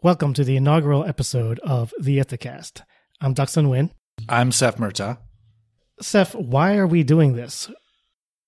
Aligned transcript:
Welcome 0.00 0.32
to 0.34 0.44
the 0.44 0.56
inaugural 0.56 1.04
episode 1.04 1.58
of 1.58 1.92
the 2.00 2.18
Ithacast. 2.18 2.82
I'm 3.20 3.34
Ducson 3.34 3.66
Nguyen. 3.66 3.90
I'm 4.28 4.52
Seph 4.52 4.78
Murtagh. 4.78 5.16
Seph, 6.00 6.36
why 6.36 6.76
are 6.76 6.86
we 6.86 7.02
doing 7.02 7.34
this? 7.34 7.68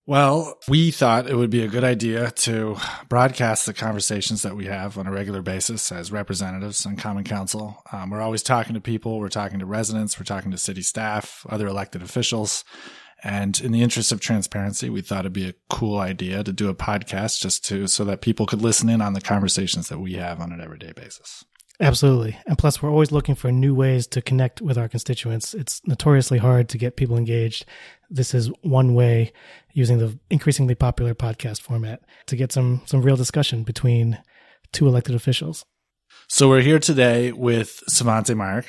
Well, 0.07 0.57
we 0.69 0.93
thought 0.93 1.29
it 1.29 1.35
would 1.35 1.51
be 1.51 1.65
a 1.65 1.69
good 1.69 1.83
idea 1.83 2.31
to 2.31 2.77
broadcast 3.09 3.67
the 3.67 3.75
conversations 3.75 4.43
that 4.43 4.55
we 4.55 4.67
have 4.67 4.97
on 4.97 5.09
a 5.09 5.11
regular 5.11 5.43
basis 5.43 5.91
as 5.91 6.13
representatives 6.13 6.87
on 6.87 6.95
Common 6.95 7.25
Council. 7.25 7.83
Um, 7.91 8.11
we're 8.11 8.21
always 8.21 8.45
talking 8.45 8.75
to 8.75 8.81
people, 8.81 9.19
we're 9.19 9.29
talking 9.29 9.59
to 9.59 9.67
residents, 9.67 10.21
we're 10.21 10.27
talking 10.27 10.53
to 10.53 10.57
city 10.57 10.83
staff, 10.83 11.45
other 11.51 11.67
elected 11.67 12.01
officials. 12.01 12.63
And 13.23 13.61
in 13.61 13.73
the 13.73 13.83
interest 13.83 14.13
of 14.13 14.21
transparency, 14.21 14.89
we 14.89 15.03
thought 15.03 15.21
it'd 15.21 15.33
be 15.33 15.49
a 15.49 15.55
cool 15.69 15.99
idea 15.99 16.43
to 16.43 16.53
do 16.53 16.69
a 16.69 16.75
podcast 16.75 17.41
just 17.41 17.65
to 17.67 17.87
so 17.87 18.05
that 18.05 18.23
people 18.23 18.47
could 18.47 18.63
listen 18.63 18.89
in 18.89 19.03
on 19.03 19.13
the 19.13 19.21
conversations 19.21 19.89
that 19.89 19.99
we 19.99 20.15
have 20.15 20.41
on 20.41 20.53
an 20.53 20.61
everyday 20.61 20.93
basis. 20.93 21.45
Absolutely. 21.81 22.39
And 22.47 22.59
plus, 22.59 22.83
we're 22.83 22.91
always 22.91 23.11
looking 23.11 23.35
for 23.35 23.51
new 23.51 23.75
ways 23.75 24.07
to 24.09 24.21
connect 24.21 24.61
with 24.61 24.77
our 24.77 24.89
constituents. 24.89 25.55
It's 25.55 25.81
notoriously 25.87 26.39
hard 26.39 26.69
to 26.71 26.79
get 26.79 26.97
people 26.97 27.17
engaged. 27.17 27.65
This 28.11 28.35
is 28.35 28.51
one 28.61 28.95
way 28.95 29.33
using 29.73 29.99
the 29.99 30.19
increasingly 30.29 30.75
popular 30.75 31.15
podcast 31.15 31.63
format 31.63 32.03
to 32.27 32.37
get 32.37 32.53
some, 32.53 32.83
some 32.85 33.01
real 33.01 33.17
discussion 33.17 33.63
between 33.63 34.19
two 34.73 34.87
elected 34.87 35.15
officials. 35.15 35.65
So 36.29 36.49
we're 36.49 36.61
here 36.61 36.79
today 36.79 37.33
with 37.33 37.83
Svante 37.89 38.37
Myrick, 38.37 38.67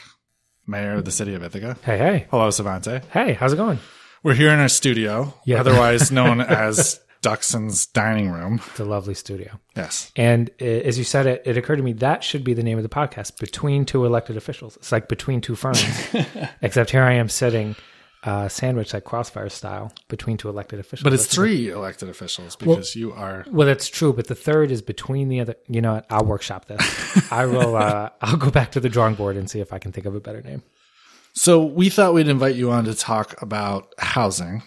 mayor 0.66 0.94
of 0.94 1.05
the 1.05 1.12
city 1.12 1.36
of 1.36 1.44
Ithaca. 1.44 1.77
Hey, 1.84 1.98
hey. 1.98 2.27
Hello, 2.32 2.48
Svante. 2.48 3.04
Hey, 3.08 3.34
how's 3.34 3.52
it 3.52 3.58
going? 3.58 3.80
We're 4.24 4.36
here 4.36 4.52
in 4.52 4.60
our 4.60 4.70
studio, 4.70 5.34
Yeah. 5.46 5.60
otherwise 5.60 6.12
known 6.12 6.42
as 6.42 7.00
Ducson's 7.22 7.86
dining 7.88 8.30
room. 8.30 8.62
It's 8.72 8.80
a 8.80 8.86
lovely 8.86 9.14
studio. 9.16 9.60
Yes. 9.76 10.12
And 10.16 10.50
uh, 10.62 10.66
as 10.66 10.98
you 10.98 11.04
said 11.04 11.26
it, 11.26 11.42
it 11.46 11.58
occurred 11.58 11.78
to 11.78 11.84
me 11.84 11.94
that 11.94 12.24
should 12.24 12.44
be 12.44 12.54
the 12.54 12.64
name 12.64 12.78
of 12.78 12.84
the 12.84 12.90
podcast, 12.90 13.40
Between 13.40 13.86
Two 13.86 14.06
Elected 14.06 14.38
Officials. 14.38 14.78
It's 14.78 14.92
like 14.92 15.08
Between 15.08 15.42
Two 15.42 15.56
Ferns. 15.56 15.84
Except 16.62 16.91
here 16.91 17.04
I 17.04 17.13
am 17.13 17.30
sitting 17.30 17.76
uh, 18.24 18.48
sandwiched 18.48 18.94
like 18.94 19.04
crossfire 19.04 19.50
style 19.50 19.91
between 20.08 20.38
two 20.38 20.48
elected 20.50 20.80
officials. 20.80 21.04
But 21.04 21.13
it's 21.13 21.24
That's- 21.24 21.35
three 21.35 21.70
elected 21.72 22.08
officials 22.08 22.56
because 22.56 22.96
you 22.96 23.12
are. 23.13 23.44
Well, 23.50 23.66
that's 23.66 23.88
true, 23.88 24.13
but 24.13 24.28
the 24.28 24.35
third 24.35 24.70
is 24.70 24.84
between 24.84 25.28
the 25.30 25.40
other. 25.40 25.56
You 25.68 25.82
know 25.82 25.94
what? 25.96 26.06
I'll 26.12 26.26
workshop 26.26 26.66
this. 26.66 27.32
I 27.32 27.48
will. 27.48 27.76
Uh, 27.76 28.10
I'll 28.22 28.38
go 28.38 28.52
back 28.52 28.74
to 28.74 28.80
the 28.80 28.90
drawing 28.90 29.16
board 29.16 29.38
and 29.38 29.50
see 29.50 29.60
if 29.60 29.74
I 29.74 29.80
can 29.80 29.91
think 29.91 30.06
of 30.06 30.13
a 30.13 30.20
better 30.20 30.41
name. 30.44 30.62
So 31.34 31.63
we 31.63 31.90
thought 31.90 32.13
we'd 32.13 32.27
invite 32.27 32.55
you 32.55 32.71
on 32.71 32.85
to 32.85 32.93
talk 32.93 33.41
about 33.41 33.93
housing. 33.98 34.63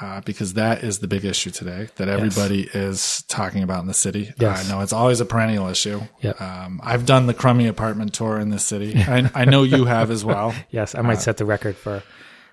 Uh, 0.00 0.20
because 0.22 0.54
that 0.54 0.82
is 0.82 0.98
the 0.98 1.06
big 1.06 1.24
issue 1.24 1.50
today 1.50 1.88
that 1.96 2.08
everybody 2.08 2.68
is 2.74 3.22
talking 3.28 3.62
about 3.62 3.80
in 3.80 3.86
the 3.86 3.94
city. 3.94 4.32
Yes. 4.40 4.66
I 4.66 4.68
know 4.68 4.80
it's 4.80 4.92
always 4.92 5.20
a 5.20 5.24
perennial 5.24 5.68
issue. 5.68 6.00
Yep. 6.20 6.40
Um, 6.40 6.80
I've 6.82 7.06
done 7.06 7.28
the 7.28 7.34
crummy 7.34 7.68
apartment 7.68 8.12
tour 8.12 8.40
in 8.40 8.48
the 8.48 8.58
city. 8.58 8.96
I, 9.06 9.30
I 9.32 9.44
know 9.44 9.62
you 9.62 9.84
have 9.84 10.10
as 10.10 10.24
well. 10.24 10.52
Yes, 10.70 10.96
I 10.96 11.02
might 11.02 11.20
set 11.20 11.36
the 11.36 11.44
record 11.44 11.76
for 11.76 12.02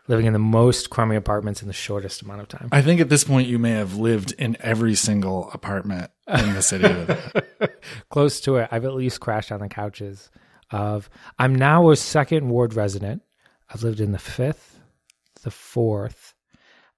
living 0.08 0.28
in 0.28 0.34
the 0.34 0.40
most 0.40 0.92
crummy 0.92 1.16
apartments 1.16 1.64
in 1.64 1.68
the 1.68 1.74
shortest 1.74 2.22
amount 2.22 2.42
of 2.42 2.48
time. 2.48 2.70
I 2.72 2.84
think 2.84 3.02
at 3.02 3.10
this 3.10 3.24
point 3.24 3.48
you 3.48 3.58
may 3.58 3.72
have 3.72 3.96
lived 3.96 4.34
in 4.38 4.56
every 4.60 4.94
single 4.94 5.50
apartment 5.52 6.12
in 6.28 6.54
the 6.54 6.62
city. 6.62 6.94
close 8.10 8.40
to 8.42 8.58
it. 8.58 8.70
I've 8.72 8.86
at 8.86 8.94
least 8.94 9.20
crashed 9.20 9.52
on 9.52 9.62
the 9.62 9.70
couches 9.70 10.30
of 10.70 11.10
I'm 11.40 11.56
now 11.56 11.90
a 11.90 11.96
second 11.96 12.50
ward 12.50 12.76
resident. 12.76 13.24
I've 13.74 13.84
lived 13.84 14.00
in 14.00 14.12
the 14.12 14.20
fifth, 14.20 14.80
the 15.44 15.52
fourth. 15.52 16.34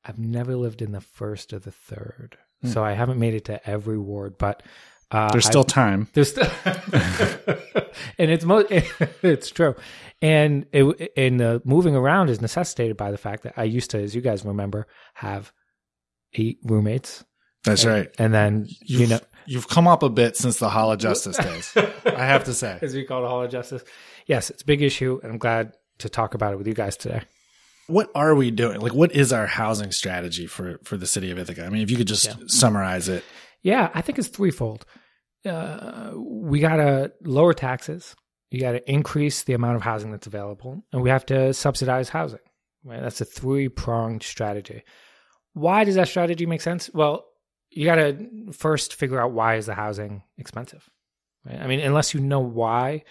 I've 0.05 0.19
never 0.19 0.55
lived 0.55 0.81
in 0.81 0.91
the 0.91 1.01
first 1.01 1.53
or 1.53 1.59
the 1.59 1.71
third. 1.71 2.37
So 2.65 2.81
I 2.83 2.93
haven't 2.93 3.19
made 3.19 3.33
it 3.33 3.45
to 3.45 3.69
every 3.69 3.97
ward, 3.97 4.37
but 4.37 4.63
uh, 5.11 5.29
There's 5.31 5.45
still 5.45 5.65
time. 5.65 6.07
there's 6.13 6.31
still, 6.31 6.49
and 8.17 8.31
it's 8.31 8.45
mo- 8.45 8.65
it's 8.69 9.49
true, 9.51 9.75
and 10.21 10.65
it 10.71 11.11
and 11.17 11.39
the 11.39 11.61
moving 11.65 11.93
around 11.95 12.29
is 12.29 12.41
necessitated 12.41 12.95
by 12.97 13.11
the 13.11 13.17
fact 13.17 13.43
that 13.43 13.53
I 13.57 13.63
used 13.65 13.91
to, 13.91 14.01
as 14.01 14.15
you 14.15 14.21
guys 14.21 14.45
remember, 14.45 14.87
have 15.15 15.51
eight 16.35 16.59
roommates, 16.63 17.23
That's 17.65 17.85
right. 17.85 18.09
and 18.17 18.33
then 18.33 18.67
you 18.81 19.07
know 19.07 19.19
You've 19.45 19.67
come 19.67 19.89
up 19.89 20.03
a 20.03 20.09
bit 20.09 20.37
since 20.37 20.57
the 20.59 20.69
Hall 20.69 20.89
of 20.93 20.99
Justice 20.99 21.35
days. 21.75 21.75
I 22.05 22.25
have 22.25 22.45
to 22.45 22.53
say. 22.53 22.79
as 22.81 22.95
we 22.95 23.03
call 23.03 23.25
it, 23.25 23.27
Hall 23.27 23.43
of 23.43 23.51
Justice. 23.51 23.83
Yes, 24.25 24.49
it's 24.49 24.61
a 24.61 24.65
big 24.65 24.81
issue, 24.81 25.19
and 25.21 25.33
I'm 25.33 25.37
glad 25.37 25.73
to 25.99 26.09
talk 26.09 26.33
about 26.33 26.53
it 26.53 26.57
with 26.57 26.67
you 26.67 26.73
guys 26.73 26.97
today. 26.97 27.21
What 27.87 28.09
are 28.15 28.33
we 28.33 28.49
doing? 28.49 28.79
Like, 28.79 28.93
what 28.93 29.13
is 29.13 29.33
our 29.33 29.45
housing 29.45 29.91
strategy 29.91 30.47
for 30.47 30.79
for 30.83 30.95
the 30.95 31.07
city 31.07 31.31
of 31.31 31.37
Ithaca? 31.37 31.65
I 31.65 31.69
mean, 31.69 31.81
if 31.81 31.91
you 31.91 31.97
could 31.97 32.07
just 32.07 32.49
summarize 32.49 33.09
it. 33.09 33.23
Yeah, 33.61 33.89
I 33.93 34.01
think 34.01 34.19
it's 34.19 34.27
threefold. 34.27 34.85
Uh, 35.45 36.11
we 36.15 36.59
got 36.59 36.77
to 36.77 37.11
lower 37.23 37.53
taxes. 37.53 38.15
You 38.51 38.61
got 38.61 38.73
to 38.73 38.91
increase 38.91 39.43
the 39.43 39.53
amount 39.53 39.75
of 39.75 39.81
housing 39.81 40.11
that's 40.11 40.27
available, 40.27 40.83
and 40.93 41.01
we 41.01 41.09
have 41.09 41.25
to 41.27 41.53
subsidize 41.53 42.09
housing. 42.09 42.39
Right? 42.85 43.01
That's 43.01 43.19
a 43.21 43.25
three 43.25 43.67
pronged 43.67 44.23
strategy. 44.23 44.83
Why 45.53 45.83
does 45.83 45.95
that 45.95 46.07
strategy 46.07 46.45
make 46.45 46.61
sense? 46.61 46.89
Well, 46.93 47.25
you 47.69 47.85
got 47.85 47.95
to 47.95 48.51
first 48.53 48.95
figure 48.95 49.19
out 49.19 49.31
why 49.31 49.55
is 49.55 49.65
the 49.65 49.73
housing 49.73 50.23
expensive. 50.37 50.89
Right? 51.45 51.59
I 51.59 51.67
mean, 51.67 51.79
unless 51.79 52.13
you 52.13 52.19
know 52.19 52.39
why 52.39 53.03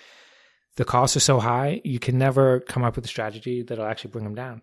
the 0.76 0.84
costs 0.84 1.16
are 1.16 1.20
so 1.20 1.38
high, 1.38 1.80
you 1.84 1.98
can 1.98 2.18
never 2.18 2.60
come 2.60 2.84
up 2.84 2.96
with 2.96 3.04
a 3.04 3.08
strategy 3.08 3.62
that'll 3.62 3.86
actually 3.86 4.10
bring 4.10 4.24
them 4.24 4.34
down. 4.34 4.62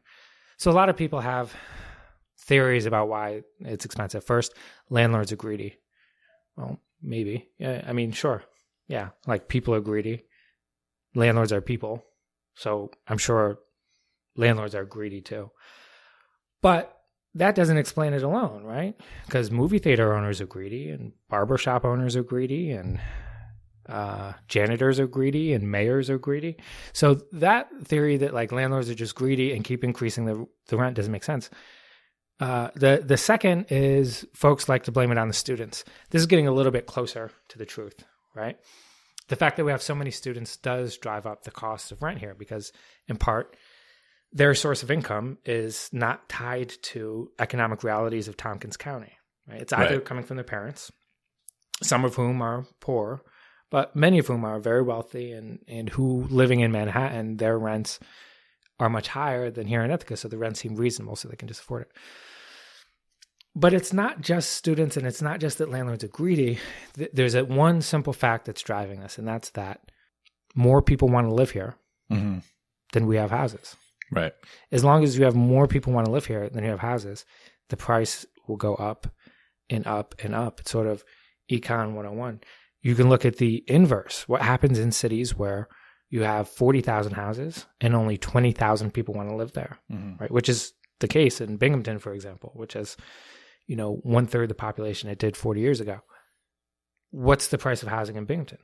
So 0.58 0.72
a 0.72 0.74
lot 0.74 0.90
of 0.90 0.98
people 0.98 1.20
have 1.20 1.54
theories 2.40 2.86
about 2.86 3.10
why 3.10 3.44
it's 3.60 3.86
expensive. 3.86 4.24
First, 4.24 4.54
landlords 4.90 5.32
are 5.32 5.38
greedy. 5.38 5.78
Well, 6.58 6.80
maybe. 7.02 7.50
Yeah, 7.60 7.84
I 7.88 7.94
mean, 7.94 8.12
sure. 8.12 8.44
Yeah, 8.88 9.10
like 9.28 9.48
people 9.48 9.76
are 9.76 9.82
greedy. 9.82 10.26
Landlords 11.16 11.54
are 11.54 11.62
people. 11.62 12.04
So 12.56 12.92
I'm 13.08 13.18
sure 13.18 13.60
landlords 14.36 14.76
are 14.76 14.86
greedy 14.86 15.22
too. 15.22 15.52
But 16.62 16.96
that 17.36 17.56
doesn't 17.56 17.78
explain 17.78 18.14
it 18.14 18.24
alone, 18.24 18.64
right? 18.64 18.96
Because 19.26 19.52
movie 19.52 19.80
theater 19.80 20.14
owners 20.14 20.42
are 20.42 20.48
greedy 20.48 20.90
and 20.90 21.14
barbershop 21.30 21.86
owners 21.86 22.16
are 22.16 22.24
greedy 22.24 22.72
and 22.72 23.00
uh, 23.90 24.34
janitors 24.48 25.00
are 25.00 25.08
greedy 25.08 25.54
and 25.54 25.72
mayors 25.72 26.10
are 26.10 26.18
greedy. 26.18 26.58
So 26.94 27.22
that 27.34 27.68
theory 27.84 28.18
that 28.18 28.34
like 28.34 28.52
landlords 28.52 28.90
are 28.90 28.96
just 28.96 29.16
greedy 29.16 29.54
and 29.54 29.64
keep 29.64 29.84
increasing 29.84 30.26
the 30.26 30.46
the 30.68 30.78
rent 30.78 30.96
doesn't 30.96 31.12
make 31.12 31.24
sense. 31.24 31.50
Uh, 32.40 32.70
the 32.76 33.04
the 33.06 33.18
second 33.18 33.66
is 33.70 34.26
folks 34.34 34.70
like 34.70 34.84
to 34.84 34.92
blame 34.92 35.12
it 35.12 35.18
on 35.18 35.28
the 35.28 35.34
students. 35.34 35.84
This 36.12 36.22
is 36.22 36.26
getting 36.28 36.48
a 36.48 36.54
little 36.54 36.72
bit 36.72 36.86
closer 36.86 37.32
to 37.50 37.58
the 37.58 37.66
truth, 37.66 38.04
right? 38.36 38.58
The 39.28 39.36
fact 39.36 39.58
that 39.58 39.66
we 39.66 39.72
have 39.72 39.82
so 39.82 39.94
many 39.94 40.12
students 40.12 40.56
does 40.58 40.98
drive 40.98 41.26
up 41.28 41.44
the 41.44 41.52
cost 41.52 41.92
of 41.92 42.02
rent 42.02 42.20
here 42.20 42.34
because, 42.34 42.72
in 43.08 43.18
part, 43.18 43.56
their 44.32 44.56
source 44.56 44.84
of 44.84 44.90
income 44.90 45.38
is 45.46 45.90
not 45.92 46.30
tied 46.30 46.72
to 46.84 47.30
economic 47.40 47.84
realities 47.84 48.28
of 48.28 48.38
Tompkins 48.38 48.78
County. 48.78 49.12
Right? 49.48 49.62
It's 49.62 49.74
either 49.74 49.96
Right. 49.98 50.06
coming 50.06 50.24
from 50.24 50.38
their 50.38 50.44
parents, 50.46 50.92
some 51.84 52.06
of 52.06 52.16
whom 52.16 52.42
are 52.42 52.66
poor, 52.80 53.22
but 53.70 53.96
many 53.96 54.20
of 54.20 54.28
whom 54.28 54.44
are 54.46 54.60
very 54.60 54.82
wealthy 54.82 55.32
and 55.32 55.60
and 55.68 55.90
who 55.90 56.28
living 56.30 56.60
in 56.62 56.72
Manhattan, 56.72 57.38
their 57.38 57.58
rents 57.58 58.00
are 58.80 58.90
much 58.90 59.10
higher 59.10 59.52
than 59.52 59.68
here 59.68 59.84
in 59.84 59.92
Ithaca, 59.92 60.16
so 60.18 60.28
the 60.28 60.38
rents 60.38 60.62
seem 60.62 60.76
reasonable, 60.76 61.16
so 61.16 61.28
they 61.28 61.36
can 61.36 61.48
just 61.50 61.62
afford 61.62 61.82
it. 61.84 61.92
But 63.56 63.74
it's 63.74 63.92
not 63.92 64.22
just 64.22 64.52
students, 64.52 64.96
and 64.96 65.06
it's 65.06 65.22
not 65.22 65.40
just 65.40 65.58
that 65.58 65.70
landlords 65.72 66.04
are 66.04 66.08
greedy. 66.08 66.60
There's 67.14 67.36
a 67.36 67.44
one 67.44 67.82
simple 67.82 68.14
fact 68.14 68.46
that's 68.46 68.62
driving 68.62 69.02
this, 69.02 69.18
and 69.18 69.28
that's 69.28 69.50
that 69.52 69.92
more 70.56 70.82
people 70.82 71.10
want 71.10 71.28
to 71.28 71.34
live 71.34 71.52
here 71.52 71.76
Mm-hmm. 72.12 72.40
than 72.94 73.06
we 73.06 73.18
have 73.18 73.30
houses. 73.30 73.76
Right. 74.12 74.34
As 74.72 74.84
long 74.84 75.04
as 75.04 75.16
you 75.16 75.26
have 75.26 75.36
more 75.36 75.68
people 75.68 75.94
want 75.94 76.06
to 76.08 76.12
live 76.12 76.26
here 76.26 76.50
than 76.50 76.64
you 76.64 76.72
have 76.72 76.80
houses, 76.80 77.24
the 77.70 77.78
price 77.78 78.26
will 78.48 78.56
go 78.56 78.74
up 78.74 79.06
and 79.70 79.86
up 79.86 80.16
and 80.24 80.34
up. 80.34 80.60
It's 80.62 80.72
sort 80.72 80.88
of 80.88 81.04
econ 81.52 81.94
101. 81.94 82.42
You 82.82 82.96
can 82.96 83.10
look 83.10 83.26
at 83.26 83.38
the 83.38 83.64
inverse. 83.68 84.28
What 84.28 84.42
happens 84.42 84.80
in 84.80 84.92
cities 84.92 85.36
where 85.36 85.68
you 86.10 86.24
have 86.24 86.48
40,000 86.50 87.14
houses 87.14 87.66
and 87.82 87.94
only 87.94 88.18
20,000 88.18 88.92
people 88.94 89.14
want 89.14 89.30
to 89.30 89.36
live 89.36 89.54
there, 89.54 89.80
Mhm. 89.92 90.20
right? 90.20 90.32
Which 90.32 90.50
is 90.50 90.74
the 91.00 91.08
case 91.08 91.40
in 91.42 91.58
Binghamton, 91.58 92.00
for 92.00 92.14
example, 92.14 92.52
which 92.56 92.74
has, 92.74 92.98
you 93.68 93.76
know, 93.76 93.96
one 94.04 94.26
third 94.26 94.50
the 94.50 94.56
population 94.56 95.10
it 95.10 95.20
did 95.20 95.38
40 95.38 95.62
years 95.62 95.80
ago. 95.80 96.00
What's 97.12 97.48
the 97.48 97.58
price 97.58 97.84
of 97.84 97.90
housing 97.90 98.16
in 98.16 98.26
Binghamton? 98.26 98.60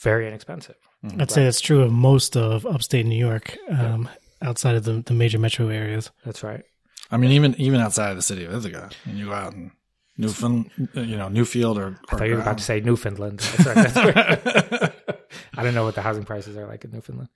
Very 0.00 0.26
inexpensive. 0.28 0.76
I'd 1.18 1.30
say 1.30 1.44
that's 1.44 1.60
true 1.60 1.82
of 1.82 1.92
most 1.92 2.36
of 2.36 2.64
upstate 2.66 3.06
New 3.06 3.18
York, 3.18 3.56
um, 3.70 4.08
outside 4.42 4.76
of 4.76 4.84
the, 4.84 5.02
the 5.02 5.14
major 5.14 5.38
metro 5.38 5.68
areas. 5.68 6.10
That's 6.24 6.42
right. 6.42 6.62
I 7.10 7.16
mean, 7.16 7.30
even 7.32 7.54
even 7.60 7.80
outside 7.80 8.10
of 8.10 8.16
the 8.16 8.22
city 8.22 8.44
of 8.44 8.52
Ithaca, 8.54 8.90
and 9.06 9.18
you 9.18 9.26
go 9.26 9.32
out 9.32 9.54
in 9.54 9.70
Newfoundland, 10.18 10.70
uh, 10.96 11.00
you 11.00 11.16
know, 11.16 11.28
Newfield 11.28 11.76
or, 11.76 11.98
I 12.10 12.16
thought 12.16 12.28
you 12.28 12.34
were 12.34 12.42
about 12.42 12.58
to 12.58 12.64
say 12.64 12.80
Newfoundland. 12.80 13.38
That's 13.38 13.66
right. 13.66 13.92
That's 13.92 14.72
right. 14.72 14.92
I 15.56 15.62
don't 15.62 15.74
know 15.74 15.84
what 15.84 15.94
the 15.94 16.02
housing 16.02 16.24
prices 16.24 16.56
are 16.56 16.66
like 16.66 16.84
in 16.84 16.90
Newfoundland. 16.90 17.30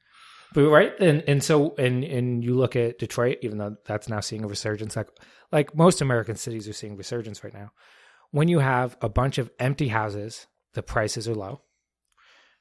But 0.55 0.69
right, 0.69 0.93
and 1.01 1.25
and 1.27 1.43
so 1.43 1.75
and 1.79 2.05
and 2.05 2.45
you 2.45 2.55
look 2.55 2.77
at 2.77 2.99
Detroit, 2.99 3.39
even 3.43 3.59
though 3.59 3.77
that's 3.87 4.09
now 4.09 4.21
seeing 4.21 4.45
a 4.45 4.49
resurgence, 4.49 4.97
like 4.97 5.09
like 5.51 5.75
most 5.75 6.03
American 6.03 6.37
cities 6.37 6.69
are 6.69 6.75
seeing 6.75 6.97
resurgence 6.97 7.43
right 7.43 7.55
now. 7.55 7.71
When 8.33 8.49
you 8.49 8.59
have 8.59 8.97
a 9.01 9.09
bunch 9.09 9.39
of 9.39 9.51
empty 9.59 9.89
houses, 9.89 10.47
the 10.75 10.83
prices 10.83 11.29
are 11.29 11.35
low. 11.35 11.63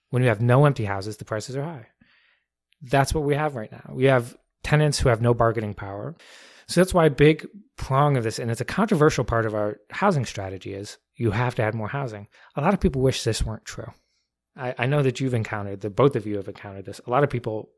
When 0.09 0.21
you 0.21 0.29
have 0.29 0.41
no 0.41 0.65
empty 0.65 0.85
houses, 0.85 1.17
the 1.17 1.25
prices 1.25 1.55
are 1.57 1.63
high. 1.63 1.87
That's 2.81 3.13
what 3.13 3.23
we 3.23 3.35
have 3.35 3.55
right 3.55 3.71
now. 3.71 3.91
We 3.93 4.05
have 4.05 4.37
tenants 4.63 4.99
who 4.99 5.09
have 5.09 5.21
no 5.21 5.33
bargaining 5.33 5.73
power. 5.73 6.15
So 6.71 6.79
that's 6.79 6.93
why 6.93 7.05
a 7.05 7.11
big 7.11 7.47
prong 7.75 8.15
of 8.15 8.23
this, 8.23 8.39
and 8.39 8.49
it's 8.49 8.61
a 8.61 8.65
controversial 8.65 9.25
part 9.25 9.45
of 9.45 9.53
our 9.53 9.77
housing 9.89 10.25
strategy, 10.25 10.73
is 10.73 10.97
you 11.15 11.31
have 11.31 11.55
to 11.55 11.63
add 11.63 11.75
more 11.75 11.89
housing. 11.89 12.27
A 12.55 12.61
lot 12.61 12.73
of 12.73 12.79
people 12.79 13.01
wish 13.01 13.23
this 13.23 13.43
weren't 13.43 13.65
true. 13.65 13.91
I, 14.55 14.73
I 14.77 14.85
know 14.85 15.01
that 15.03 15.19
you've 15.19 15.33
encountered, 15.33 15.81
that 15.81 15.95
both 15.95 16.15
of 16.15 16.25
you 16.25 16.37
have 16.37 16.47
encountered 16.47 16.85
this. 16.85 17.01
A 17.05 17.09
lot 17.09 17.23
of 17.23 17.29
people 17.29 17.69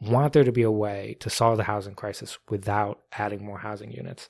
want 0.00 0.32
there 0.32 0.44
to 0.44 0.52
be 0.52 0.62
a 0.62 0.70
way 0.70 1.16
to 1.20 1.30
solve 1.30 1.56
the 1.56 1.62
housing 1.64 1.94
crisis 1.94 2.38
without 2.50 3.00
adding 3.12 3.44
more 3.44 3.58
housing 3.58 3.90
units. 3.92 4.28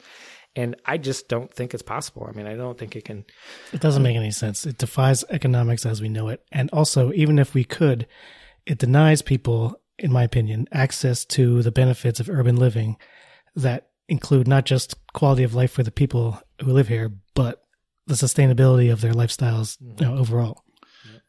And 0.55 0.77
I 0.85 0.99
just 0.99 1.29
don't 1.29 1.53
think 1.53 1.73
it's 1.75 1.83
possible. 1.83 2.27
I 2.29 2.37
mean, 2.37 2.47
I 2.47 2.55
don't 2.55 2.79
think 2.79 2.95
it 2.95 3.07
can. 3.07 3.25
It 3.73 3.81
doesn't 3.81 4.03
make 4.03 4.17
any 4.17 4.31
sense. 4.31 4.67
It 4.67 4.79
defies 4.79 5.25
economics 5.31 5.87
as 5.87 6.03
we 6.03 6.09
know 6.09 6.29
it. 6.29 6.45
And 6.53 6.71
also, 6.71 7.11
even 7.13 7.39
if 7.39 7.55
we 7.55 7.65
could, 7.65 8.07
it 8.67 8.79
denies 8.79 9.23
people, 9.23 9.81
in 9.99 10.13
my 10.13 10.23
opinion, 10.23 10.69
access 10.71 11.25
to 11.27 11.63
the 11.63 11.73
benefits 11.73 12.21
of 12.21 12.29
urban 12.29 12.57
living 12.57 12.99
that 13.57 13.89
include 14.09 14.49
not 14.49 14.65
just 14.65 14.95
quality 15.13 15.43
of 15.43 15.55
life 15.55 15.73
for 15.73 15.83
the 15.83 15.91
people 15.91 16.41
who 16.61 16.73
live 16.73 16.89
here, 16.89 17.13
but 17.35 17.63
the 18.07 18.15
sustainability 18.15 18.93
of 18.93 19.01
their 19.01 19.13
lifestyles 19.13 19.79
you 19.81 20.07
know, 20.07 20.17
overall. 20.17 20.65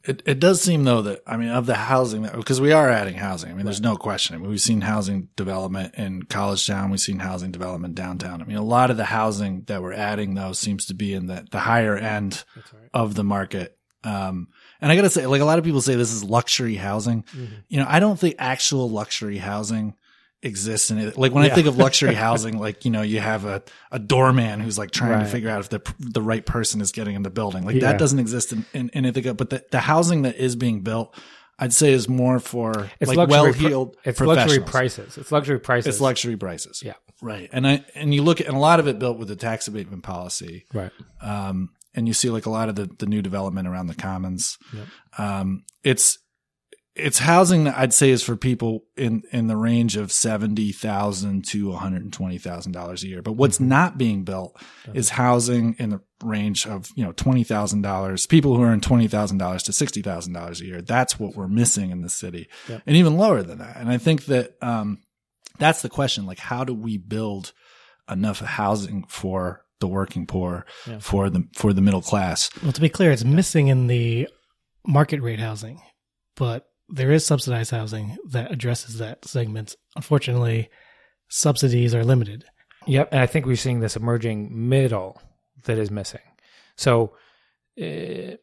It 0.05 0.21
it 0.25 0.39
does 0.41 0.61
seem 0.61 0.83
though 0.83 1.01
that 1.03 1.21
I 1.25 1.37
mean 1.37 1.49
of 1.49 1.65
the 1.65 1.75
housing 1.75 2.23
because 2.23 2.59
we 2.59 2.73
are 2.73 2.89
adding 2.89 3.15
housing. 3.15 3.51
I 3.51 3.53
mean, 3.53 3.63
there's 3.63 3.79
no 3.79 3.95
question. 3.95 4.35
I 4.35 4.39
mean, 4.39 4.49
we've 4.49 4.59
seen 4.59 4.81
housing 4.81 5.29
development 5.37 5.95
in 5.95 6.23
College 6.23 6.67
Town. 6.67 6.91
We've 6.91 6.99
seen 6.99 7.19
housing 7.19 7.51
development 7.51 7.95
downtown. 7.95 8.41
I 8.41 8.45
mean, 8.45 8.57
a 8.57 8.63
lot 8.63 8.91
of 8.91 8.97
the 8.97 9.05
housing 9.05 9.63
that 9.67 9.81
we're 9.81 9.93
adding 9.93 10.33
though 10.33 10.51
seems 10.51 10.87
to 10.87 10.93
be 10.93 11.13
in 11.13 11.27
the 11.27 11.47
the 11.51 11.59
higher 11.59 11.95
end 11.95 12.43
right. 12.55 12.89
of 12.93 13.15
the 13.15 13.23
market. 13.23 13.77
Um, 14.03 14.49
and 14.81 14.91
I 14.91 14.97
gotta 14.97 15.09
say, 15.09 15.25
like 15.25 15.39
a 15.39 15.45
lot 15.45 15.57
of 15.57 15.63
people 15.63 15.79
say, 15.79 15.95
this 15.95 16.11
is 16.11 16.21
luxury 16.21 16.75
housing. 16.75 17.23
Mm-hmm. 17.23 17.55
You 17.69 17.77
know, 17.77 17.85
I 17.87 17.99
don't 18.01 18.19
think 18.19 18.35
actual 18.39 18.89
luxury 18.89 19.37
housing 19.37 19.95
exists 20.43 20.91
in 20.91 20.97
it. 20.97 21.17
Like 21.17 21.31
when 21.33 21.43
I 21.43 21.49
think 21.49 21.67
of 21.67 21.77
luxury 21.77 22.13
housing, 22.27 22.59
like, 22.59 22.85
you 22.85 22.91
know, 22.91 23.01
you 23.01 23.19
have 23.19 23.45
a, 23.45 23.63
a 23.91 23.99
doorman 23.99 24.59
who's 24.59 24.77
like 24.77 24.91
trying 24.91 25.19
to 25.19 25.25
figure 25.25 25.49
out 25.49 25.61
if 25.61 25.69
the, 25.69 25.81
the 25.99 26.21
right 26.21 26.45
person 26.45 26.81
is 26.81 26.91
getting 26.91 27.15
in 27.15 27.23
the 27.23 27.29
building. 27.29 27.65
Like 27.65 27.75
Yeah. 27.75 27.91
that 27.91 27.99
doesn't 27.99 28.19
exist 28.19 28.51
in, 28.51 28.65
in 28.73 28.89
anything. 28.91 29.33
But 29.35 29.49
the, 29.49 29.63
the 29.71 29.79
housing 29.79 30.23
that 30.23 30.35
is 30.35 30.55
being 30.55 30.81
built, 30.81 31.15
I'd 31.59 31.71
say 31.73 31.93
is 31.93 32.09
more 32.09 32.39
for 32.39 32.89
It's 32.99 33.13
like 33.13 33.29
well 33.29 33.45
pri- 33.45 33.53
heeled 33.53 33.95
it's 34.03 34.19
luxury 34.19 34.59
prices. 34.63 35.17
It's 35.17 35.31
luxury 35.31 35.59
prices. 35.59 35.87
It's 35.95 36.01
luxury 36.01 36.35
prices. 36.35 36.81
Yeah. 36.83 36.93
Right. 37.21 37.49
And 37.53 37.65
I, 37.65 37.85
and 37.95 38.13
you 38.13 38.21
look 38.23 38.41
at, 38.41 38.47
and 38.47 38.55
a 38.57 38.59
lot 38.59 38.79
of 38.79 38.87
it 38.87 38.99
built 38.99 39.17
with 39.17 39.27
the 39.29 39.35
tax 39.35 39.67
abatement 39.67 40.03
policy. 40.03 40.65
right. 40.73 40.91
Um, 41.21 41.69
and 41.95 42.07
you 42.07 42.13
see 42.13 42.29
like 42.31 42.47
a 42.47 42.49
lot 42.49 42.69
of 42.69 42.75
the, 42.75 42.89
the 42.97 43.05
new 43.05 43.21
development 43.21 43.67
around 43.67 43.85
the 43.87 43.93
commons. 43.95 44.57
Yep. 44.73 44.87
Um, 45.19 45.63
it's, 45.83 46.17
it's 46.95 47.17
housing 47.19 47.63
that 47.63 47.75
I'd 47.77 47.93
say 47.93 48.11
is 48.11 48.21
for 48.21 48.35
people 48.35 48.83
in, 48.95 49.23
in 49.31 49.47
the 49.47 49.57
range 49.57 49.95
of 49.97 50.11
seventy 50.11 50.71
thousand 50.71 51.45
to 51.47 51.69
one 51.69 51.79
hundred 51.79 52.03
and 52.03 52.13
twenty 52.13 52.37
thousand 52.37 52.71
dollars 52.73 53.03
a 53.03 53.07
year. 53.07 53.21
But 53.23 53.33
what's 53.33 53.55
Mm-hmm. 53.57 53.67
not 53.69 53.97
being 53.97 54.23
built 54.23 54.55
is 54.93 55.09
housing 55.09 55.75
in 55.79 55.89
the 55.89 56.01
range 56.23 56.67
of 56.67 56.91
you 56.95 57.03
know 57.03 57.11
twenty 57.13 57.43
thousand 57.43 57.81
dollars. 57.81 58.27
People 58.27 58.55
who 58.55 58.63
earn 58.63 58.79
twenty 58.79 59.07
thousand 59.07 59.39
dollars 59.39 59.63
to 59.63 59.73
sixty 59.73 60.01
thousand 60.03 60.33
dollars 60.33 60.61
a 60.61 60.65
year. 60.65 60.81
That's 60.81 61.19
what 61.19 61.35
we're 61.35 61.47
missing 61.47 61.89
in 61.89 62.01
the 62.01 62.09
city, 62.09 62.47
Yep. 62.69 62.83
and 62.85 62.95
even 62.95 63.17
lower 63.17 63.41
than 63.41 63.57
that. 63.57 63.77
And 63.77 63.89
I 63.89 63.97
think 63.97 64.25
that 64.25 64.53
um, 64.61 64.99
that's 65.57 65.81
the 65.81 65.89
question: 65.89 66.25
like, 66.27 66.39
how 66.39 66.63
do 66.63 66.73
we 66.75 66.97
build 66.97 67.53
enough 68.09 68.39
housing 68.39 69.05
for 69.07 69.65
the 69.79 69.87
working 69.87 70.27
poor, 70.27 70.65
Yeah. 70.87 70.99
for 70.99 71.29
the 71.31 71.47
for 71.55 71.73
the 71.73 71.81
middle 71.81 72.03
class? 72.03 72.51
Well, 72.61 72.71
to 72.71 72.81
be 72.81 72.89
clear, 72.89 73.11
it's 73.11 73.23
missing 73.23 73.67
in 73.69 73.87
the 73.87 74.27
market 74.85 75.21
rate 75.21 75.39
housing, 75.39 75.81
but 76.35 76.67
there 76.89 77.11
is 77.11 77.25
subsidized 77.25 77.71
housing 77.71 78.17
that 78.29 78.51
addresses 78.51 78.97
that 78.97 79.25
segment. 79.25 79.75
Unfortunately, 79.95 80.69
subsidies 81.29 81.95
are 81.95 82.03
limited. 82.03 82.45
Yep, 82.85 83.09
and 83.11 83.21
I 83.21 83.25
think 83.25 83.45
we're 83.45 83.55
seeing 83.55 83.79
this 83.79 83.95
emerging 83.95 84.49
middle 84.69 85.21
that 85.63 85.77
is 85.77 85.89
missing. 85.89 86.21
So, 86.75 87.13
uh, 87.81 88.35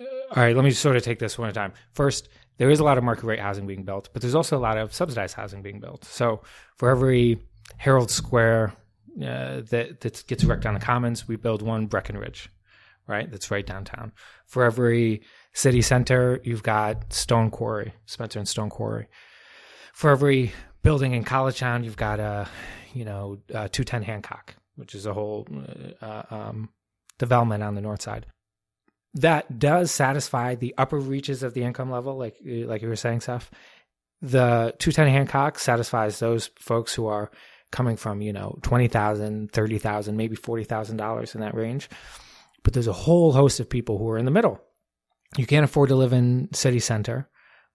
all 0.00 0.42
right, 0.42 0.54
let 0.54 0.64
me 0.64 0.70
sort 0.70 0.96
of 0.96 1.02
take 1.02 1.18
this 1.18 1.38
one 1.38 1.48
at 1.48 1.56
a 1.56 1.58
time. 1.58 1.72
First, 1.92 2.28
there 2.58 2.70
is 2.70 2.80
a 2.80 2.84
lot 2.84 2.98
of 2.98 3.04
market 3.04 3.24
rate 3.24 3.40
housing 3.40 3.66
being 3.66 3.84
built, 3.84 4.08
but 4.12 4.22
there's 4.22 4.34
also 4.34 4.56
a 4.56 4.60
lot 4.60 4.78
of 4.78 4.94
subsidized 4.94 5.34
housing 5.34 5.62
being 5.62 5.80
built. 5.80 6.04
So, 6.04 6.42
for 6.76 6.90
every 6.90 7.40
Harold's 7.76 8.14
Square 8.14 8.74
uh, 9.20 9.62
that 9.70 10.00
that 10.00 10.24
gets 10.26 10.44
wrecked 10.44 10.66
on 10.66 10.74
the 10.74 10.80
Commons, 10.80 11.26
we 11.26 11.36
build 11.36 11.62
one 11.62 11.86
Breckenridge, 11.86 12.50
right? 13.06 13.30
That's 13.30 13.50
right 13.50 13.66
downtown. 13.66 14.12
For 14.46 14.64
every 14.64 15.22
city 15.58 15.82
center, 15.82 16.40
you've 16.44 16.62
got 16.62 17.12
Stone 17.12 17.50
Quarry, 17.50 17.92
Spencer 18.06 18.38
and 18.38 18.48
Stone 18.48 18.70
Quarry. 18.70 19.08
For 19.92 20.10
every 20.10 20.52
building 20.84 21.14
in 21.14 21.24
College 21.24 21.58
Town, 21.58 21.82
you've 21.82 21.96
got 21.96 22.20
a, 22.20 22.48
you 22.94 23.04
know, 23.04 23.38
uh, 23.52 23.66
210 23.66 24.04
Hancock, 24.04 24.54
which 24.76 24.94
is 24.94 25.04
a 25.04 25.12
whole 25.12 25.48
uh, 26.00 26.22
um, 26.30 26.68
development 27.18 27.64
on 27.64 27.74
the 27.74 27.80
north 27.80 28.02
side. 28.02 28.26
That 29.14 29.58
does 29.58 29.90
satisfy 29.90 30.54
the 30.54 30.74
upper 30.78 30.98
reaches 30.98 31.42
of 31.42 31.54
the 31.54 31.64
income 31.64 31.90
level, 31.90 32.16
like 32.16 32.36
like 32.44 32.82
you 32.82 32.88
were 32.88 32.94
saying, 32.94 33.22
Seph. 33.22 33.50
The 34.22 34.74
210 34.78 35.08
Hancock 35.08 35.58
satisfies 35.58 36.20
those 36.20 36.50
folks 36.60 36.94
who 36.94 37.06
are 37.06 37.32
coming 37.72 37.96
from, 37.96 38.20
you 38.20 38.32
know, 38.32 38.58
20,000, 38.62 39.50
30,000, 39.52 40.16
maybe 40.16 40.36
$40,000 40.36 41.34
in 41.34 41.40
that 41.40 41.54
range. 41.54 41.88
But 42.62 42.74
there's 42.74 42.86
a 42.86 42.92
whole 42.92 43.32
host 43.32 43.60
of 43.60 43.68
people 43.68 43.98
who 43.98 44.08
are 44.10 44.18
in 44.18 44.24
the 44.24 44.30
middle. 44.30 44.60
You 45.36 45.46
can't 45.46 45.64
afford 45.64 45.90
to 45.90 45.96
live 45.96 46.12
in 46.12 46.48
city 46.52 46.80
center, 46.80 47.28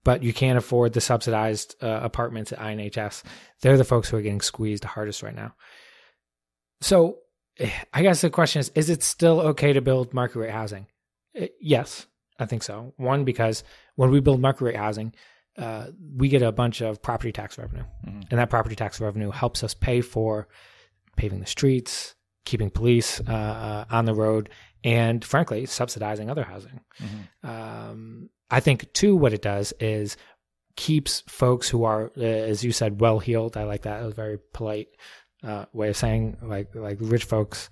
but 0.04 0.24
you 0.24 0.34
can't 0.34 0.58
afford 0.58 0.94
the 0.94 1.02
subsidized 1.02 1.76
uh, 1.82 2.00
apartments 2.04 2.52
at 2.52 2.60
INHS. 2.60 3.24
They're 3.62 3.78
the 3.78 3.84
folks 3.84 4.10
who 4.10 4.18
are 4.18 4.22
getting 4.22 4.42
squeezed 4.42 4.84
the 4.84 4.88
hardest 4.88 5.22
right 5.24 5.36
now. 5.36 5.54
So 6.82 7.18
eh, 7.60 7.70
I 7.94 8.02
guess 8.02 8.22
the 8.22 8.30
question 8.30 8.60
is 8.60 8.70
is 8.76 8.90
it 8.90 9.04
still 9.04 9.40
okay 9.42 9.74
to 9.74 9.82
build 9.82 10.14
market 10.14 10.40
rate 10.40 10.52
housing? 10.52 10.88
Eh, 11.36 11.48
Yes, 11.62 12.08
I 12.40 12.46
think 12.46 12.64
so. 12.64 12.94
One, 12.98 13.24
because 13.24 13.64
when 13.96 14.10
we 14.10 14.20
build 14.20 14.42
market 14.42 14.66
rate 14.66 14.76
housing, 14.76 15.14
uh, 15.58 15.88
we 16.18 16.30
get 16.30 16.42
a 16.42 16.52
bunch 16.52 16.82
of 16.82 17.02
property 17.02 17.32
tax 17.32 17.58
revenue. 17.58 17.84
Mhm. 18.08 18.26
And 18.32 18.40
that 18.40 18.50
property 18.50 18.76
tax 18.76 19.00
revenue 19.00 19.30
helps 19.30 19.64
us 19.64 19.74
pay 19.76 20.02
for 20.02 20.48
paving 21.16 21.40
the 21.40 21.46
streets, 21.46 22.16
keeping 22.44 22.72
police 22.72 23.22
uh, 23.22 23.32
uh, 23.32 23.86
on 23.92 24.06
the 24.06 24.16
road, 24.16 24.50
and 24.84 25.24
frankly, 25.24 25.66
subsidizing 25.66 26.30
other 26.30 26.44
housing. 26.44 26.82
Mhm. 27.00 27.50
Um, 27.50 28.30
I 28.52 28.60
think, 28.60 28.92
too, 28.94 29.16
what 29.16 29.34
it 29.34 29.42
does 29.42 29.74
is 29.80 30.18
keeps 30.76 31.24
folks 31.28 31.70
who 31.70 31.84
are, 31.84 32.12
uh, 32.18 32.22
as 32.22 32.64
you 32.64 32.72
said, 32.72 33.00
well 33.00 33.20
heeled. 33.20 33.58
I 33.58 33.64
like 33.64 33.84
that. 33.84 34.02
It 34.02 34.06
was 34.06 34.14
a 34.14 34.16
very 34.16 34.40
polite 34.54 34.88
uh, 35.44 35.66
way 35.74 35.90
of 35.90 35.98
saying, 35.98 36.38
like, 36.42 36.74
like 36.74 36.98
rich 37.02 37.26
folks. 37.26 37.70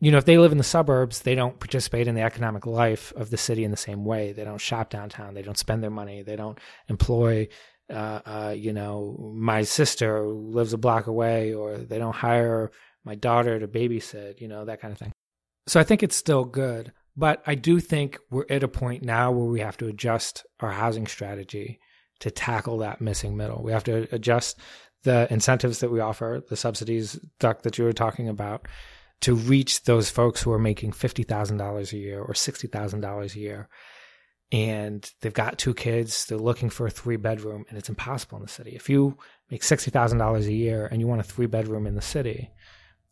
You 0.00 0.10
know, 0.10 0.18
if 0.18 0.24
they 0.24 0.38
live 0.38 0.52
in 0.52 0.58
the 0.58 0.64
suburbs, 0.64 1.20
they 1.20 1.34
don't 1.34 1.60
participate 1.60 2.08
in 2.08 2.14
the 2.14 2.22
economic 2.22 2.66
life 2.66 3.12
of 3.16 3.30
the 3.30 3.36
city 3.36 3.64
in 3.64 3.70
the 3.70 3.76
same 3.76 4.04
way. 4.04 4.32
They 4.32 4.44
don't 4.44 4.60
shop 4.60 4.90
downtown. 4.90 5.34
They 5.34 5.42
don't 5.42 5.58
spend 5.58 5.82
their 5.82 5.90
money. 5.90 6.22
They 6.22 6.36
don't 6.36 6.58
employ, 6.88 7.48
uh, 7.88 8.20
uh, 8.24 8.54
you 8.56 8.72
know, 8.72 9.32
my 9.34 9.62
sister 9.62 10.24
who 10.24 10.50
lives 10.50 10.72
a 10.72 10.78
block 10.78 11.06
away, 11.06 11.54
or 11.54 11.76
they 11.76 11.98
don't 11.98 12.16
hire 12.16 12.70
my 13.04 13.14
daughter 13.14 13.60
to 13.60 13.68
babysit, 13.68 14.40
you 14.40 14.48
know, 14.48 14.64
that 14.64 14.80
kind 14.80 14.92
of 14.92 14.98
thing. 14.98 15.12
So 15.70 15.78
I 15.78 15.84
think 15.84 16.02
it's 16.02 16.16
still 16.16 16.44
good. 16.44 16.90
But 17.16 17.44
I 17.46 17.54
do 17.54 17.78
think 17.78 18.18
we're 18.28 18.44
at 18.50 18.64
a 18.64 18.68
point 18.68 19.04
now 19.04 19.30
where 19.30 19.46
we 19.46 19.60
have 19.60 19.76
to 19.76 19.86
adjust 19.86 20.44
our 20.58 20.72
housing 20.72 21.06
strategy 21.06 21.78
to 22.18 22.30
tackle 22.32 22.78
that 22.78 23.00
missing 23.00 23.36
middle. 23.36 23.62
We 23.62 23.70
have 23.70 23.84
to 23.84 24.08
adjust 24.10 24.58
the 25.04 25.32
incentives 25.32 25.78
that 25.78 25.92
we 25.92 26.00
offer, 26.00 26.42
the 26.48 26.56
subsidies, 26.56 27.20
Duck, 27.38 27.62
that 27.62 27.78
you 27.78 27.84
were 27.84 27.92
talking 27.92 28.28
about, 28.28 28.66
to 29.20 29.36
reach 29.36 29.84
those 29.84 30.10
folks 30.10 30.42
who 30.42 30.50
are 30.50 30.58
making 30.58 30.90
$50,000 30.90 31.92
a 31.92 31.96
year 31.96 32.20
or 32.20 32.34
$60,000 32.34 33.36
a 33.36 33.38
year. 33.38 33.68
And 34.50 35.08
they've 35.20 35.32
got 35.32 35.56
two 35.56 35.74
kids, 35.74 36.26
they're 36.26 36.36
looking 36.36 36.70
for 36.70 36.88
a 36.88 36.90
three 36.90 37.16
bedroom, 37.16 37.64
and 37.68 37.78
it's 37.78 37.88
impossible 37.88 38.38
in 38.38 38.42
the 38.42 38.48
city. 38.48 38.72
If 38.72 38.90
you 38.90 39.16
make 39.52 39.62
$60,000 39.62 40.46
a 40.46 40.52
year 40.52 40.88
and 40.90 41.00
you 41.00 41.06
want 41.06 41.20
a 41.20 41.24
three 41.24 41.46
bedroom 41.46 41.86
in 41.86 41.94
the 41.94 42.02
city, 42.02 42.50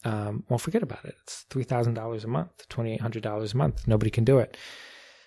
um, 0.05 0.45
well, 0.49 0.59
forget 0.59 0.83
about 0.83 1.05
it. 1.05 1.15
It's 1.23 1.43
three 1.51 1.65
thousand 1.65 1.95
dollars 1.95 2.25
a 2.25 2.29
month, 2.29 2.69
twenty 2.69 2.95
eight 2.95 3.01
hundred 3.01 3.23
dollars 3.23 3.55
a 3.55 3.57
month. 3.57 3.87
Nobody 3.89 4.11
can 4.11 4.25
do 4.25 4.39
it. 4.39 4.57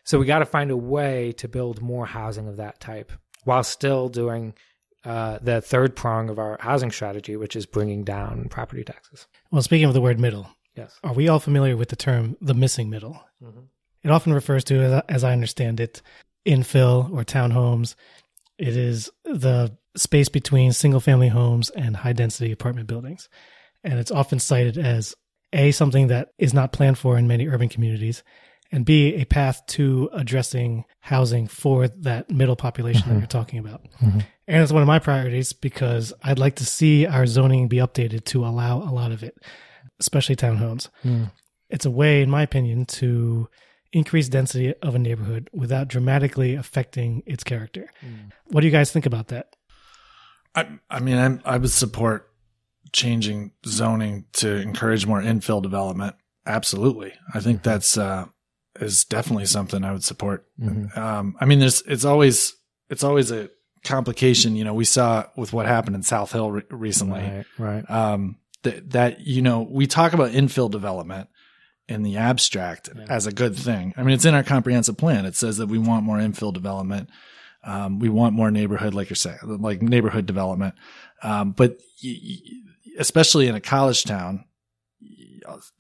So 0.04 0.18
we 0.20 0.26
got 0.26 0.40
to 0.40 0.46
find 0.46 0.72
a 0.72 0.78
way 0.78 1.32
to 1.34 1.48
build 1.48 1.82
more 1.82 2.06
housing 2.06 2.48
of 2.48 2.58
that 2.58 2.80
type 2.80 3.12
while 3.44 3.64
still 3.64 4.10
doing 4.10 4.54
uh, 5.06 5.38
the 5.42 5.62
third 5.62 5.96
prong 5.96 6.30
of 6.30 6.40
our 6.40 6.58
housing 6.60 6.92
strategy, 6.92 7.36
which 7.36 7.56
is 7.56 7.66
bringing 7.66 8.04
down 8.04 8.48
property 8.50 8.84
taxes. 8.84 9.28
Well, 9.52 9.62
speaking 9.62 9.88
of 9.88 9.94
the 9.94 10.02
word 10.02 10.20
middle, 10.20 10.48
Yes. 10.76 11.00
are 11.04 11.14
we 11.14 11.28
all 11.28 11.40
familiar 11.40 11.76
with 11.78 11.90
the 11.90 11.96
term 11.96 12.36
the 12.42 12.54
missing 12.54 12.90
middle? 12.90 13.20
Mhm. 13.44 13.68
It 14.04 14.10
often 14.10 14.34
refers 14.34 14.64
to, 14.66 15.04
as 15.10 15.24
I 15.24 15.34
understand 15.34 15.80
it, 15.80 16.02
infill 16.46 17.12
or 17.12 17.24
townhomes. 17.24 17.94
It 18.58 18.76
is 18.76 19.10
the 19.24 19.78
space 19.96 20.30
between 20.30 20.72
single 20.72 21.00
family 21.00 21.28
homes 21.28 21.70
and 21.72 21.98
high 21.98 22.14
density 22.14 22.52
apartment 22.52 22.88
buildings. 22.88 23.30
And 23.84 24.00
it's 24.00 24.12
often 24.12 24.40
cited 24.40 24.78
as 24.78 25.16
A, 25.54 25.72
something 25.72 26.08
that 26.08 26.30
is 26.38 26.54
not 26.54 26.72
planned 26.72 26.98
for 26.98 27.18
in 27.18 27.28
many 27.28 27.48
urban 27.48 27.70
communities, 27.70 28.24
and 28.72 28.86
B, 28.86 29.16
a 29.16 29.26
path 29.26 29.66
to 29.68 30.10
addressing 30.14 30.86
housing 31.00 31.48
for 31.48 31.90
that 31.90 32.30
middle 32.30 32.56
population 32.56 33.02
that 33.02 33.10
mm-hmm. 33.10 33.20
you're 33.20 33.28
talking 33.28 33.60
about. 33.60 33.82
Mm-hmm. 34.02 34.20
And 34.48 34.64
it's 34.64 34.72
one 34.72 34.82
of 34.82 34.88
my 34.88 35.00
priorities 35.00 35.52
because 35.52 36.14
I'd 36.24 36.40
like 36.40 36.56
to 36.58 36.66
see 36.66 37.06
our 37.06 37.26
zoning 37.26 37.68
be 37.68 37.78
updated 37.78 38.24
to 38.26 38.46
allow 38.46 38.78
a 38.78 38.92
lot 38.92 39.12
of 39.12 39.24
it, 39.24 39.38
especially 40.00 40.36
townhomes. 40.36 40.90
Mm. 41.04 41.32
It's 41.70 41.86
a 41.86 41.92
way, 41.92 42.22
in 42.22 42.30
my 42.30 42.44
opinion, 42.44 42.86
to 42.86 43.50
increase 43.94 44.30
density 44.30 44.74
of 44.82 44.96
a 44.96 45.00
neighborhood 45.00 45.50
without 45.52 45.90
dramatically 45.90 46.56
affecting 46.56 47.24
its 47.26 47.44
character. 47.44 47.90
Mm. 48.06 48.32
What 48.48 48.62
do 48.62 48.68
you 48.68 48.72
guys 48.72 48.92
think 48.92 49.06
about 49.06 49.28
that? 49.30 49.56
I, 50.56 50.68
I 50.90 51.00
mean, 51.00 51.18
I'm, 51.18 51.42
I 51.44 51.58
would 51.58 51.72
support 51.72 52.31
changing 52.92 53.52
zoning 53.66 54.26
to 54.34 54.56
encourage 54.58 55.06
more 55.06 55.22
infill 55.22 55.62
development. 55.62 56.16
Absolutely. 56.46 57.14
I 57.34 57.40
think 57.40 57.64
that's, 57.64 57.98
uh, 57.98 58.26
is 58.80 59.06
definitely 59.06 59.46
something 59.46 59.84
I 59.84 59.92
would 59.92 60.04
support. 60.04 60.46
Um, 60.96 61.36
I 61.40 61.46
mean, 61.46 61.60
there's, 61.60 61.82
it's 61.84 62.06
always, 62.06 62.56
it's 62.90 63.04
always 63.04 63.32
a 63.32 63.50
complication. 63.84 64.56
You 64.56 64.64
know, 64.64 64.74
we 64.74 64.86
saw 64.86 65.26
with 65.36 65.54
what 65.54 65.66
happened 65.66 65.96
in 65.96 66.04
South 66.04 66.32
Hill 66.32 66.52
re- 66.52 66.64
recently. 66.70 67.22
Right, 67.22 67.46
right. 67.58 67.90
um, 67.90 68.38
that 68.64 68.92
that 68.92 69.22
you 69.22 69.42
know 69.42 69.62
we 69.62 69.88
talk 69.88 70.14
about 70.14 70.32
infill 70.32 70.70
development 70.70 71.30
in 71.88 72.04
the 72.04 72.18
abstract 72.18 72.90
as 73.10 73.26
a 73.26 73.32
good 73.32 73.56
thing. 73.56 73.94
I 73.98 74.04
mean, 74.04 74.14
it's 74.14 74.26
in 74.26 74.36
our 74.36 74.44
comprehensive 74.44 74.98
plan. 74.98 75.26
It 75.26 75.36
says 75.36 75.58
that 75.58 75.68
we 75.68 75.78
want 75.78 76.06
more 76.06 76.18
infill 76.18 76.54
development. 76.54 77.10
Um, 77.64 78.00
we 78.00 78.10
want 78.10 78.36
more 78.36 78.52
neighborhood, 78.52 78.94
like 78.94 79.10
you're 79.10 79.16
saying, 79.16 79.38
like 79.44 79.82
neighborhood 79.82 80.26
development. 80.26 80.76
Um, 81.24 81.52
but 81.52 81.80
y- 82.04 82.20
y- 82.24 82.38
especially 82.98 83.48
in 83.48 83.56
a 83.56 83.62
college 83.62 84.04
town, 84.04 84.46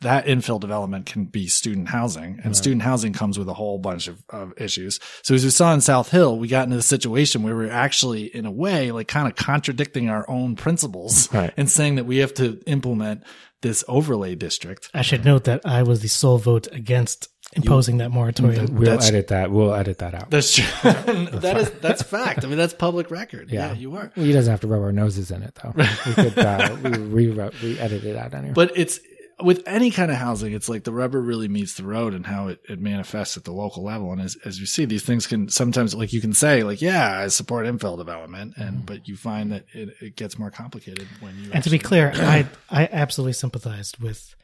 that 0.01 0.25
infill 0.25 0.59
development 0.59 1.05
can 1.05 1.25
be 1.25 1.47
student 1.47 1.87
housing 1.89 2.39
and 2.43 2.57
student 2.57 2.81
housing 2.81 3.13
comes 3.13 3.37
with 3.37 3.47
a 3.47 3.53
whole 3.53 3.77
bunch 3.77 4.07
of, 4.07 4.23
of 4.29 4.53
issues. 4.57 4.99
So 5.23 5.35
as 5.35 5.43
we 5.43 5.51
saw 5.51 5.73
in 5.73 5.81
South 5.81 6.09
Hill, 6.09 6.37
we 6.37 6.47
got 6.47 6.63
into 6.65 6.75
the 6.75 6.81
situation 6.83 7.43
where 7.43 7.55
we're 7.55 7.71
actually 7.71 8.23
in 8.35 8.45
a 8.45 8.51
way 8.51 8.91
like 8.91 9.07
kind 9.07 9.27
of 9.27 9.35
contradicting 9.35 10.09
our 10.09 10.25
own 10.29 10.55
principles 10.55 11.31
Right. 11.33 11.53
and 11.57 11.69
saying 11.69 11.95
that 11.95 12.05
we 12.05 12.17
have 12.17 12.33
to 12.35 12.59
implement 12.65 13.23
this 13.61 13.83
overlay 13.87 14.33
district. 14.33 14.89
I 14.93 15.03
should 15.03 15.23
note 15.23 15.43
that 15.43 15.61
I 15.63 15.83
was 15.83 16.01
the 16.01 16.09
sole 16.09 16.39
vote 16.39 16.67
against 16.71 17.29
imposing 17.53 17.97
that 17.97 18.11
moratorium. 18.11 18.75
We'll 18.75 18.85
That's- 18.91 19.07
edit 19.09 19.27
that. 19.29 19.51
We'll 19.51 19.73
edit 19.73 19.97
that 19.99 20.13
out. 20.13 20.29
That's 20.29 20.53
true. 20.55 20.65
that 20.83 21.57
is 21.57 21.69
that's 21.81 22.03
fact. 22.03 22.43
I 22.43 22.47
mean, 22.47 22.57
that's 22.57 22.73
public 22.73 23.11
record. 23.11 23.49
Yeah, 23.51 23.67
Yeah. 23.71 23.73
you 23.73 23.95
are. 23.95 24.11
He 24.15 24.31
doesn't 24.31 24.51
have 24.51 24.61
to 24.61 24.67
rub 24.67 24.81
our 24.81 24.91
noses 24.91 25.31
in 25.31 25.43
it, 25.43 25.55
though. 25.61 25.73
We 26.05 26.13
could 26.13 26.39
uh, 26.39 26.77
we 26.83 26.89
re 26.91 27.29
re 27.29 27.79
edit 27.79 28.03
it 28.03 28.15
out 28.15 28.33
anyway. 28.33 28.53
But 28.53 28.71
it's 28.75 28.99
with 29.41 29.63
any 29.65 29.89
kind 29.89 30.11
of 30.11 30.17
housing, 30.17 30.53
it's 30.53 30.69
like 30.69 30.83
the 30.83 30.91
rubber 30.91 31.19
really 31.19 31.47
meets 31.47 31.73
the 31.73 31.83
road 31.83 32.13
and 32.13 32.25
how 32.27 32.49
it, 32.49 32.59
it 32.69 32.79
manifests 32.79 33.37
at 33.37 33.43
the 33.43 33.51
local 33.51 33.83
level. 33.83 34.11
And 34.11 34.21
as, 34.21 34.37
as 34.45 34.59
you 34.59 34.67
see, 34.67 34.85
these 34.85 35.03
things 35.03 35.25
can 35.25 35.49
sometimes, 35.49 35.95
like 35.95 36.13
you 36.13 36.21
can 36.21 36.33
say, 36.33 36.61
like, 36.61 36.79
yeah, 36.79 37.17
I 37.19 37.27
support 37.27 37.65
infill 37.65 37.97
development. 37.97 38.53
And, 38.57 38.85
but 38.85 39.07
you 39.07 39.17
find 39.17 39.51
that 39.51 39.65
it, 39.73 39.89
it 39.99 40.15
gets 40.15 40.37
more 40.37 40.51
complicated 40.51 41.07
when 41.21 41.35
you. 41.39 41.49
And 41.51 41.63
to 41.63 41.69
be 41.71 41.79
clear, 41.79 42.11
I 42.15 42.45
I 42.69 42.87
absolutely 42.91 43.33
sympathized 43.33 43.97
with 43.97 44.35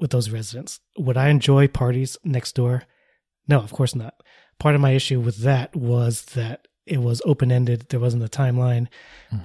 with 0.00 0.10
those 0.10 0.30
residents. 0.30 0.80
Would 0.98 1.16
I 1.16 1.28
enjoy 1.28 1.68
parties 1.68 2.16
next 2.24 2.54
door? 2.54 2.84
No, 3.48 3.58
of 3.60 3.72
course 3.72 3.94
not. 3.94 4.14
Part 4.58 4.74
of 4.74 4.80
my 4.80 4.92
issue 4.92 5.20
with 5.20 5.38
that 5.38 5.74
was 5.74 6.22
that 6.26 6.68
it 6.86 6.98
was 6.98 7.22
open 7.24 7.52
ended. 7.52 7.86
There 7.88 8.00
wasn't 8.00 8.24
a 8.24 8.28
timeline, 8.28 8.88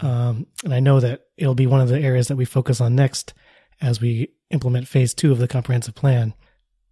um, 0.01 0.47
and 0.63 0.73
I 0.73 0.79
know 0.79 0.99
that 0.99 1.25
it'll 1.37 1.55
be 1.55 1.67
one 1.67 1.81
of 1.81 1.89
the 1.89 1.99
areas 1.99 2.27
that 2.27 2.35
we 2.35 2.45
focus 2.45 2.81
on 2.81 2.95
next 2.95 3.33
as 3.81 4.01
we 4.01 4.33
implement 4.49 4.87
phase 4.87 5.13
two 5.13 5.31
of 5.31 5.37
the 5.37 5.47
comprehensive 5.47 5.95
plan. 5.95 6.33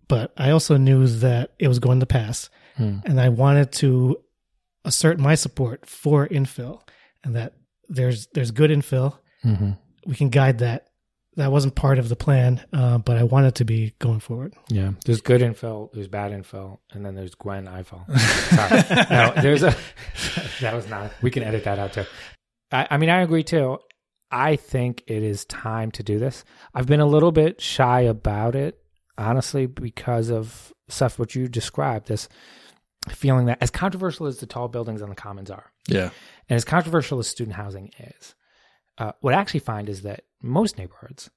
But 0.07 0.33
I 0.37 0.51
also 0.51 0.77
knew 0.77 1.07
that 1.07 1.53
it 1.59 1.67
was 1.67 1.79
going 1.79 2.01
to 2.01 2.05
pass, 2.05 2.49
and 3.05 3.19
I 3.19 3.29
wanted 3.29 3.71
to 3.73 4.17
assert 4.85 5.19
my 5.19 5.35
support 5.35 5.85
for 5.85 6.27
infill, 6.27 6.81
and 7.23 7.35
that 7.35 7.53
there's 7.89 8.27
there's 8.33 8.51
good 8.51 8.69
infill 8.69 9.17
hmm 9.41 9.71
we 10.05 10.15
can 10.15 10.29
guide 10.29 10.59
that. 10.59 10.87
That 11.35 11.51
wasn't 11.51 11.73
part 11.73 11.97
of 11.97 12.09
the 12.09 12.15
plan, 12.15 12.63
uh, 12.73 12.99
but 12.99 13.17
I 13.17 13.23
want 13.23 13.47
it 13.47 13.55
to 13.55 13.65
be 13.65 13.93
going 13.97 14.19
forward. 14.19 14.53
Yeah, 14.69 14.91
there's 15.05 15.21
good 15.21 15.41
infill, 15.41 15.91
there's 15.91 16.07
bad 16.07 16.31
infill, 16.31 16.79
and 16.91 17.03
then 17.03 17.15
there's 17.15 17.33
Gwen 17.33 17.65
Ifill. 17.65 18.05
Sorry, 18.19 19.05
no, 19.09 19.41
there's 19.41 19.63
a 19.63 19.75
that 20.61 20.75
was 20.75 20.87
not. 20.87 21.11
We 21.23 21.31
can 21.31 21.41
edit 21.41 21.63
that 21.63 21.79
out 21.79 21.93
too. 21.93 22.05
I, 22.71 22.87
I 22.91 22.97
mean, 22.97 23.09
I 23.09 23.21
agree 23.21 23.43
too. 23.43 23.79
I 24.29 24.55
think 24.57 25.03
it 25.07 25.23
is 25.23 25.45
time 25.45 25.89
to 25.91 26.03
do 26.03 26.19
this. 26.19 26.43
I've 26.73 26.85
been 26.87 26.99
a 26.99 27.05
little 27.05 27.31
bit 27.31 27.61
shy 27.61 28.01
about 28.01 28.55
it, 28.55 28.77
honestly, 29.17 29.65
because 29.65 30.29
of 30.29 30.71
stuff 30.89 31.17
what 31.17 31.33
you 31.33 31.47
described. 31.47 32.07
This 32.07 32.29
feeling 33.09 33.47
that 33.47 33.57
as 33.61 33.69
controversial 33.71 34.27
as 34.27 34.37
the 34.37 34.45
tall 34.45 34.67
buildings 34.67 35.01
on 35.01 35.09
the 35.09 35.15
commons 35.15 35.49
are, 35.51 35.71
Yeah. 35.87 36.09
and 36.47 36.55
as 36.55 36.63
controversial 36.63 37.19
as 37.19 37.27
student 37.27 37.55
housing 37.55 37.91
is, 37.99 38.35
uh, 38.99 39.11
what 39.21 39.33
I 39.33 39.37
actually 39.37 39.59
find 39.61 39.89
is 39.89 40.03
that 40.03 40.23
most 40.43 40.77
neighborhoods 40.77 41.29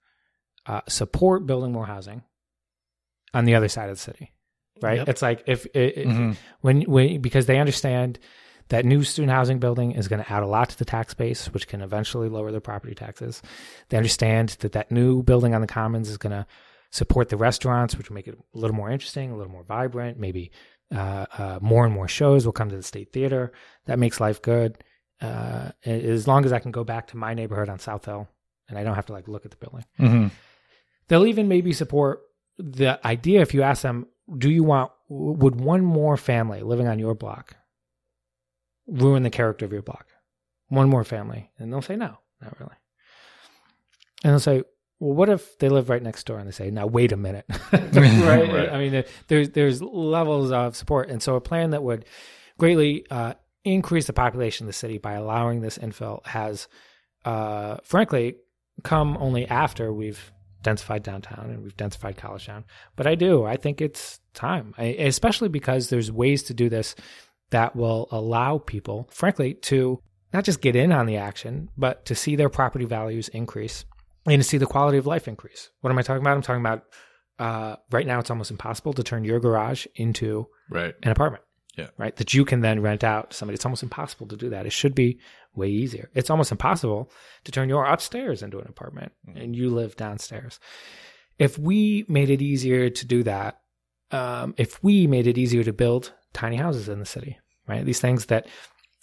uh, 0.66 0.80
support 0.88 1.46
building 1.46 1.72
more 1.72 1.86
housing 1.86 2.22
on 3.32 3.44
the 3.44 3.54
other 3.54 3.68
side 3.68 3.88
of 3.88 3.96
the 3.96 4.02
city, 4.02 4.32
right? 4.82 4.98
Yep. 4.98 5.08
It's 5.08 5.22
like 5.22 5.44
if, 5.46 5.66
if 5.74 6.06
Mhm. 6.06 6.36
when 6.60 6.82
when 6.82 7.20
because 7.20 7.46
they 7.46 7.58
understand 7.58 8.18
that 8.68 8.84
new 8.84 9.04
student 9.04 9.30
housing 9.30 9.60
building 9.60 9.92
is 9.92 10.08
going 10.08 10.22
to 10.22 10.32
add 10.32 10.42
a 10.42 10.46
lot 10.46 10.70
to 10.70 10.78
the 10.78 10.84
tax 10.84 11.14
base, 11.14 11.46
which 11.54 11.68
can 11.68 11.80
eventually 11.82 12.28
lower 12.28 12.50
their 12.50 12.60
property 12.60 12.94
taxes. 12.96 13.40
They 13.90 13.96
understand 13.96 14.50
that 14.60 14.72
that 14.72 14.90
new 14.90 15.22
building 15.22 15.54
on 15.54 15.60
the 15.60 15.66
commons 15.68 16.10
is 16.10 16.16
going 16.16 16.32
to 16.32 16.46
support 16.90 17.28
the 17.28 17.36
restaurants, 17.36 17.96
which 17.96 18.08
will 18.08 18.14
make 18.16 18.26
it 18.26 18.34
a 18.36 18.58
little 18.58 18.74
more 18.74 18.90
interesting, 18.90 19.30
a 19.30 19.36
little 19.36 19.52
more 19.52 19.62
vibrant. 19.62 20.18
Maybe 20.18 20.50
uh, 20.92 21.26
uh, 21.38 21.58
more 21.62 21.84
and 21.84 21.94
more 21.94 22.08
shows 22.08 22.44
will 22.44 22.52
come 22.52 22.70
to 22.70 22.76
the 22.76 22.82
state 22.82 23.12
theater. 23.12 23.52
That 23.86 23.98
makes 24.00 24.20
life 24.20 24.42
good. 24.42 24.82
Uh, 25.20 25.70
as 25.84 26.26
long 26.28 26.44
as 26.44 26.52
I 26.52 26.58
can 26.58 26.70
go 26.72 26.84
back 26.84 27.06
to 27.08 27.16
my 27.16 27.34
neighborhood 27.34 27.68
on 27.68 27.78
South 27.78 28.04
Hill 28.04 28.28
and 28.68 28.78
I 28.78 28.84
don't 28.84 28.94
have 28.94 29.06
to 29.06 29.12
like 29.12 29.28
look 29.28 29.44
at 29.44 29.50
the 29.50 29.56
building. 29.56 29.84
Mhm. 29.98 30.30
They'll 31.08 31.26
even 31.26 31.48
maybe 31.48 31.72
support 31.72 32.20
the 32.58 32.98
idea 33.06 33.40
if 33.42 33.54
you 33.54 33.62
ask 33.62 33.82
them, 33.82 34.06
do 34.38 34.50
you 34.50 34.64
want, 34.64 34.90
would 35.08 35.60
one 35.60 35.82
more 35.82 36.16
family 36.16 36.62
living 36.62 36.88
on 36.88 36.98
your 36.98 37.14
block 37.14 37.56
ruin 38.86 39.22
the 39.22 39.30
character 39.30 39.64
of 39.64 39.72
your 39.72 39.82
block? 39.82 40.06
One 40.68 40.88
more 40.88 41.04
family. 41.04 41.50
And 41.58 41.72
they'll 41.72 41.82
say, 41.82 41.96
no, 41.96 42.18
not 42.40 42.58
really. 42.58 42.74
And 44.24 44.32
they'll 44.32 44.40
say, 44.40 44.64
well, 44.98 45.14
what 45.14 45.28
if 45.28 45.58
they 45.58 45.68
live 45.68 45.90
right 45.90 46.02
next 46.02 46.26
door 46.26 46.38
and 46.38 46.48
they 46.48 46.52
say, 46.52 46.70
now 46.70 46.86
wait 46.86 47.12
a 47.12 47.16
minute, 47.16 47.44
right? 47.72 47.92
Right. 47.92 48.68
I 48.72 48.78
mean, 48.78 49.04
there's 49.28 49.50
there's 49.50 49.82
levels 49.82 50.50
of 50.50 50.74
support, 50.74 51.10
and 51.10 51.22
so 51.22 51.36
a 51.36 51.40
plan 51.40 51.70
that 51.70 51.82
would 51.82 52.06
greatly 52.58 53.04
uh, 53.10 53.34
increase 53.64 54.06
the 54.06 54.14
population 54.14 54.64
of 54.64 54.68
the 54.68 54.72
city 54.72 54.96
by 54.98 55.12
allowing 55.12 55.60
this 55.60 55.76
infill 55.76 56.24
has, 56.26 56.66
uh, 57.26 57.76
frankly, 57.84 58.36
come 58.82 59.16
only 59.18 59.46
after 59.46 59.92
we've 59.92 60.32
densified 60.62 61.02
downtown 61.02 61.50
and 61.50 61.62
we've 61.62 61.76
densified 61.76 62.16
college 62.16 62.46
town. 62.46 62.64
But 62.96 63.06
I 63.06 63.14
do, 63.14 63.44
I 63.44 63.56
think 63.56 63.80
it's 63.80 64.20
time, 64.34 64.74
I, 64.76 64.84
especially 64.98 65.48
because 65.48 65.88
there's 65.88 66.10
ways 66.10 66.42
to 66.44 66.54
do 66.54 66.68
this 66.68 66.94
that 67.50 67.76
will 67.76 68.08
allow 68.10 68.58
people, 68.58 69.08
frankly, 69.12 69.54
to 69.54 70.00
not 70.32 70.44
just 70.44 70.60
get 70.60 70.74
in 70.74 70.90
on 70.92 71.06
the 71.06 71.16
action, 71.16 71.68
but 71.76 72.04
to 72.06 72.14
see 72.14 72.34
their 72.36 72.48
property 72.48 72.84
values 72.84 73.28
increase 73.28 73.84
and 74.26 74.42
to 74.42 74.48
see 74.48 74.58
the 74.58 74.66
quality 74.66 74.98
of 74.98 75.06
life 75.06 75.28
increase. 75.28 75.70
What 75.80 75.90
am 75.90 75.98
I 75.98 76.02
talking 76.02 76.20
about? 76.22 76.36
I'm 76.36 76.42
talking 76.42 76.62
about 76.62 76.82
uh, 77.38 77.76
right 77.92 78.06
now 78.06 78.18
it's 78.18 78.30
almost 78.30 78.50
impossible 78.50 78.92
to 78.94 79.02
turn 79.04 79.24
your 79.24 79.38
garage 79.38 79.86
into 79.94 80.48
Right. 80.68 80.94
an 81.02 81.12
apartment. 81.12 81.44
Yeah. 81.78 81.88
Right. 81.98 82.16
That 82.16 82.32
you 82.34 82.44
can 82.46 82.60
then 82.62 82.80
rent 82.80 83.04
out 83.04 83.30
to 83.30 83.36
somebody. 83.36 83.54
It's 83.56 83.64
almost 83.66 83.82
impossible 83.82 84.26
to 84.28 84.36
do 84.36 84.48
that. 84.50 84.64
It 84.66 84.72
should 84.72 84.94
be 84.94 85.20
way 85.56 85.68
easier. 85.68 86.10
It's 86.14 86.30
almost 86.30 86.52
impossible 86.52 87.10
to 87.44 87.52
turn 87.52 87.68
your 87.68 87.84
upstairs 87.84 88.42
into 88.42 88.58
an 88.58 88.66
apartment 88.68 89.12
and 89.34 89.54
you 89.54 89.70
live 89.70 89.96
downstairs. 89.96 90.60
If 91.38 91.58
we 91.58 92.04
made 92.08 92.30
it 92.30 92.42
easier 92.42 92.90
to 92.90 93.06
do 93.06 93.22
that, 93.24 93.60
um, 94.10 94.54
if 94.56 94.82
we 94.82 95.06
made 95.06 95.26
it 95.26 95.38
easier 95.38 95.64
to 95.64 95.72
build 95.72 96.12
tiny 96.32 96.56
houses 96.56 96.88
in 96.88 96.98
the 96.98 97.06
city, 97.06 97.38
right? 97.66 97.84
These 97.84 98.00
things 98.00 98.26
that, 98.26 98.46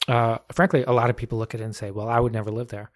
uh, 0.08 0.38
frankly, 0.52 0.84
a 0.84 0.94
lot 0.94 1.10
of 1.10 1.18
people 1.18 1.38
look 1.38 1.54
at 1.54 1.62
it 1.62 1.66
and 1.66 1.76
say, 1.76 1.92
well, 1.92 2.08
I 2.08 2.20
would 2.20 2.34
never 2.34 2.52
live 2.52 2.70
there. 2.70 2.92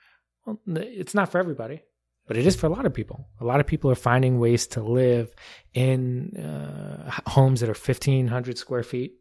Well, 0.45 0.59
it's 0.65 1.13
not 1.13 1.29
for 1.31 1.39
everybody 1.39 1.83
but 2.27 2.35
it 2.37 2.45
is 2.45 2.55
for 2.55 2.67
a 2.67 2.69
lot 2.69 2.85
of 2.85 2.93
people. 2.93 3.29
A 3.39 3.45
lot 3.45 3.59
of 3.59 3.65
people 3.65 3.89
are 3.89 3.95
finding 3.95 4.37
ways 4.37 4.67
to 4.67 4.83
live 4.83 5.33
in 5.73 6.35
uh, 6.37 7.09
homes 7.25 7.61
that 7.61 7.69
are 7.69 7.73
fifteen 7.73 8.27
hundred 8.27 8.57
square 8.57 8.83
feet 8.83 9.13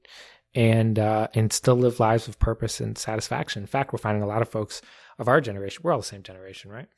and 0.56 0.98
uh, 0.98 1.28
and 1.34 1.52
still 1.52 1.76
live 1.76 2.00
lives 2.00 2.26
of 2.26 2.38
purpose 2.40 2.80
and 2.80 2.98
satisfaction. 2.98 3.62
In 3.62 3.66
fact, 3.68 3.92
we're 3.92 3.98
finding 3.98 4.22
a 4.22 4.26
lot 4.26 4.42
of 4.42 4.48
folks 4.48 4.82
of 5.18 5.28
our 5.28 5.40
generation. 5.40 5.82
We're 5.84 5.92
all 5.92 6.00
the 6.00 6.04
same 6.04 6.22
generation, 6.24 6.70
right? 6.72 6.88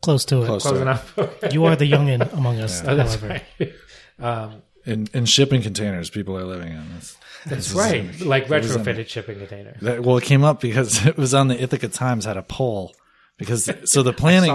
Close 0.00 0.24
to 0.26 0.42
it. 0.42 0.46
Close. 0.46 0.62
Close 0.62 0.76
So- 0.76 0.82
enough. 0.82 1.16
You 1.52 1.64
are 1.66 1.76
the 1.76 1.90
youngin 1.90 2.32
among 2.32 2.58
us, 2.60 2.82
Oh, 2.84 2.96
that's 2.96 3.14
however. 3.16 3.40
right. 3.60 3.72
Um, 4.18 4.62
In, 4.84 5.08
in 5.14 5.24
shipping 5.24 5.62
containers, 5.62 6.10
people 6.10 6.36
are 6.36 6.44
living 6.44 6.72
in 6.72 6.94
this. 6.94 7.16
that's 7.46 7.72
right. 7.72 8.20
Like 8.20 8.44
it 8.44 8.52
in- 8.52 8.62
retrofitted 8.62 9.08
shipping 9.08 9.38
containers. 9.38 9.80
That, 9.80 10.02
well, 10.04 10.16
it 10.18 10.24
came 10.24 10.44
up 10.44 10.60
because 10.60 11.04
it 11.10 11.16
was 11.16 11.34
on 11.34 11.48
the 11.48 11.60
Ithaca 11.60 11.88
Times 11.88 12.24
had 12.26 12.36
a 12.36 12.42
poll 12.42 12.94
because 13.42 13.68
so 13.90 14.02
the 14.02 14.12
planning 14.12 14.50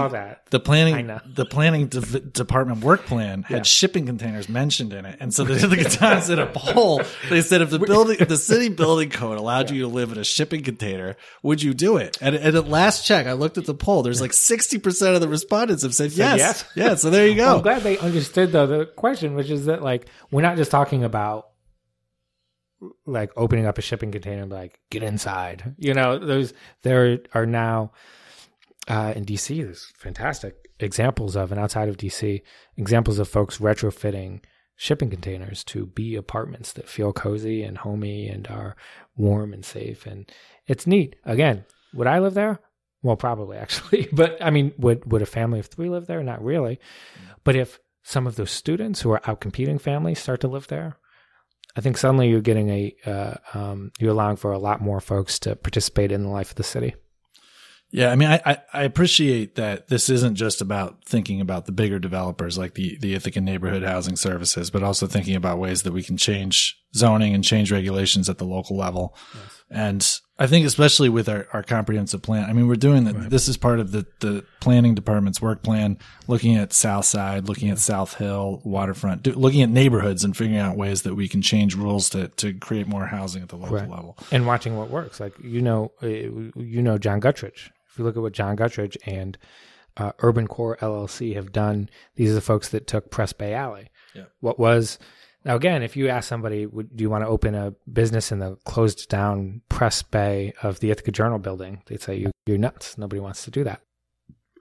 the 0.50 0.58
I 0.58 0.58
planning 0.58 1.06
know. 1.06 1.20
the 1.26 1.44
planning 1.44 1.88
de- 1.88 2.20
department 2.20 2.82
work 2.82 3.04
plan 3.06 3.42
had 3.44 3.56
Yeah. 3.58 3.62
shipping 3.62 4.06
containers 4.06 4.48
mentioned 4.48 4.92
in 4.92 5.04
it, 5.06 5.18
and 5.20 5.32
so 5.32 5.44
the 5.44 5.54
the 5.66 5.84
times 5.84 6.30
in 6.30 6.38
a 6.38 6.46
poll 6.46 7.02
they 7.30 7.42
said 7.42 7.60
if 7.62 7.70
the 7.70 7.78
building 7.78 8.16
if 8.20 8.28
the 8.28 8.36
city 8.36 8.68
building 8.82 9.10
code 9.10 9.38
allowed 9.38 9.70
you 9.70 9.82
to 9.82 9.88
live 9.88 10.12
in 10.12 10.18
a 10.18 10.24
shipping 10.24 10.62
container, 10.62 11.16
would 11.42 11.62
you 11.62 11.74
do 11.74 11.96
it? 11.96 12.18
And, 12.20 12.34
and 12.34 12.56
at 12.56 12.68
last 12.68 13.04
check, 13.06 13.26
I 13.26 13.32
looked 13.34 13.58
at 13.58 13.66
the 13.66 13.74
poll. 13.74 14.02
There's 14.02 14.20
like 14.20 14.32
sixty 14.32 14.78
percent 14.78 15.14
of 15.14 15.20
the 15.20 15.28
respondents 15.28 15.82
have 15.82 15.94
said, 15.94 16.12
yes. 16.12 16.38
yes? 16.38 16.64
Yeah, 16.74 16.94
so 16.96 17.10
there 17.10 17.26
you 17.28 17.36
Well, 17.40 17.56
I'm 17.56 17.62
glad 17.62 17.82
they 17.82 17.98
understood 17.98 18.52
though 18.52 18.66
the 18.66 18.86
question, 18.86 19.34
which 19.34 19.50
is 19.50 19.66
that 19.66 19.82
like 19.82 20.06
we're 20.30 20.42
not 20.42 20.56
just 20.56 20.70
talking 20.70 21.04
about 21.04 21.46
like 23.06 23.30
opening 23.36 23.66
up 23.66 23.76
a 23.78 23.82
shipping 23.82 24.12
container 24.12 24.46
like 24.46 24.78
get 24.90 25.02
inside. 25.02 25.74
You 25.78 25.94
know, 25.94 26.18
those 26.18 26.52
there 26.82 27.18
are 27.34 27.46
now 27.46 27.92
uh, 28.88 29.12
in 29.14 29.24
DC. 29.24 29.62
There's 29.62 29.92
fantastic 29.96 30.68
examples 30.80 31.36
of, 31.36 31.52
and 31.52 31.60
outside 31.60 31.88
of 31.88 31.96
DC, 31.96 32.42
examples 32.76 33.18
of 33.18 33.28
folks 33.28 33.58
retrofitting 33.58 34.40
shipping 34.76 35.10
containers 35.10 35.64
to 35.64 35.86
be 35.86 36.14
apartments 36.14 36.72
that 36.72 36.88
feel 36.88 37.12
cozy 37.12 37.62
and 37.62 37.78
homey 37.78 38.28
and 38.28 38.46
are 38.48 38.76
warm 39.16 39.52
and 39.52 39.64
safe. 39.64 40.06
And 40.06 40.30
it's 40.66 40.86
neat. 40.86 41.16
Again, 41.24 41.64
would 41.94 42.06
I 42.06 42.20
live 42.20 42.34
there? 42.34 42.60
Well, 43.02 43.16
probably 43.16 43.56
actually. 43.58 44.08
But 44.12 44.38
I 44.40 44.50
mean, 44.50 44.72
would 44.78 45.10
would 45.10 45.22
a 45.22 45.26
family 45.26 45.58
of 45.58 45.66
three 45.66 45.88
live 45.88 46.06
there? 46.06 46.22
Not 46.22 46.42
really. 46.42 46.80
But 47.44 47.56
if 47.56 47.78
some 48.02 48.26
of 48.26 48.36
those 48.36 48.50
students 48.50 49.02
who 49.02 49.10
are 49.10 49.20
out 49.28 49.40
competing 49.40 49.78
families 49.78 50.18
start 50.18 50.40
to 50.40 50.48
live 50.48 50.68
there, 50.68 50.96
I 51.76 51.80
think 51.80 51.98
suddenly 51.98 52.28
you're 52.28 52.40
getting 52.40 52.70
a 52.70 52.96
uh, 53.04 53.34
um, 53.54 53.92
you're 53.98 54.12
allowing 54.12 54.36
for 54.36 54.52
a 54.52 54.58
lot 54.58 54.80
more 54.80 55.00
folks 55.00 55.38
to 55.40 55.56
participate 55.56 56.12
in 56.12 56.22
the 56.22 56.30
life 56.30 56.50
of 56.50 56.56
the 56.56 56.62
city. 56.62 56.94
Yeah, 57.90 58.10
I 58.10 58.16
mean, 58.16 58.28
I, 58.28 58.40
I, 58.44 58.58
I 58.74 58.82
appreciate 58.82 59.54
that 59.54 59.88
this 59.88 60.10
isn't 60.10 60.34
just 60.34 60.60
about 60.60 60.98
thinking 61.06 61.40
about 61.40 61.64
the 61.64 61.72
bigger 61.72 61.98
developers 61.98 62.58
like 62.58 62.74
the, 62.74 62.98
the 63.00 63.14
Ithaca 63.14 63.40
Neighborhood 63.40 63.82
Housing 63.82 64.14
Services, 64.16 64.70
but 64.70 64.82
also 64.82 65.06
thinking 65.06 65.34
about 65.34 65.58
ways 65.58 65.84
that 65.84 65.92
we 65.94 66.02
can 66.02 66.18
change 66.18 66.78
zoning 66.94 67.32
and 67.34 67.42
change 67.42 67.72
regulations 67.72 68.28
at 68.28 68.36
the 68.36 68.44
local 68.44 68.76
level. 68.76 69.16
And 69.70 70.06
I 70.38 70.46
think 70.46 70.66
especially 70.66 71.08
with 71.08 71.28
our, 71.30 71.46
our 71.52 71.62
comprehensive 71.62 72.20
plan, 72.22 72.44
I 72.48 72.52
mean, 72.52 72.68
we're 72.68 72.76
doing 72.76 73.04
that. 73.04 73.28
This 73.30 73.48
is 73.48 73.56
part 73.56 73.80
of 73.80 73.92
the, 73.92 74.06
the 74.20 74.44
planning 74.60 74.94
department's 74.94 75.40
work 75.42 75.62
plan, 75.62 75.98
looking 76.26 76.56
at 76.56 76.72
South 76.74 77.04
Side, 77.06 77.48
looking 77.48 77.68
at 77.70 77.78
South 77.78 78.14
Hill, 78.14 78.60
waterfront, 78.64 79.22
do, 79.22 79.32
looking 79.32 79.62
at 79.62 79.68
neighborhoods 79.70 80.24
and 80.24 80.36
figuring 80.36 80.58
out 80.60 80.76
ways 80.76 81.02
that 81.02 81.14
we 81.14 81.26
can 81.28 81.40
change 81.42 81.74
rules 81.74 82.08
to, 82.10 82.28
to 82.28 82.52
create 82.54 82.86
more 82.86 83.06
housing 83.06 83.42
at 83.42 83.48
the 83.48 83.56
local 83.56 83.76
Right. 83.76 83.88
level. 83.90 84.16
and 84.30 84.46
watching 84.46 84.76
what 84.76 84.90
works. 84.90 85.20
Like 85.20 85.34
you 85.42 85.60
know, 85.62 85.92
uh, 86.02 86.06
you 86.06 86.82
know 86.82 86.96
John 86.98 87.20
Guttridge. 87.20 87.70
If 87.98 88.00
you 88.00 88.04
look 88.04 88.16
at 88.16 88.22
what 88.22 88.32
John 88.32 88.56
Guttridge 88.56 88.96
and 89.06 89.36
uh, 89.96 90.12
Urban 90.20 90.46
Core 90.46 90.76
LLC 90.80 91.34
have 91.34 91.50
done, 91.50 91.90
these 92.14 92.30
are 92.30 92.34
the 92.34 92.40
folks 92.40 92.68
that 92.68 92.86
took 92.86 93.10
Press 93.10 93.32
Bay 93.32 93.54
Alley. 93.54 93.90
Yeah. 94.14 94.26
What 94.38 94.56
was 94.56 95.00
now 95.44 95.56
again? 95.56 95.82
If 95.82 95.96
you 95.96 96.08
ask 96.08 96.28
somebody, 96.28 96.64
would, 96.64 96.96
do 96.96 97.02
you 97.02 97.10
want 97.10 97.24
to 97.24 97.28
open 97.28 97.56
a 97.56 97.74
business 97.92 98.30
in 98.30 98.38
the 98.38 98.54
closed 98.64 99.08
down 99.08 99.62
Press 99.68 100.02
Bay 100.02 100.52
of 100.62 100.78
the 100.78 100.92
Ithaca 100.92 101.10
Journal 101.10 101.40
building? 101.40 101.82
They'd 101.86 102.00
say 102.00 102.14
you, 102.14 102.30
you're 102.46 102.56
nuts. 102.56 102.96
Nobody 102.96 103.18
wants 103.18 103.42
to 103.46 103.50
do 103.50 103.64
that. 103.64 103.80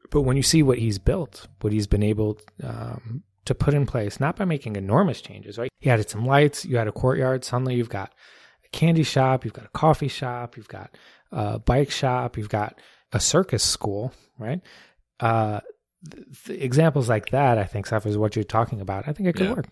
But 0.09 0.21
when 0.21 0.35
you 0.35 0.41
see 0.41 0.63
what 0.63 0.79
he's 0.79 0.97
built, 0.97 1.47
what 1.61 1.71
he's 1.71 1.85
been 1.85 2.01
able 2.01 2.39
um, 2.63 3.21
to 3.45 3.53
put 3.53 3.75
in 3.75 3.85
place, 3.85 4.19
not 4.19 4.35
by 4.35 4.45
making 4.45 4.77
enormous 4.77 5.21
changes, 5.21 5.59
right? 5.59 5.69
He 5.79 5.91
added 5.91 6.09
some 6.09 6.25
lights. 6.25 6.65
You 6.65 6.77
had 6.77 6.87
a 6.87 6.91
courtyard. 6.91 7.45
Suddenly, 7.45 7.75
you've 7.75 7.87
got 7.87 8.15
a 8.65 8.69
candy 8.69 9.03
shop. 9.03 9.45
You've 9.45 9.53
got 9.53 9.65
a 9.65 9.77
coffee 9.77 10.07
shop. 10.07 10.57
You've 10.57 10.67
got 10.67 10.97
a 11.31 11.59
bike 11.59 11.91
shop. 11.91 12.37
You've 12.37 12.49
got 12.49 12.79
a 13.13 13.19
circus 13.19 13.63
school, 13.63 14.13
right? 14.37 14.61
Uh, 15.19 15.59
th- 16.09 16.25
th- 16.45 16.61
examples 16.61 17.09
like 17.09 17.29
that, 17.29 17.57
I 17.57 17.63
think, 17.63 17.85
Seph, 17.87 18.05
is 18.05 18.17
what 18.17 18.35
you're 18.35 18.43
talking 18.43 18.81
about. 18.81 19.07
I 19.07 19.13
think 19.13 19.29
it 19.29 19.33
could 19.35 19.47
Yeah. 19.47 19.53
work. 19.53 19.65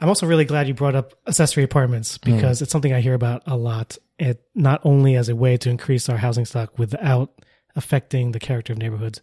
I'm 0.00 0.08
also 0.08 0.26
really 0.26 0.44
glad 0.44 0.66
you 0.68 0.74
brought 0.74 0.94
up 0.96 1.12
accessory 1.26 1.62
apartments 1.64 2.18
Hmm. 2.22 2.34
because 2.34 2.60
it's 2.62 2.70
something 2.72 2.92
I 2.92 3.00
hear 3.00 3.14
about 3.14 3.42
a 3.46 3.56
lot. 3.56 3.96
It 4.18 4.42
not 4.54 4.80
only 4.84 5.14
as 5.16 5.28
a 5.28 5.36
way 5.36 5.56
to 5.58 5.70
increase 5.70 6.08
our 6.08 6.16
housing 6.18 6.44
stock 6.44 6.78
without 6.78 7.30
affecting 7.76 8.32
the 8.32 8.40
character 8.40 8.72
of 8.72 8.78
neighborhoods, 8.78 9.20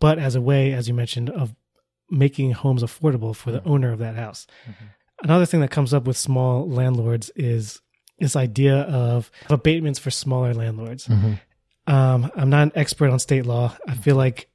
but 0.00 0.18
as 0.18 0.34
a 0.34 0.40
way, 0.40 0.72
as 0.72 0.88
you 0.88 0.94
mentioned, 0.94 1.30
of 1.30 1.54
making 2.10 2.52
homes 2.52 2.82
affordable 2.82 3.34
for 3.34 3.50
the 3.52 3.60
Hmm. 3.60 3.70
owner 3.70 3.92
of 3.92 3.98
that 4.00 4.16
house. 4.16 4.46
Mm-hmm. 4.68 4.84
Another 5.22 5.46
thing 5.46 5.60
that 5.60 5.70
comes 5.70 5.94
up 5.94 6.06
with 6.06 6.16
small 6.16 6.68
landlords 6.68 7.30
is 7.36 7.80
this 8.18 8.36
idea 8.36 8.80
of 8.82 9.30
abatements 9.48 9.98
for 9.98 10.10
smaller 10.10 10.52
landlords. 10.54 11.08
Um, 11.86 12.30
I'm 12.34 12.50
not 12.50 12.62
an 12.62 12.72
expert 12.74 13.10
on 13.10 13.18
state 13.18 13.46
law. 13.46 13.76
I 13.86 13.94
feel 13.94 14.16
like 14.16 14.48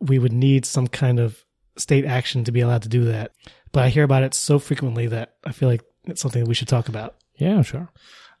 we 0.00 0.18
would 0.18 0.32
need 0.32 0.66
some 0.66 0.86
kind 0.86 1.18
of 1.18 1.44
state 1.76 2.04
action 2.04 2.44
to 2.44 2.52
be 2.52 2.60
allowed 2.60 2.82
to 2.82 2.88
do 2.88 3.04
that. 3.06 3.32
But 3.72 3.84
I 3.84 3.88
hear 3.88 4.04
about 4.04 4.22
it 4.22 4.34
so 4.34 4.58
frequently 4.58 5.06
that 5.08 5.34
I 5.44 5.52
feel 5.52 5.68
like 5.68 5.82
it's 6.04 6.20
something 6.20 6.42
that 6.42 6.48
we 6.48 6.54
should 6.54 6.68
talk 6.68 6.88
about. 6.88 7.16
Yeah, 7.36 7.62
sure. 7.62 7.90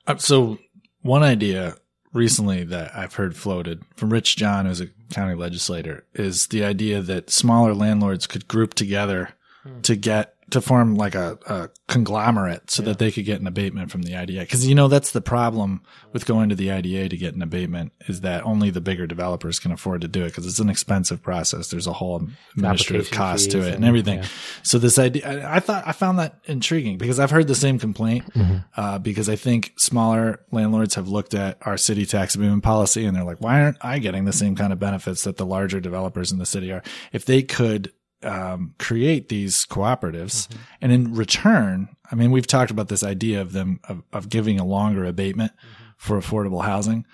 Uh, 0.06 0.16
so 0.16 0.58
one 1.02 1.22
idea 1.22 1.76
recently 2.12 2.64
that 2.64 2.96
I've 2.96 3.14
heard 3.14 3.36
floated 3.36 3.82
from 3.96 4.10
Rich 4.10 4.36
John, 4.36 4.66
who's 4.66 4.80
a 4.80 4.88
county 5.10 5.34
legislator, 5.34 6.06
is 6.14 6.46
the 6.46 6.64
idea 6.64 7.02
that 7.02 7.30
smaller 7.30 7.74
landlords 7.74 8.26
could 8.26 8.48
group 8.48 8.74
together 8.74 9.34
to 9.82 9.96
get 9.96 10.36
to 10.48 10.60
form 10.60 10.94
like 10.94 11.16
a, 11.16 11.36
a 11.46 11.68
conglomerate 11.88 12.70
so 12.70 12.80
that 12.82 12.98
they 12.98 13.10
could 13.10 13.24
get 13.24 13.40
an 13.40 13.48
abatement 13.48 13.90
from 13.90 14.02
the 14.02 14.14
IDA. 14.14 14.40
Because 14.40 14.64
you 14.66 14.76
know 14.76 14.86
that's 14.86 15.10
the 15.10 15.20
problem 15.20 15.82
with 16.12 16.24
going 16.24 16.50
to 16.50 16.54
the 16.54 16.70
IDA 16.70 17.08
to 17.08 17.16
get 17.16 17.34
an 17.34 17.42
abatement 17.42 17.92
is 18.06 18.20
that 18.20 18.44
only 18.44 18.70
the 18.70 18.80
bigger 18.80 19.08
developers 19.08 19.58
can 19.58 19.72
afford 19.72 20.02
to 20.02 20.08
do 20.08 20.22
it 20.22 20.28
because 20.28 20.46
it's 20.46 20.60
an 20.60 20.70
expensive 20.70 21.20
process. 21.20 21.68
There's 21.68 21.88
a 21.88 21.92
whole 21.92 22.28
administrative 22.56 23.10
cost 23.10 23.50
to 23.52 23.58
it 23.58 23.66
and 23.66 23.74
and- 23.76 23.84
everything. 23.84 24.20
yeah. 24.20 24.28
So 24.62 24.78
this 24.78 25.00
idea, 25.00 25.26
I, 25.26 25.56
I 25.56 25.60
thought 25.60 25.82
I 25.84 25.92
found 25.92 26.20
that 26.20 26.38
intriguing 26.44 26.96
because 26.96 27.18
I've 27.18 27.32
heard 27.32 27.48
the 27.48 27.54
same 27.56 27.78
complaint. 27.80 28.32
Mm-hmm. 28.32 28.56
Uh, 28.76 28.98
because 28.98 29.28
I 29.28 29.36
think 29.36 29.72
smaller 29.76 30.44
landlords 30.52 30.94
have 30.94 31.08
looked 31.08 31.34
at 31.34 31.58
our 31.62 31.76
city 31.76 32.06
tax 32.06 32.34
abatement 32.36 32.62
policy 32.62 33.04
and 33.04 33.16
they're 33.16 33.24
like, 33.24 33.40
why 33.40 33.62
aren't 33.62 33.78
I 33.80 33.98
getting 33.98 34.26
the 34.26 34.32
same 34.32 34.54
kind 34.54 34.72
of 34.72 34.78
benefits 34.78 35.24
that 35.24 35.38
the 35.38 35.46
larger 35.46 35.80
developers 35.80 36.30
in 36.30 36.38
the 36.38 36.46
city 36.46 36.70
are? 36.70 36.82
If 37.12 37.24
they 37.24 37.42
could 37.42 37.92
um, 38.22 38.74
create 38.78 39.28
these 39.28 39.66
cooperatives, 39.66 40.48
and 40.80 40.92
in 40.92 41.14
return, 41.14 41.88
I 42.10 42.14
mean, 42.14 42.30
we've 42.30 42.46
talked 42.46 42.70
about 42.70 42.88
this 42.88 43.02
idea 43.02 43.40
of 43.40 43.52
them 43.52 43.80
of, 43.88 44.02
of 44.12 44.28
giving 44.28 44.58
a 44.58 44.64
longer 44.64 45.04
abatement 45.04 45.52
for 45.96 46.18
affordable 46.18 46.64
housing. 46.64 47.06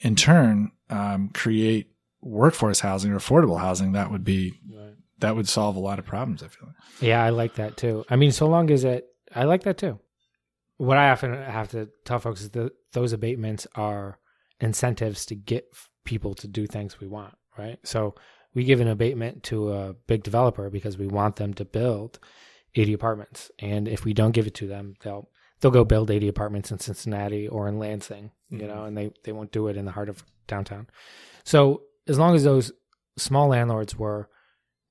In 0.00 0.16
turn, 0.16 0.72
um, 0.90 1.30
create 1.32 1.90
workforce 2.20 2.80
housing 2.80 3.12
or 3.12 3.16
affordable 3.16 3.60
housing 3.60 3.92
that 3.92 4.10
would 4.10 4.24
be 4.24 4.54
that 5.18 5.34
would 5.34 5.48
solve 5.48 5.76
a 5.76 5.80
lot 5.80 5.98
of 5.98 6.04
problems. 6.04 6.42
I 6.42 6.48
feel 6.48 6.68
like. 6.68 7.02
Yeah, 7.02 7.22
I 7.22 7.30
like 7.30 7.54
that 7.54 7.76
too. 7.76 8.04
I 8.10 8.16
mean, 8.16 8.32
so 8.32 8.46
long 8.46 8.70
as 8.70 8.84
it, 8.84 9.06
I 9.34 9.44
like 9.44 9.62
that 9.62 9.78
too. 9.78 9.98
What 10.76 10.98
I 10.98 11.10
often 11.10 11.32
have 11.32 11.70
to 11.70 11.88
tell 12.04 12.18
folks 12.18 12.42
is 12.42 12.50
that 12.50 12.72
those 12.92 13.12
abatements 13.12 13.66
are 13.74 14.18
incentives 14.60 15.24
to 15.26 15.34
get 15.34 15.66
people 16.04 16.34
to 16.34 16.46
do 16.48 16.66
things 16.66 17.00
we 17.00 17.06
want, 17.06 17.34
right? 17.56 17.78
So 17.82 18.14
we 18.56 18.64
give 18.64 18.80
an 18.80 18.88
abatement 18.88 19.42
to 19.44 19.70
a 19.70 19.92
big 20.06 20.22
developer 20.22 20.70
because 20.70 20.96
we 20.96 21.06
want 21.06 21.36
them 21.36 21.52
to 21.54 21.64
build 21.64 22.18
80 22.74 22.94
apartments, 22.94 23.50
and 23.58 23.86
if 23.86 24.04
we 24.04 24.14
don't 24.14 24.32
give 24.32 24.46
it 24.46 24.54
to 24.54 24.66
them, 24.66 24.94
they'll 25.04 25.28
they'll 25.60 25.70
go 25.70 25.84
build 25.84 26.10
80 26.10 26.26
apartments 26.28 26.70
in 26.70 26.78
Cincinnati 26.78 27.46
or 27.46 27.68
in 27.68 27.78
Lansing, 27.78 28.30
you 28.50 28.58
mm-hmm. 28.58 28.66
know, 28.66 28.84
and 28.84 28.96
they 28.96 29.12
they 29.24 29.32
won't 29.32 29.52
do 29.52 29.68
it 29.68 29.76
in 29.76 29.84
the 29.84 29.92
heart 29.92 30.08
of 30.08 30.24
downtown. 30.46 30.86
So 31.44 31.82
as 32.08 32.18
long 32.18 32.34
as 32.34 32.44
those 32.44 32.72
small 33.18 33.48
landlords 33.48 33.96
were 33.96 34.28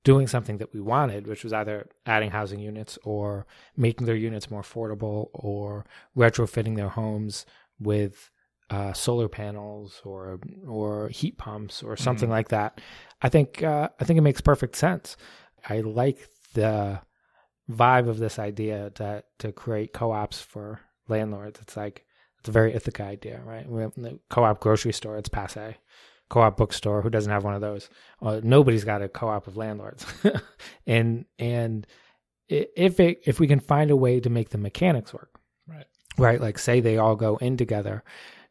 doing 0.04 0.28
something 0.28 0.58
that 0.58 0.72
we 0.72 0.80
wanted, 0.80 1.26
which 1.26 1.42
was 1.42 1.52
either 1.52 1.88
adding 2.06 2.30
housing 2.30 2.60
units 2.60 2.96
or 3.02 3.46
making 3.76 4.06
their 4.06 4.14
units 4.14 4.48
more 4.48 4.62
affordable 4.62 5.30
or 5.32 5.84
retrofitting 6.16 6.76
their 6.76 6.90
homes 6.90 7.44
with 7.80 8.30
uh, 8.70 8.92
solar 8.92 9.28
panels 9.28 10.00
or 10.04 10.40
or 10.66 11.08
heat 11.08 11.38
pumps 11.38 11.82
or 11.82 11.96
something 11.96 12.28
like 12.30 12.48
that. 12.48 12.80
I 13.22 13.28
think 13.28 13.62
uh, 13.62 13.88
I 14.00 14.04
think 14.04 14.18
it 14.18 14.22
makes 14.22 14.40
perfect 14.40 14.76
sense. 14.76 15.16
I 15.68 15.80
like 15.80 16.18
the 16.54 17.00
vibe 17.70 18.08
of 18.08 18.18
this 18.18 18.38
idea 18.38 18.92
that 18.96 19.26
to 19.38 19.52
create 19.52 19.92
co-ops 19.92 20.40
for 20.40 20.80
landlords. 21.08 21.60
It's 21.60 21.76
like 21.76 22.04
it's 22.40 22.48
a 22.48 22.52
very 22.52 22.74
Ithaca 22.74 23.04
idea, 23.04 23.40
right? 23.44 23.68
We 23.68 23.82
have 23.82 23.94
the 23.96 24.18
co-op 24.30 24.60
grocery 24.60 24.92
store. 24.92 25.16
It's 25.16 25.28
passe. 25.28 25.76
Co-op 26.28 26.56
bookstore. 26.56 27.02
Who 27.02 27.10
doesn't 27.10 27.30
have 27.32 27.44
one 27.44 27.54
of 27.54 27.60
those? 27.60 27.88
Uh, 28.20 28.40
nobody's 28.42 28.84
got 28.84 29.00
a 29.02 29.08
co-op 29.08 29.46
of 29.46 29.56
landlords, 29.56 30.04
and 30.86 31.24
and 31.38 31.86
if 32.48 32.98
it 32.98 33.20
if 33.26 33.38
we 33.38 33.46
can 33.46 33.60
find 33.60 33.90
a 33.92 33.96
way 33.96 34.18
to 34.20 34.28
make 34.30 34.50
the 34.50 34.58
mechanics 34.58 35.14
work, 35.14 35.30
Right. 35.68 35.86
right? 36.18 36.40
Like 36.40 36.58
say 36.58 36.80
they 36.80 36.98
all 36.98 37.14
go 37.14 37.36
in 37.36 37.56
together 37.56 38.02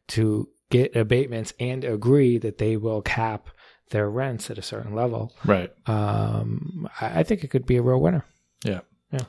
to 0.08 0.48
get 0.70 0.96
abatements 0.96 1.52
and 1.60 1.84
agree 1.84 2.38
that 2.38 2.58
they 2.58 2.76
will 2.76 3.02
cap 3.02 3.48
their 3.90 4.10
rents 4.10 4.50
at 4.50 4.58
a 4.58 4.62
certain 4.62 4.94
level. 4.94 5.32
Right. 5.44 5.70
Um, 5.86 6.88
I, 7.00 7.20
I 7.20 7.22
think 7.22 7.44
it 7.44 7.48
could 7.48 7.66
be 7.66 7.76
a 7.76 7.82
real 7.82 8.00
winner. 8.00 8.24
Yeah. 8.64 8.80
Yeah. 9.12 9.20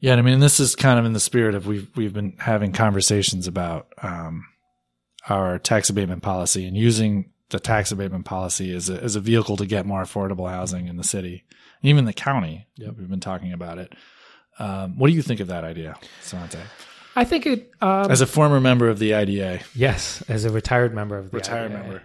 Yeah. 0.00 0.12
And 0.12 0.20
I 0.20 0.22
mean, 0.22 0.40
this 0.40 0.60
is 0.60 0.76
kind 0.76 0.98
of 0.98 1.06
in 1.06 1.14
the 1.14 1.20
spirit 1.20 1.54
of 1.54 1.66
we've, 1.66 1.88
we've 1.96 2.12
been 2.12 2.36
having 2.38 2.72
conversations 2.72 3.46
about, 3.46 3.88
um, 4.02 4.44
our 5.28 5.58
tax 5.58 5.90
abatement 5.90 6.22
policy 6.22 6.66
and 6.66 6.76
using 6.76 7.32
the 7.50 7.58
tax 7.58 7.90
abatement 7.90 8.24
policy 8.24 8.74
as 8.74 8.90
a, 8.90 9.02
as 9.02 9.16
a 9.16 9.20
vehicle 9.20 9.56
to 9.56 9.66
get 9.66 9.86
more 9.86 10.02
affordable 10.02 10.50
housing 10.50 10.86
in 10.86 10.96
the 10.96 11.04
city, 11.04 11.44
even 11.82 12.04
the 12.04 12.12
county. 12.12 12.66
Yep. 12.76 12.94
We've 12.98 13.10
been 13.10 13.20
talking 13.20 13.52
about 13.52 13.78
it. 13.78 13.94
Um, 14.58 14.98
what 14.98 15.08
do 15.08 15.14
you 15.14 15.22
think 15.22 15.40
of 15.40 15.48
that 15.48 15.64
idea, 15.64 15.96
Svante? 16.22 16.60
I 17.18 17.24
think 17.24 17.46
it. 17.46 17.70
Um, 17.80 18.10
As 18.10 18.20
a 18.20 18.26
former 18.26 18.60
member 18.60 18.88
of 18.88 18.98
the 19.00 19.14
IDA, 19.14 19.60
yes, 19.74 20.22
as 20.28 20.44
a 20.44 20.50
retired 20.50 20.94
member 20.94 21.18
of 21.18 21.30
the 21.30 21.36
retired 21.36 21.72
IDA. 21.72 21.78
member. 21.82 22.02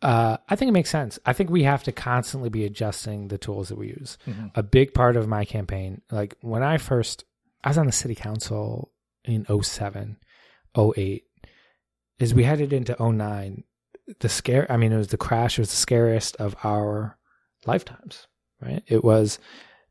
Uh, 0.00 0.36
I 0.48 0.54
think 0.54 0.68
it 0.68 0.72
makes 0.72 0.90
sense. 0.90 1.18
I 1.26 1.32
think 1.32 1.50
we 1.50 1.64
have 1.64 1.82
to 1.84 1.92
constantly 1.92 2.48
be 2.50 2.64
adjusting 2.64 3.28
the 3.28 3.38
tools 3.38 3.68
that 3.68 3.76
we 3.78 3.88
use. 3.88 4.16
Mhm. 4.28 4.52
A 4.54 4.62
big 4.62 4.94
part 4.94 5.16
of 5.16 5.26
my 5.26 5.44
campaign, 5.44 6.02
like 6.12 6.36
when 6.40 6.62
I 6.62 6.78
first, 6.78 7.24
I 7.64 7.70
was 7.70 7.78
on 7.78 7.86
the 7.86 7.92
city 7.92 8.14
council 8.14 8.92
in 9.24 9.44
07, 9.50 10.16
08, 10.76 11.24
is 12.20 12.32
we 12.32 12.44
headed 12.44 12.72
into 12.72 12.94
09. 13.02 13.64
The 14.20 14.28
scare, 14.28 14.70
I 14.70 14.76
mean, 14.76 14.92
it 14.92 14.96
was 14.98 15.08
the 15.08 15.16
crash, 15.16 15.58
it 15.58 15.62
was 15.62 15.70
the 15.70 15.76
scariest 15.76 16.36
of 16.36 16.54
our 16.62 17.18
lifetimes, 17.66 18.28
right? 18.60 18.84
It 18.86 19.02
was 19.02 19.40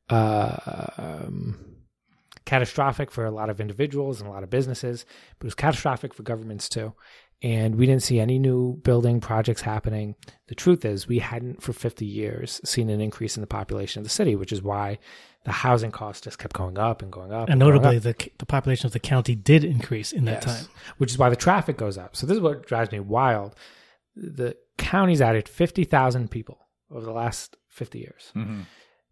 uh, 0.09 0.87
um, 0.97 1.59
catastrophic 2.47 3.11
for 3.11 3.25
a 3.25 3.31
lot 3.31 3.49
of 3.51 3.61
individuals 3.61 4.19
and 4.19 4.27
a 4.29 4.33
lot 4.33 4.43
of 4.43 4.49
businesses, 4.49 5.05
but 5.37 5.45
it 5.45 5.47
was 5.47 5.55
catastrophic 5.55 6.13
for 6.13 6.23
governments 6.23 6.67
too 6.69 6.93
and 7.43 7.75
we 7.75 7.85
didn't 7.85 8.01
see 8.01 8.19
any 8.19 8.39
new 8.39 8.77
building 8.77 9.21
projects 9.21 9.61
happening. 9.61 10.15
The 10.47 10.55
truth 10.55 10.83
is, 10.83 11.07
we 11.07 11.19
hadn't 11.19 11.61
for 11.61 11.71
50 11.71 12.03
years 12.03 12.59
seen 12.65 12.89
an 12.89 12.99
increase 12.99 13.37
in 13.37 13.41
the 13.41 13.47
population 13.47 13.99
of 13.99 14.03
the 14.05 14.09
city, 14.09 14.35
which 14.35 14.51
is 14.51 14.63
why 14.63 14.97
the 15.45 15.51
housing 15.51 15.91
costs 15.91 16.23
just 16.23 16.39
kept 16.39 16.53
going 16.55 16.79
up 16.79 17.03
and 17.03 17.11
going 17.11 17.31
up. 17.31 17.47
And 17.47 17.59
going 17.61 17.73
notably, 17.75 17.97
up. 17.97 18.03
the 18.03 18.31
the 18.39 18.45
population 18.47 18.87
of 18.87 18.93
the 18.93 18.99
county 18.99 19.35
did 19.35 19.63
increase 19.63 20.11
in 20.11 20.25
that 20.25 20.43
Yes. 20.43 20.61
time. 20.61 20.69
which 20.97 21.11
is 21.11 21.19
why 21.19 21.29
the 21.29 21.35
traffic 21.35 21.77
goes 21.77 21.95
up. 21.95 22.15
So 22.15 22.25
this 22.25 22.35
is 22.37 22.41
what 22.41 22.65
drives 22.65 22.91
me 22.91 22.99
wild. 22.99 23.53
The 24.15 24.57
county's 24.79 25.21
added 25.21 25.47
50,000 25.47 26.31
people 26.31 26.57
over 26.89 27.05
the 27.05 27.11
last 27.11 27.55
50 27.69 27.99
years. 27.99 28.31
Mhm. 28.35 28.65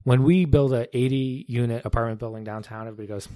When 0.05 0.23
we 0.23 0.45
build 0.45 0.71
a 0.71 0.87
80 0.95 1.45
unit 1.49 1.83
apartment 1.83 2.19
building 2.19 2.43
downtown, 2.43 2.87
everybody 2.87 3.07
goes, 3.07 3.27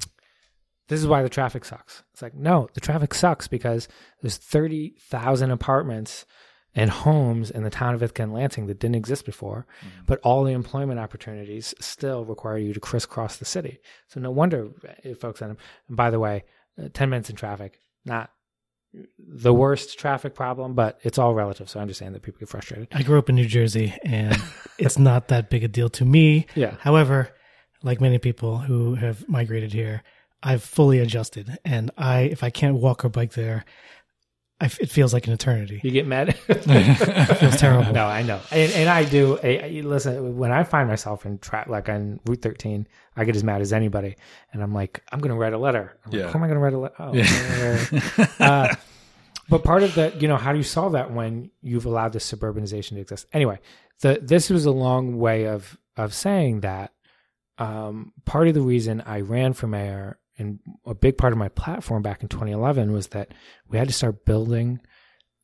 this 0.87 0.99
is 0.99 1.07
why 1.07 1.23
the 1.23 1.29
traffic 1.29 1.65
sucks. 1.65 2.03
It's 2.13 2.21
like, 2.21 2.35
no, 2.35 2.69
the 2.73 2.79
traffic 2.79 3.13
sucks 3.13 3.47
because 3.47 3.87
there's 4.21 4.37
30,000 4.37 5.51
apartments 5.51 6.25
and 6.75 6.91
homes 6.91 7.49
in 7.49 7.63
the 7.63 7.71
town 7.71 7.95
of 7.95 8.03
Ithaca 8.03 8.21
and 8.21 8.33
Lansing 8.33 8.67
that 8.67 8.79
didn't 8.79 8.95
exist 8.95 9.25
before, 9.25 9.65
but 10.05 10.19
all 10.23 10.43
the 10.43 10.51
employment 10.51 10.99
opportunities 10.99 11.73
still 11.79 12.23
require 12.23 12.59
you 12.59 12.73
to 12.73 12.79
crisscross 12.79 13.37
the 13.37 13.45
city. 13.45 13.79
So 14.07 14.19
no 14.19 14.29
wonder 14.29 14.69
if 15.03 15.19
folks 15.19 15.41
on 15.41 15.57
And 15.87 15.97
by 15.97 16.11
the 16.11 16.19
way, 16.19 16.43
uh, 16.79 16.89
10 16.93 17.09
minutes 17.09 17.31
in 17.31 17.35
traffic, 17.35 17.79
not 18.05 18.31
the 19.17 19.53
worst 19.53 19.99
traffic 19.99 20.33
problem, 20.33 20.73
but 20.73 20.99
it's 21.03 21.17
all 21.17 21.33
relative. 21.33 21.69
So 21.69 21.79
I 21.79 21.81
understand 21.81 22.15
that 22.15 22.23
people 22.23 22.39
get 22.39 22.49
frustrated. 22.49 22.87
I 22.91 23.03
grew 23.03 23.19
up 23.19 23.29
in 23.29 23.35
New 23.35 23.45
Jersey, 23.45 23.93
and 24.03 24.35
it's 24.77 24.97
not 24.97 25.27
that 25.27 25.49
big 25.49 25.63
a 25.63 25.67
deal 25.67 25.89
to 25.89 26.05
me. 26.05 26.47
Yeah. 26.55 26.75
However, 26.79 27.29
like 27.83 28.01
many 28.01 28.17
people 28.17 28.57
who 28.59 28.95
have 28.95 29.27
migrated 29.29 29.73
here, 29.73 30.03
I've 30.41 30.63
fully 30.63 30.99
adjusted, 30.99 31.57
and 31.65 31.91
I 31.97 32.21
if 32.21 32.43
I 32.43 32.49
can't 32.49 32.77
walk 32.77 33.03
or 33.03 33.09
bike 33.09 33.33
there, 33.33 33.65
f 34.65 34.79
it 34.79 34.89
feels 34.89 35.13
like 35.13 35.25
an 35.27 35.33
eternity. 35.33 35.79
You 35.83 35.91
get 35.91 36.05
mad. 36.07 36.37
It 36.49 37.35
feels 37.35 37.57
terrible. 37.57 37.91
No, 37.93 38.05
I 38.05 38.21
know, 38.23 38.39
and, 38.51 38.71
and 38.73 38.89
I 38.89 39.03
do. 39.05 39.39
I, 39.43 39.47
I- 39.63 39.81
listen, 39.83 40.37
when 40.37 40.51
I 40.51 40.63
find 40.63 40.87
myself 40.89 41.25
in 41.25 41.37
tra- 41.39 41.65
like 41.67 41.89
on 41.89 42.19
Route 42.25 42.41
13, 42.41 42.87
I 43.15 43.23
get 43.25 43.35
as 43.35 43.43
mad 43.43 43.61
as 43.61 43.71
anybody, 43.73 44.15
and 44.53 44.61
I'm 44.61 44.73
like, 44.73 45.01
I'm 45.11 45.19
going 45.19 45.31
to 45.31 45.37
write 45.37 45.53
a 45.53 45.57
letter. 45.57 45.97
I'm 46.05 46.11
like, 46.11 46.19
Yeah. 46.21 46.27
How 46.27 46.35
am 46.39 46.43
I 46.43 46.47
going 46.47 46.59
to 46.59 46.63
write 46.63 46.73
a 46.73 46.77
letter? 46.79 46.95
Oh, 46.99 47.13
Yeah. 47.13 48.39
uh, 48.39 48.75
but 49.49 49.63
part 49.63 49.83
of 49.83 49.95
the, 49.95 50.13
you 50.19 50.27
know, 50.27 50.37
how 50.37 50.51
do 50.51 50.57
you 50.57 50.63
solve 50.63 50.91
that 50.93 51.11
when 51.11 51.49
you've 51.61 51.85
allowed 51.85 52.13
this 52.13 52.31
suburbanization 52.31 52.89
to 52.91 52.99
exist? 52.99 53.25
Anyway, 53.33 53.59
the 54.01 54.19
this 54.21 54.49
was 54.49 54.65
a 54.65 54.71
long 54.71 55.17
way 55.19 55.45
of 55.47 55.77
of 55.97 56.13
saying 56.13 56.61
that. 56.61 56.91
Um, 57.57 58.13
part 58.25 58.47
of 58.47 58.53
the 58.53 58.61
reason 58.61 59.01
I 59.05 59.19
ran 59.19 59.51
for 59.51 59.67
mayor 59.67 60.17
and 60.39 60.59
a 60.85 60.93
big 60.95 61.17
part 61.17 61.33
of 61.33 61.39
my 61.39 61.49
platform 61.49 62.01
back 62.01 62.23
in 62.23 62.29
2011 62.29 62.91
was 62.91 63.07
that 63.09 63.33
we 63.67 63.77
had 63.77 63.87
to 63.87 63.93
start 63.93 64.25
building 64.25 64.79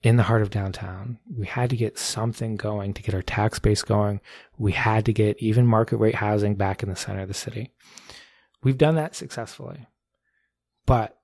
in 0.02 0.18
the 0.18 0.24
heart 0.24 0.42
of 0.42 0.50
downtown. 0.52 1.20
We 1.36 1.46
had 1.48 1.70
to 1.72 1.76
get 1.76 1.98
something 1.98 2.56
going 2.56 2.94
to 2.94 3.02
get 3.02 3.16
our 3.16 3.22
tax 3.22 3.60
base 3.60 3.82
going. 3.82 4.22
We 4.58 4.72
had 4.72 5.06
to 5.06 5.14
get 5.14 5.42
even 5.42 5.66
market 5.68 5.98
rate 5.98 6.16
housing 6.16 6.56
back 6.56 6.82
in 6.84 6.90
the 6.90 6.96
center 6.96 7.22
of 7.22 7.28
the 7.28 7.34
city. 7.34 7.72
We've 8.64 8.78
done 8.78 8.96
that 8.96 9.16
successfully. 9.16 9.86
But 10.86 11.18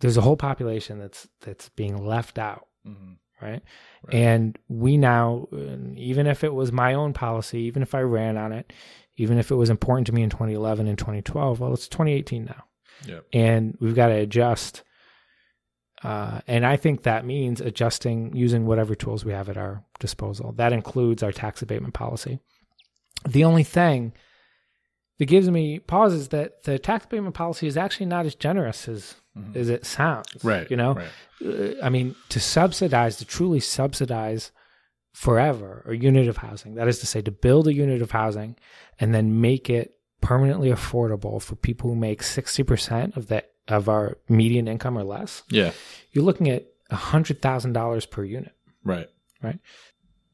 there's 0.00 0.18
a 0.18 0.22
whole 0.22 0.36
population 0.36 0.98
that's 0.98 1.26
that's 1.40 1.70
being 1.70 1.96
left 2.04 2.38
out, 2.38 2.66
Mhm. 2.86 3.16
right? 3.40 3.62
Right. 4.04 4.14
And 4.14 4.58
we 4.68 4.98
now 4.98 5.48
even 5.96 6.26
if 6.26 6.44
it 6.44 6.52
was 6.52 6.70
my 6.72 6.92
own 6.92 7.14
policy, 7.14 7.60
even 7.62 7.82
if 7.82 7.94
I 7.94 8.02
ran 8.02 8.36
on 8.36 8.52
it, 8.52 8.72
even 9.16 9.38
if 9.38 9.50
it 9.50 9.54
was 9.54 9.70
important 9.70 10.06
to 10.08 10.12
me 10.12 10.22
in 10.22 10.28
2011 10.28 10.86
and 10.86 10.98
2012, 10.98 11.60
well, 11.60 11.72
it's 11.72 11.88
2018 11.88 12.44
now 12.44 12.64
Yep. 13.04 13.26
and 13.32 13.76
we've 13.80 13.94
got 13.94 14.08
to 14.08 14.14
adjust. 14.14 14.82
Uh, 16.02 16.40
and 16.46 16.64
I 16.66 16.76
think 16.76 17.02
that 17.02 17.24
means 17.24 17.60
adjusting 17.60 18.34
using 18.36 18.66
whatever 18.66 18.94
tools 18.94 19.24
we 19.24 19.32
have 19.32 19.48
at 19.48 19.56
our 19.56 19.82
disposal. 19.98 20.52
That 20.52 20.72
includes 20.72 21.22
our 21.22 21.32
tax 21.32 21.62
abatement 21.62 21.94
policy. 21.94 22.38
The 23.26 23.44
only 23.44 23.64
thing 23.64 24.12
that 25.18 25.24
gives 25.24 25.50
me 25.50 25.78
pause 25.78 26.12
is 26.12 26.28
that 26.28 26.64
the 26.64 26.78
tax 26.78 27.06
abatement 27.06 27.34
policy 27.34 27.66
is 27.66 27.76
actually 27.76 28.06
not 28.06 28.26
as 28.26 28.34
generous 28.34 28.88
as 28.88 29.14
Mhm. 29.36 29.56
as 29.56 29.68
it 29.70 29.84
sounds. 29.86 30.26
Right. 30.44 30.70
You 30.70 30.76
know, 30.76 30.94
Right. 30.94 31.78
uh, 31.80 31.84
I 31.84 31.88
mean, 31.88 32.14
to 32.30 32.40
subsidize, 32.40 33.16
to 33.16 33.24
truly 33.24 33.60
subsidize 33.60 34.52
forever 35.14 35.82
a 35.86 35.94
unit 35.96 36.28
of 36.28 36.36
housing, 36.38 36.74
that 36.74 36.88
is 36.88 36.98
to 37.00 37.06
say, 37.06 37.22
to 37.22 37.30
build 37.30 37.66
a 37.68 37.74
unit 37.74 38.02
of 38.02 38.10
housing 38.10 38.56
and 39.00 39.14
then 39.14 39.40
make 39.40 39.70
it 39.70 39.95
permanently 40.20 40.70
affordable 40.70 41.40
for 41.40 41.54
people 41.56 41.90
who 41.90 41.96
make 41.96 42.22
60% 42.22 43.16
of 43.16 43.28
the 43.28 43.44
of 43.68 43.88
our 43.88 44.16
median 44.28 44.68
income 44.68 44.96
or 44.96 45.02
less, 45.02 45.42
Yeah. 45.50 45.72
you're 46.12 46.24
looking 46.24 46.48
at 46.50 46.66
$100,000 46.92 48.06
per 48.10 48.24
unit, 48.24 48.52
Right. 48.84 49.08
Right. 49.42 49.58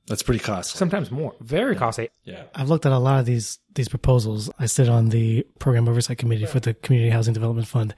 That's 0.06 0.22
pretty 0.22 0.40
costly. 0.40 0.78
sometimes 0.78 1.10
more. 1.10 1.34
Very 1.40 1.74
costly. 1.76 2.08
yeah. 2.24 2.44
I've 2.54 2.68
looked 2.68 2.84
at 2.86 2.92
a 2.92 2.98
lot 2.98 3.20
of 3.20 3.26
these 3.26 3.58
these 3.74 3.88
proposals. 3.88 4.50
I 4.58 4.66
sit 4.66 4.88
on 4.88 5.08
the 5.10 5.46
program 5.58 5.88
oversight 5.88 6.18
committee 6.18 6.44
for 6.44 6.60
the 6.60 6.74
Community 6.74 7.10
Housing 7.10 7.32
Development 7.32 7.66
Fund. 7.66 7.94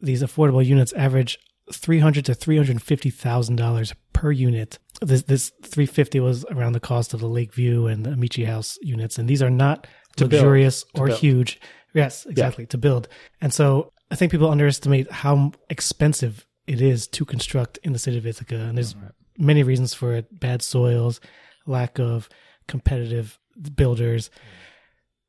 These 0.00 0.22
affordable 0.22 0.64
units 0.64 0.92
average 0.94 1.38
three 1.72 2.00
hundred 2.00 2.24
to 2.26 2.34
three 2.34 2.56
hundred 2.56 2.82
fifty 2.82 3.10
thousand 3.10 3.56
dollars 3.56 3.94
per 4.12 4.32
unit. 4.32 4.78
This 5.02 5.22
this 5.22 5.52
three 5.62 5.86
fifty 5.86 6.18
was 6.18 6.44
around 6.50 6.72
the 6.72 6.80
cost 6.80 7.14
of 7.14 7.20
the 7.20 7.28
Lakeview 7.28 7.86
and 7.86 8.04
the 8.06 8.10
Amici 8.12 8.44
House 8.44 8.78
units, 8.82 9.18
and 9.18 9.28
these 9.28 9.42
are 9.42 9.50
not 9.50 9.86
To 10.16 10.26
build. 10.26 10.42
luxurious 10.42 10.84
or 10.94 11.08
build. 11.08 11.18
huge. 11.18 11.60
Yes, 11.92 12.26
exactly 12.26 12.66
to 12.66 12.78
build. 12.78 13.08
And 13.40 13.52
so 13.52 13.92
I 14.10 14.16
think 14.16 14.32
people 14.32 14.50
underestimate 14.50 15.10
how 15.10 15.52
expensive 15.70 16.46
it 16.66 16.80
is 16.80 17.06
to 17.08 17.24
construct 17.24 17.78
in 17.82 17.92
the 17.92 17.98
city 17.98 18.18
of 18.18 18.26
Ithaca, 18.26 18.56
and 18.56 18.76
there's 18.76 18.96
many 19.38 19.62
reasons 19.62 19.94
for 19.94 20.14
it: 20.14 20.40
bad 20.40 20.62
soils, 20.62 21.20
lack 21.66 21.98
of 21.98 22.28
competitive 22.66 23.38
builders, 23.76 24.30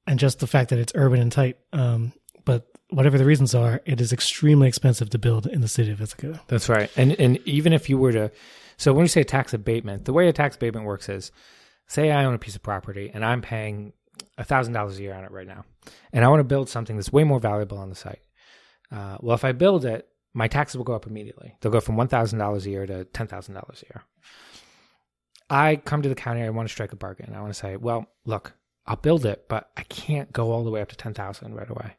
and 0.08 0.20
just 0.20 0.40
the 0.40 0.48
fact 0.48 0.70
that 0.70 0.80
it's 0.80 0.94
urban 0.96 1.20
and 1.20 1.32
tight. 1.32 1.58
Um, 1.74 2.14
but 2.46 2.68
whatever 2.90 3.18
the 3.18 3.26
reasons 3.26 3.54
are, 3.56 3.82
it 3.86 4.00
is 4.00 4.14
extremely 4.14 4.68
expensive 4.68 5.10
to 5.12 5.18
build 5.18 5.48
in 5.48 5.62
the 5.62 5.68
city 5.68 5.92
of 5.92 6.02
Ithaca. 6.02 6.42
That's 6.48 6.70
right. 6.70 6.90
And 6.96 7.14
and 7.20 7.38
even 7.46 7.74
if 7.74 7.90
you 7.90 7.98
were 7.98 8.12
to 8.12 8.32
so 8.78 8.94
when 8.94 9.04
you 9.04 9.10
say 9.10 9.24
tax 9.24 9.54
abatement, 9.54 10.06
the 10.06 10.14
way 10.14 10.28
a 10.28 10.34
tax 10.34 10.56
abatement 10.56 10.86
works 10.86 11.10
is 11.10 11.32
say 11.88 12.12
I 12.12 12.26
own 12.26 12.34
a 12.34 12.40
piece 12.40 12.56
of 12.56 12.64
property 12.64 13.12
and 13.14 13.24
I'm 13.24 13.42
paying 13.42 13.94
thousand 14.44 14.74
dollars 14.74 15.00
a 15.00 15.02
year 15.02 15.14
on 15.14 15.24
it 15.24 15.32
right 15.32 15.48
now. 15.48 15.64
And 16.12 16.26
I 16.26 16.28
want 16.28 16.42
to 16.42 16.46
build 16.46 16.70
something 16.70 16.96
that's 16.96 17.12
way 17.14 17.24
more 17.24 17.40
valuable 17.40 17.78
on 17.78 17.90
the 17.90 17.96
site. 17.96 18.22
Uh, 18.92 19.18
well, 19.22 19.36
if 19.36 19.46
I 19.46 19.52
build 19.52 19.86
it, 19.86 20.08
my 20.34 20.48
taxes 20.48 20.78
will 20.78 20.84
go 20.84 20.94
up 20.94 21.08
immediately. 21.08 21.56
They'll 21.62 21.72
go 21.72 21.80
from 21.80 21.96
one 21.96 22.08
thousand 22.08 22.40
dollars 22.40 22.66
a 22.66 22.70
year 22.70 22.86
to 22.86 23.06
ten 23.06 23.28
thousand 23.28 23.54
dollars 23.54 23.84
a 23.84 23.94
year. 23.94 24.04
I 25.50 25.76
come 25.78 26.02
to 26.02 26.10
the 26.10 26.16
county, 26.16 26.42
I 26.42 26.50
want 26.50 26.68
to 26.68 26.74
strike 26.74 26.92
a 26.92 26.98
bargain. 26.98 27.34
I 27.36 27.42
want 27.42 27.54
to 27.54 27.60
say, 27.60 27.78
well, 27.78 28.08
look, 28.26 28.54
I'll 28.88 28.96
build 28.96 29.26
it, 29.26 29.46
but 29.48 29.70
I 29.78 29.84
can't 29.84 30.34
go 30.34 30.52
all 30.52 30.64
the 30.64 30.72
way 30.72 30.82
up 30.82 30.90
to 30.90 30.96
ten 30.96 31.14
thousand 31.14 31.54
right 31.56 31.70
away. 31.70 31.96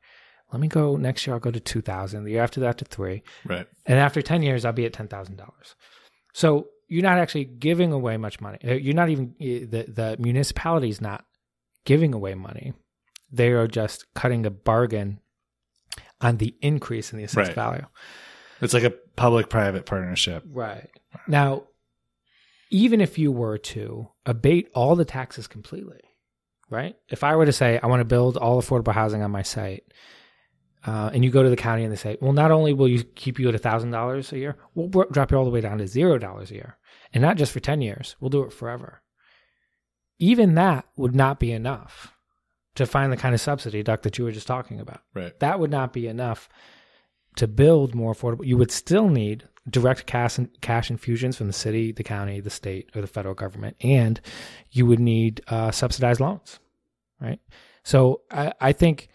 Let 0.53 0.61
me 0.61 0.69
go 0.69 0.97
next 0.97 1.27
year. 1.27 1.35
I'll 1.35 1.41
go 1.41 1.51
to 1.51 1.61
two 1.61 1.81
thousand. 1.81 2.25
The 2.25 2.33
year 2.33 2.43
after 2.43 2.61
that 2.61 2.79
to 2.79 2.85
three. 2.85 3.23
Right. 3.45 3.67
And 3.85 3.99
after 3.99 4.23
10 4.23 4.43
years, 4.43 4.65
I'll 4.65 4.73
be 4.73 4.85
at 4.87 4.93
$10,000. 4.93 5.41
So 6.33 6.69
you're 6.89 7.03
not 7.03 7.19
actually 7.19 7.45
giving 7.47 7.93
away 7.93 8.17
much 8.17 8.41
money. 8.41 8.59
Uh, 8.65 8.75
You're 8.75 8.95
not 8.95 9.09
even, 9.09 9.35
uh, 9.41 9.67
the, 9.71 9.87
the 9.89 10.17
municipality's 10.21 11.01
not 11.01 11.25
giving 11.87 12.13
away 12.13 12.35
money. 12.35 12.75
They 13.33 13.49
are 13.53 13.67
just 13.67 14.05
cutting 14.15 14.45
a 14.45 14.51
bargain 14.51 15.21
on 16.21 16.37
the 16.37 16.55
increase 16.61 17.13
in 17.13 17.19
the 17.19 17.25
assessed 17.25 17.49
Right. 17.49 17.55
value. 17.55 17.87
It's 18.61 18.75
like 18.75 18.85
a 18.85 18.91
public 19.17 19.49
private 19.49 19.87
partnership. 19.87 20.45
Right. 20.47 20.89
Now, 21.27 21.65
even 22.71 23.01
if 23.01 23.19
you 23.19 23.33
were 23.33 23.59
to 23.59 24.09
abate 24.25 24.69
all 24.75 24.97
the 24.97 25.05
taxes 25.05 25.47
completely, 25.47 26.01
right? 26.71 26.97
If 27.09 27.23
I 27.25 27.37
were 27.37 27.47
to 27.47 27.53
say, 27.53 27.79
I 27.83 27.87
want 27.87 28.01
to 28.01 28.05
build 28.05 28.37
all 28.37 28.61
affordable 28.61 28.93
housing 28.93 29.23
on 29.23 29.31
my 29.31 29.43
site, 29.43 29.85
uh, 30.87 31.11
and 31.13 31.25
you 31.25 31.31
go 31.31 31.43
to 31.43 31.51
the 31.51 31.57
county 31.57 31.83
and 31.85 31.93
they 31.93 31.97
say, 31.97 32.17
well, 32.21 32.33
not 32.33 32.51
only 32.51 32.73
will 32.73 32.89
you 32.89 33.03
keep 33.05 33.39
you 33.39 33.49
at 33.49 33.55
$1,000 33.61 34.33
a 34.33 34.39
year, 34.39 34.57
we'll 34.75 34.89
drop 35.11 35.31
you 35.31 35.37
all 35.37 35.45
the 35.45 35.51
way 35.51 35.61
down 35.61 35.79
to 35.79 35.85
$0 35.85 36.51
a 36.51 36.55
year. 36.55 36.79
And 37.13 37.23
not 37.23 37.37
just 37.37 37.53
for 37.53 37.61
10 37.61 37.81
years, 37.83 38.17
we'll 38.21 38.31
do 38.31 38.43
it 38.43 38.53
forever. 38.53 39.03
Even 40.19 40.55
that 40.55 40.87
would 40.97 41.15
not 41.15 41.39
be 41.39 41.53
enough 41.53 42.15
to 42.77 42.87
find 42.87 43.13
the 43.13 43.17
kind 43.17 43.35
of 43.35 43.41
subsidy, 43.41 43.83
duck 43.83 44.03
that 44.03 44.19
you 44.19 44.25
were 44.25 44.33
just 44.33 44.47
talking 44.47 44.81
about. 44.81 45.01
Right. 45.15 45.39
That 45.41 45.59
would 45.59 45.71
not 45.71 45.93
be 45.93 46.07
enough 46.07 46.49
to 47.37 47.47
build 47.47 47.95
more 47.95 48.15
affordable. 48.15 48.47
You 48.47 48.57
would 48.57 48.71
still 48.71 49.09
need 49.09 49.47
direct 49.69 50.07
cash, 50.07 50.39
cash 50.61 50.91
infusions 50.91 51.37
from 51.37 51.49
the 51.49 51.53
city, 51.53 51.93
the 51.93 52.05
county, 52.05 52.41
the 52.41 52.51
state, 52.51 52.91
or 52.95 53.01
the 53.01 53.07
federal 53.07 53.35
government, 53.35 53.77
and 53.81 54.21
you 54.71 54.87
would 54.87 55.01
need 55.01 55.43
uh, 55.49 55.71
subsidized 55.71 56.21
loans, 56.21 56.59
right? 57.21 57.41
So 57.83 58.23
I, 58.31 58.53
I 58.61 58.73
think 58.73 59.09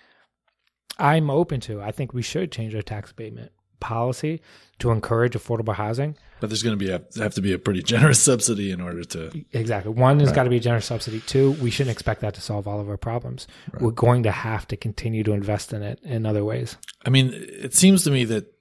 I'm 0.98 1.30
open 1.30 1.60
to. 1.62 1.82
I 1.82 1.92
think 1.92 2.14
we 2.14 2.22
should 2.22 2.52
change 2.52 2.76
our 2.76 2.82
tax 2.82 3.12
abatement 3.12 3.52
policy 3.80 4.42
to 4.82 4.92
encourage 4.92 5.34
affordable 5.34 5.74
housing. 5.74 6.16
But 6.40 6.50
there's 6.50 6.64
going 6.64 6.78
to 6.78 6.84
be 6.86 6.92
a, 6.92 7.02
have 7.22 7.36
to 7.36 7.42
be 7.42 7.54
a 7.54 7.60
pretty 7.60 7.82
generous 7.84 8.20
subsidy 8.24 8.72
in 8.72 8.82
order 8.82 9.04
to. 9.04 9.46
Exactly. 9.54 9.92
One 9.92 10.20
has 10.20 10.32
got 10.32 10.44
to 10.44 10.50
be 10.50 10.58
a 10.58 10.62
generous 10.62 10.86
subsidy. 10.86 11.22
Two, 11.22 11.52
we 11.54 11.70
shouldn't 11.72 11.92
expect 11.92 12.22
that 12.22 12.34
to 12.34 12.42
solve 12.42 12.68
all 12.68 12.80
of 12.80 12.90
our 12.90 12.98
problems. 12.98 13.48
Right. 13.72 13.82
We're 13.82 13.92
going 13.92 14.24
to 14.24 14.32
have 14.32 14.68
to 14.70 14.78
continue 14.78 15.24
to 15.24 15.34
invest 15.34 15.72
in 15.72 15.84
it 15.84 16.00
in 16.04 16.26
other 16.26 16.44
ways. 16.44 16.78
I 17.06 17.10
mean, 17.10 17.32
it 17.34 17.74
seems 17.74 18.04
to 18.04 18.12
me 18.12 18.26
that 18.26 18.54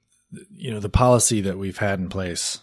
you 0.55 0.71
know 0.71 0.81
the 0.81 0.89
policy 0.89 1.41
that 1.41 1.59
we've 1.59 1.79
had 1.79 1.99
in 1.99 2.09
place 2.09 2.61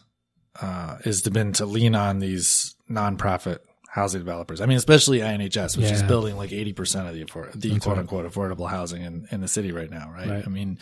uh, 0.62 0.98
is 1.04 1.24
to 1.24 1.32
been 1.32 1.54
to 1.54 1.65
lean 1.65 1.96
on 1.96 2.20
these 2.20 2.76
nonprofit 2.89 3.60
housing 3.89 4.22
developers. 4.22 4.62
I 4.62 4.67
mean, 4.67 4.78
especially 4.78 5.20
INHS, 5.20 5.78
which 5.78 5.91
is 5.91 6.04
building 6.04 6.38
like 6.38 6.52
eighty 6.52 6.74
percent 6.74 7.08
of 7.08 7.15
the 7.15 7.24
afford- 7.24 7.54
the 7.54 7.70
That's 7.70 7.84
quote 7.84 7.96
right. 7.96 8.02
unquote 8.02 8.32
affordable 8.32 8.70
housing 8.70 9.02
in, 9.02 9.28
in 9.32 9.41
the 9.41 9.48
city 9.48 9.72
right 9.72 9.89
now, 9.89 10.12
right? 10.12 10.28
Right. 10.28 10.43
I 10.46 10.50
mean, 10.50 10.78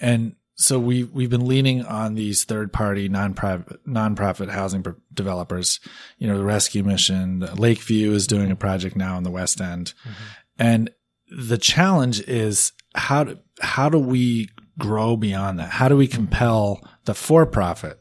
and 0.00 0.34
so 0.56 0.78
we 0.78 1.04
we've 1.04 1.30
been 1.30 1.46
leaning 1.46 1.84
on 1.84 2.14
these 2.14 2.44
third 2.44 2.72
party 2.72 3.08
nonprofit 3.08 3.78
nonprofit 3.86 4.50
housing 4.50 4.84
developers. 5.12 5.80
You 6.18 6.26
know, 6.26 6.38
the 6.38 6.44
Rescue 6.44 6.82
Mission, 6.82 7.40
Lakeview 7.56 8.12
is 8.12 8.26
doing 8.26 8.50
a 8.50 8.56
project 8.56 8.96
now 8.96 9.18
in 9.18 9.22
the 9.22 9.30
West 9.30 9.60
End, 9.60 9.92
mm-hmm. 10.00 10.24
and 10.58 10.90
the 11.30 11.58
challenge 11.58 12.20
is 12.20 12.72
how 12.94 13.24
do 13.24 13.38
how 13.60 13.90
do 13.90 13.98
we 13.98 14.48
grow 14.78 15.16
beyond 15.16 15.58
that? 15.58 15.70
How 15.70 15.88
do 15.88 15.96
we 15.96 16.06
compel 16.06 16.80
the 17.04 17.14
for 17.14 17.44
profit 17.44 18.00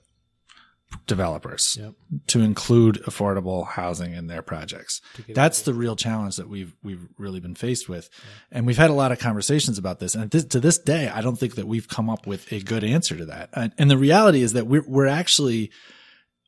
developers 1.08 1.78
Yep. 1.80 1.94
to 2.28 2.42
include 2.42 3.02
affordable 3.04 3.68
housing 3.68 4.14
in 4.14 4.28
their 4.28 4.42
projects? 4.42 5.02
That's 5.30 5.62
the 5.62 5.74
real 5.74 5.96
challenge 5.96 6.36
that 6.38 6.50
we've 6.50 6.74
we've 6.84 7.08
really 7.18 7.40
been 7.40 7.56
faced 7.56 7.88
with, 7.90 8.10
and 8.52 8.66
we've 8.66 8.78
had 8.78 8.90
a 8.90 8.94
lot 8.94 9.12
of 9.12 9.20
conversations 9.20 9.78
about 9.78 10.00
this. 10.00 10.16
And 10.16 10.32
this, 10.32 10.46
to 10.46 10.60
this 10.60 10.78
day, 10.78 11.10
I 11.10 11.22
don't 11.22 11.38
think 11.38 11.56
that 11.56 11.68
we've 11.68 11.88
come 11.88 12.10
up 12.10 12.26
with 12.28 12.52
a 12.52 12.60
good 12.62 12.84
answer 12.84 13.16
to 13.18 13.26
that. 13.26 13.50
And, 13.54 13.72
and 13.78 13.90
the 13.92 13.98
reality 13.98 14.42
is 14.42 14.54
that 14.54 14.68
we're 14.68 14.84
we're 14.88 15.08
actually 15.08 15.72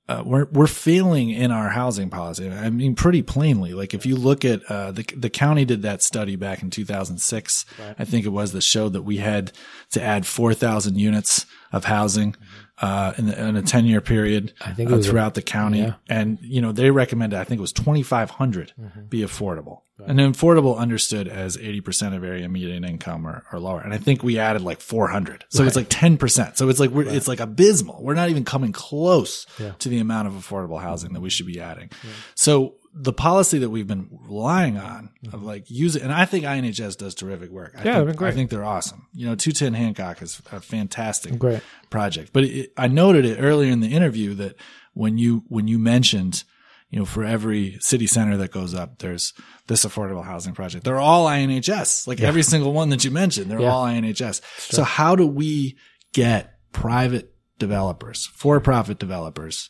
uh, 0.10 0.24
we're 0.26 0.46
we're 0.46 0.68
failing 0.68 1.30
in 1.32 1.52
our 1.52 1.68
housing 1.70 2.10
policy. 2.10 2.50
I 2.50 2.70
mean, 2.70 2.96
pretty 2.96 3.22
plainly. 3.22 3.74
Like 3.74 3.94
if 3.94 4.06
you 4.06 4.16
look 4.16 4.46
at 4.46 4.64
uh, 4.72 4.92
the 4.92 5.04
the 5.16 5.30
county 5.30 5.66
did 5.66 5.82
that 5.82 6.02
study 6.02 6.38
back 6.38 6.64
in 6.64 6.70
2006, 6.70 7.66
I 8.00 8.06
think 8.06 8.26
it 8.26 8.30
was 8.30 8.54
that 8.54 8.62
showed 8.62 8.94
that 8.94 9.02
we 9.02 9.18
had 9.18 9.52
to 9.92 10.02
add 10.02 10.26
4,000 10.26 10.98
units 10.98 11.46
of 11.74 11.84
housing 11.86 12.36
uh, 12.80 13.14
in, 13.18 13.26
the, 13.28 13.48
in 13.48 13.56
a 13.56 13.62
10 13.62 13.86
year 13.86 14.02
period 14.02 14.54
I 14.62 14.72
think 14.74 14.92
uh, 14.92 14.96
was 14.98 15.08
a- 15.08 15.10
throughout 15.10 15.34
the 15.34 15.42
county, 15.42 15.80
yeah. 15.80 15.94
and 16.10 16.38
you 16.42 16.62
know 16.62 16.72
they 16.72 16.92
recommended 16.92 17.40
I 17.40 17.44
think 17.44 17.58
it 17.60 17.62
was 17.62 17.74
2,500 17.74 18.74
Mm-hmm. 18.80 19.02
be 19.08 19.22
affordable, 19.22 19.82
and 20.06 20.20
affordable 20.20 20.78
understood 20.78 21.28
as 21.28 21.58
80 21.58 21.82
percent 21.82 22.16
of 22.16 22.24
area 22.24 22.48
median 22.48 22.84
income 22.84 23.26
or, 23.26 23.44
or 23.52 23.60
lower, 23.60 23.82
and 23.82 23.94
I 23.94 23.98
think 23.98 24.22
we 24.24 24.38
added 24.38 24.62
like 24.62 24.80
400, 24.82 25.46
so 25.50 25.64
it's 25.64 25.76
like 25.76 25.88
10 25.90 26.18
percent. 26.18 26.58
So 26.58 26.70
it's 26.70 26.80
like 26.80 26.92
we're 26.92 27.08
it's 27.10 27.28
like 27.28 27.40
abysmal. 27.40 28.04
We're 28.04 28.14
not 28.14 28.30
even 28.30 28.46
coming 28.46 28.72
close 28.74 29.48
Yeah. 29.60 29.72
to 29.80 29.90
the 29.90 29.98
amount 30.00 30.28
of 30.28 30.34
affordable 30.36 30.80
housing 30.80 31.14
that 31.14 31.22
we 31.22 31.30
should 31.32 31.48
be 31.48 31.60
adding. 31.60 31.90
So 32.36 32.76
the 33.00 33.14
policy 33.14 33.60
that 33.60 33.70
we've 33.70 33.88
been 33.88 34.08
relying 34.28 34.78
on 34.78 35.12
of 35.28 35.34
mm-hmm. 35.34 35.46
like 35.46 35.70
using, 35.70 36.02
and 36.02 36.12
I 36.12 36.26
think 36.26 36.46
INHS 36.46 36.98
does 36.98 37.14
terrific 37.14 37.52
work. 37.52 37.74
I 37.78 37.84
Yeah, 37.84 37.94
think, 37.96 38.08
been 38.08 38.16
great. 38.16 38.30
I 38.30 38.36
think 38.36 38.50
they're 38.50 38.64
awesome. 38.66 39.08
You 39.14 39.28
know, 39.28 39.36
210 39.36 39.74
Hancock 39.74 40.22
is 40.22 40.42
a 40.52 40.60
fantastic 40.60 41.38
Great. 41.38 41.62
project. 41.90 42.32
But 42.34 42.46
it, 42.46 42.74
I 42.76 42.88
noted 42.88 43.24
it 43.26 43.38
earlier 43.40 43.72
in 43.72 43.82
the 43.82 43.94
interview 43.94 44.34
that 44.36 44.56
when 44.94 45.18
you 45.18 45.44
when 45.48 45.68
you 45.68 45.78
mentioned, 45.78 46.44
you 46.90 46.98
know, 46.98 47.06
for 47.06 47.24
every 47.24 47.78
city 47.82 48.08
center 48.08 48.36
that 48.38 48.52
goes 48.52 48.74
up, 48.74 49.00
there's 49.00 49.34
this 49.68 49.86
affordable 49.86 50.24
housing 50.24 50.54
project. 50.54 50.84
They're 50.84 50.98
all 51.00 51.28
INHS. 51.28 52.08
Like 52.08 52.22
every 52.22 52.44
single 52.44 52.74
one 52.74 52.90
that 52.90 53.04
you 53.04 53.12
mentioned, 53.12 53.52
they're 53.52 53.62
Yeah. 53.62 53.72
all 53.72 53.86
INHS. 53.86 54.42
So 54.58 54.84
how 54.84 55.16
do 55.16 55.28
we 55.28 55.78
get 56.14 56.56
private 56.72 57.34
developers, 57.60 58.26
for-profit 58.34 58.98
developers, 58.98 59.70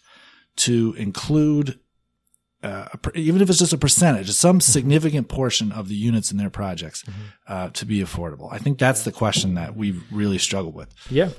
to 0.58 0.94
include 0.98 1.80
uh, 2.68 2.88
even 3.16 3.42
if 3.42 3.50
it's 3.50 3.60
just 3.60 3.74
a 3.74 3.78
percentage, 3.78 4.30
some 4.32 4.60
significant 4.60 5.28
portion 5.30 5.72
of 5.72 5.88
the 5.88 5.96
units 5.96 6.32
in 6.32 6.38
their 6.38 6.50
projects 6.50 7.04
uh, 7.48 7.70
to 7.70 7.86
be 7.86 8.02
affordable? 8.02 8.52
I 8.52 8.58
think 8.58 8.78
that's 8.78 9.04
the 9.04 9.12
question 9.12 9.54
that 9.56 9.76
we've 9.76 10.04
really 10.12 10.38
struggled 10.38 10.76
with. 10.76 10.94
Yeah, 11.10 11.30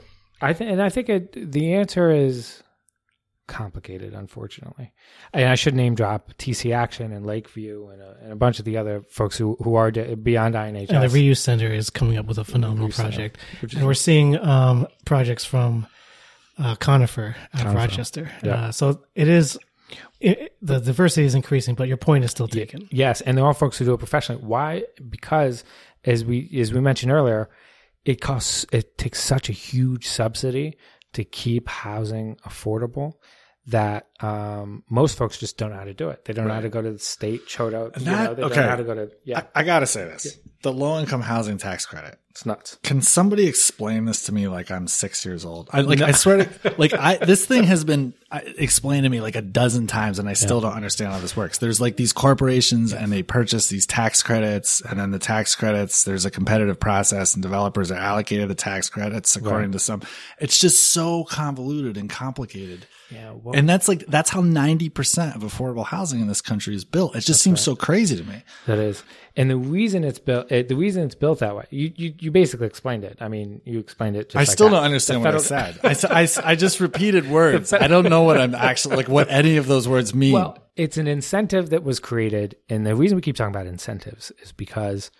I 0.41 0.53
think, 0.53 0.71
and 0.71 0.83
I 0.83 0.89
think 0.89 1.09
it, 1.09 1.53
the 1.53 1.75
answer 1.75 2.11
is 2.11 2.63
complicated, 3.47 4.15
unfortunately. 4.15 4.93
And 5.33 5.49
I 5.49 5.55
should 5.55 5.75
name 5.75 5.95
drop 5.95 6.33
TC 6.35 6.75
Action 6.75 7.13
and 7.13 7.27
Lakeview 7.27 7.89
and 7.89 8.03
a, 8.03 8.17
and 8.23 8.33
a 8.33 8.37
bunch 8.37 8.59
of 8.59 8.65
the 8.65 8.77
other 8.77 9.03
folks 9.09 9.37
who 9.37 9.57
who 9.63 9.75
are 9.75 9.91
de- 9.91 10.15
beyond 10.17 10.55
INHS. 10.55 10.91
And 10.91 11.03
the 11.03 11.19
reuse 11.19 11.39
center 11.39 11.73
is 11.73 11.91
coming 11.91 12.17
up 12.17 12.27
with 12.27 12.39
a 12.39 12.45
phenomenal 12.45 12.89
Reuse 12.89 12.95
Center, 12.95 13.09
project, 13.11 13.39
which 13.61 13.75
and 13.75 13.85
we're 13.87 13.95
seeing 13.95 14.39
um, 14.39 14.87
projects 15.05 15.45
from 15.45 15.87
uh, 16.59 16.77
Conifer 16.77 17.37
out 17.55 17.61
of 17.61 17.67
Conifer. 17.67 17.77
Rochester. 17.77 18.31
Yeah. 18.43 18.55
Uh, 18.55 18.73
so 18.73 19.03
it 19.15 19.29
is 19.29 19.59
it, 20.21 20.57
the 20.61 20.81
diversity 20.81 21.27
is 21.27 21.35
increasing, 21.35 21.75
but 21.75 21.89
your 21.89 21.97
point 21.97 22.25
is 22.25 22.31
still 22.31 22.49
taken. 22.49 22.89
Yes, 22.91 23.21
and 23.21 23.39
there 23.39 23.45
are 23.45 23.55
folks 23.55 23.79
who 23.79 23.85
do 23.85 23.95
it 23.95 23.99
professionally. 23.99 24.43
Why? 24.43 24.85
Because 25.09 25.65
as 26.05 26.25
we 26.25 26.51
as 26.59 26.73
we 26.73 26.81
mentioned 26.81 27.13
earlier, 27.13 27.49
it 28.05 28.21
costs 28.21 28.67
it 28.73 28.99
takes 28.99 29.23
such 29.23 29.49
a 29.49 29.53
huge 29.53 30.07
subsidy 30.07 30.77
to 31.13 31.25
keep 31.25 31.69
housing 31.69 32.37
affordable 32.47 33.15
that 33.69 34.07
um, 34.21 34.83
most 34.89 35.17
folks 35.17 35.39
just 35.39 35.57
don't 35.59 35.71
know 35.71 35.77
how 35.77 35.85
to 35.85 35.95
do 35.95 36.09
it. 36.11 36.25
They 36.25 36.33
don't 36.33 36.49
know 36.49 36.55
how 36.55 36.61
to 36.61 36.69
go 36.69 36.83
to 36.83 36.93
the 36.93 36.99
state, 36.99 37.49
show 37.49 37.67
out. 37.67 37.99
You 37.99 38.05
That- 38.07 38.25
know, 38.25 38.35
they 38.35 38.41
don't 38.43 38.51
okay. 38.53 38.61
know 38.63 38.69
how 38.69 38.77
to 38.77 38.85
go 38.85 38.95
to 38.95 39.11
yeah. 39.25 39.43
I, 39.55 39.61
I 39.61 39.65
gotta 39.65 39.87
say 39.87 40.05
this: 40.05 40.39
the 40.63 40.73
low-income 40.73 41.23
housing 41.23 41.59
tax 41.59 41.87
credit. 41.87 42.19
It's 42.31 42.47
nuts. 42.47 42.79
Can 42.85 43.03
somebody 43.03 43.47
explain 43.49 44.05
this 44.05 44.23
to 44.27 44.33
me 44.33 44.47
like 44.47 44.71
I'm 44.71 44.87
six 44.87 45.25
years 45.27 45.45
old? 45.45 45.69
I 45.73 45.81
like 45.81 46.01
I 46.01 46.13
swear 46.13 46.45
to 46.45 46.75
like 46.79 46.95
I 46.95 47.17
this 47.17 47.45
thing 47.47 47.65
has 47.65 47.83
been 47.85 48.15
explained 48.33 49.03
to 49.05 49.09
me 49.09 49.21
like 49.21 49.35
a 49.35 49.43
dozen 49.43 49.89
times 49.89 50.21
and 50.21 50.29
I 50.29 50.35
still 50.35 50.61
don't 50.61 50.75
understand 50.75 51.13
how 51.13 51.19
this 51.19 51.37
works. 51.37 51.59
There's 51.59 51.81
like 51.81 51.97
these 51.97 52.13
corporations 52.13 52.93
and 52.93 53.11
they 53.11 53.25
purchase 53.25 53.69
these 53.69 53.87
tax 53.87 54.23
credits 54.23 54.81
and 54.81 55.01
then 55.01 55.11
the 55.11 55.19
tax 55.19 55.57
credits 55.57 56.05
there's 56.05 56.25
a 56.25 56.31
competitive 56.31 56.79
process 56.79 57.35
and 57.35 57.43
developers 57.43 57.91
are 57.91 57.97
allocated 57.99 58.49
the 58.49 58.55
tax 58.55 58.89
credits 58.89 59.35
according 59.35 59.73
to 59.73 59.81
some. 59.81 60.03
It's 60.39 60.59
just 60.61 60.85
so 60.93 61.25
convoluted 61.25 61.97
and 61.97 62.09
complicated. 62.09 62.87
Yeah, 63.11 63.33
well, 63.33 63.55
And 63.57 63.69
that's 63.69 63.89
like 63.89 64.05
that's 64.07 64.29
how 64.31 64.43
90% 64.43 65.35
of 65.35 65.43
affordable 65.43 65.87
housing 65.87 66.21
in 66.21 66.29
this 66.29 66.41
country 66.41 66.75
is 66.75 66.85
built. 66.85 67.17
It 67.17 67.21
just 67.21 67.41
seems 67.43 67.61
so 67.61 67.75
crazy 67.75 68.17
to 68.17 68.25
me. 68.25 68.43
that 68.67 68.79
is, 68.79 69.03
and 69.37 69.49
the 69.51 69.57
reason 69.57 70.05
it's 70.05 70.19
built, 70.19 70.53
it, 70.53 70.69
the 70.69 70.75
reason 70.77 71.05
it's 71.05 71.15
built 71.15 71.39
that 71.39 71.57
way, 71.57 71.65
you, 71.71 71.91
you 71.97 72.15
you 72.21 72.31
basically 72.31 72.67
explained 72.67 73.05
it. 73.05 73.17
I 73.21 73.29
mean, 73.29 73.63
you 73.65 73.79
explained 73.79 74.17
it. 74.17 74.37
I 74.37 74.41
like 74.41 74.49
still 74.49 74.69
that. 74.69 74.77
don't 74.77 74.85
understand 74.85 75.25
The 75.25 75.29
what 75.29 75.35
I 75.37 75.39
federal- 75.39 76.27
said. 76.27 76.45
I, 76.45 76.55
just 76.55 76.81
repeated 76.81 77.31
words. 77.31 77.73
I 77.73 77.87
don't 77.89 78.09
know 78.11 78.23
what 78.25 78.39
I'm 78.39 78.55
actually 78.55 78.97
like. 78.97 79.09
What 79.09 79.29
any 79.31 79.57
of 79.57 79.67
those 79.67 79.89
words 79.89 80.15
mean? 80.15 80.35
Well, 80.35 80.59
it's 80.77 80.99
an 80.99 81.07
incentive 81.07 81.71
that 81.71 81.83
was 81.85 82.01
created, 82.01 82.57
and 82.69 82.87
the 82.87 82.95
reason 82.95 83.17
we 83.17 83.23
keep 83.23 83.37
talking 83.37 83.55
about 83.55 83.67
incentives 83.67 84.31
is 84.43 84.53
because 84.53 85.11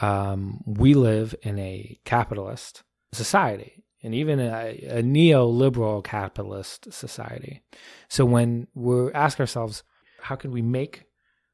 um, 0.00 0.62
we 0.66 0.94
live 0.94 1.34
in 1.42 1.58
a 1.58 1.98
capitalist 2.04 2.82
society, 3.12 3.83
and 4.04 4.14
even 4.14 4.38
a, 4.38 4.78
a 4.98 5.02
neoliberal 5.02 6.04
capitalist 6.04 6.92
society. 6.92 7.62
So 8.08 8.26
when 8.26 8.68
we 8.74 9.10
ask 9.12 9.40
ourselves, 9.40 9.82
how 10.20 10.36
can 10.36 10.52
we 10.52 10.62
make 10.62 11.04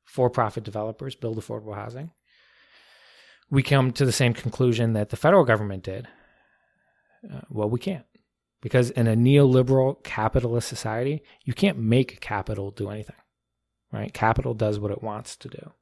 for-profit 0.04 0.64
developers 0.64 1.14
build 1.14 1.38
affordable 1.38 1.76
housing? 1.76 2.10
We 3.50 3.62
come 3.62 3.92
to 3.92 4.04
the 4.04 4.12
same 4.12 4.34
conclusion 4.34 4.92
that 4.94 5.10
the 5.10 5.16
federal 5.16 5.44
government 5.44 5.84
did. 5.84 6.08
Uh, 7.32 7.42
well, 7.48 7.70
we 7.70 7.78
can't. 7.78 8.04
Because 8.60 8.90
in 8.90 9.06
a 9.06 9.16
neoliberal 9.16 10.02
capitalist 10.02 10.68
society, 10.68 11.22
you 11.44 11.54
can't 11.54 11.78
make 11.78 12.20
capital 12.20 12.70
do 12.72 12.90
anything, 12.90 13.16
right? 13.92 14.12
Capital 14.12 14.54
does 14.54 14.78
what 14.78 14.90
it 14.90 15.02
wants 15.02 15.36
to 15.36 15.48
do, 15.48 15.72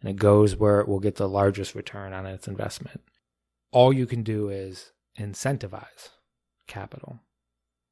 and 0.00 0.10
it 0.10 0.16
goes 0.16 0.54
where 0.54 0.80
it 0.80 0.86
will 0.86 1.00
get 1.00 1.16
the 1.16 1.28
largest 1.28 1.74
return 1.74 2.12
on 2.12 2.26
its 2.26 2.46
investment. 2.46 3.00
All 3.72 3.92
you 3.92 4.06
can 4.06 4.22
do 4.22 4.48
is 4.48 4.92
incentivize 5.18 6.10
capital, 6.66 7.20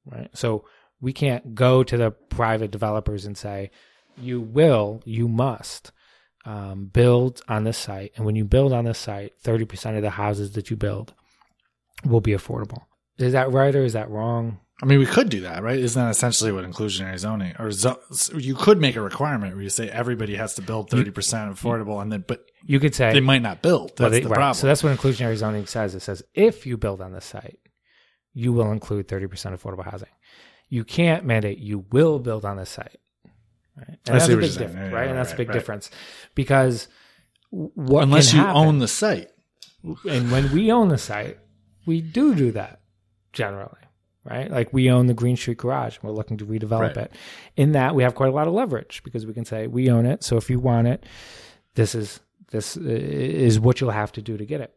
right? 0.07 0.31
So 0.35 0.65
we 1.01 1.13
can't 1.13 1.55
go 1.55 1.83
to 1.83 1.97
the 1.97 2.11
private 2.11 2.71
developers 2.71 3.25
and 3.25 3.37
say, 3.37 3.71
you 4.17 4.41
will, 4.41 5.01
you 5.05 5.29
must 5.29 5.93
um, 6.45 6.87
build 6.87 7.41
on 7.49 7.65
this 7.65 7.79
site. 7.79 8.13
And 8.17 8.25
when 8.25 8.37
you 8.37 8.45
build 8.45 8.73
on 8.73 8.85
this 8.85 8.99
site, 8.99 9.33
30% 9.45 9.97
of 9.97 10.03
the 10.03 10.11
houses 10.11 10.53
that 10.53 10.71
you 10.71 10.77
build 10.77 11.15
will 12.05 12.21
be 12.21 12.33
affordable. 12.33 12.83
Is 13.19 13.33
that 13.33 13.53
right 13.53 13.75
or 13.75 13.85
is 13.85 13.93
that 13.93 14.11
wrong? 14.11 14.61
I 14.81 14.87
mean, 14.87 15.01
we 15.01 15.07
could 15.07 15.29
do 15.29 15.41
that, 15.41 15.63
right? 15.65 15.79
Isn't 15.79 16.01
that 16.01 16.11
essentially 16.11 16.53
what 16.53 16.65
inclusionary 16.65 17.19
zoning 17.19 17.55
or 17.59 17.73
zo- 17.73 17.99
you 18.37 18.55
could 18.55 18.81
make 18.81 18.95
a 18.95 19.01
requirement 19.01 19.55
where 19.55 19.63
you 19.65 19.71
say 19.71 19.89
everybody 19.89 20.37
has 20.37 20.55
to 20.55 20.63
build 20.63 20.89
30% 20.89 21.13
affordable 21.13 22.01
and 22.01 22.13
then, 22.13 22.25
but 22.29 22.45
You 22.65 22.79
could 22.79 22.95
say 22.95 23.13
they 23.13 23.19
might 23.21 23.43
not 23.43 23.61
build. 23.61 23.89
That's 23.91 24.01
Well, 24.01 24.11
they- 24.11 24.21
the 24.21 24.29
right. 24.29 24.37
problem. 24.37 24.55
So 24.55 24.67
that's 24.69 24.85
what 24.85 24.97
inclusionary 24.97 25.37
zoning 25.37 25.67
says. 25.67 25.97
It 25.97 26.01
says 26.03 26.23
if 26.35 26.65
you 26.65 26.77
build 26.77 27.01
on 27.01 27.13
this 27.13 27.25
site, 27.25 27.59
you 28.35 28.53
will 28.53 28.71
include 28.71 29.09
30% 29.09 29.29
affordable 29.59 29.85
housing. 29.85 30.09
You 30.69 30.85
can't 30.85 31.25
mandate 31.25 31.59
you 31.59 31.85
will 31.91 32.21
build 32.21 32.45
on 32.45 32.57
this 32.57 32.71
site. 32.71 32.99
Right? 33.77 33.89
And 34.07 34.15
that's 34.21 34.29
a 34.29 34.37
big 34.37 34.53
difference, 34.53 34.75
Yeah, 34.75 34.91
right? 34.91 35.05
yeah, 35.05 35.09
And 35.11 35.19
that's 35.19 35.33
a 35.33 35.37
big 35.37 35.49
right. 35.49 35.55
difference 35.55 35.91
because 36.37 36.87
what 37.51 38.05
Unless 38.05 38.33
you 38.33 38.41
happen- 38.41 38.57
own 38.57 38.79
the 38.79 38.87
site. 38.89 39.31
and 40.09 40.31
when 40.31 40.53
we 40.53 40.71
own 40.71 40.89
the 40.89 40.99
site, 40.99 41.39
we 41.87 42.01
do 42.01 42.35
do 42.37 42.53
that 42.53 42.81
generally, 43.33 43.73
right? 44.29 44.51
Like 44.51 44.73
we 44.73 44.91
own 44.91 45.07
the 45.07 45.15
Green 45.15 45.37
Street 45.37 45.59
Garage. 45.59 45.97
and 45.97 46.05
We're 46.05 46.17
looking 46.17 46.37
to 46.39 46.47
redevelop 46.47 46.81
Right. 46.81 46.97
it. 46.97 47.13
In 47.57 47.73
that, 47.73 47.95
we 47.95 48.03
have 48.03 48.15
quite 48.15 48.29
a 48.29 48.33
lot 48.33 48.47
of 48.49 48.55
leverage 48.55 49.03
because 49.05 49.27
we 49.27 49.33
can 49.35 49.45
say 49.45 49.67
we 49.67 49.91
own 49.91 50.07
it. 50.07 50.23
So 50.23 50.37
if 50.37 50.49
you 50.51 50.59
want 50.59 50.87
it, 50.89 51.05
this 51.75 51.95
is 51.95 52.21
this 52.51 52.77
is 52.79 53.61
what 53.61 53.81
you'll 53.81 53.91
have 53.91 54.13
to 54.13 54.23
do 54.23 54.37
to 54.39 54.47
get 54.47 54.61
it. 54.61 54.75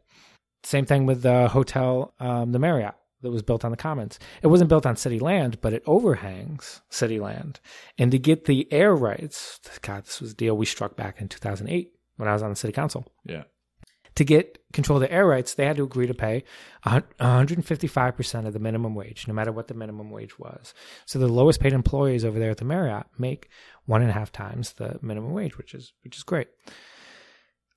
Same 0.64 0.86
thing 0.86 1.06
with 1.06 1.22
the 1.22 1.48
hotel, 1.48 2.14
um, 2.20 2.52
the 2.52 2.60
Marriott 2.60 2.96
that 3.22 3.32
was 3.32 3.42
built 3.44 3.64
on 3.64 3.72
the 3.72 3.78
Commons. 3.78 4.20
It 4.42 4.48
wasn't 4.48 4.70
built 4.70 4.86
on 4.86 4.96
city 4.96 5.20
land, 5.20 5.62
but 5.62 5.74
it 5.74 5.84
overhangs 5.86 6.82
city 6.90 7.20
land. 7.20 7.60
And 7.98 8.12
to 8.12 8.20
get 8.20 8.46
the 8.46 8.68
air 8.74 8.94
rights, 8.96 9.60
God, 9.82 10.06
this 10.06 10.20
was 10.20 10.32
a 10.32 10.36
deal 10.36 10.58
we 10.58 10.66
struck 10.66 10.96
back 10.96 11.22
in 11.22 11.30
2008 11.30 11.94
when 12.18 12.28
I 12.28 12.34
was 12.34 12.44
on 12.44 12.50
the 12.50 12.56
city 12.56 12.74
council 12.74 13.06
Yeah. 13.26 13.44
To 14.16 14.24
get 14.24 14.58
control 14.74 14.98
of 14.98 15.02
the 15.02 15.12
air 15.12 15.26
rights, 15.26 15.54
they 15.54 15.66
had 15.66 15.78
to 15.78 15.84
agree 15.84 16.08
to 16.08 16.14
pay 16.14 16.44
155% 16.86 18.46
of 18.46 18.54
the 18.54 18.60
minimum 18.60 18.96
wage, 18.96 19.28
no 19.28 19.34
matter 19.34 19.52
what 19.52 19.68
the 19.68 19.74
minimum 19.74 20.12
wage 20.12 20.38
was. 20.38 20.74
So 21.06 21.20
the 21.20 21.28
lowest 21.28 21.60
paid 21.60 21.74
employees 21.74 22.26
over 22.26 22.40
there 22.40 22.52
at 22.52 22.58
the 22.58 22.66
Marriott 22.66 23.08
make 23.18 23.50
one 23.86 24.02
and 24.02 24.10
a 24.10 24.14
half 24.14 24.32
times 24.32 24.74
the 24.74 25.00
minimum 25.02 25.32
wage, 25.32 25.58
which 25.58 25.74
is 25.74 25.94
which 26.04 26.18
is 26.18 26.24
great. 26.24 26.48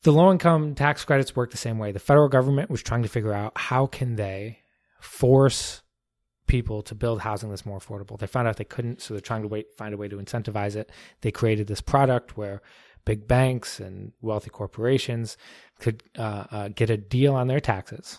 The 0.03 0.12
low 0.12 0.31
income 0.31 0.75
tax 0.75 1.05
credits 1.05 1.35
work 1.35 1.51
the 1.51 1.57
same 1.57 1.79
way. 1.79 1.92
The 1.92 1.99
federal 1.99 2.29
government 2.29 2.70
was 2.70 2.83
trying 2.83 3.05
to 3.05 3.09
figure 3.09 3.33
out 3.33 3.57
how 3.57 3.87
can 3.87 4.16
they 4.16 4.59
force 5.01 5.83
people 6.47 6.83
to 6.83 6.94
build 6.94 7.20
housing 7.20 7.49
that's 7.49 7.64
more 7.64 7.79
affordable. 7.79 8.18
They 8.18 8.27
found 8.27 8.47
out 8.47 8.59
they 8.59 8.64
couldn't, 8.64 9.01
so 9.01 9.14
they're 9.14 9.20
trying 9.20 9.42
to 9.42 9.49
wait, 9.49 9.73
find 9.79 9.94
a 9.94 9.97
way 9.97 10.09
to 10.09 10.16
incentivize 10.16 10.77
it. 10.77 10.92
They 11.23 11.31
created 11.31 11.66
this 11.66 11.81
product 11.81 12.37
where 12.37 12.61
big 13.04 13.28
banks 13.28 13.80
and 13.80 14.12
wealthy 14.20 14.50
corporations 14.50 15.36
could 15.78 16.02
uh, 16.18 16.44
uh, 16.50 16.68
get 16.68 16.90
a 16.90 16.96
deal 16.96 17.34
on 17.34 17.48
their 17.48 17.60
taxes 17.60 18.18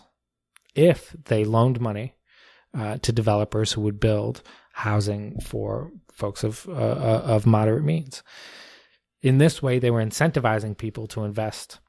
if 0.74 1.16
they 1.24 1.44
loaned 1.44 1.80
money 1.80 2.14
uh, 2.76 2.98
to 2.98 3.12
developers 3.12 3.72
who 3.72 3.80
would 3.80 3.98
build 3.98 4.42
housing 4.72 5.40
for 5.40 5.90
folks 6.12 6.44
of 6.44 6.68
uh, 6.68 6.72
uh, 6.72 7.22
of 7.24 7.46
moderate 7.46 7.84
means. 7.84 8.22
In 9.22 9.38
this 9.38 9.62
way, 9.62 9.78
they 9.78 9.90
were 9.90 10.04
incentivizing 10.04 10.76
people 10.76 11.06
to 11.08 11.24
invest. 11.24 11.80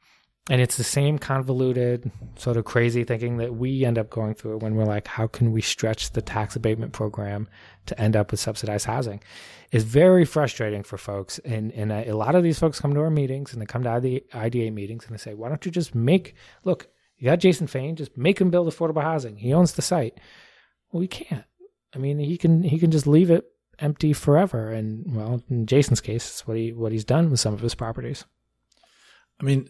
And 0.49 0.61
it's 0.61 0.77
the 0.77 0.83
same 0.83 1.19
convoluted, 1.19 2.09
sort 2.37 2.55
of 2.55 2.63
crazy 2.63 3.03
thinking 3.03 3.37
that 3.37 3.55
we 3.55 3.83
end 3.83 3.97
up 3.97 4.09
going 4.09 4.33
through 4.33 4.59
when 4.59 4.75
we're 4.75 4.85
like, 4.85 5.05
how 5.05 5.27
can 5.27 5.51
we 5.51 5.61
stretch 5.61 6.11
the 6.11 6.21
tax 6.21 6.55
abatement 6.55 6.93
program 6.93 7.49
to 7.87 7.99
end 7.99 8.15
up 8.15 8.31
with 8.31 8.39
subsidized 8.39 8.85
housing? 8.85 9.21
It's 9.71 9.83
very 9.83 10.23
frustrating 10.23 10.83
for 10.83 10.97
folks. 10.97 11.37
And, 11.39 11.73
and 11.73 11.91
a, 11.91 12.11
a 12.11 12.15
lot 12.15 12.35
of 12.35 12.43
these 12.43 12.59
folks 12.59 12.79
come 12.79 12.93
to 12.93 13.01
our 13.01 13.09
meetings 13.09 13.51
and 13.51 13.61
they 13.61 13.65
come 13.65 13.83
to 13.83 13.99
the 14.01 14.23
IDA 14.33 14.71
meetings 14.71 15.05
and 15.05 15.13
they 15.13 15.21
say, 15.21 15.33
why 15.33 15.49
don't 15.49 15.65
you 15.65 15.71
just 15.71 15.93
make, 15.93 16.33
look, 16.63 16.87
you 17.17 17.25
got 17.25 17.39
Jason 17.39 17.67
Fane, 17.67 17.97
just 17.97 18.15
make 18.15 18.39
him 18.39 18.49
build 18.49 18.71
affordable 18.71 19.01
housing. 19.01 19.37
He 19.37 19.53
owns 19.53 19.73
the 19.73 19.81
site. 19.81 20.17
Well, 20.91 21.01
we 21.01 21.07
can't. 21.07 21.45
I 21.93 21.97
mean, 21.97 22.19
he 22.19 22.37
can 22.37 22.63
he 22.63 22.77
can 22.77 22.91
just 22.91 23.07
leave 23.07 23.31
it 23.31 23.45
empty 23.79 24.13
forever. 24.13 24.71
And 24.71 25.15
well, 25.15 25.41
in 25.49 25.65
Jason's 25.65 26.01
case, 26.01 26.27
it's 26.29 26.47
what 26.47 26.57
he 26.57 26.71
what 26.71 26.91
he's 26.91 27.05
done 27.05 27.29
with 27.29 27.39
some 27.39 27.53
of 27.53 27.61
his 27.61 27.75
properties. 27.75 28.25
I 29.39 29.43
mean, 29.43 29.69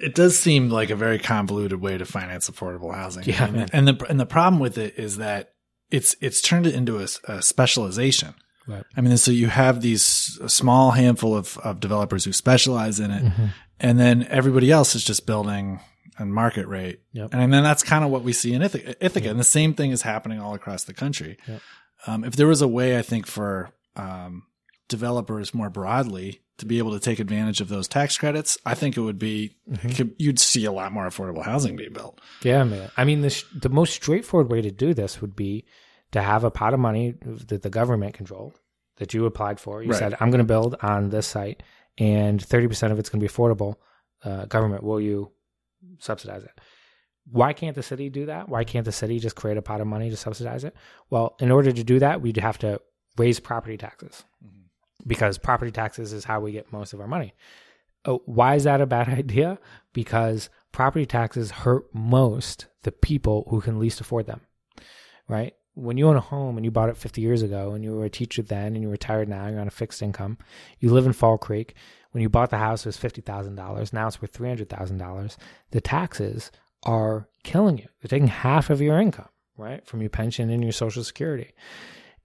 it 0.00 0.14
does 0.14 0.38
seem 0.38 0.68
like 0.70 0.90
a 0.90 0.96
very 0.96 1.18
convoluted 1.18 1.80
way 1.80 1.98
to 1.98 2.04
finance 2.04 2.48
affordable 2.48 2.94
housing. 2.94 3.24
Yeah, 3.24 3.46
and, 3.46 3.70
and 3.74 3.88
the 3.88 4.06
and 4.08 4.18
the 4.20 4.26
problem 4.26 4.60
with 4.60 4.78
it 4.78 4.98
is 4.98 5.16
that 5.18 5.54
it's 5.90 6.14
it's 6.20 6.40
turned 6.40 6.66
it 6.66 6.74
into 6.74 6.98
a, 6.98 7.06
a 7.32 7.42
specialization. 7.42 8.34
Right. 8.66 8.84
I 8.96 9.00
mean, 9.00 9.16
so 9.16 9.30
you 9.30 9.46
have 9.48 9.80
these 9.80 10.38
a 10.42 10.48
small 10.48 10.90
handful 10.90 11.34
of, 11.34 11.56
of 11.58 11.80
developers 11.80 12.24
who 12.24 12.32
specialize 12.32 13.00
in 13.00 13.10
it, 13.10 13.24
Mm-hmm. 13.24 13.46
and 13.80 13.98
then 13.98 14.26
everybody 14.28 14.70
else 14.70 14.94
is 14.94 15.02
just 15.02 15.26
building 15.26 15.80
on 16.18 16.30
market 16.32 16.66
rate. 16.66 17.00
Yep. 17.12 17.30
And 17.32 17.52
then 17.52 17.62
that's 17.62 17.82
kind 17.82 18.04
of 18.04 18.10
what 18.10 18.24
we 18.24 18.32
see 18.32 18.52
in 18.52 18.60
Ithaca. 18.60 19.02
Ithaca. 19.04 19.30
And 19.30 19.38
the 19.40 19.44
same 19.44 19.72
thing 19.72 19.90
is 19.92 20.02
happening 20.02 20.40
all 20.40 20.52
across 20.54 20.84
the 20.84 20.92
country. 20.92 21.38
Yep. 21.46 21.60
Um, 22.06 22.24
if 22.24 22.36
there 22.36 22.46
was 22.46 22.60
a 22.60 22.68
way, 22.68 22.98
I 22.98 23.02
think, 23.02 23.26
for 23.26 23.70
um, 23.96 24.42
developers 24.88 25.54
more 25.54 25.70
broadly 25.70 26.40
to 26.58 26.66
be 26.66 26.78
able 26.78 26.92
to 26.92 27.00
take 27.00 27.18
advantage 27.20 27.60
of 27.60 27.68
those 27.68 27.88
tax 27.88 28.18
credits, 28.18 28.58
I 28.66 28.74
think 28.74 28.96
it 28.96 29.00
would 29.00 29.18
be, 29.18 29.56
Mm-hmm. 29.70 30.08
you'd 30.18 30.38
see 30.38 30.64
a 30.64 30.72
lot 30.72 30.92
more 30.92 31.06
affordable 31.06 31.44
housing 31.44 31.76
being 31.76 31.92
built. 31.92 32.20
Yeah, 32.42 32.64
man. 32.64 32.90
I 32.96 33.04
mean, 33.04 33.20
the 33.22 33.30
sh- 33.30 33.44
the 33.54 33.68
most 33.68 33.92
straightforward 33.94 34.50
way 34.50 34.60
to 34.62 34.70
do 34.70 34.92
this 34.94 35.20
would 35.20 35.36
be 35.36 35.64
to 36.12 36.22
have 36.22 36.42
a 36.44 36.50
pot 36.50 36.74
of 36.74 36.80
money 36.80 37.14
that 37.46 37.62
the 37.62 37.70
government 37.70 38.14
controlled 38.14 38.58
that 38.96 39.14
you 39.14 39.24
applied 39.26 39.60
for. 39.60 39.82
You 39.82 39.90
Right. 39.90 39.98
said, 39.98 40.14
"I'm 40.20 40.30
going 40.30 40.38
to 40.38 40.44
build 40.44 40.76
on 40.82 41.10
this 41.10 41.26
site, 41.26 41.62
and 41.98 42.42
30 42.42 42.66
percent 42.68 42.92
of 42.92 42.98
it's 42.98 43.08
going 43.10 43.20
to 43.20 43.26
be 43.26 43.32
affordable." 43.32 43.76
Uh, 44.24 44.46
government, 44.46 44.82
will 44.82 45.00
you 45.00 45.30
subsidize 46.00 46.42
it? 46.42 46.50
Why 47.30 47.52
can't 47.52 47.76
the 47.76 47.82
city 47.82 48.08
do 48.08 48.26
that? 48.26 48.48
Why 48.48 48.64
can't 48.64 48.84
the 48.84 48.90
city 48.92 49.18
just 49.20 49.36
create 49.36 49.58
a 49.58 49.62
pot 49.62 49.80
of 49.80 49.86
money 49.86 50.08
to 50.10 50.16
subsidize 50.16 50.64
it? 50.64 50.74
Well, 51.10 51.36
in 51.40 51.50
order 51.52 51.70
to 51.70 51.84
do 51.84 51.98
that, 52.00 52.20
we'd 52.22 52.38
have 52.38 52.58
to 52.60 52.80
raise 53.16 53.38
property 53.38 53.76
taxes 53.76 54.24
because 55.06 55.38
property 55.38 55.70
taxes 55.70 56.12
is 56.12 56.24
how 56.24 56.40
we 56.40 56.52
get 56.52 56.72
most 56.72 56.92
of 56.92 57.00
our 57.00 57.06
money. 57.06 57.34
Oh, 58.04 58.22
why 58.26 58.54
is 58.54 58.64
that 58.64 58.80
a 58.80 58.86
bad 58.86 59.08
idea? 59.18 59.58
Because 59.92 60.50
property 60.72 61.06
taxes 61.06 61.50
hurt 61.50 61.84
most 61.92 62.66
the 62.82 62.92
people 62.92 63.46
who 63.50 63.60
can 63.60 63.78
least 63.78 64.00
afford 64.00 64.26
them, 64.26 64.40
right? 65.28 65.54
When 65.74 65.96
you 65.96 66.08
own 66.08 66.16
a 66.16 66.20
home 66.20 66.56
and 66.56 66.64
you 66.64 66.70
bought 66.70 66.88
it 66.88 66.96
50 66.96 67.20
years 67.20 67.42
ago 67.42 67.72
and 67.72 67.84
you 67.84 67.94
were 67.94 68.04
a 68.04 68.10
teacher 68.10 68.42
then 68.42 68.74
and 68.74 68.82
you're 68.82 68.90
retired 68.90 69.28
now, 69.28 69.46
you're 69.46 69.60
on 69.60 69.68
a 69.68 69.72
fixed 69.72 70.02
income, 70.02 70.38
you 70.80 70.90
live 70.90 71.06
in 71.06 71.12
Fall 71.12 71.38
Creek. 71.38 71.74
When 72.10 72.22
you 72.22 72.28
bought 72.28 72.50
the 72.50 72.58
house, 72.58 72.84
it 72.84 72.88
was 72.88 72.96
$50,000. 72.96 73.92
Now 73.92 74.06
it's 74.06 74.20
worth 74.20 74.32
$300,000. 74.32 75.36
The 75.70 75.80
taxes 75.80 76.50
are 76.82 77.28
killing 77.44 77.78
you. 77.78 77.86
They're 78.00 78.08
taking 78.08 78.28
half 78.28 78.70
of 78.70 78.80
your 78.80 79.00
income, 79.00 79.28
right? 79.56 79.86
From 79.86 80.00
your 80.00 80.10
pension 80.10 80.50
and 80.50 80.62
your 80.62 80.72
social 80.72 81.04
security 81.04 81.52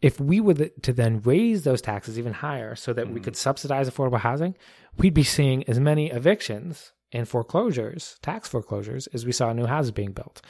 if 0.04 0.20
we 0.20 0.42
were 0.42 0.54
to 0.54 0.94
then 0.94 1.22
raise 1.22 1.64
those 1.64 1.82
taxes 1.82 2.20
even 2.20 2.34
higher 2.34 2.76
so 2.76 2.92
that 2.92 3.08
we 3.08 3.20
hmm. 3.20 3.24
could 3.24 3.38
subsidize 3.38 3.90
affordable 3.90 4.20
housing, 4.20 4.54
we'd 4.98 5.14
be 5.14 5.24
seeing 5.24 5.64
as 5.64 5.80
many 5.80 6.12
evictions 6.12 6.92
and 7.14 7.28
foreclosures, 7.28 8.18
tax 8.22 8.50
foreclosures, 8.50 9.08
as 9.08 9.26
we 9.26 9.32
saw 9.32 9.54
new 9.54 9.66
houses 9.66 9.92
being 9.92 10.12
built. 10.12 10.42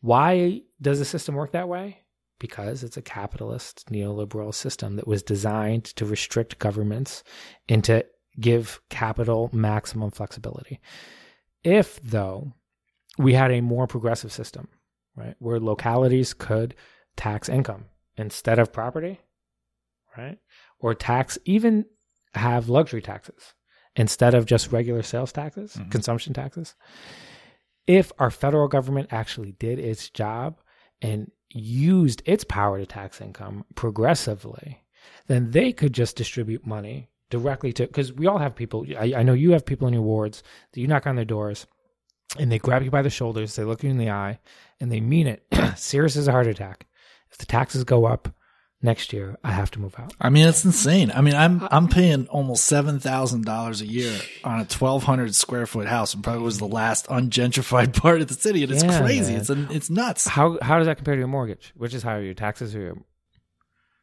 Why 0.00 0.62
does 0.80 0.98
the 0.98 1.04
system 1.04 1.34
work 1.34 1.52
that 1.52 1.68
way? 1.68 1.98
Because 2.38 2.82
it's 2.82 2.96
a 2.96 3.02
capitalist 3.02 3.84
neoliberal 3.90 4.54
system 4.54 4.96
that 4.96 5.06
was 5.06 5.22
designed 5.22 5.84
to 5.96 6.06
restrict 6.06 6.58
governments 6.58 7.22
and 7.68 7.84
to 7.84 8.06
give 8.40 8.80
capital 8.88 9.50
maximum 9.52 10.10
flexibility. 10.10 10.80
If, 11.64 12.00
though, 12.02 12.54
we 13.18 13.34
had 13.34 13.50
a 13.50 13.60
more 13.60 13.86
progressive 13.86 14.32
system, 14.32 14.68
right, 15.16 15.34
where 15.38 15.60
localities 15.60 16.32
could 16.32 16.74
tax 17.16 17.48
income 17.48 17.86
instead 18.16 18.58
of 18.58 18.72
property, 18.72 19.20
right? 20.16 20.38
Or 20.78 20.94
tax, 20.94 21.38
even 21.44 21.84
have 22.34 22.68
luxury 22.68 23.02
taxes 23.02 23.54
instead 23.94 24.34
of 24.34 24.46
just 24.46 24.72
regular 24.72 25.02
sales 25.02 25.32
taxes, 25.32 25.74
Mhm. 25.74 25.90
consumption 25.90 26.34
taxes. 26.34 26.74
If 27.86 28.12
our 28.18 28.30
federal 28.30 28.68
government 28.68 29.08
actually 29.10 29.52
did 29.52 29.78
its 29.78 30.10
job 30.10 30.58
and 31.00 31.30
used 31.50 32.22
its 32.26 32.44
power 32.44 32.78
to 32.78 32.86
tax 32.86 33.20
income 33.20 33.64
progressively, 33.74 34.82
then 35.28 35.50
they 35.52 35.72
could 35.72 35.92
just 35.92 36.16
distribute 36.16 36.66
money 36.66 37.08
directly 37.30 37.72
to, 37.72 37.86
because 37.86 38.12
we 38.12 38.26
all 38.26 38.38
have 38.38 38.54
people, 38.54 38.84
I, 38.98 39.14
I 39.16 39.22
know 39.22 39.32
you 39.32 39.52
have 39.52 39.64
people 39.64 39.86
in 39.88 39.94
your 39.94 40.02
wards 40.02 40.42
that 40.72 40.80
you 40.80 40.86
knock 40.86 41.06
on 41.06 41.16
their 41.16 41.24
doors 41.24 41.66
and 42.38 42.50
they 42.50 42.58
grab 42.58 42.82
you 42.82 42.90
by 42.90 43.02
the 43.02 43.10
shoulders, 43.10 43.54
they 43.56 43.64
look 43.64 43.82
you 43.82 43.90
in 43.90 43.98
the 43.98 44.10
eye, 44.10 44.38
and 44.80 44.90
they 44.90 45.00
mean 45.00 45.26
it. 45.26 45.46
Serious 45.76 46.16
as 46.16 46.28
a 46.28 46.32
heart 46.32 46.46
attack. 46.48 46.86
If 47.30 47.38
the 47.38 47.46
taxes 47.46 47.84
go 47.84 48.06
up 48.06 48.28
next 48.82 49.12
year, 49.12 49.36
I 49.42 49.52
have 49.52 49.70
to 49.72 49.80
move 49.80 49.94
out. 49.98 50.12
I 50.20 50.28
mean, 50.30 50.46
it's 50.46 50.64
insane. 50.64 51.10
I 51.14 51.20
mean, 51.20 51.34
I'm 51.34 51.66
I'm 51.70 51.88
paying 51.88 52.26
almost 52.28 52.64
seven 52.66 53.00
thousand 53.00 53.44
dollars 53.44 53.80
a 53.80 53.86
year 53.86 54.18
on 54.44 54.60
a 54.60 54.64
twelve 54.64 55.02
hundred 55.04 55.34
square 55.34 55.66
foot 55.66 55.86
house, 55.88 56.14
and 56.14 56.22
probably 56.22 56.42
was 56.42 56.58
the 56.58 56.66
last 56.68 57.06
ungentrified 57.08 57.94
part 58.00 58.20
of 58.20 58.28
the 58.28 58.34
city, 58.34 58.62
and 58.62 58.72
it's 58.72 58.84
Yeah, 58.84 59.00
crazy. 59.00 59.32
man. 59.32 59.40
It's 59.40 59.50
a, 59.50 59.66
it's 59.70 59.90
nuts. 59.90 60.26
How 60.26 60.58
how 60.62 60.78
does 60.78 60.86
that 60.86 60.96
compare 60.96 61.14
to 61.14 61.18
your 61.18 61.28
mortgage? 61.28 61.72
Which 61.76 61.94
is 61.94 62.02
higher, 62.02 62.22
your 62.22 62.34
taxes 62.34 62.74
or 62.74 62.80
your 62.80 62.92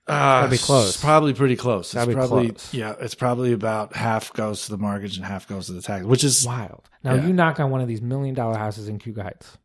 Uh, 0.05 0.41
Gotta 0.41 0.51
be 0.51 0.57
close. 0.57 0.99
Probably 1.01 1.34
pretty 1.34 1.55
close. 1.55 1.95
It's 1.95 2.05
be 2.05 2.13
probably 2.13 2.49
close. 2.49 2.74
yeah. 2.74 2.93
It's 2.99 3.15
probably 3.15 3.53
about 3.53 3.95
half 3.95 4.34
goes 4.34 4.65
to 4.65 4.71
the 4.71 4.78
mortgage 4.78 5.15
and 5.15 5.26
half 5.26 5.47
goes 5.47 5.67
to 5.67 5.74
the 5.74 5.82
tax, 5.82 6.03
which 6.03 6.24
is 6.26 6.45
wild? 6.45 6.89
Now 7.05 7.13
Yeah. 7.13 7.28
you 7.28 7.34
knock 7.34 7.59
on 7.61 7.71
one 7.71 7.80
of 7.80 7.88
these 7.88 8.01
million 8.01 8.36
dollar 8.36 8.57
houses 8.57 8.89
in 8.89 8.99
Cayuga 8.99 9.24
Heights. 9.24 9.57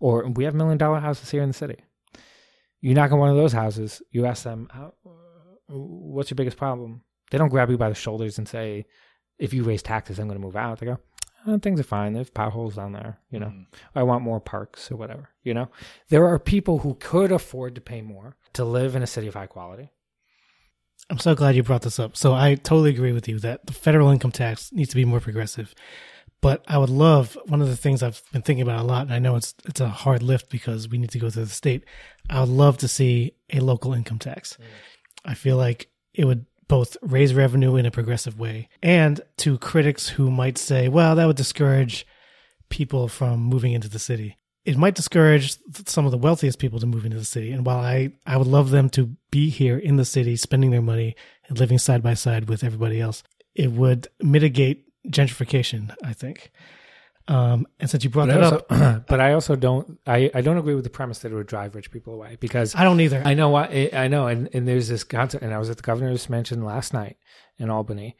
Or 0.00 0.28
we 0.28 0.44
have 0.44 0.54
million 0.54 0.76
dollar 0.76 1.00
houses 1.00 1.30
here 1.30 1.42
in 1.42 1.48
the 1.48 1.54
city. 1.54 1.78
You 2.84 2.92
knock 2.92 3.12
on 3.12 3.18
one 3.18 3.30
of 3.30 3.36
those 3.36 3.54
houses, 3.54 4.02
you 4.10 4.26
ask 4.26 4.44
them, 4.44 4.68
How, 4.70 4.92
"What's 5.68 6.30
your 6.30 6.36
biggest 6.36 6.58
problem?" 6.58 7.02
They 7.30 7.38
don't 7.38 7.48
grab 7.48 7.70
you 7.70 7.78
by 7.78 7.88
the 7.88 7.94
shoulders 7.94 8.36
and 8.36 8.46
say, 8.46 8.84
"If 9.38 9.54
you 9.54 9.64
raise 9.64 9.82
taxes, 9.82 10.18
I'm 10.18 10.28
going 10.28 10.38
to 10.38 10.44
move 10.44 10.54
out." 10.54 10.80
They 10.80 10.86
go, 10.86 10.98
oh, 11.46 11.58
"Things 11.58 11.80
are 11.80 11.84
fine. 11.84 12.12
There's 12.12 12.28
potholes 12.28 12.76
down 12.76 12.92
there. 12.92 13.20
You 13.30 13.40
know, 13.40 13.46
Mm. 13.46 13.66
I 13.94 14.02
want 14.02 14.22
more 14.22 14.38
parks 14.38 14.90
or 14.92 14.96
whatever." 14.96 15.30
You 15.42 15.54
know, 15.54 15.70
there 16.10 16.26
are 16.26 16.38
people 16.38 16.80
who 16.80 16.96
could 16.96 17.32
afford 17.32 17.74
to 17.74 17.80
pay 17.80 18.02
more 18.02 18.36
to 18.52 18.66
live 18.66 18.94
in 18.94 19.02
a 19.02 19.06
city 19.06 19.28
of 19.28 19.34
high 19.34 19.46
quality. 19.46 19.90
I'm 21.08 21.18
so 21.18 21.34
glad 21.34 21.56
you 21.56 21.62
brought 21.62 21.82
this 21.82 21.98
up. 21.98 22.18
So 22.18 22.34
I 22.34 22.54
totally 22.54 22.90
agree 22.90 23.12
with 23.12 23.26
you 23.28 23.38
that 23.38 23.66
the 23.66 23.72
federal 23.72 24.10
income 24.10 24.30
tax 24.30 24.72
needs 24.72 24.90
to 24.90 24.96
be 24.96 25.06
more 25.06 25.20
progressive. 25.20 25.74
But 26.44 26.62
I 26.68 26.76
would 26.76 26.90
love 26.90 27.38
one 27.46 27.62
of 27.62 27.68
the 27.68 27.76
things 27.76 28.02
I've 28.02 28.20
been 28.30 28.42
thinking 28.42 28.60
about 28.60 28.80
a 28.80 28.86
lot, 28.86 29.06
and 29.06 29.14
I 29.14 29.18
know 29.18 29.34
it's 29.34 29.54
it's 29.64 29.80
a 29.80 29.88
hard 29.88 30.22
lift 30.22 30.50
because 30.50 30.86
we 30.86 30.98
need 30.98 31.08
to 31.12 31.18
go 31.18 31.30
through 31.30 31.46
the 31.46 31.50
state. 31.50 31.86
I 32.28 32.40
would 32.40 32.50
love 32.50 32.76
to 32.78 32.86
see 32.86 33.32
a 33.50 33.60
local 33.60 33.94
income 33.94 34.18
tax. 34.18 34.58
Mm. 34.60 34.64
I 35.24 35.32
feel 35.32 35.56
like 35.56 35.88
it 36.12 36.26
would 36.26 36.44
both 36.68 36.98
raise 37.00 37.32
revenue 37.32 37.76
in 37.76 37.86
a 37.86 37.90
progressive 37.90 38.38
way, 38.38 38.68
and 38.82 39.22
to 39.38 39.56
critics 39.56 40.10
who 40.10 40.30
might 40.30 40.58
say, 40.58 40.86
"Well, 40.86 41.16
that 41.16 41.24
would 41.24 41.36
discourage 41.36 42.06
people 42.68 43.08
from 43.08 43.40
moving 43.40 43.72
into 43.72 43.88
the 43.88 43.98
city." 43.98 44.36
It 44.66 44.76
might 44.76 44.96
discourage 44.96 45.56
some 45.86 46.04
of 46.04 46.10
the 46.10 46.18
wealthiest 46.18 46.58
people 46.58 46.78
to 46.78 46.86
move 46.86 47.06
into 47.06 47.16
the 47.16 47.24
city. 47.24 47.52
And 47.52 47.64
while 47.64 47.78
I, 47.78 48.12
I 48.26 48.36
would 48.36 48.46
love 48.46 48.68
them 48.68 48.90
to 48.90 49.16
be 49.30 49.48
here 49.48 49.78
in 49.78 49.96
the 49.96 50.04
city, 50.04 50.36
spending 50.36 50.72
their 50.72 50.82
money 50.82 51.16
and 51.48 51.58
living 51.58 51.78
side 51.78 52.02
by 52.02 52.12
side 52.12 52.50
with 52.50 52.62
everybody 52.62 53.00
else, 53.00 53.22
it 53.54 53.72
would 53.72 54.08
mitigate 54.20 54.84
gentrification, 55.08 55.94
I 56.02 56.12
think. 56.12 56.50
Um, 57.26 57.66
and 57.80 57.88
since 57.88 58.04
you 58.04 58.10
brought 58.10 58.28
But 58.28 58.34
that 58.34 58.42
also, 58.42 58.66
up, 58.68 59.06
but 59.08 59.18
I 59.20 59.32
also 59.32 59.56
don't. 59.56 59.98
I, 60.06 60.30
I 60.34 60.42
don't 60.42 60.58
agree 60.58 60.74
with 60.74 60.84
the 60.84 60.90
premise 60.90 61.20
that 61.20 61.32
it 61.32 61.34
would 61.34 61.46
drive 61.46 61.74
rich 61.74 61.90
people 61.90 62.12
away 62.12 62.36
because 62.38 62.74
I 62.74 62.84
don't 62.84 63.00
either. 63.00 63.22
I 63.24 63.32
know 63.32 63.48
what 63.48 63.70
I 63.70 63.90
I 63.94 64.08
know, 64.08 64.26
and, 64.26 64.50
and 64.52 64.68
there's 64.68 64.88
this 64.88 65.04
concept. 65.04 65.42
And 65.42 65.54
I 65.54 65.58
was 65.58 65.70
at 65.70 65.78
the 65.78 65.82
governor's 65.82 66.28
mansion 66.28 66.62
last 66.64 66.92
night 66.92 67.16
in 67.56 67.70
Albany, 67.70 68.16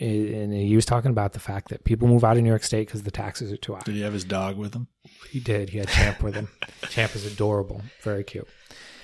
and 0.00 0.52
he 0.52 0.76
was 0.76 0.86
talking 0.86 1.10
about 1.10 1.32
the 1.32 1.40
fact 1.40 1.70
that 1.70 1.82
people 1.84 2.06
move 2.06 2.22
out 2.22 2.36
of 2.36 2.44
New 2.44 2.48
York 2.48 2.62
State 2.62 2.86
because 2.86 3.02
the 3.02 3.10
taxes 3.10 3.50
are 3.50 3.56
too 3.56 3.74
high. 3.74 3.82
Did 3.84 3.96
he 3.96 4.02
have 4.02 4.12
his 4.12 4.24
dog 4.24 4.56
with 4.56 4.72
him? 4.74 4.86
He 5.30 5.40
did. 5.40 5.70
He 5.70 5.78
had 5.78 5.88
Champ 5.88 6.22
with 6.22 6.34
him. 6.34 6.48
Champ 6.90 7.16
is 7.16 7.26
adorable, 7.26 7.82
very 8.02 8.22
cute. 8.22 8.46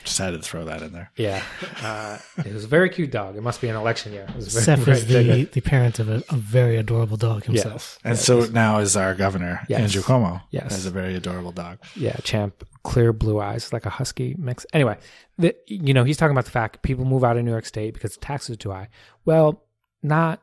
Just 0.09 0.19
had 0.19 0.31
to 0.31 0.39
throw 0.41 0.65
that 0.65 0.83
in 0.83 0.93
there. 0.93 1.11
Yeah, 1.17 1.43
uh, 1.83 2.19
it 2.45 2.53
was 2.53 2.65
a 2.65 2.69
very 2.69 2.89
cute 2.89 3.11
dog. 3.11 3.37
It 3.37 3.43
must 3.43 3.61
be 3.61 3.69
an 3.69 3.77
election 3.77 4.13
year. 4.13 4.27
It 4.29 4.35
was 4.37 4.49
very, 4.53 4.65
Seph 4.65 4.89
is 4.89 5.05
very 5.05 5.45
the, 5.45 5.51
the 5.53 5.61
parent 5.61 5.99
of 5.99 6.09
a, 6.09 6.23
a 6.31 6.37
very 6.37 6.77
adorable 6.77 7.17
dog 7.17 7.45
himself. 7.45 7.99
Yes. 7.99 7.99
And 8.05 8.13
Yes. 8.17 8.25
so 8.25 8.53
now 8.53 8.79
is 8.79 8.97
our 8.97 9.15
governor, 9.15 9.61
Yes. 9.69 9.81
Andrew 9.81 10.03
Cuomo. 10.03 10.43
Yes. 10.51 10.73
Has 10.73 10.87
a 10.87 10.91
very 10.91 11.15
adorable 11.15 11.53
dog. 11.53 11.79
Yeah, 11.95 12.17
Champ, 12.25 12.65
clear 12.83 13.13
blue 13.13 13.39
eyes, 13.41 13.73
like 13.73 13.87
a 13.87 13.91
husky 13.91 14.35
mix. 14.39 14.65
Anyway, 14.73 14.97
the, 15.37 15.55
you 15.67 15.93
know, 15.95 16.05
he's 16.05 16.17
talking 16.17 16.33
about 16.33 16.47
the 16.47 16.51
fact 16.51 16.83
people 16.83 17.05
move 17.05 17.23
out 17.25 17.37
of 17.37 17.45
New 17.45 17.51
York 17.51 17.67
State 17.67 17.93
because 17.95 18.15
the 18.15 18.21
taxes 18.21 18.55
are 18.55 18.59
too 18.59 18.71
high. 18.71 18.89
Well, 19.25 19.63
not 20.03 20.43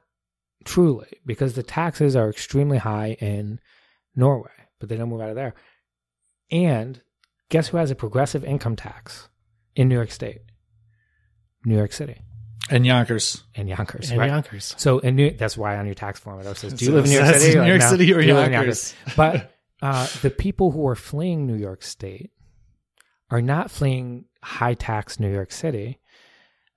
truly, 0.64 1.08
because 1.26 1.54
the 1.56 1.64
taxes 1.64 2.16
are 2.16 2.30
extremely 2.30 2.78
high 2.78 3.18
in 3.20 3.60
Norway, 4.16 4.52
but 4.80 4.90
they 4.90 4.98
don't 4.98 5.10
move 5.10 5.22
out 5.22 5.30
of 5.30 5.36
there. 5.36 5.56
And 6.52 7.02
guess 7.50 7.70
who 7.70 7.78
has 7.78 7.90
a 7.92 7.96
progressive 7.96 8.44
income 8.44 8.76
tax 8.76 9.30
in 9.76 9.90
New 9.90 9.96
York 9.96 10.12
State? 10.12 10.42
New 11.66 11.76
York 11.76 11.94
City 11.94 12.22
And 12.70 12.86
Yonkers. 12.86 13.44
and 13.56 13.68
Yonkers, 13.68 14.12
And 14.12 14.20
right? 14.20 14.30
Yonkers. 14.30 14.76
So, 14.78 15.00
in 15.00 15.16
New, 15.16 15.32
that's 15.32 15.58
why 15.58 15.78
on 15.78 15.86
your 15.86 15.96
tax 15.96 16.20
form 16.20 16.40
it 16.40 16.44
always 16.44 16.60
says, 16.60 16.74
"Do 16.74 16.86
you 16.86 16.92
So 16.92 16.96
live 16.96 17.06
in 17.06 17.12
New 17.12 17.18
York 17.18 17.28
that's 17.28 17.44
City?" 17.44 17.60
New 17.60 17.68
York 17.68 17.80
no, 17.82 17.90
City 17.90 18.14
or 18.14 18.22
"Do 18.22 18.28
you 18.28 18.34
live 18.34 18.48
in 18.48 18.54
Yonkers?" 18.54 18.96
But 19.16 19.52
uh, 19.82 20.08
the 20.22 20.30
people 20.30 20.72
who 20.72 20.88
are 20.88 20.96
fleeing 20.96 21.46
New 21.48 21.56
York 21.56 21.84
State 21.84 22.32
are 23.30 23.42
not 23.42 23.72
fleeing 23.72 24.26
high 24.44 24.76
tax 24.76 25.20
New 25.20 25.32
York 25.32 25.52
City. 25.52 26.00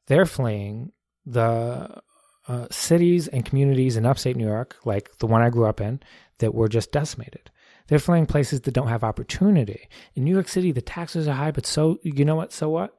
They're 0.07 0.27
fleeing 0.27 0.93
the 1.27 2.01
uh, 2.49 2.67
cities 2.71 3.29
and 3.29 3.45
communities 3.45 3.99
in 3.99 4.07
upstate 4.07 4.37
New 4.37 4.47
York, 4.47 4.77
like 4.87 5.19
the 5.19 5.27
one 5.27 5.43
I 5.43 5.51
grew 5.51 5.67
up 5.67 5.81
in, 5.83 6.01
that 6.39 6.55
were 6.55 6.69
just 6.69 6.93
decimated. 6.93 7.51
They're 7.89 7.99
fleeing 7.99 8.27
places 8.27 8.61
that 8.63 8.75
don't 8.75 8.89
have 8.89 9.03
opportunity. 9.03 9.89
In 10.15 10.25
New 10.25 10.35
York 10.35 10.49
City, 10.49 10.73
the 10.73 10.83
taxes 10.83 11.27
are 11.27 11.35
high, 11.35 11.51
but 11.51 11.67
so, 11.67 11.99
you 12.03 12.25
know 12.25 12.37
what? 12.37 12.53
So 12.53 12.69
what? 12.69 12.97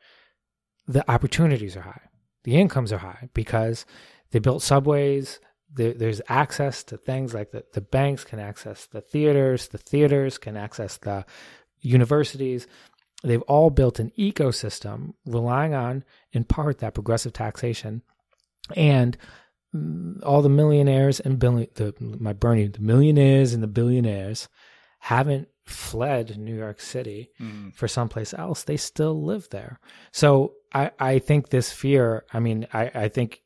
The 0.88 1.10
opportunities 1.10 1.78
are 1.78 1.82
high. 1.82 2.02
The 2.44 2.56
incomes 2.56 2.92
are 2.92 2.98
high 2.98 3.30
because 3.34 3.86
they 4.32 4.40
built 4.40 4.64
subways. 4.64 5.40
There, 5.72 5.94
there's 5.94 6.22
access 6.28 6.84
to 6.86 6.98
things 6.98 7.34
like 7.36 7.52
the, 7.52 7.64
the 7.74 7.82
banks 7.82 8.24
can 8.24 8.40
access 8.40 8.88
the 8.88 9.02
theaters, 9.02 9.68
the 9.68 9.78
theaters 9.78 10.40
can 10.40 10.58
access 10.58 10.98
the 10.98 11.26
universities. 11.82 12.68
They've 13.24 13.42
all 13.44 13.70
built 13.70 14.00
an 14.00 14.12
ecosystem 14.18 15.14
relying 15.26 15.76
on, 15.76 16.04
in 16.32 16.46
part, 16.46 16.80
that 16.80 16.96
progressive 16.96 17.34
taxation 17.34 18.02
and 18.76 19.18
mm, 19.76 20.24
all 20.24 20.42
the 20.42 20.50
millionaires 20.50 21.20
and 21.20 21.38
billion, 21.38 21.68
the, 21.76 21.94
my 22.00 22.34
Bernie, 22.34 22.68
the 22.68 22.80
millionaires 22.80 23.54
and 23.54 23.62
the 23.62 23.68
billionaires 23.68 24.48
haven't 25.00 25.48
fled 25.66 26.38
New 26.38 26.56
York 26.56 26.80
City 26.82 27.32
for 27.74 27.88
someplace 27.88 28.34
else. 28.34 28.64
They 28.64 28.78
still 28.78 29.24
live 29.24 29.50
there. 29.50 29.80
So 30.12 30.54
I, 30.74 30.92
I 31.00 31.20
think 31.20 31.50
this 31.50 31.72
fear, 31.72 32.26
I 32.34 32.40
mean, 32.40 32.68
I, 32.74 32.92
I 32.94 33.08
think, 33.08 33.42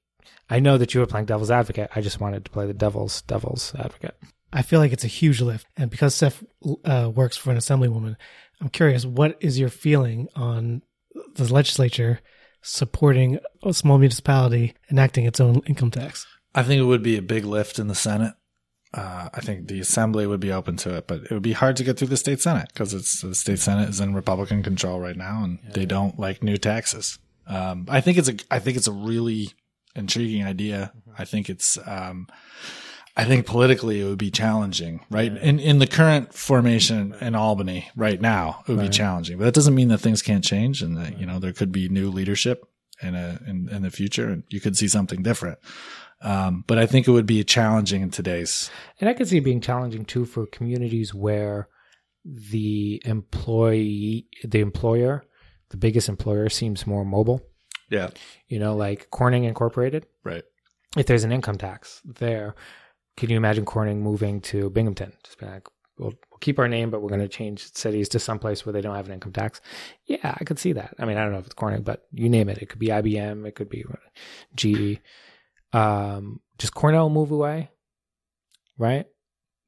I 0.49 0.59
know 0.59 0.77
that 0.77 0.93
you 0.93 0.99
were 0.99 1.05
playing 1.05 1.25
devil's 1.25 1.51
advocate. 1.51 1.89
I 1.95 2.01
just 2.01 2.19
wanted 2.19 2.45
to 2.45 2.51
play 2.51 2.65
the 2.65 2.73
devil's 2.73 3.21
devil's 3.23 3.73
advocate. 3.75 4.15
I 4.51 4.61
feel 4.61 4.79
like 4.79 4.93
it's 4.93 5.03
a 5.03 5.07
huge 5.07 5.41
lift. 5.41 5.67
And 5.77 5.89
because 5.89 6.15
Seph 6.15 6.43
uh, 6.85 7.11
works 7.13 7.37
for 7.37 7.51
an 7.51 7.57
assemblywoman, 7.57 8.15
I'm 8.61 8.69
curious, 8.69 9.05
what 9.05 9.37
is 9.41 9.59
your 9.59 9.69
feeling 9.69 10.27
on 10.35 10.81
the 11.35 11.51
legislature 11.51 12.21
supporting 12.61 13.39
a 13.63 13.73
small 13.73 13.97
municipality 13.97 14.75
enacting 14.89 15.25
its 15.25 15.39
own 15.39 15.61
income 15.65 15.91
tax? 15.91 16.25
I 16.55 16.63
think 16.63 16.79
it 16.79 16.85
would 16.85 17.03
be 17.03 17.17
a 17.17 17.21
big 17.21 17.45
lift 17.45 17.79
in 17.79 17.87
the 17.87 17.95
Senate. 17.95 18.33
Uh, 18.93 19.29
I 19.33 19.41
think 19.41 19.67
the 19.67 19.79
Assembly 19.79 20.27
would 20.27 20.39
be 20.39 20.51
open 20.51 20.77
to 20.77 20.95
it, 20.95 21.07
but 21.07 21.23
it 21.23 21.31
would 21.31 21.41
be 21.41 21.53
hard 21.53 21.77
to 21.77 21.83
get 21.83 21.97
through 21.97 22.09
the 22.09 22.17
state 22.17 22.41
Senate 22.41 22.67
because 22.71 22.93
it's 22.93 23.21
the 23.21 23.33
state 23.33 23.59
Senate 23.59 23.89
is 23.89 23.99
in 23.99 24.13
Republican 24.13 24.61
control 24.61 24.99
right 24.99 25.17
now, 25.17 25.43
and 25.43 25.59
they 25.73 25.85
don't 25.85 26.19
like 26.19 26.43
new 26.43 26.57
taxes. 26.57 27.17
Um, 27.47 27.85
I 27.89 28.01
think 28.01 28.17
it's 28.17 28.29
a 28.29 28.35
I 28.51 28.59
think 28.59 28.77
it's 28.77 28.87
a 28.87 28.93
really 28.93 29.49
intriguing 29.95 30.45
idea. 30.45 30.93
I 31.17 31.25
think 31.25 31.49
it's 31.49 31.79
um, 31.85 32.27
I 33.15 33.25
think 33.25 33.45
politically 33.45 34.01
it 34.01 34.05
would 34.05 34.17
be 34.17 34.31
challenging, 34.31 35.05
right? 35.09 35.35
In 35.37 35.59
in 35.59 35.79
the 35.79 35.87
current 35.87 36.33
formation 36.33 37.15
in 37.19 37.35
Albany 37.35 37.89
right 37.95 38.21
now, 38.21 38.63
it 38.67 38.71
would 38.71 38.81
be 38.81 38.89
challenging. 38.89 39.37
But 39.37 39.45
that 39.45 39.53
doesn't 39.53 39.75
mean 39.75 39.89
that 39.89 39.99
things 39.99 40.21
can't 40.21 40.43
change, 40.43 40.81
and 40.81 40.97
that 40.97 41.19
you 41.19 41.25
know 41.25 41.39
there 41.39 41.53
could 41.53 41.71
be 41.71 41.89
new 41.89 42.09
leadership 42.09 42.67
in 43.01 43.15
a 43.15 43.39
in, 43.47 43.69
in 43.69 43.81
the 43.81 43.91
future, 43.91 44.29
and 44.29 44.43
you 44.49 44.59
could 44.59 44.77
see 44.77 44.87
something 44.87 45.21
different. 45.21 45.59
Um, 46.23 46.63
but 46.65 46.77
I 46.77 46.85
think 46.85 47.07
it 47.07 47.11
would 47.11 47.25
be 47.25 47.43
challenging 47.43 48.01
in 48.01 48.09
today's. 48.09 48.71
And 48.99 49.09
I 49.09 49.13
could 49.13 49.27
see 49.27 49.37
it 49.37 49.43
being 49.43 49.61
challenging 49.61 50.05
too 50.05 50.25
for 50.25 50.45
communities 50.45 51.13
where 51.13 51.67
the 52.23 53.01
employee, 53.03 54.27
the 54.43 54.61
employer, 54.61 55.25
the 55.69 55.77
biggest 55.77 56.07
employer 56.07 56.47
seems 56.49 56.87
more 56.87 57.03
mobile. 57.03 57.41
Yeah. 57.89 58.09
You 58.47 58.59
know, 58.59 58.75
like 58.75 59.09
Corning 59.11 59.43
Incorporated. 59.43 60.07
Right. 60.23 60.43
If 60.95 61.07
there's 61.07 61.25
an 61.25 61.31
income 61.31 61.57
tax 61.57 62.01
there, 62.05 62.55
can 63.17 63.29
you 63.29 63.35
imagine 63.35 63.65
Corning 63.65 64.01
moving 64.01 64.39
to 64.41 64.69
Binghamton? 64.69 65.13
Just 65.23 65.39
be 65.39 65.45
like, 65.45 65.67
we'll, 65.97 66.13
we'll 66.31 66.39
keep 66.39 66.57
our 66.57 66.67
name, 66.67 66.89
but 66.89 67.01
we're 67.01 67.09
going 67.09 67.19
to 67.19 67.27
change 67.27 67.73
cities 67.73 68.07
to 68.09 68.19
someplace 68.19 68.65
where 68.65 68.73
they 68.73 68.81
don't 68.81 68.95
have 68.95 69.07
an 69.07 69.13
income 69.13 69.33
tax. 69.33 69.59
Yeah, 70.05 70.35
I 70.39 70.43
could 70.45 70.59
see 70.59 70.73
that. 70.73 70.93
I 70.99 71.05
mean, 71.05 71.17
I 71.17 71.23
don't 71.23 71.33
know 71.33 71.39
if 71.39 71.45
it's 71.45 71.55
Corning, 71.55 71.81
but 71.81 72.05
you 72.11 72.29
name 72.29 72.47
it. 72.49 72.59
It 72.59 72.69
could 72.69 72.79
be 72.79 72.87
IBM. 72.87 73.45
It 73.45 73.55
could 73.55 73.69
be 73.69 73.83
GE. 74.55 74.99
Um, 75.73 76.39
does 76.57 76.69
Cornell 76.69 77.09
move 77.09 77.31
away? 77.31 77.69
Right? 78.77 79.05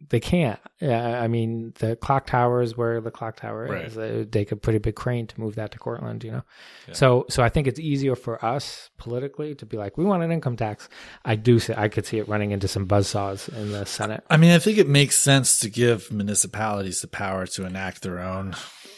They 0.10 0.20
can't. 0.20 0.60
Yeah, 0.82 1.20
I 1.22 1.28
mean, 1.28 1.74
the 1.80 1.96
clock 1.96 2.28
tower 2.28 2.62
is 2.62 2.76
where 2.78 3.00
the 3.02 3.10
clock 3.12 3.38
tower 3.38 3.66
Right. 3.66 3.86
is. 3.86 3.96
They 3.96 4.24
they 4.24 4.46
could 4.46 4.62
put 4.62 4.76
a 4.76 4.80
big 4.80 4.96
crane 4.96 5.26
to 5.28 5.40
move 5.40 5.56
that 5.56 5.72
to 5.72 5.80
Cortland. 5.80 6.24
You 6.24 6.32
know, 6.32 6.42
Yeah. 6.88 6.94
so 6.94 7.26
so 7.30 7.42
I 7.42 7.50
think 7.50 7.66
it's 7.66 7.80
easier 7.80 8.16
for 8.16 8.44
us 8.44 8.90
politically 8.98 9.56
to 9.56 9.66
be 9.66 9.78
like, 9.78 9.98
we 9.98 10.04
want 10.04 10.22
an 10.22 10.32
income 10.32 10.58
tax. 10.58 10.90
I 11.24 11.36
do 11.36 11.60
see. 11.60 11.74
I 11.76 11.88
could 11.88 12.06
see 12.06 12.18
it 12.20 12.28
running 12.28 12.52
into 12.52 12.68
some 12.68 12.88
buzzsaws 12.88 13.48
in 13.56 13.72
the 13.72 13.86
Senate. 13.86 14.24
I 14.30 14.38
mean, 14.38 14.52
I 14.52 14.60
think 14.60 14.78
it 14.78 14.88
makes 14.90 15.20
sense 15.20 15.60
to 15.60 15.70
give 15.70 16.12
municipalities 16.12 17.02
the 17.02 17.08
power 17.08 17.48
to 17.48 17.66
enact 17.66 18.02
their 18.04 18.20
own 18.20 18.54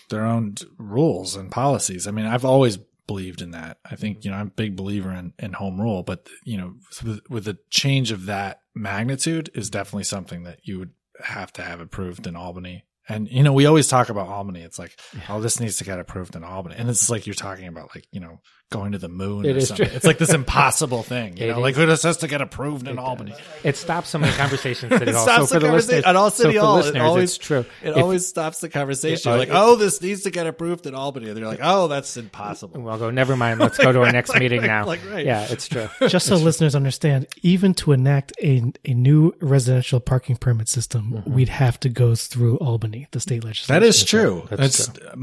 their 0.09 0.25
own 0.25 0.55
rules 0.79 1.35
and 1.35 1.51
policies. 1.51 2.07
I 2.07 2.11
mean, 2.11 2.25
I've 2.25 2.45
always 2.45 2.79
believed 3.07 3.41
in 3.41 3.51
that. 3.51 3.79
I 3.89 3.95
think 3.95 4.19
mm-hmm. 4.19 4.27
you 4.27 4.31
know 4.31 4.37
I'm 4.37 4.47
a 4.47 4.51
big 4.51 4.75
believer 4.75 5.11
in 5.11 5.33
in 5.39 5.53
home 5.53 5.79
rule, 5.81 6.03
but 6.03 6.27
you 6.43 6.57
know 6.57 6.75
with, 7.03 7.21
with 7.29 7.47
a 7.47 7.57
change 7.69 8.11
of 8.11 8.25
that 8.25 8.61
magnitude 8.75 9.49
is 9.55 9.69
definitely 9.69 10.03
something 10.03 10.43
that 10.43 10.59
you 10.63 10.79
would 10.79 10.91
have 11.23 11.51
to 11.53 11.63
have 11.63 11.79
approved 11.79 12.27
in 12.27 12.35
Albany 12.35 12.85
And 13.09 13.27
you 13.29 13.41
know, 13.41 13.53
we 13.53 13.65
always 13.65 13.87
talk 13.87 14.09
about 14.09 14.27
Albany. 14.27 14.61
It's 14.61 14.77
like, 14.77 14.99
oh, 15.29 15.41
this 15.41 15.59
needs 15.59 15.77
to 15.77 15.83
get 15.83 15.99
approved 15.99 16.35
in 16.35 16.43
Albany, 16.43 16.75
and 16.77 16.89
it's 16.89 17.09
like 17.09 17.25
you're 17.25 17.33
talking 17.33 17.67
about 17.67 17.95
like 17.95 18.07
you 18.11 18.19
know 18.19 18.41
going 18.69 18.91
to 18.91 18.97
the 18.97 19.07
moon. 19.07 19.45
It 19.45 19.55
or 19.55 19.57
is 19.59 19.69
something. 19.69 19.87
true. 19.87 19.95
It's 19.95 20.05
like 20.05 20.17
this 20.17 20.33
impossible 20.33 21.03
thing. 21.03 21.37
You 21.37 21.45
It 21.45 21.51
know, 21.53 21.59
like 21.61 21.77
is. 21.77 21.87
this 21.87 22.03
has 22.03 22.17
to 22.17 22.27
get 22.27 22.41
approved 22.41 22.87
in 22.87 22.99
Albany. 22.99 23.33
It 23.63 23.77
stops 23.77 24.09
so 24.09 24.17
many 24.19 24.33
conversations 24.37 24.91
at 24.91 25.07
It 25.07 25.13
Hall. 25.15 25.23
stops 25.23 25.49
so 25.49 25.55
the 25.55 25.59
for 25.59 25.59
the 25.59 25.67
conversation 25.67 25.95
listeners, 25.97 26.05
at 26.05 26.15
all 26.15 26.29
City 26.31 26.53
for 26.55 26.59
Hall, 26.59 26.79
it 26.79 26.97
always- 26.97 27.23
it's 27.29 27.37
true. 27.37 27.65
It 27.81 27.89
If- 27.91 27.97
always 27.97 28.27
stops 28.27 28.59
the 28.59 28.69
conversation. 28.69 29.29
You're 29.31 29.39
like, 29.39 29.49
oh, 29.51 29.75
this 29.75 30.01
needs 30.01 30.23
to 30.23 30.31
get 30.31 30.47
approved 30.47 30.85
in 30.85 30.95
Albany. 30.95 31.27
And 31.29 31.37
they're 31.37 31.45
like, 31.45 31.59
oh, 31.61 31.87
that's 31.87 32.17
impossible. 32.17 32.81
We'll 32.81 32.97
go. 32.97 33.09
Never 33.09 33.37
mind. 33.37 33.59
Let's 33.59 33.77
go 33.77 33.91
to 33.91 34.01
our 34.01 34.11
next 34.11 34.35
meeting 34.35 34.61
now. 34.61 34.85
like, 34.85 34.99
right. 35.09 35.25
Yeah, 35.25 35.47
it's 35.49 35.67
true. 35.67 35.87
Just 36.07 36.25
so 36.27 36.35
listeners 36.35 36.75
understand, 36.75 37.27
even 37.43 37.73
to 37.75 37.93
enact 37.93 38.33
a, 38.43 38.71
a 38.85 38.93
new 38.93 39.33
residential 39.39 39.99
parking 39.99 40.35
permit 40.35 40.67
system, 40.67 41.13
mm-hmm. 41.17 41.33
we'd 41.33 41.49
have 41.49 41.79
to 41.81 41.89
go 41.89 42.15
through 42.15 42.57
Albany, 42.57 43.07
the 43.11 43.19
state 43.19 43.43
legislature. 43.43 43.79
That 43.79 43.85
is 43.87 44.03
true. 44.03 44.45
That's 44.49 44.87
to 44.87 45.13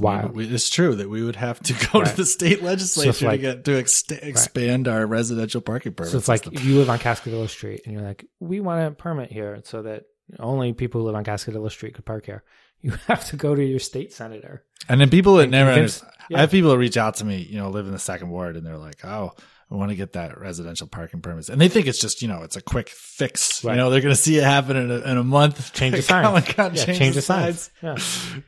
wild. 0.00 0.38
It's 0.40 0.70
true 0.70 0.94
that 0.94 1.08
we 1.08 1.22
would 1.22 1.36
have 1.36 1.60
to 1.60 1.72
go 1.92 2.02
to 2.04 2.16
the 2.16 2.24
state 2.24 2.59
legislature 2.62 3.26
like- 3.26 3.40
to 3.40 3.42
get 3.42 3.64
to 3.64 3.78
ex- 3.78 4.04
expand 4.10 4.88
our 4.88 5.06
residential 5.06 5.60
parking 5.60 5.92
permit. 5.92 6.12
So 6.12 6.18
it's 6.18 6.28
like 6.28 6.44
system. 6.44 6.66
you 6.68 6.78
live 6.78 6.90
on 6.90 6.98
Cascadilla 6.98 7.48
Street 7.48 7.82
and 7.84 7.94
you're 7.94 8.02
like, 8.04 8.24
we 8.40 8.60
want 8.60 8.86
a 8.86 8.90
permit 8.90 9.30
here 9.32 9.60
so 9.64 9.82
that 9.82 10.04
only 10.38 10.72
people 10.72 11.00
who 11.00 11.06
live 11.06 11.16
on 11.16 11.24
Cascadilla 11.24 11.70
Street 11.70 11.94
could 11.94 12.04
park 12.04 12.26
here. 12.26 12.42
You 12.82 12.92
have 13.08 13.26
to 13.26 13.36
go 13.36 13.54
to 13.54 13.62
your 13.62 13.78
state 13.78 14.10
senator. 14.10 14.64
and 14.88 14.98
then 14.98 15.10
people 15.10 15.34
that 15.36 15.50
never. 15.50 15.72
convince- 15.74 16.02
yeah. 16.30 16.38
I 16.38 16.40
have 16.40 16.50
people 16.50 16.70
that 16.70 16.78
reach 16.78 16.96
out 16.96 17.16
to 17.16 17.26
me, 17.26 17.36
you 17.42 17.58
know, 17.58 17.68
live 17.68 17.84
in 17.86 17.92
the 17.92 17.98
second 17.98 18.30
ward, 18.30 18.56
and 18.56 18.64
they're 18.64 18.78
like, 18.78 19.04
oh. 19.04 19.32
I 19.72 19.76
want 19.76 19.90
to 19.90 19.96
get 19.96 20.14
that 20.14 20.40
residential 20.40 20.88
parking 20.88 21.20
permits, 21.20 21.48
and 21.48 21.60
they 21.60 21.68
think 21.68 21.86
it's 21.86 22.00
just 22.00 22.22
you 22.22 22.28
know 22.28 22.42
it's 22.42 22.56
a 22.56 22.60
quick 22.60 22.88
fix. 22.88 23.64
Right. 23.64 23.74
You 23.74 23.78
know 23.78 23.90
they're 23.90 24.00
going 24.00 24.14
to 24.14 24.20
see 24.20 24.36
it 24.36 24.42
happen 24.42 24.76
in 24.76 24.90
a, 24.90 24.98
in 24.98 25.16
a 25.16 25.22
month. 25.22 25.72
Change 25.72 25.94
the 25.94 26.02
signs. 26.02 26.48
Yeah, 26.58 26.74
change, 26.74 27.14
the 27.14 27.22
signs. 27.22 27.70
Yeah. 27.80 27.96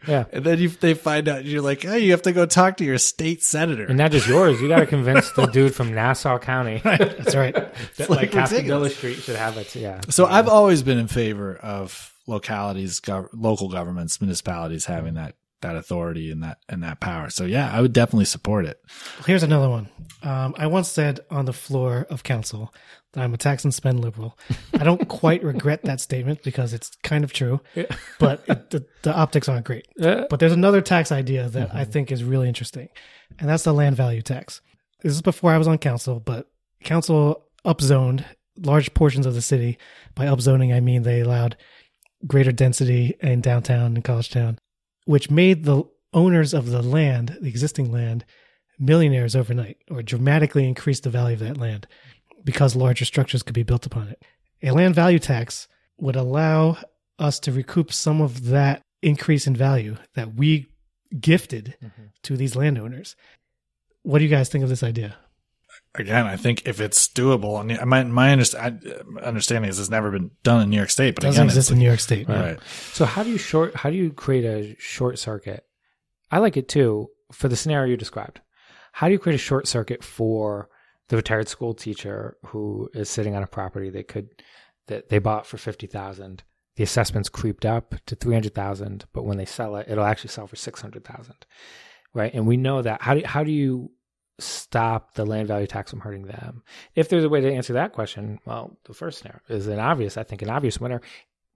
Yeah. 0.08 0.24
And 0.32 0.44
then 0.44 0.58
you, 0.58 0.68
they 0.68 0.94
find 0.94 1.28
out 1.28 1.44
you're 1.44 1.62
like, 1.62 1.84
oh, 1.84 1.94
you 1.94 2.10
have 2.10 2.22
to 2.22 2.32
go 2.32 2.44
talk 2.44 2.78
to 2.78 2.84
your 2.84 2.98
state 2.98 3.42
senator. 3.42 3.84
And 3.84 3.96
not 3.96 4.10
just 4.10 4.26
yours. 4.26 4.60
You 4.60 4.66
got 4.66 4.80
to 4.80 4.86
convince 4.86 5.30
the 5.32 5.46
dude 5.46 5.74
from 5.74 5.94
Nassau 5.94 6.38
County 6.38 6.78
That's 6.84 7.36
right. 7.36 7.54
that 7.96 8.10
like 8.10 8.34
like. 8.34 8.92
Street 8.92 9.14
should 9.16 9.36
have 9.36 9.56
it. 9.58 9.74
Yeah. 9.76 10.00
So 10.08 10.26
I've 10.26 10.48
always 10.48 10.82
been 10.82 10.98
in 10.98 11.06
favor 11.06 11.56
of 11.56 12.12
localities, 12.26 13.00
gov- 13.00 13.28
local 13.32 13.68
governments, 13.68 14.20
municipalities 14.20 14.86
having 14.86 15.14
mm. 15.14 15.16
that 15.16 15.36
that 15.62 15.76
authority 15.76 16.30
and 16.30 16.42
that 16.42 16.58
and 16.68 16.82
that 16.82 17.00
power. 17.00 17.30
So 17.30 17.44
yeah, 17.44 17.70
I 17.72 17.80
would 17.80 17.92
definitely 17.92 18.26
support 18.26 18.66
it. 18.66 18.78
Here's 19.26 19.42
another 19.42 19.68
one. 19.68 19.88
Um, 20.22 20.54
I 20.56 20.66
once 20.66 20.88
said 20.88 21.20
on 21.30 21.46
the 21.46 21.52
floor 21.52 22.06
of 22.10 22.22
council 22.22 22.72
that 23.12 23.22
I'm 23.22 23.34
a 23.34 23.38
tax 23.38 23.64
and 23.64 23.74
spend 23.74 24.00
liberal. 24.00 24.38
I 24.74 24.84
don't 24.84 25.08
quite 25.08 25.42
regret 25.42 25.82
that 25.84 26.00
statement 26.00 26.42
because 26.42 26.72
it's 26.72 26.90
kind 27.02 27.24
of 27.24 27.32
true, 27.32 27.60
but 28.18 28.42
it, 28.46 28.70
the, 28.70 28.86
the 29.02 29.14
optics 29.14 29.48
aren't 29.48 29.66
great. 29.66 29.86
Yeah. 29.96 30.24
But 30.30 30.40
there's 30.40 30.52
another 30.52 30.80
tax 30.80 31.10
idea 31.10 31.48
that 31.48 31.74
I 31.74 31.84
think 31.84 32.12
is 32.12 32.24
really 32.24 32.48
interesting, 32.48 32.88
and 33.38 33.48
that's 33.48 33.64
the 33.64 33.74
land 33.74 33.96
value 33.96 34.22
tax. 34.22 34.60
This 35.02 35.12
is 35.12 35.22
before 35.22 35.52
I 35.52 35.58
was 35.58 35.68
on 35.68 35.78
council, 35.78 36.20
but 36.20 36.46
council 36.84 37.46
upzoned 37.64 38.24
large 38.58 38.92
portions 38.94 39.26
of 39.26 39.34
the 39.34 39.42
city. 39.42 39.78
By 40.14 40.26
upzoning, 40.26 40.74
I 40.74 40.80
mean 40.80 41.02
they 41.02 41.20
allowed 41.20 41.56
greater 42.26 42.52
density 42.52 43.16
in 43.20 43.40
downtown 43.40 43.94
and 43.94 44.04
college 44.04 44.30
town, 44.30 44.58
which 45.04 45.30
made 45.30 45.64
the 45.64 45.84
owners 46.12 46.54
of 46.54 46.70
the 46.70 46.82
land, 46.82 47.38
the 47.40 47.48
existing 47.48 47.90
land, 47.90 48.24
millionaires 48.78 49.36
overnight 49.36 49.78
or 49.90 50.02
dramatically 50.02 50.66
increased 50.66 51.04
the 51.04 51.10
value 51.10 51.34
of 51.34 51.40
that 51.40 51.56
land 51.56 51.86
because 52.44 52.74
larger 52.74 53.04
structures 53.04 53.42
could 53.42 53.54
be 53.54 53.62
built 53.62 53.86
upon 53.86 54.08
it. 54.08 54.22
A 54.62 54.72
land 54.72 54.94
value 54.94 55.18
tax 55.18 55.68
would 55.98 56.16
allow 56.16 56.78
us 57.18 57.38
to 57.40 57.52
recoup 57.52 57.92
some 57.92 58.20
of 58.20 58.46
that 58.46 58.82
increase 59.02 59.46
in 59.46 59.54
value 59.54 59.96
that 60.14 60.34
we 60.34 60.66
gifted 61.18 61.76
mm-hmm. 61.82 62.02
to 62.22 62.36
these 62.36 62.56
landowners. 62.56 63.16
What 64.02 64.18
do 64.18 64.24
you 64.24 64.30
guys 64.30 64.48
think 64.48 64.64
of 64.64 64.70
this 64.70 64.82
idea? 64.82 65.16
Again, 65.94 66.26
I 66.26 66.36
think 66.36 66.66
if 66.66 66.80
it's 66.80 67.06
doable, 67.06 67.60
and 67.60 67.88
my 67.88 68.02
my 68.04 68.28
underst- 68.34 69.22
understanding 69.22 69.68
is 69.68 69.78
it's 69.78 69.90
never 69.90 70.10
been 70.10 70.30
done 70.42 70.62
in 70.62 70.70
New 70.70 70.76
York 70.78 70.88
State, 70.88 71.14
but 71.14 71.22
Doesn't 71.22 71.38
again, 71.38 71.46
exist 71.50 71.68
it's 71.68 71.72
in 71.72 71.78
New 71.78 71.84
York 71.86 72.00
State. 72.00 72.28
like, 72.28 72.40
right. 72.40 72.58
So 72.92 73.04
how 73.04 73.22
do 73.22 73.30
you 73.30 73.36
short? 73.38 73.74
How 73.76 73.90
do 73.90 73.96
you 73.96 74.10
create 74.10 74.44
a 74.46 74.74
short 74.80 75.18
circuit? 75.18 75.64
I 76.30 76.38
like 76.38 76.56
it 76.56 76.66
too 76.68 77.08
for 77.30 77.48
the 77.48 77.56
scenario 77.56 77.90
you 77.90 77.96
described. 77.98 78.40
How 78.92 79.08
do 79.08 79.12
you 79.12 79.18
create 79.18 79.34
a 79.34 79.38
short 79.38 79.68
circuit 79.68 80.02
for 80.02 80.70
the 81.08 81.16
retired 81.16 81.48
school 81.48 81.74
teacher 81.74 82.38
who 82.46 82.88
is 82.94 83.10
sitting 83.10 83.34
on 83.36 83.42
a 83.42 83.46
property 83.46 83.90
they 83.90 84.02
could 84.02 84.28
that 84.86 85.10
they 85.10 85.18
bought 85.18 85.46
for 85.46 85.58
fifty 85.58 85.86
thousand? 85.86 86.42
The 86.76 86.84
assessments 86.84 87.28
creeped 87.28 87.66
up 87.66 87.96
to 88.06 88.14
three 88.16 88.32
hundred 88.34 88.54
thousand, 88.54 89.04
but 89.12 89.24
when 89.24 89.36
they 89.36 89.44
sell 89.44 89.76
it, 89.76 89.88
it'll 89.90 90.04
actually 90.06 90.30
sell 90.30 90.46
for 90.46 90.56
six 90.56 90.80
hundred 90.80 91.04
thousand, 91.04 91.44
right? 92.14 92.32
And 92.32 92.46
we 92.46 92.56
know 92.56 92.80
that. 92.80 93.02
How 93.02 93.12
do 93.12 93.20
how 93.26 93.44
do 93.44 93.50
you 93.52 93.90
stop 94.38 95.14
the 95.14 95.24
land 95.24 95.48
value 95.48 95.66
tax 95.66 95.90
from 95.90 96.00
hurting 96.00 96.26
them? 96.26 96.62
If 96.94 97.08
there's 97.08 97.24
a 97.24 97.28
way 97.28 97.40
to 97.40 97.52
answer 97.52 97.72
that 97.74 97.92
question, 97.92 98.38
well, 98.44 98.76
the 98.84 98.94
first 98.94 99.18
scenario 99.18 99.40
is 99.48 99.66
an 99.66 99.78
obvious, 99.78 100.16
I 100.16 100.22
think, 100.22 100.42
an 100.42 100.50
obvious 100.50 100.80
winner 100.80 101.00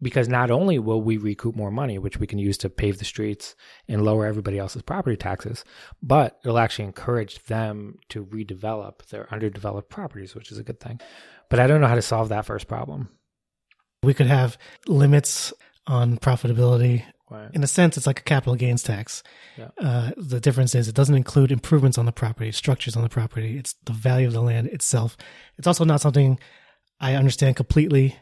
because 0.03 0.29
not 0.29 0.51
only 0.51 0.79
will 0.79 1.01
we 1.01 1.17
recoup 1.17 1.57
more 1.57 1.71
money, 1.71 1.99
which 1.99 2.19
we 2.19 2.27
can 2.27 2.39
use 2.39 2.59
to 2.59 2.69
pave 2.69 2.99
the 2.99 3.05
streets 3.05 3.55
and 3.89 4.05
lower 4.05 4.27
everybody 4.27 4.59
else's 4.59 4.83
property 4.83 5.17
taxes, 5.17 5.65
but 6.03 6.39
it'll 6.45 6.59
actually 6.59 6.85
encourage 6.85 7.43
them 7.45 7.99
to 8.11 8.27
redevelop 8.27 9.07
their 9.07 9.33
underdeveloped 9.33 9.89
properties, 9.89 10.35
which 10.35 10.53
is 10.53 10.59
a 10.59 10.63
good 10.63 10.81
thing. 10.81 11.01
But 11.49 11.61
I 11.61 11.67
don't 11.67 11.81
know 11.81 11.87
how 11.87 11.95
to 11.95 12.03
solve 12.03 12.29
that 12.29 12.45
first 12.45 12.69
problem. 12.69 13.09
We 14.03 14.15
could 14.15 14.27
have 14.27 14.59
limits 14.87 15.53
on 15.87 16.19
profitability. 16.19 17.05
Right. 17.29 17.51
In 17.53 17.65
a 17.65 17.67
sense, 17.67 17.97
it's 17.97 18.07
like 18.07 18.21
a 18.21 18.23
capital 18.23 18.55
gains 18.55 18.85
tax. 18.85 19.23
Yeah. 19.57 19.71
Uh, 19.79 20.11
the 20.17 20.39
difference 20.39 20.75
is 20.77 20.87
it 20.87 20.95
doesn't 20.95 21.15
include 21.15 21.51
improvements 21.51 21.99
on 21.99 22.07
the 22.07 22.13
property, 22.13 22.53
structures 22.53 22.97
on 22.97 23.03
the 23.03 23.09
property. 23.09 23.59
It's 23.59 23.75
the 23.85 23.93
value 23.93 24.29
of 24.29 24.33
the 24.33 24.43
land 24.43 24.69
itself. 24.69 25.17
It's 25.59 25.67
also 25.67 25.85
not 25.85 26.01
something 26.01 26.39
I 27.01 27.15
understand 27.15 27.57
completely 27.57 28.17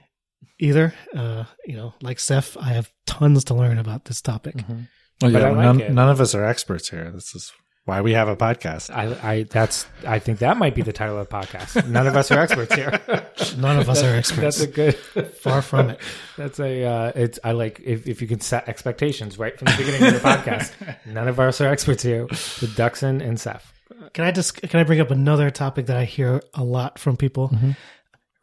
either. 0.58 0.94
Uh, 1.14 1.44
you 1.66 1.76
know, 1.76 1.92
like 2.00 2.18
Seph, 2.18 2.56
I 2.56 2.72
have 2.72 2.90
tons 3.06 3.44
to 3.44 3.54
learn 3.54 3.78
about 3.78 4.06
this 4.06 4.22
topic. 4.22 4.56
Mm-hmm. 4.56 4.80
Well, 5.20 5.30
yeah, 5.32 5.50
like 5.50 5.56
none, 5.56 5.94
none 5.94 6.08
of 6.08 6.20
us 6.20 6.34
are 6.34 6.44
experts 6.44 6.88
here. 6.88 7.10
This 7.10 7.34
is 7.34 7.52
why 7.84 8.00
we 8.00 8.12
have 8.12 8.28
a 8.28 8.36
podcast. 8.36 8.94
I, 8.94 9.32
I 9.32 9.42
that's 9.44 9.86
I 10.06 10.18
think 10.18 10.38
that 10.38 10.56
might 10.56 10.74
be 10.74 10.82
the 10.82 10.92
title 10.92 11.18
of 11.18 11.28
the 11.28 11.34
podcast. 11.34 11.86
None 11.88 12.06
of 12.06 12.16
us 12.16 12.30
are 12.30 12.38
experts 12.38 12.74
here. 12.74 13.00
None 13.58 13.78
of 13.78 13.88
us 13.88 14.02
are 14.02 14.14
experts. 14.14 14.40
That's 14.40 14.60
a 14.60 14.66
good 14.66 14.94
Far 15.36 15.60
from 15.60 15.90
it. 15.90 16.00
That's 16.36 16.58
a 16.58 16.84
uh, 16.84 17.12
it's 17.14 17.38
I 17.44 17.52
like 17.52 17.80
if, 17.84 18.06
if 18.06 18.22
you 18.22 18.28
can 18.28 18.40
set 18.40 18.68
expectations 18.68 19.38
right 19.38 19.58
from 19.58 19.66
the 19.66 19.76
beginning 19.76 20.02
of 20.06 20.14
the 20.14 20.20
podcast. 20.20 20.96
None 21.06 21.28
of 21.28 21.38
us 21.38 21.60
are 21.60 21.68
experts 21.68 22.02
here. 22.02 22.26
The 22.26 22.72
Ducson 22.74 23.20
and 23.20 23.38
Seph. 23.38 23.72
Can 24.14 24.24
I 24.24 24.30
just 24.30 24.60
can 24.62 24.80
I 24.80 24.84
bring 24.84 25.00
up 25.00 25.10
another 25.10 25.50
topic 25.50 25.86
that 25.86 25.96
I 25.96 26.04
hear 26.04 26.42
a 26.54 26.64
lot 26.64 26.98
from 26.98 27.16
people? 27.16 27.54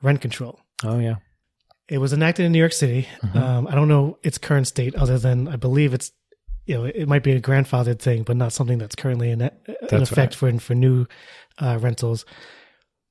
Rent 0.03 0.21
control. 0.21 0.59
Oh 0.83 0.99
yeah. 0.99 1.15
It 1.87 1.97
was 1.97 2.13
enacted 2.13 2.45
in 2.45 2.53
New 2.53 2.59
York 2.59 2.71
City. 2.71 3.07
Mm-hmm. 3.21 3.37
Um, 3.37 3.67
I 3.67 3.75
don't 3.75 3.89
know 3.89 4.17
its 4.23 4.37
current 4.37 4.65
state, 4.65 4.95
other 4.95 5.19
than 5.19 5.49
I 5.49 5.57
believe 5.57 5.93
it's 5.93 6.11
you 6.66 6.76
know 6.76 6.84
it 6.86 7.07
might 7.07 7.24
be 7.24 7.32
a 7.32 7.41
grandfathered 7.41 7.99
thing, 7.99 8.24
but 8.24 8.38
not 8.38 8.53
something 8.53 8.78
that's 8.78 8.95
currently 8.95 9.32
in, 9.32 9.41
in 9.41 9.51
That's 9.89 10.12
effect 10.12 10.36
for 10.36 10.51
for 10.59 10.76
new 10.76 11.05
uh, 11.59 11.78
rentals. 11.82 12.26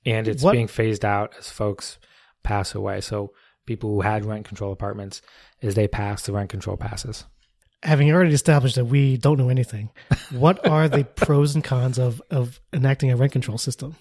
and 0.07 0.27
it's 0.29 0.43
What- 0.43 0.53
being 0.53 0.69
phased 0.69 1.05
out 1.05 1.33
as 1.39 1.51
folks 1.51 1.99
pass 2.43 2.75
away. 2.75 3.01
So 3.01 3.33
people 3.67 3.91
who 3.91 4.01
had 4.01 4.25
rent 4.25 4.47
control 4.47 4.73
apartments, 4.73 5.21
as 5.63 5.75
they 5.75 5.87
pass, 5.89 6.23
the 6.23 6.33
rent 6.33 6.51
control 6.51 6.77
passes. 6.77 7.25
Having 7.83 8.13
already 8.13 8.35
established 8.35 8.75
that 8.77 8.85
we 8.87 9.17
don't 9.17 9.39
know 9.39 9.49
anything, 9.49 9.91
what 10.33 10.67
are 10.69 10.89
the 10.89 11.05
pros 11.05 11.55
and 11.55 11.65
cons 11.65 11.99
of 11.99 12.21
of 12.31 12.61
enacting 12.73 13.11
a 13.11 13.17
rent 13.17 13.33
control 13.33 13.59
system? 13.59 13.97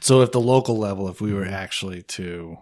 So, 0.00 0.22
if 0.22 0.32
the 0.32 0.40
local 0.40 0.78
level, 0.78 1.08
if 1.08 1.20
we 1.20 1.32
were 1.34 1.44
actually 1.46 2.02
to 2.02 2.56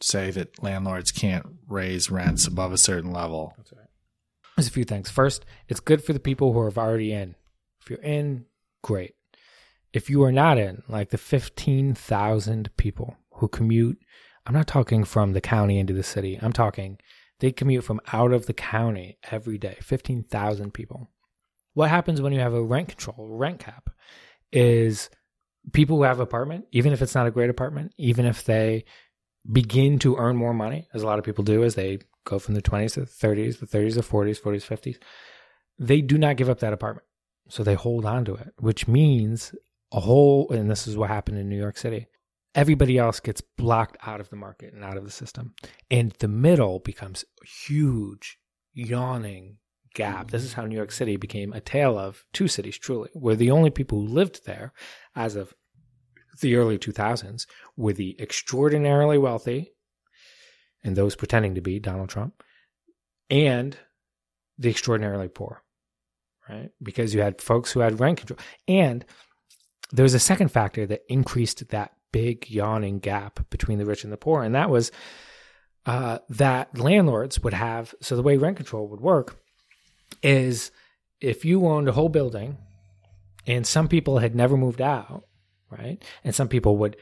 say 0.00 0.30
that 0.32 0.60
landlords 0.62 1.12
can't 1.12 1.46
raise 1.68 2.10
rents 2.10 2.46
above 2.46 2.72
a 2.72 2.78
certain 2.78 3.12
level, 3.12 3.54
There's 4.56 4.68
a 4.68 4.72
few 4.72 4.84
things. 4.84 5.10
First, 5.10 5.44
it's 5.68 5.80
good 5.80 6.04
for 6.04 6.12
the 6.12 6.20
people 6.20 6.52
who 6.52 6.58
are 6.60 6.72
already 6.76 7.12
in. 7.12 7.34
If 7.80 7.90
you're 7.90 8.00
in, 8.00 8.46
great. 8.82 9.14
If 9.92 10.08
you 10.08 10.22
are 10.22 10.32
not 10.32 10.58
in, 10.58 10.82
like 10.88 11.10
the 11.10 11.18
15,000 11.18 12.70
people 12.76 13.16
who 13.34 13.48
commute, 13.48 13.98
I'm 14.46 14.54
not 14.54 14.66
talking 14.66 15.04
from 15.04 15.32
the 15.32 15.40
county 15.40 15.78
into 15.78 15.92
the 15.92 16.02
city. 16.02 16.38
I'm 16.40 16.52
talking 16.52 16.98
they 17.42 17.50
commute 17.50 17.82
from 17.82 18.00
out 18.12 18.32
of 18.32 18.46
the 18.46 18.52
county 18.52 19.18
every 19.30 19.58
day. 19.58 19.76
15,000 19.80 20.72
people. 20.72 21.10
What 21.74 21.90
happens 21.90 22.20
when 22.22 22.32
you 22.32 22.38
have 22.38 22.54
a 22.54 22.62
rent 22.62 22.88
control, 22.88 23.28
rent 23.28 23.58
cap, 23.58 23.90
is 24.52 25.10
people 25.72 25.96
who 25.96 26.04
have 26.04 26.20
apartment, 26.20 26.66
even 26.70 26.92
if 26.92 27.02
it's 27.02 27.16
not 27.16 27.26
a 27.26 27.32
great 27.32 27.50
apartment, 27.50 27.94
even 27.98 28.26
if 28.26 28.44
they 28.44 28.84
begin 29.50 29.98
to 29.98 30.16
earn 30.16 30.36
more 30.36 30.54
money, 30.54 30.86
as 30.94 31.02
a 31.02 31.06
lot 31.06 31.18
of 31.18 31.24
people 31.24 31.42
do 31.42 31.64
as 31.64 31.74
they 31.74 31.98
go 32.24 32.38
from 32.38 32.54
the 32.54 32.62
20s 32.62 32.94
to 32.94 33.00
the 33.00 33.06
30s, 33.06 33.58
the 33.58 33.66
30s 33.66 33.94
to 33.94 34.00
40s, 34.00 34.40
40s, 34.40 34.66
50s, 34.66 34.96
they 35.78 36.00
do 36.00 36.18
not 36.18 36.36
give 36.36 36.48
up 36.48 36.60
that 36.60 36.72
apartment. 36.72 37.06
So 37.48 37.62
they 37.62 37.74
hold 37.74 38.04
on 38.04 38.24
to 38.26 38.34
it, 38.34 38.52
which 38.58 38.88
means 38.88 39.54
a 39.92 40.00
whole, 40.00 40.50
and 40.50 40.70
this 40.70 40.86
is 40.86 40.96
what 40.96 41.10
happened 41.10 41.38
in 41.38 41.48
New 41.48 41.58
York 41.58 41.76
City. 41.76 42.06
Everybody 42.54 42.98
else 42.98 43.20
gets 43.20 43.40
blocked 43.40 43.96
out 44.06 44.20
of 44.20 44.30
the 44.30 44.36
market 44.36 44.74
and 44.74 44.84
out 44.84 44.96
of 44.96 45.04
the 45.04 45.10
system. 45.10 45.54
And 45.90 46.12
the 46.18 46.28
middle 46.28 46.78
becomes 46.78 47.24
a 47.42 47.46
huge 47.46 48.38
yawning 48.74 49.58
gap. 49.94 50.30
This 50.30 50.44
is 50.44 50.54
how 50.54 50.64
New 50.64 50.76
York 50.76 50.92
City 50.92 51.16
became 51.16 51.52
a 51.52 51.60
tale 51.60 51.98
of 51.98 52.24
two 52.32 52.48
cities, 52.48 52.78
truly, 52.78 53.10
where 53.14 53.36
the 53.36 53.50
only 53.50 53.70
people 53.70 54.00
who 54.00 54.06
lived 54.06 54.46
there 54.46 54.72
as 55.14 55.36
of 55.36 55.54
the 56.40 56.56
early 56.56 56.78
2000s 56.78 57.46
were 57.76 57.92
the 57.92 58.16
extraordinarily 58.20 59.18
wealthy 59.18 59.72
and 60.84 60.96
those 60.96 61.16
pretending 61.16 61.54
to 61.54 61.60
be 61.60 61.78
Donald 61.78 62.08
Trump 62.08 62.42
and 63.30 63.76
the 64.58 64.70
extraordinarily 64.70 65.28
poor, 65.28 65.62
right? 66.48 66.70
Because 66.82 67.14
you 67.14 67.20
had 67.20 67.40
folks 67.40 67.72
who 67.72 67.80
had 67.80 68.00
rent 68.00 68.18
control. 68.18 68.38
And 68.68 69.04
there 69.90 70.02
was 70.02 70.14
a 70.14 70.20
second 70.20 70.48
factor 70.48 70.86
that 70.86 71.02
increased 71.08 71.68
that 71.68 71.92
big 72.12 72.50
yawning 72.50 72.98
gap 72.98 73.48
between 73.50 73.78
the 73.78 73.86
rich 73.86 74.04
and 74.04 74.12
the 74.12 74.16
poor, 74.18 74.42
and 74.42 74.54
that 74.54 74.70
was 74.70 74.92
uh, 75.86 76.18
that 76.28 76.78
landlords 76.78 77.40
would 77.40 77.54
have. 77.54 77.94
So 78.00 78.16
the 78.16 78.22
way 78.22 78.36
rent 78.36 78.56
control 78.56 78.88
would 78.88 79.00
work 79.00 79.36
is 80.22 80.70
if 81.20 81.44
you 81.44 81.66
owned 81.66 81.88
a 81.88 81.92
whole 81.92 82.08
building 82.08 82.58
and 83.46 83.66
some 83.66 83.88
people 83.88 84.18
had 84.18 84.34
never 84.34 84.56
moved 84.56 84.80
out, 84.80 85.24
right? 85.70 86.02
And 86.22 86.34
some 86.34 86.48
people 86.48 86.76
would 86.78 86.96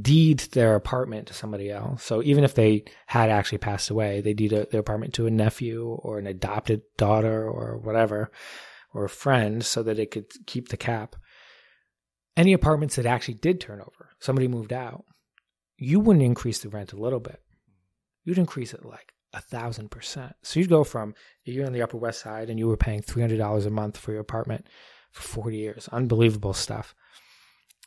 deed 0.00 0.40
their 0.52 0.74
apartment 0.74 1.28
to 1.28 1.34
somebody 1.34 1.70
else. 1.70 2.02
So 2.02 2.22
even 2.22 2.42
if 2.44 2.54
they 2.54 2.84
had 3.06 3.30
actually 3.30 3.58
passed 3.58 3.90
away, 3.90 4.20
they 4.20 4.34
deed 4.34 4.50
their 4.50 4.80
apartment 4.80 5.14
to 5.14 5.26
a 5.26 5.30
nephew 5.30 5.86
or 6.02 6.18
an 6.18 6.26
adopted 6.26 6.82
daughter 6.96 7.48
or 7.48 7.78
whatever, 7.78 8.30
or 8.92 9.04
a 9.04 9.10
friend 9.10 9.64
so 9.64 9.82
that 9.82 9.98
it 9.98 10.10
could 10.10 10.26
keep 10.46 10.68
the 10.68 10.76
cap. 10.76 11.16
Any 12.36 12.52
apartments 12.52 12.96
that 12.96 13.06
actually 13.06 13.34
did 13.34 13.60
turn 13.60 13.80
over, 13.80 14.10
somebody 14.18 14.48
moved 14.48 14.72
out, 14.72 15.04
you 15.76 16.00
wouldn't 16.00 16.24
increase 16.24 16.60
the 16.60 16.68
rent 16.68 16.92
a 16.92 17.00
little 17.00 17.20
bit. 17.20 17.40
You'd 18.24 18.38
increase 18.38 18.74
it 18.74 18.84
like 18.84 19.12
a 19.32 19.40
thousand 19.40 19.90
percent. 19.90 20.34
So 20.42 20.58
you'd 20.58 20.68
go 20.68 20.82
from 20.84 21.14
you're 21.44 21.66
on 21.66 21.72
the 21.72 21.82
Upper 21.82 21.96
West 21.96 22.20
Side 22.20 22.50
and 22.50 22.58
you 22.58 22.68
were 22.68 22.76
paying 22.76 23.02
three 23.02 23.22
hundred 23.22 23.38
dollars 23.38 23.66
a 23.66 23.70
month 23.70 23.98
for 23.98 24.12
your 24.12 24.20
apartment 24.20 24.66
for 25.12 25.22
forty 25.22 25.58
years. 25.58 25.88
Unbelievable 25.92 26.54
stuff. 26.54 26.94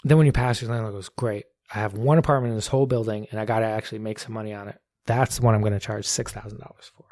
Then 0.04 0.18
when 0.18 0.28
you 0.28 0.32
pass, 0.32 0.62
your 0.62 0.70
landlord 0.70 0.94
goes, 0.94 1.10
"Great, 1.10 1.46
I 1.74 1.80
have 1.80 1.94
one 1.94 2.18
apartment 2.18 2.52
in 2.52 2.58
this 2.58 2.68
whole 2.68 2.86
building, 2.86 3.28
and 3.32 3.40
I 3.40 3.46
got 3.46 3.60
to 3.60 3.66
actually 3.66 4.00
make 4.00 4.20
some 4.20 4.34
money 4.34 4.54
on 4.54 4.68
it. 4.68 4.80
That's 5.06 5.38
the 5.38 5.46
one 5.46 5.56
I'm 5.56 5.62
going 5.62 5.74
to 5.74 5.80
charge 5.80 6.06
six 6.06 6.32
thousand 6.32 6.60
dollars 6.60 6.92
for." 6.96 7.06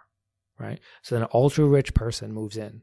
Right. 0.57 0.79
So 1.01 1.15
then 1.15 1.23
an 1.23 1.29
ultra 1.33 1.65
rich 1.65 1.93
person 1.93 2.31
moves 2.31 2.55
in. 2.55 2.81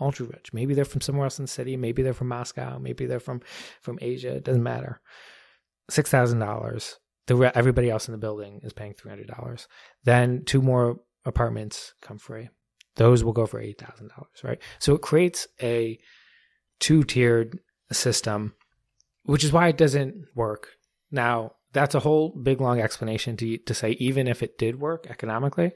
Ultra 0.00 0.26
rich. 0.26 0.52
Maybe 0.54 0.72
they're 0.72 0.86
from 0.86 1.02
somewhere 1.02 1.24
else 1.24 1.38
in 1.38 1.44
the 1.44 1.48
city. 1.48 1.76
Maybe 1.76 2.02
they're 2.02 2.14
from 2.14 2.28
Moscow. 2.28 2.78
Maybe 2.78 3.06
they're 3.06 3.20
from 3.20 3.42
from 3.82 3.98
Asia. 4.00 4.36
It 4.36 4.44
doesn't 4.44 4.62
matter. 4.62 5.00
Six 5.90 6.10
thousand 6.10 6.38
dollars 6.38 6.98
the 7.30 7.56
everybody 7.56 7.90
else 7.90 8.08
in 8.08 8.12
the 8.12 8.18
building 8.18 8.60
is 8.62 8.72
paying 8.72 8.94
three 8.94 9.10
hundred 9.10 9.28
dollars. 9.28 9.68
Then 10.04 10.44
two 10.44 10.60
more 10.60 11.00
apartments 11.24 11.94
come 12.02 12.18
free. 12.18 12.48
Those 12.96 13.22
will 13.22 13.32
go 13.32 13.46
for 13.46 13.60
eight 13.60 13.78
thousand 13.78 14.08
dollars, 14.08 14.42
right? 14.42 14.58
So 14.78 14.94
it 14.94 15.02
creates 15.02 15.46
a 15.62 15.98
two 16.80 17.04
tiered 17.04 17.60
system, 17.92 18.54
which 19.24 19.44
is 19.44 19.52
why 19.52 19.68
it 19.68 19.78
doesn't 19.78 20.26
work. 20.34 20.68
Now 21.10 21.52
that's 21.72 21.94
a 21.94 22.00
whole 22.00 22.30
big 22.30 22.60
long 22.60 22.80
explanation 22.80 23.36
to 23.38 23.58
to 23.58 23.74
say 23.74 23.92
even 23.92 24.26
if 24.26 24.42
it 24.42 24.58
did 24.58 24.80
work 24.80 25.06
economically, 25.08 25.72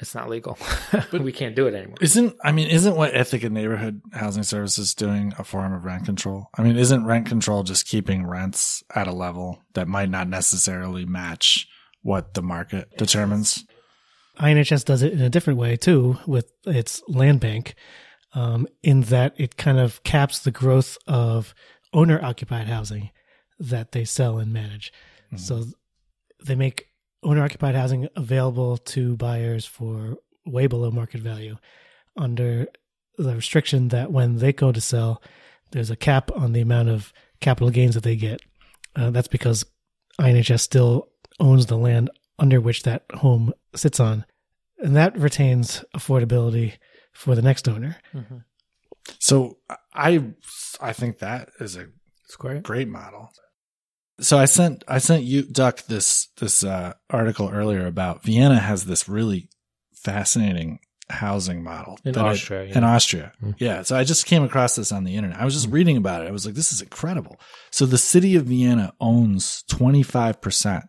it's 0.00 0.14
not 0.14 0.28
legal. 0.28 0.58
but 0.92 1.22
we 1.22 1.32
can't 1.32 1.56
do 1.56 1.66
it 1.66 1.74
anymore. 1.74 1.96
Isn't 2.00 2.36
I 2.42 2.52
mean, 2.52 2.68
isn't 2.68 2.96
what 2.96 3.14
Ithaca 3.14 3.48
Neighborhood 3.48 4.02
Housing 4.12 4.42
Services 4.42 4.94
doing 4.94 5.32
a 5.38 5.44
form 5.44 5.72
of 5.72 5.84
rent 5.84 6.04
control? 6.04 6.48
I 6.56 6.62
mean, 6.62 6.76
isn't 6.76 7.06
rent 7.06 7.26
control 7.26 7.62
just 7.62 7.86
keeping 7.86 8.26
rents 8.26 8.82
at 8.94 9.06
a 9.06 9.12
level 9.12 9.62
that 9.74 9.88
might 9.88 10.10
not 10.10 10.28
necessarily 10.28 11.04
match 11.04 11.66
what 12.02 12.34
the 12.34 12.42
market 12.42 12.88
determines? 12.98 13.64
INHS 14.38 14.84
does 14.84 15.02
it 15.02 15.12
in 15.12 15.20
a 15.20 15.30
different 15.30 15.60
way 15.60 15.76
too 15.76 16.16
with 16.26 16.50
its 16.66 17.02
land 17.06 17.38
bank, 17.40 17.76
um, 18.34 18.66
in 18.82 19.02
that 19.02 19.32
it 19.38 19.56
kind 19.56 19.78
of 19.78 20.02
caps 20.02 20.40
the 20.40 20.50
growth 20.50 20.98
of 21.06 21.54
owner 21.92 22.22
occupied 22.22 22.66
housing 22.66 23.10
that 23.58 23.92
they 23.92 24.04
sell 24.04 24.38
and 24.38 24.52
manage. 24.52 24.92
Mm-hmm. 25.26 25.36
So 25.36 25.64
they 26.44 26.54
make 26.54 26.88
owner 27.22 27.42
occupied 27.42 27.74
housing 27.74 28.08
available 28.16 28.76
to 28.76 29.16
buyers 29.16 29.64
for 29.64 30.18
way 30.46 30.66
below 30.66 30.90
market 30.90 31.20
value 31.20 31.56
under 32.16 32.66
the 33.16 33.34
restriction 33.34 33.88
that 33.88 34.12
when 34.12 34.36
they 34.38 34.52
go 34.52 34.72
to 34.72 34.80
sell, 34.80 35.22
there's 35.70 35.90
a 35.90 35.96
cap 35.96 36.30
on 36.34 36.52
the 36.52 36.60
amount 36.60 36.88
of 36.88 37.12
capital 37.40 37.70
gains 37.70 37.94
that 37.94 38.04
they 38.04 38.16
get. 38.16 38.40
Uh, 38.94 39.10
that's 39.10 39.28
because 39.28 39.64
INHS 40.20 40.60
still 40.60 41.08
owns 41.40 41.66
the 41.66 41.76
land 41.76 42.10
under 42.38 42.60
which 42.60 42.82
that 42.82 43.04
home 43.14 43.52
sits 43.74 43.98
on. 43.98 44.24
And 44.78 44.94
that 44.96 45.18
retains 45.18 45.84
affordability 45.96 46.74
for 47.12 47.34
the 47.34 47.42
next 47.42 47.68
owner. 47.68 47.96
Mm-hmm. 48.12 48.38
So 49.18 49.58
I 49.94 50.32
I 50.80 50.92
think 50.92 51.18
that 51.18 51.50
is 51.60 51.76
a 51.76 51.88
great. 52.38 52.62
great 52.62 52.88
model. 52.88 53.30
So 54.20 54.38
I 54.38 54.44
sent 54.44 54.84
I 54.86 54.98
sent 54.98 55.24
you 55.24 55.42
Duck 55.42 55.82
this 55.86 56.28
this 56.36 56.62
uh, 56.62 56.92
article 57.10 57.50
earlier 57.52 57.86
about 57.86 58.22
Vienna 58.22 58.58
has 58.58 58.84
this 58.84 59.08
really 59.08 59.48
fascinating 59.94 60.78
housing 61.10 61.62
model 61.62 61.98
in 62.04 62.16
Austria. 62.16 62.62
I, 62.62 62.64
yeah. 62.64 62.78
In 62.78 62.84
Austria, 62.84 63.32
mm-hmm. 63.42 63.52
yeah. 63.58 63.82
So 63.82 63.96
I 63.96 64.04
just 64.04 64.26
came 64.26 64.44
across 64.44 64.76
this 64.76 64.92
on 64.92 65.04
the 65.04 65.16
internet. 65.16 65.40
I 65.40 65.44
was 65.44 65.54
just 65.54 65.66
mm-hmm. 65.66 65.74
reading 65.74 65.96
about 65.96 66.22
it. 66.22 66.28
I 66.28 66.32
was 66.32 66.46
like, 66.46 66.54
this 66.54 66.72
is 66.72 66.80
incredible. 66.80 67.40
So 67.70 67.86
the 67.86 67.98
city 67.98 68.36
of 68.36 68.46
Vienna 68.46 68.94
owns 69.00 69.64
twenty 69.64 70.02
five 70.02 70.40
percent 70.40 70.84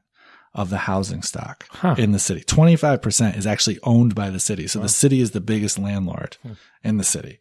of 0.53 0.69
the 0.69 0.77
housing 0.77 1.21
stock 1.21 1.65
huh. 1.69 1.95
in 1.97 2.11
the 2.11 2.19
city. 2.19 2.41
Twenty 2.41 2.75
five 2.75 3.01
percent 3.01 3.35
is 3.35 3.47
actually 3.47 3.79
owned 3.83 4.13
by 4.13 4.29
the 4.29 4.39
city. 4.39 4.67
So 4.67 4.79
wow. 4.79 4.83
the 4.83 4.89
city 4.89 5.19
is 5.19 5.31
the 5.31 5.41
biggest 5.41 5.79
landlord 5.79 6.37
hmm. 6.43 6.53
in 6.83 6.97
the 6.97 7.03
city. 7.03 7.39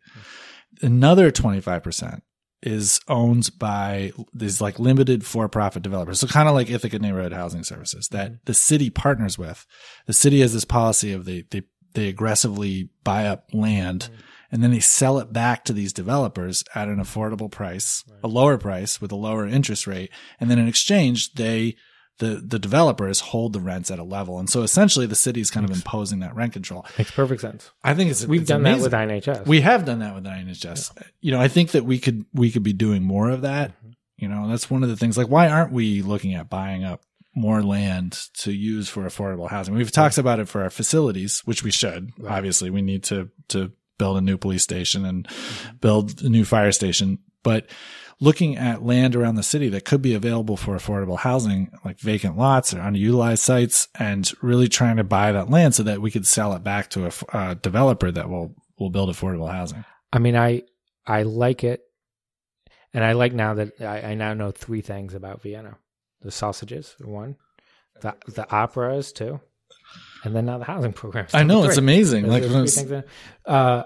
Another 0.81 1.31
twenty 1.31 1.61
five 1.61 1.83
percent 1.83 2.23
is 2.65 2.99
owned 3.09 3.51
by 3.59 4.11
these 4.33 4.61
like 4.61 4.79
limited 4.79 5.25
for-profit 5.25 5.83
developers. 5.83 6.19
So 6.19 6.27
kind 6.27 6.49
of 6.49 6.55
like 6.55 6.71
Ithaca 6.71 6.99
Neighborhood 6.99 7.33
Housing 7.33 7.63
Services 7.63 8.09
that 8.09 8.27
mm-hmm. 8.27 8.37
the 8.47 8.55
city 8.55 8.91
partners 8.91 9.39
with. 9.39 9.67
The 10.07 10.13
city 10.13 10.41
has 10.41 10.55
this 10.55 10.65
policy 10.65 11.13
of 11.13 11.27
they 11.27 11.45
they 11.51 11.63
they 11.93 12.09
aggressively 12.09 12.89
buy 13.05 13.27
up 13.27 13.51
land 13.53 14.05
mm-hmm. 14.05 14.21
and 14.51 14.63
then 14.63 14.71
they 14.71 14.81
sell 14.81 15.19
it 15.19 15.33
back 15.33 15.65
to 15.65 15.73
these 15.73 15.93
developers 15.93 16.65
at 16.75 16.89
an 16.89 16.97
affordable 16.97 17.51
price, 17.51 18.03
right. 18.11 18.21
a 18.25 18.29
lower 18.29 18.57
price 18.57 19.01
with 19.01 19.13
a 19.13 19.17
lower 19.17 19.47
interest 19.47 19.87
rate, 19.87 20.11
and 20.41 20.51
then 20.51 20.59
in 20.59 20.67
exchange 20.67 21.35
they 21.35 21.77
the 22.19 22.43
the 22.47 22.59
developers 22.59 23.21
hold 23.21 23.53
the 23.53 23.61
rents 23.61 23.91
at 23.91 23.99
a 23.99 24.05
level, 24.05 24.39
and 24.39 24.49
so 24.49 24.63
essentially 24.63 25.07
the 25.07 25.17
city 25.17 25.41
is 25.41 25.51
kind 25.51 25.69
of 25.69 25.75
imposing 25.75 26.21
that 26.21 26.35
rent 26.35 26.53
control. 26.53 26.87
Makes 26.97 27.11
perfect 27.11 27.41
sense. 27.41 27.71
I 27.83 27.95
think 27.95 28.11
it's 28.11 28.25
we've 28.25 28.43
it's 28.43 28.49
done 28.49 28.61
amazing. 28.61 28.91
that 28.91 29.09
with 29.09 29.25
INHS. 29.25 29.47
We 29.47 29.61
have 29.63 29.85
done 29.85 29.99
that 29.99 30.15
with 30.15 30.25
INHS. 30.25 30.93
Yeah. 30.97 31.03
You 31.21 31.33
know, 31.33 31.41
I 31.41 31.49
think 31.49 31.73
that 31.73 31.85
we 31.85 31.99
could 31.99 32.25
we 32.33 32.51
could 32.51 32.63
be 32.63 32.73
doing 32.73 33.03
more 33.03 33.31
of 33.31 33.43
that. 33.43 33.71
Mm-hmm. 33.71 33.91
You 34.17 34.29
know, 34.29 34.49
that's 34.49 34.71
one 34.71 34.83
of 34.85 34.89
the 34.89 34.97
things. 34.97 35.19
Like, 35.19 35.29
why 35.29 35.49
aren't 35.49 35.73
we 35.73 36.03
looking 36.03 36.35
at 36.35 36.49
buying 36.49 36.85
up 36.85 37.03
more 37.35 37.63
land 37.63 38.29
to 38.35 38.53
use 38.53 38.89
for 38.89 39.03
affordable 39.03 39.51
housing? 39.51 39.75
We've 39.75 39.91
talked 39.91 40.19
about 40.19 40.39
it 40.39 40.49
for 40.49 40.63
our 40.63 40.71
facilities, 40.71 41.41
which 41.41 41.65
we 41.65 41.73
should. 41.73 42.13
Right. 42.17 42.37
Obviously, 42.37 42.71
we 42.71 42.83
need 42.83 43.03
to 43.05 43.31
to 43.49 43.73
build 43.99 44.17
a 44.17 44.21
new 44.21 44.39
police 44.39 44.63
station 44.63 45.05
and 45.05 45.27
mm-hmm. 45.27 45.77
build 45.79 46.23
a 46.23 46.29
new 46.29 46.45
fire 46.45 46.73
station, 46.73 47.19
but 47.43 47.67
looking 48.25 48.57
at 48.57 48.83
land 48.83 49.15
around 49.15 49.35
the 49.35 49.43
city 49.43 49.69
that 49.69 49.85
could 49.85 50.01
be 50.01 50.15
available 50.15 50.57
for 50.57 50.75
affordable 50.75 51.19
housing, 51.19 51.71
like 51.85 52.01
vacant 52.01 52.39
lots 52.39 52.73
or 52.73 52.79
underutilized 52.79 53.39
sites, 53.39 53.89
and 53.99 54.33
really 54.43 54.67
trying 54.67 54.97
to 54.97 55.05
buy 55.05 55.31
that 55.31 55.51
land 55.51 55.75
so 55.75 55.83
that 55.83 56.01
we 56.01 56.11
could 56.11 56.27
sell 56.27 56.55
it 56.55 56.65
back 56.65 56.89
to 56.91 57.07
a 57.07 57.13
uh, 57.37 57.55
developer 57.55 58.11
that 58.11 58.29
will 58.29 58.55
will 58.79 58.91
build 58.91 59.11
affordable 59.11 59.51
housing. 59.51 59.85
I 60.13 60.19
mean, 60.19 60.37
I 60.37 60.63
I 61.07 61.23
like 61.23 61.63
it, 61.63 61.83
and 62.95 63.05
I 63.05 63.13
like 63.13 63.35
now 63.35 63.55
that 63.55 63.81
I, 63.81 64.01
I 64.01 64.15
now 64.15 64.33
know 64.33 64.51
three 64.51 64.81
things 64.81 65.15
about 65.15 65.43
Vienna: 65.43 65.77
the 66.23 66.31
sausages, 66.31 66.97
one, 66.99 67.37
the 68.01 68.17
the 68.27 68.51
operas, 68.51 69.13
two, 69.13 69.39
and 70.25 70.35
then 70.35 70.47
now 70.47 70.59
the 70.59 70.65
housing 70.65 70.93
program. 70.95 71.27
I 71.35 71.43
know 71.43 71.65
it's 71.65 71.77
amazing. 71.77 72.27
Like, 72.27 72.43
that, 72.45 73.05
uh, 73.45 73.83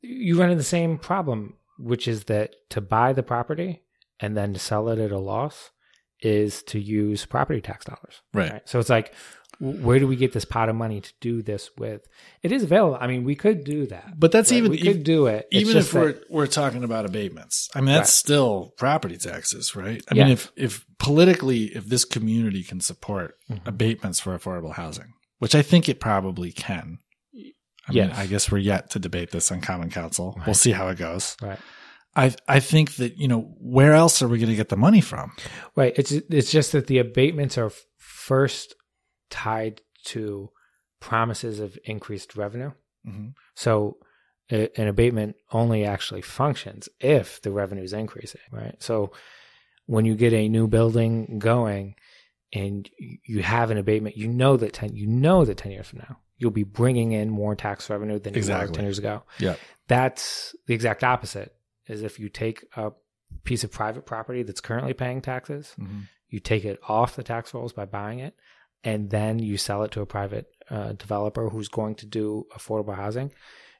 you 0.00 0.38
run 0.38 0.50
into 0.50 0.58
the 0.58 0.64
same 0.64 0.96
problem 0.96 1.58
which 1.78 2.08
is 2.08 2.24
that 2.24 2.54
to 2.70 2.80
buy 2.80 3.12
the 3.12 3.22
property 3.22 3.82
and 4.20 4.36
then 4.36 4.52
to 4.52 4.58
sell 4.58 4.88
it 4.88 4.98
at 4.98 5.12
a 5.12 5.18
loss 5.18 5.70
is 6.20 6.62
to 6.64 6.80
use 6.80 7.24
property 7.26 7.60
tax 7.60 7.84
dollars. 7.84 8.20
Right. 8.34 8.50
right? 8.50 8.68
So 8.68 8.78
it's 8.78 8.90
like, 8.90 9.14
where 9.60 9.98
do 9.98 10.06
we 10.06 10.16
get 10.16 10.32
this 10.32 10.44
pot 10.44 10.68
of 10.68 10.76
money 10.76 11.00
to 11.00 11.12
do 11.20 11.42
this 11.42 11.70
with? 11.76 12.06
It 12.42 12.52
is 12.52 12.62
available. 12.62 12.96
I 13.00 13.08
mean, 13.08 13.24
we 13.24 13.34
could 13.34 13.64
do 13.64 13.86
that, 13.86 14.14
but 14.16 14.30
that's 14.30 14.52
right? 14.52 14.58
even 14.58 14.70
we 14.70 14.78
could 14.78 15.02
do 15.02 15.26
it. 15.26 15.48
It's 15.50 15.62
even 15.62 15.76
if 15.78 15.92
we're 15.92 16.12
that, 16.12 16.30
we're 16.30 16.46
talking 16.46 16.84
about 16.84 17.06
abatements. 17.06 17.68
I 17.74 17.80
mean, 17.80 17.94
that's 17.94 18.08
right. 18.08 18.08
still 18.08 18.74
property 18.76 19.16
taxes, 19.16 19.74
right? 19.74 20.02
I 20.10 20.14
yeah. 20.14 20.24
mean, 20.24 20.32
if 20.34 20.52
if 20.54 20.86
politically, 20.98 21.64
if 21.76 21.86
this 21.86 22.04
community 22.04 22.62
can 22.62 22.80
support 22.80 23.36
mm-hmm. 23.50 23.68
abatements 23.68 24.20
for 24.20 24.38
affordable 24.38 24.74
housing, 24.74 25.14
which 25.38 25.56
I 25.56 25.62
think 25.62 25.88
it 25.88 25.98
probably 25.98 26.52
can, 26.52 26.98
I 27.88 27.92
yes. 27.92 28.08
mean, 28.08 28.16
I 28.16 28.26
guess 28.26 28.50
we're 28.50 28.58
yet 28.58 28.90
to 28.90 28.98
debate 28.98 29.30
this 29.30 29.50
on 29.50 29.60
Common 29.60 29.90
Council. 29.90 30.34
Right. 30.36 30.46
We'll 30.46 30.54
see 30.54 30.72
how 30.72 30.88
it 30.88 30.98
goes. 30.98 31.36
Right. 31.42 31.58
I 32.16 32.34
I 32.46 32.60
think 32.60 32.96
that 32.96 33.16
you 33.18 33.28
know 33.28 33.42
where 33.60 33.92
else 33.94 34.22
are 34.22 34.28
we 34.28 34.38
going 34.38 34.50
to 34.50 34.56
get 34.56 34.68
the 34.68 34.76
money 34.76 35.00
from? 35.00 35.32
Right. 35.76 35.94
It's 35.98 36.12
it's 36.12 36.50
just 36.50 36.72
that 36.72 36.86
the 36.86 36.98
abatements 36.98 37.56
are 37.58 37.70
first 37.96 38.74
tied 39.30 39.80
to 40.06 40.50
promises 41.00 41.60
of 41.60 41.78
increased 41.84 42.36
revenue. 42.36 42.72
hmm 43.04 43.28
So 43.54 43.98
a- 44.50 44.70
an 44.80 44.88
abatement 44.88 45.36
only 45.52 45.84
actually 45.84 46.22
functions 46.22 46.88
if 47.00 47.40
the 47.42 47.50
revenue 47.50 47.82
is 47.84 47.92
increasing, 47.92 48.40
right? 48.50 48.74
So 48.82 49.12
when 49.86 50.04
you 50.04 50.14
get 50.14 50.32
a 50.32 50.48
new 50.48 50.66
building 50.66 51.38
going 51.38 51.94
and 52.52 52.88
you 52.98 53.42
have 53.42 53.70
an 53.70 53.78
abatement, 53.78 54.16
you 54.16 54.28
know 54.28 54.56
that 54.56 54.72
10, 54.72 54.96
you 54.96 55.06
know 55.06 55.44
that 55.44 55.58
10 55.58 55.72
years 55.72 55.86
from 55.88 56.00
now, 56.00 56.16
you'll 56.38 56.50
be 56.50 56.64
bringing 56.64 57.12
in 57.12 57.28
more 57.28 57.54
tax 57.54 57.90
revenue 57.90 58.18
than 58.18 58.32
you 58.32 58.38
were 58.38 58.38
Exactly. 58.38 58.74
10 58.74 58.84
years 58.84 58.98
ago. 58.98 59.22
Yeah. 59.38 59.56
That's 59.88 60.54
the 60.66 60.74
exact 60.74 61.04
opposite 61.04 61.54
is 61.86 62.02
if 62.02 62.18
you 62.18 62.28
take 62.28 62.64
a 62.76 62.92
piece 63.44 63.64
of 63.64 63.72
private 63.72 64.06
property 64.06 64.42
that's 64.42 64.60
currently 64.60 64.92
paying 64.94 65.20
taxes, 65.20 65.74
hmm 65.76 66.00
you 66.30 66.40
take 66.40 66.66
it 66.66 66.78
off 66.86 67.16
the 67.16 67.22
tax 67.22 67.54
rolls 67.54 67.72
by 67.72 67.86
buying 67.86 68.18
it, 68.18 68.34
and 68.84 69.08
then 69.08 69.38
you 69.38 69.56
sell 69.56 69.82
it 69.82 69.92
to 69.92 70.02
a 70.02 70.06
private 70.06 70.46
uh, 70.70 70.92
developer 70.92 71.48
who's 71.48 71.68
going 71.68 71.94
to 71.94 72.04
do 72.06 72.44
affordable 72.54 72.94
housing, 72.94 73.32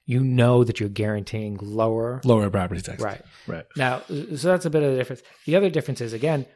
you 0.06 0.24
know 0.24 0.64
that 0.64 0.80
you're 0.80 0.88
guaranteeing 0.88 1.58
lower. 1.60 2.22
Lower 2.24 2.48
property 2.48 2.80
tax. 2.80 3.02
Right. 3.02 3.20
Right. 3.46 3.66
Now, 3.76 4.00
so 4.08 4.48
that's 4.48 4.64
a 4.64 4.70
bit 4.70 4.82
of 4.82 4.92
the 4.92 4.96
difference. 4.96 5.22
The 5.44 5.56
other 5.56 5.68
difference 5.68 6.00
is, 6.00 6.14
again, 6.14 6.46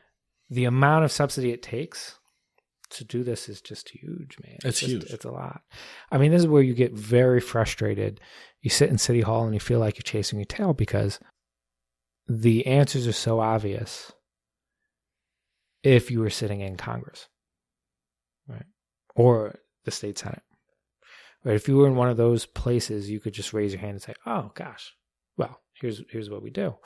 the 0.48 0.64
amount 0.64 1.04
of 1.04 1.12
subsidy 1.12 1.50
it 1.52 1.62
takes 1.62 2.18
to 2.92 3.04
do 3.04 3.22
this 3.22 3.48
is 3.48 3.60
just 3.60 3.90
huge, 3.90 4.36
man. 4.42 4.58
It's 4.64 4.80
just- 4.80 4.90
huge. 4.90 5.04
It's 5.04 5.24
a 5.24 5.30
lot. 5.30 5.62
I 6.10 6.18
mean, 6.18 6.30
this 6.30 6.42
is 6.42 6.48
where 6.48 6.62
you 6.62 6.74
get 6.74 6.92
very 6.92 7.40
frustrated. 7.40 8.20
You 8.60 8.70
sit 8.70 8.90
in 8.90 8.98
City 8.98 9.20
Hall 9.22 9.44
and 9.44 9.54
you 9.54 9.60
feel 9.60 9.80
like 9.80 9.96
you're 9.96 10.02
chasing 10.02 10.38
your 10.38 10.46
tail 10.46 10.72
because 10.72 11.18
the 12.28 12.66
answers 12.66 13.06
are 13.06 13.12
so 13.12 13.40
obvious 13.40 14.12
if 15.82 16.10
you 16.10 16.20
were 16.20 16.30
sitting 16.30 16.60
in 16.60 16.76
Congress, 16.76 17.28
right? 18.48 18.66
Or 19.16 19.56
the 19.84 19.90
state 19.90 20.18
Senate. 20.18 20.42
Right? 21.44 21.56
If 21.56 21.66
you 21.66 21.76
were 21.76 21.88
in 21.88 21.96
one 21.96 22.08
of 22.08 22.16
those 22.16 22.46
places, 22.46 23.10
you 23.10 23.18
could 23.18 23.34
just 23.34 23.52
raise 23.52 23.72
your 23.72 23.80
hand 23.80 23.92
and 23.94 24.02
say, 24.02 24.14
"Oh 24.24 24.52
gosh, 24.54 24.94
well, 25.36 25.60
here's 25.80 26.00
here's 26.08 26.30
what 26.30 26.42
we 26.42 26.50
do." 26.50 26.76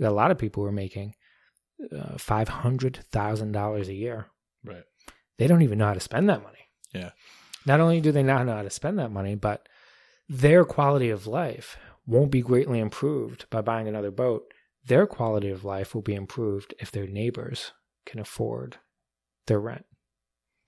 A 0.00 0.10
lot 0.10 0.30
of 0.30 0.38
people 0.38 0.62
who 0.62 0.68
are 0.68 0.72
making 0.72 1.14
uh, 1.92 2.16
five 2.16 2.48
hundred 2.48 3.00
thousand 3.10 3.50
dollars 3.52 3.88
a 3.88 3.94
year. 3.94 4.28
Right. 4.64 4.84
They 5.38 5.46
don't 5.46 5.62
even 5.62 5.78
know 5.78 5.86
how 5.86 5.94
to 5.94 6.00
spend 6.00 6.28
that 6.28 6.42
money. 6.42 6.68
Yeah. 6.92 7.10
Not 7.66 7.80
only 7.80 8.00
do 8.00 8.12
they 8.12 8.22
not 8.22 8.46
know 8.46 8.56
how 8.56 8.62
to 8.62 8.70
spend 8.70 8.98
that 8.98 9.12
money, 9.12 9.34
but 9.34 9.68
their 10.28 10.64
quality 10.64 11.10
of 11.10 11.26
life 11.26 11.76
won't 12.06 12.30
be 12.30 12.40
greatly 12.40 12.80
improved 12.80 13.46
by 13.50 13.60
buying 13.60 13.88
another 13.88 14.10
boat. 14.10 14.52
Their 14.86 15.06
quality 15.06 15.50
of 15.50 15.64
life 15.64 15.94
will 15.94 16.02
be 16.02 16.14
improved 16.14 16.74
if 16.78 16.90
their 16.90 17.06
neighbors 17.06 17.72
can 18.06 18.18
afford 18.20 18.78
their 19.46 19.60
rent. 19.60 19.84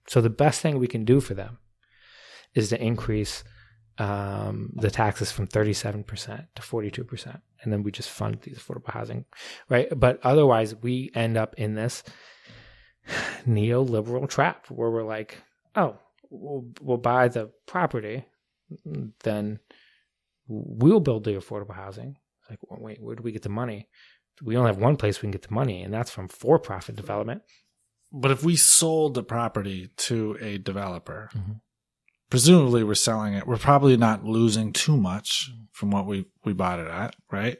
So 0.09 0.21
the 0.21 0.31
best 0.31 0.61
thing 0.61 0.79
we 0.79 0.89
can 0.89 1.05
do 1.05 1.21
for 1.21 1.35
them 1.35 1.59
is 2.55 2.69
to 2.71 2.83
increase 2.83 3.45
um, 3.99 4.73
the 4.77 4.91
taxes 4.91 5.31
from 5.31 5.47
37% 5.47 6.47
to 6.55 6.63
42%. 6.63 7.41
And 7.63 7.73
then 7.73 7.83
we 7.83 7.91
just 7.91 8.09
fund 8.09 8.39
these 8.43 8.59
affordable 8.59 8.93
housing, 8.93 9.25
right? 9.69 9.89
But 9.95 10.21
otherwise, 10.23 10.75
we 10.75 11.11
end 11.15 11.37
up 11.37 11.55
in 11.57 11.75
this 11.75 12.03
neoliberal 13.47 14.29
trap 14.29 14.67
where 14.71 14.91
we're 14.91 15.05
like, 15.05 15.37
oh, 15.77 15.97
we'll, 16.31 16.67
we'll 16.81 16.97
buy 16.97 17.29
the 17.29 17.51
property, 17.67 18.25
then 19.25 19.59
we'll 20.49 21.01
build 21.01 21.25
the 21.25 21.33
affordable 21.33 21.75
housing. 21.75 22.17
It's 22.41 22.51
like, 22.51 22.59
well, 22.63 22.81
wait, 22.81 23.01
where 23.03 23.17
do 23.17 23.23
we 23.23 23.33
get 23.33 23.43
the 23.43 23.49
money? 23.49 23.89
We 24.43 24.57
only 24.57 24.71
have 24.71 24.81
one 24.81 24.97
place 24.97 25.19
we 25.21 25.27
can 25.27 25.33
get 25.33 25.43
the 25.43 25.55
money, 25.55 25.83
and 25.83 25.93
that's 25.93 26.11
from 26.11 26.29
for 26.29 26.59
profit 26.59 26.97
development. 26.97 27.43
But 28.13 28.31
if 28.31 28.43
we 28.43 28.57
sold 28.57 29.15
the 29.15 29.23
property 29.23 29.91
to 29.97 30.37
a 30.41 30.59
developer, 30.59 31.29
Mhm. 31.35 31.61
presumably 32.31 32.83
we're 32.83 32.95
selling 32.95 33.35
it. 33.35 33.47
We're 33.47 33.57
probably 33.59 33.97
not 33.97 34.25
losing 34.25 34.73
too 34.73 34.97
much 34.97 35.51
from 35.73 35.91
what 35.91 36.07
we, 36.07 36.27
we 36.45 36.53
bought 36.53 36.81
it 36.81 36.89
at, 36.89 37.15
right? 37.31 37.59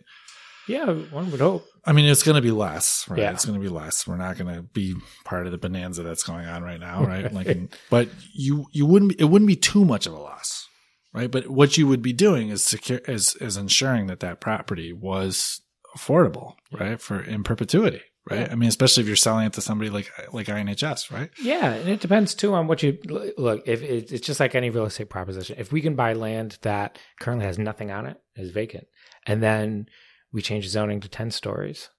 Yeah, 0.71 0.87
one 0.87 1.31
would 1.33 1.41
hope. 1.41 1.67
I 1.85 1.93
mean, 1.93 2.05
it's 2.05 2.23
going 2.23 2.37
to 2.37 2.43
be 2.43 2.51
less, 2.51 3.07
right? 3.09 3.19
Yeah. 3.19 3.33
It's 3.33 3.45
going 3.45 3.59
to 3.59 3.63
be 3.63 3.73
less. 3.73 4.07
We're 4.07 4.17
not 4.17 4.39
going 4.39 4.55
to 4.55 4.63
be 4.63 4.95
part 5.25 5.47
of 5.47 5.53
the 5.53 5.59
bonanza 5.59 6.03
that's 6.03 6.23
going 6.23 6.47
on 6.47 6.63
right 6.63 6.79
now, 6.79 7.05
right? 7.07 7.33
Like, 7.33 7.75
but 7.91 8.09
you 8.33 8.67
you 8.73 8.87
wouldn't 8.87 9.21
it 9.21 9.25
wouldn't 9.25 9.49
be 9.49 9.57
too 9.57 9.85
much 9.85 10.07
of 10.07 10.13
a 10.13 10.19
loss, 10.19 10.69
right? 11.13 11.31
But 11.31 11.49
what 11.49 11.77
you 11.77 11.87
would 11.89 12.03
be 12.03 12.13
doing 12.13 12.51
is 12.51 12.63
secure 12.63 12.99
is 13.09 13.35
is 13.37 13.57
ensuring 13.57 14.07
that 14.07 14.21
that 14.21 14.41
property 14.41 14.93
was 14.93 15.61
affordable, 15.97 16.55
right, 16.71 17.01
for 17.01 17.21
in 17.21 17.43
perpetuity, 17.43 18.03
right? 18.31 18.51
I 18.51 18.55
mean, 18.55 18.69
especially 18.69 19.03
if 19.03 19.07
you're 19.07 19.17
selling 19.17 19.47
it 19.47 19.55
to 19.55 19.61
somebody 19.61 19.91
like 19.91 20.11
like 20.33 20.47
INHS, 20.47 21.11
right? 21.11 21.31
Yeah, 21.43 21.73
and 21.73 21.89
it 21.89 22.01
depends 22.01 22.35
too 22.35 22.55
on 22.55 22.67
what 22.67 22.83
you 22.83 22.99
look. 23.37 23.63
If 23.67 23.83
it's 23.83 24.27
just 24.27 24.39
like 24.39 24.55
any 24.55 24.71
real 24.71 24.85
estate 24.85 25.11
proposition, 25.11 25.57
if 25.59 25.73
we 25.73 25.81
can 25.81 25.97
buy 25.97 26.13
land 26.13 26.59
that 26.63 26.99
currently 27.19 27.47
has 27.47 27.59
nothing 27.59 27.91
on 27.91 28.07
it, 28.07 28.19
is 28.37 28.51
vacant, 28.51 28.87
and 29.27 29.43
then 29.43 29.87
we 30.33 30.43
change 30.43 30.69
zoning 30.69 31.01
to 31.01 31.09
ten 31.09 31.31
stories, 31.31 31.91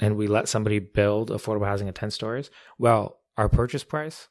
and 0.00 0.16
we 0.16 0.26
let 0.26 0.48
somebody 0.48 0.78
build 0.78 1.30
affordable 1.30 1.66
housing 1.66 1.88
at 1.88 1.94
ten 1.94 2.10
stories, 2.10 2.50
well, 2.78 3.18
our 3.36 3.48
purchase 3.48 3.84
price 3.84 4.28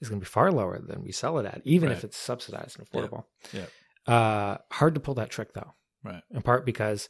is 0.00 0.08
going 0.08 0.20
to 0.20 0.24
be 0.24 0.28
far 0.28 0.50
lower 0.52 0.78
than 0.80 1.02
we 1.02 1.12
sell 1.12 1.38
it 1.38 1.46
at, 1.46 1.60
even 1.64 1.90
if 1.90 2.04
it's 2.04 2.16
subsidized 2.16 2.78
and 2.78 2.88
affordable. 2.88 3.24
Yeah. 3.52 3.66
Uh, 4.12 4.58
hard 4.70 4.94
to 4.94 5.00
pull 5.00 5.14
that 5.14 5.30
trick 5.30 5.54
though, 5.54 5.72
Right. 6.02 6.22
in 6.30 6.42
part 6.42 6.66
because 6.66 7.08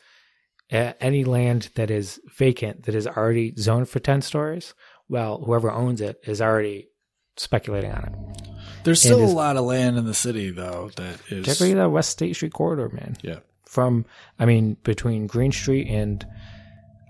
uh, 0.73 0.93
any 1.01 1.25
land 1.25 1.71
that 1.75 1.91
is 1.91 2.21
vacant 2.39 2.85
that 2.85 2.95
is 2.95 3.07
already 3.07 3.55
zoned 3.59 3.89
for 3.89 3.99
10 4.01 4.23
stories, 4.23 4.75
well, 5.09 5.43
whoever 5.45 5.71
owns 5.71 6.01
it 6.01 6.19
is 6.25 6.41
already 6.41 6.89
speculating 7.37 7.91
on 7.91 8.05
it. 8.05 8.53
There's 8.85 9.01
still 9.01 9.23
is- 9.25 9.33
a 9.33 9.35
lot 9.35 9.57
of 9.57 9.65
land 9.65 9.97
in 9.99 10.05
the 10.05 10.15
city 10.15 10.51
though 10.51 10.91
that 10.97 11.15
is 11.31 11.45
Particularly 11.45 11.75
the 11.75 11.89
West 11.91 12.11
State 12.11 12.37
Street 12.37 12.53
corridor, 12.53 12.89
man. 12.91 13.17
yeah. 13.23 13.41
From, 13.67 14.05
I 14.39 14.47
mean, 14.47 14.77
between 14.85 15.27
Green 15.27 15.53
Street 15.53 15.89
and 15.89 16.25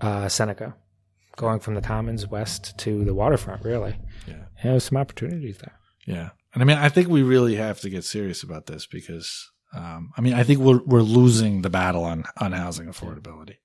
uh, 0.01 0.29
Seneca, 0.29 0.75
going 1.37 1.61
from 1.61 1.75
the 1.75 1.83
Commons 1.83 2.27
west 2.27 2.79
to 2.79 3.05
the 3.05 3.15
waterfront, 3.15 3.65
really. 3.65 3.97
Yeah. 4.27 4.35
Yeah, 4.63 4.71
there's 4.71 4.85
some 4.85 4.99
opportunities 4.99 5.59
there. 5.59 5.75
Yeah. 6.07 6.31
And 6.55 6.63
I 6.63 6.67
mean, 6.67 6.79
I 6.79 6.89
think 6.89 7.09
we 7.09 7.23
really 7.23 7.57
have 7.57 7.81
to 7.81 7.91
get 7.91 8.05
serious 8.05 8.43
about 8.43 8.67
this 8.67 8.87
because, 8.87 9.51
um, 9.75 10.13
I 10.17 10.21
mean, 10.21 10.35
I 10.35 10.45
think 10.45 10.61
we're, 10.61 10.81
we're 10.85 11.03
losing 11.03 11.63
the 11.63 11.71
battle 11.71 12.05
on, 12.05 12.25
on 12.39 12.53
housing 12.53 12.87
affordability. 12.87 13.57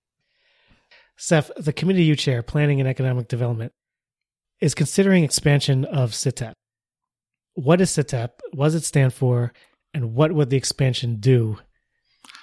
Seph, 1.15 1.51
the 1.57 1.73
committee 1.73 2.03
you 2.03 2.15
chair, 2.15 2.41
Planning 2.41 2.79
and 2.79 2.89
Economic 2.89 3.27
Development, 3.27 3.71
is 4.59 4.73
considering 4.73 5.23
expansion 5.23 5.85
of 5.85 6.11
CIITAP. 6.11 6.53
What 7.53 7.81
is 7.81 7.91
CIITAP? 7.91 8.29
What 8.53 8.67
does 8.67 8.75
it 8.75 8.83
stand 8.83 9.13
for? 9.13 9.53
And 9.93 10.13
what 10.15 10.31
would 10.31 10.49
the 10.49 10.57
expansion 10.57 11.17
do? 11.17 11.57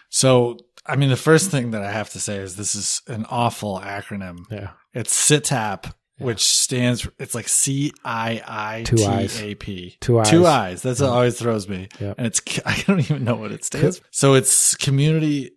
So, 0.09 0.59
I 0.85 0.97
mean, 0.97 1.09
the 1.09 1.17
first 1.17 1.51
thing 1.51 1.73
that 1.73 1.83
I 1.83 1.91
have 1.91 2.11
to 2.11 2.21
say 2.21 2.37
is 2.37 2.57
this 2.57 2.75
is 2.75 3.03
an 3.07 3.27
awful 3.29 3.81
acronym. 3.81 4.51
Yeah. 4.51 4.71
It's 4.95 5.15
CIITAP, 5.29 5.93
which 6.19 6.47
stands, 6.47 7.03
for, 7.03 7.13
it's 7.19 7.35
like 7.35 7.49
C 7.49 7.93
I 8.05 8.43
I 8.47 8.83
Two 8.85 8.97
T 8.97 9.07
eyes. 9.07 9.39
Two 10.01 10.19
eyes. 10.19 10.31
Two 10.31 10.47
eyes. 10.47 10.83
That's 10.83 11.01
what 11.01 11.11
always 11.11 11.39
throws 11.39 11.69
me. 11.69 11.89
Yep. 12.01 12.15
And 12.19 12.27
it's, 12.27 12.41
I 12.67 12.83
don't 12.87 13.01
even 13.01 13.25
know 13.25 13.37
what 13.37 13.53
it 13.53 13.65
stands 13.65 13.99
for. 13.99 14.07
So 14.11 14.35
it's 14.35 14.75
Community 14.77 15.53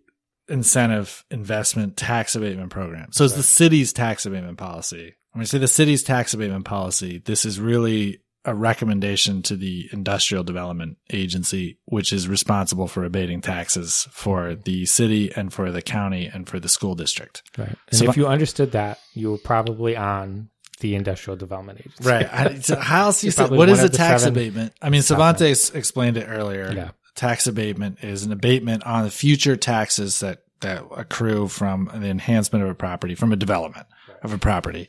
Incentive 0.48 1.24
Investment 1.30 1.96
Tax 1.96 2.34
Abatement 2.34 2.70
Program. 2.70 3.12
So 3.12 3.24
it's 3.24 3.34
the 3.34 3.42
city's 3.42 3.92
tax 3.92 4.26
abatement 4.26 4.58
policy. 4.58 5.14
When 5.32 5.42
I 5.42 5.44
say 5.44 5.58
the 5.58 5.68
city's 5.68 6.02
tax 6.02 6.34
abatement 6.34 6.64
policy, 6.64 7.22
this 7.24 7.44
is 7.44 7.60
really 7.60 8.20
a 8.44 8.54
recommendation 8.54 9.42
to 9.42 9.56
the 9.56 9.88
Industrial 9.92 10.42
Development 10.42 10.96
Agency, 11.12 11.78
which 11.84 12.12
is 12.12 12.26
responsible 12.26 12.88
for 12.88 13.04
abating 13.04 13.40
taxes 13.40 14.08
for 14.12 14.54
the 14.54 14.86
city 14.86 15.30
and 15.34 15.52
for 15.52 15.70
the 15.70 15.82
county 15.82 16.30
and 16.32 16.48
for 16.48 16.58
the 16.58 16.68
school 16.68 16.94
district. 16.94 17.42
Right. 17.58 17.76
And 17.88 17.98
So 17.98 18.08
if 18.08 18.16
you 18.16 18.26
understood 18.26 18.72
that, 18.72 18.98
you 19.12 19.32
were 19.32 19.38
probably 19.38 19.96
on 19.96 20.48
the 20.80 20.94
Industrial 20.94 21.36
Development 21.36 21.80
Agency. 21.80 22.08
Right. 22.08 22.32
I, 22.32 22.58
so 22.60 22.76
how 22.76 23.06
else 23.06 23.22
you 23.22 23.30
say, 23.30 23.46
what 23.46 23.68
is 23.68 23.82
a 23.82 23.90
tax 23.90 24.24
abatement? 24.24 24.72
I 24.80 24.88
mean, 24.88 25.02
Svante 25.02 25.74
explained 25.74 26.16
it 26.16 26.26
earlier. 26.26 26.72
Yeah. 26.72 26.90
Tax 27.14 27.46
abatement 27.46 28.02
is 28.02 28.24
an 28.24 28.32
abatement 28.32 28.84
on 28.84 29.04
the 29.04 29.10
future 29.10 29.56
taxes 29.56 30.20
that, 30.20 30.44
that 30.60 30.84
accrue 30.96 31.48
from 31.48 31.90
the 31.92 32.08
enhancement 32.08 32.64
of 32.64 32.70
a 32.70 32.74
property, 32.74 33.14
from 33.14 33.32
a 33.32 33.36
development 33.36 33.86
of 34.22 34.32
a 34.32 34.38
property. 34.38 34.88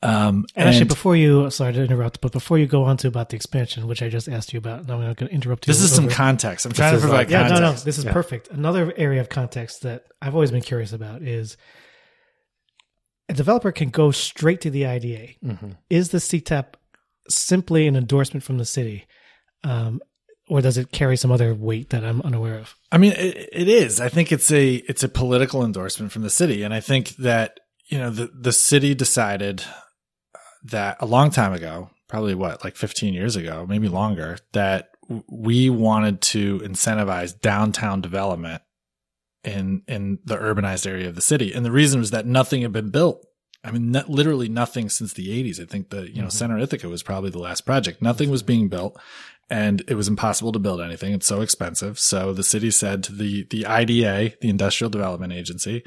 Um, 0.00 0.44
And, 0.54 0.68
actually, 0.68 0.84
before 0.84 1.16
you, 1.16 1.50
sorry 1.50 1.72
to 1.72 1.82
interrupt, 1.82 2.20
but 2.20 2.30
before 2.30 2.56
you 2.56 2.66
go 2.66 2.84
on 2.84 2.96
to 2.98 3.08
about 3.08 3.30
the 3.30 3.36
expansion, 3.36 3.86
which 3.88 4.00
I 4.00 4.08
just 4.08 4.28
asked 4.28 4.52
you 4.52 4.58
about, 4.58 4.80
and 4.82 4.90
I'm 4.92 5.00
going 5.00 5.14
to 5.16 5.26
interrupt 5.28 5.66
you. 5.66 5.72
this 5.72 5.82
is 5.82 5.92
some 5.92 6.08
context. 6.08 6.64
I'm 6.66 6.72
trying 6.72 6.94
to 6.94 7.00
provide 7.00 7.16
like- 7.16 7.30
Yeah, 7.30 7.48
context. 7.48 7.60
no, 7.62 7.70
no, 7.72 7.76
this 7.78 7.98
is 7.98 8.04
Yeah. 8.04 8.12
perfect. 8.12 8.48
Another 8.50 8.92
area 8.96 9.20
of 9.20 9.28
context 9.28 9.82
that 9.82 10.04
I've 10.22 10.34
always 10.34 10.52
been 10.52 10.62
curious 10.62 10.92
about 10.92 11.22
is 11.22 11.56
a 13.28 13.34
developer 13.34 13.72
can 13.72 13.90
go 13.90 14.10
straight 14.10 14.60
to 14.62 14.70
the 14.70 14.86
IDA. 14.86 15.36
Mhm. 15.44 15.76
Is 15.90 16.10
the 16.10 16.18
CIITAP 16.18 16.74
simply 17.28 17.86
an 17.86 17.96
endorsement 17.96 18.42
from 18.42 18.58
the 18.58 18.64
city, 18.64 19.06
um, 19.64 20.00
or 20.48 20.62
does 20.62 20.78
it 20.78 20.92
carry 20.92 21.16
some 21.16 21.30
other 21.30 21.54
weight 21.54 21.90
that 21.90 22.04
I'm 22.04 22.22
unaware 22.22 22.58
of? 22.58 22.74
I 22.90 22.98
mean, 22.98 23.12
it, 23.12 23.48
it 23.52 23.68
is. 23.68 24.00
I 24.00 24.08
think 24.08 24.32
it's 24.32 24.50
a 24.50 24.76
it's 24.88 25.02
a 25.02 25.08
political 25.08 25.64
endorsement 25.64 26.12
from 26.12 26.22
the 26.22 26.30
city, 26.30 26.62
and 26.62 26.72
I 26.72 26.80
think 26.80 27.16
that 27.16 27.60
you 27.88 27.98
know 27.98 28.08
the 28.10 28.30
the 28.34 28.52
city 28.52 28.94
decided 28.94 29.62
that 30.64 30.96
a 31.00 31.06
long 31.06 31.30
time 31.30 31.52
ago, 31.52 31.90
probably 32.08 32.34
what 32.34 32.64
like 32.64 32.76
15 32.76 33.14
years 33.14 33.36
ago, 33.36 33.66
maybe 33.68 33.88
longer, 33.88 34.38
that 34.52 34.90
we 35.28 35.70
wanted 35.70 36.20
to 36.20 36.58
incentivize 36.60 37.38
downtown 37.40 38.00
development 38.00 38.62
in 39.44 39.82
in 39.86 40.18
the 40.24 40.36
urbanized 40.36 40.86
area 40.86 41.08
of 41.08 41.14
the 41.14 41.20
city, 41.20 41.52
and 41.52 41.64
the 41.64 41.72
reason 41.72 42.00
was 42.00 42.10
that 42.10 42.26
nothing 42.26 42.62
had 42.62 42.72
been 42.72 42.90
built. 42.90 43.24
I 43.64 43.70
mean, 43.70 43.90
not, 43.90 44.08
literally 44.08 44.48
nothing 44.48 44.88
since 44.88 45.12
the 45.12 45.28
'80s. 45.28 45.60
I 45.60 45.64
think 45.64 45.90
the 45.90 46.08
you 46.08 46.16
know 46.16 46.22
mm-hmm. 46.22 46.30
Center 46.30 46.58
Ithaca 46.58 46.88
was 46.88 47.02
probably 47.02 47.30
the 47.30 47.38
last 47.38 47.62
project. 47.62 48.02
Nothing 48.02 48.30
was 48.30 48.42
being 48.42 48.68
built, 48.68 49.00
and 49.48 49.82
it 49.88 49.94
was 49.94 50.08
impossible 50.08 50.52
to 50.52 50.58
build 50.58 50.80
anything. 50.80 51.12
It's 51.12 51.26
so 51.26 51.40
expensive. 51.40 51.98
So 51.98 52.32
the 52.32 52.44
city 52.44 52.70
said 52.70 53.02
to 53.04 53.12
the 53.12 53.46
the 53.50 53.66
IDA, 53.66 54.34
the 54.40 54.50
Industrial 54.50 54.90
Development 54.90 55.32
Agency, 55.32 55.84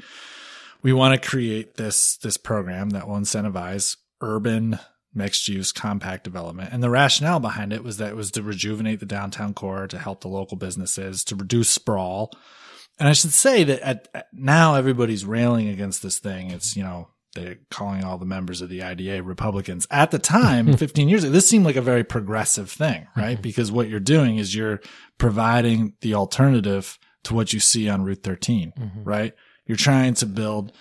we 0.82 0.92
want 0.92 1.20
to 1.20 1.28
create 1.28 1.76
this 1.76 2.16
this 2.16 2.36
program 2.36 2.90
that 2.90 3.06
will 3.06 3.16
incentivize 3.16 3.96
urban 4.22 4.78
mixed 5.14 5.48
use 5.48 5.72
compact 5.72 6.24
development. 6.24 6.70
And 6.72 6.82
the 6.82 6.90
rationale 6.90 7.40
behind 7.40 7.72
it 7.72 7.84
was 7.84 7.98
that 7.98 8.10
it 8.10 8.16
was 8.16 8.30
to 8.32 8.42
rejuvenate 8.42 9.00
the 9.00 9.06
downtown 9.06 9.52
core, 9.54 9.86
to 9.86 9.98
help 9.98 10.22
the 10.22 10.28
local 10.28 10.56
businesses, 10.56 11.22
to 11.24 11.36
reduce 11.36 11.68
sprawl. 11.68 12.32
And 12.98 13.08
I 13.08 13.12
should 13.12 13.32
say 13.32 13.64
that 13.64 13.80
at, 13.80 14.08
at 14.14 14.28
now 14.32 14.74
everybody's 14.74 15.24
railing 15.24 15.68
against 15.68 16.02
this 16.02 16.18
thing. 16.18 16.50
It's, 16.50 16.76
you 16.76 16.82
know, 16.82 17.08
they're 17.34 17.58
calling 17.70 18.04
all 18.04 18.18
the 18.18 18.26
members 18.26 18.60
of 18.60 18.68
the 18.68 18.82
IDA 18.82 19.22
Republicans. 19.22 19.86
At 19.90 20.10
the 20.10 20.18
time, 20.18 20.72
15 20.76 21.08
years 21.08 21.24
ago, 21.24 21.32
this 21.32 21.48
seemed 21.48 21.64
like 21.64 21.76
a 21.76 21.82
very 21.82 22.04
progressive 22.04 22.70
thing, 22.70 23.06
right? 23.16 23.34
Mm-hmm. 23.34 23.42
Because 23.42 23.72
what 23.72 23.88
you're 23.88 24.00
doing 24.00 24.36
is 24.36 24.54
you're 24.54 24.80
providing 25.18 25.94
the 26.00 26.14
alternative 26.14 26.98
to 27.24 27.34
what 27.34 27.52
you 27.52 27.60
see 27.60 27.88
on 27.88 28.02
Route 28.02 28.22
13, 28.22 28.72
mm-hmm. 28.78 29.04
right? 29.04 29.34
You're 29.66 29.76
trying 29.76 30.14
to 30.14 30.26
build, 30.26 30.72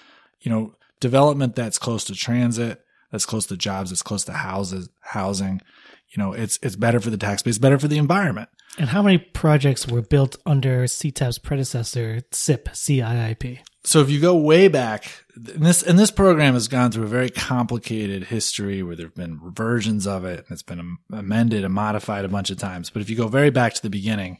you 0.41 0.51
know, 0.51 0.75
development 0.99 1.55
that's 1.55 1.77
close 1.77 2.03
to 2.05 2.15
transit, 2.15 2.83
that's 3.11 3.25
close 3.25 3.45
to 3.47 3.57
jobs, 3.57 3.89
that's 3.89 4.01
close 4.01 4.23
to 4.25 4.33
houses, 4.33 4.89
housing. 5.01 5.61
You 6.09 6.21
know, 6.21 6.33
it's 6.33 6.59
it's 6.61 6.75
better 6.75 6.99
for 6.99 7.09
the 7.09 7.17
tax 7.17 7.41
base, 7.41 7.57
better 7.57 7.79
for 7.79 7.87
the 7.87 7.97
environment. 7.97 8.49
And 8.77 8.89
how 8.89 9.01
many 9.01 9.17
projects 9.17 9.87
were 9.87 10.01
built 10.01 10.37
under 10.45 10.85
CIITAP's 10.85 11.39
predecessor, 11.39 12.21
CIP, 12.31 12.69
CIIP? 12.69 13.59
So 13.83 13.99
if 13.99 14.09
you 14.09 14.21
go 14.21 14.35
way 14.35 14.67
back, 14.67 15.25
and 15.35 15.65
this 15.65 15.83
and 15.83 15.97
this 15.97 16.11
program 16.11 16.53
has 16.53 16.67
gone 16.67 16.91
through 16.91 17.05
a 17.05 17.07
very 17.07 17.29
complicated 17.29 18.25
history 18.25 18.83
where 18.83 18.95
there've 18.95 19.15
been 19.15 19.39
versions 19.53 20.05
of 20.05 20.23
it, 20.23 20.39
and 20.39 20.51
it's 20.51 20.63
been 20.63 20.97
amended 21.11 21.63
and 21.65 21.73
modified 21.73 22.23
a 22.23 22.29
bunch 22.29 22.49
of 22.49 22.57
times. 22.57 22.89
But 22.89 23.01
if 23.01 23.09
you 23.09 23.15
go 23.15 23.27
very 23.27 23.49
back 23.49 23.73
to 23.73 23.81
the 23.81 23.89
beginning, 23.89 24.37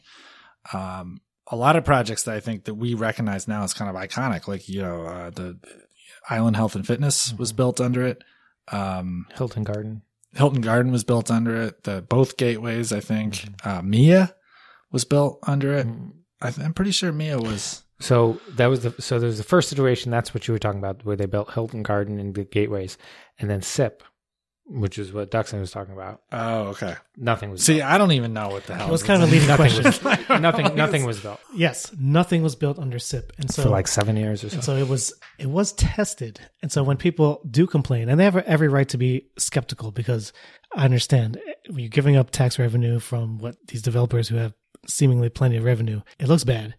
um, 0.72 1.20
a 1.48 1.56
lot 1.56 1.76
of 1.76 1.84
projects 1.84 2.22
that 2.24 2.34
I 2.34 2.40
think 2.40 2.64
that 2.64 2.74
we 2.74 2.94
recognize 2.94 3.48
now 3.48 3.64
as 3.64 3.74
kind 3.74 3.90
of 3.90 3.96
iconic, 4.00 4.46
like 4.46 4.68
you 4.68 4.80
know, 4.80 5.02
uh, 5.02 5.30
the 5.30 5.58
Island 6.30 6.56
Health 6.56 6.76
and 6.76 6.86
Fitness 6.86 7.34
was 7.34 7.52
built 7.52 7.80
under 7.80 8.06
it. 8.06 8.22
Um, 8.70 9.26
Hilton 9.34 9.64
Garden. 9.64 10.02
Hilton 10.34 10.62
Garden 10.62 10.92
was 10.92 11.04
built 11.04 11.30
under 11.30 11.60
it. 11.60 11.84
The 11.84 12.02
both 12.02 12.36
gateways, 12.36 12.92
I 12.92 13.00
think. 13.00 13.44
Uh, 13.64 13.82
Mia 13.82 14.34
was 14.90 15.04
built 15.04 15.38
under 15.46 15.74
it. 15.74 15.86
I 16.40 16.50
th- 16.50 16.64
I'm 16.64 16.74
pretty 16.74 16.90
sure 16.92 17.12
Mia 17.12 17.38
was. 17.38 17.82
So 18.00 18.40
that 18.56 18.66
was 18.66 18.82
the 18.82 19.00
so 19.00 19.18
there 19.18 19.28
was 19.28 19.38
the 19.38 19.44
first 19.44 19.68
situation. 19.68 20.10
That's 20.10 20.34
what 20.34 20.48
you 20.48 20.52
were 20.52 20.58
talking 20.58 20.80
about, 20.80 21.04
where 21.04 21.16
they 21.16 21.26
built 21.26 21.52
Hilton 21.52 21.82
Garden 21.82 22.18
and 22.18 22.34
the 22.34 22.44
gateways, 22.44 22.98
and 23.38 23.48
then 23.48 23.62
SIP, 23.62 24.02
which 24.72 24.98
is 24.98 25.12
what 25.12 25.30
Ducson 25.30 25.60
was 25.60 25.70
talking 25.70 25.92
about. 25.92 26.22
Oh, 26.32 26.68
okay. 26.68 26.94
Nothing 27.16 27.50
was 27.50 27.62
See, 27.62 27.82
I 27.82 27.98
don't 27.98 28.12
even 28.12 28.32
know 28.32 28.48
what 28.48 28.66
the 28.66 28.74
hell. 28.74 28.88
It 28.88 28.92
was 28.92 29.02
kind 29.02 29.22
of 29.22 29.28
a 29.28 29.32
leading 29.32 29.48
nothing 29.48 29.82
question. 29.82 29.84
was 29.84 30.28
nothing. 30.40 30.74
Nothing 30.74 31.04
was 31.04 31.20
built 31.20 31.40
yes, 31.54 31.92
nothing 31.98 32.42
was 32.42 32.56
built 32.56 32.78
under 32.78 32.98
SIP. 32.98 33.32
And 33.38 33.50
so 33.50 33.64
for 33.64 33.68
like 33.68 33.86
seven 33.88 34.16
years 34.16 34.42
or 34.42 34.48
so. 34.50 34.54
And 34.54 34.64
so 34.64 34.76
it 34.76 34.88
was 34.88 35.12
it 35.38 35.48
was 35.50 35.72
tested. 35.72 36.40
And 36.62 36.72
so 36.72 36.82
when 36.82 36.96
people 36.96 37.40
do 37.50 37.66
complain, 37.66 38.08
and 38.08 38.18
they 38.18 38.24
have 38.24 38.36
every 38.36 38.68
right 38.68 38.88
to 38.88 38.98
be 38.98 39.28
skeptical 39.38 39.90
because 39.90 40.32
I 40.74 40.84
understand 40.84 41.38
when 41.68 41.80
you're 41.80 41.88
giving 41.88 42.16
up 42.16 42.30
tax 42.30 42.58
revenue 42.58 42.98
from 42.98 43.38
what 43.38 43.56
these 43.68 43.82
developers 43.82 44.28
who 44.28 44.36
have 44.36 44.54
seemingly 44.88 45.28
plenty 45.28 45.56
of 45.56 45.64
revenue, 45.64 46.00
it 46.18 46.28
looks 46.28 46.44
bad. 46.44 46.74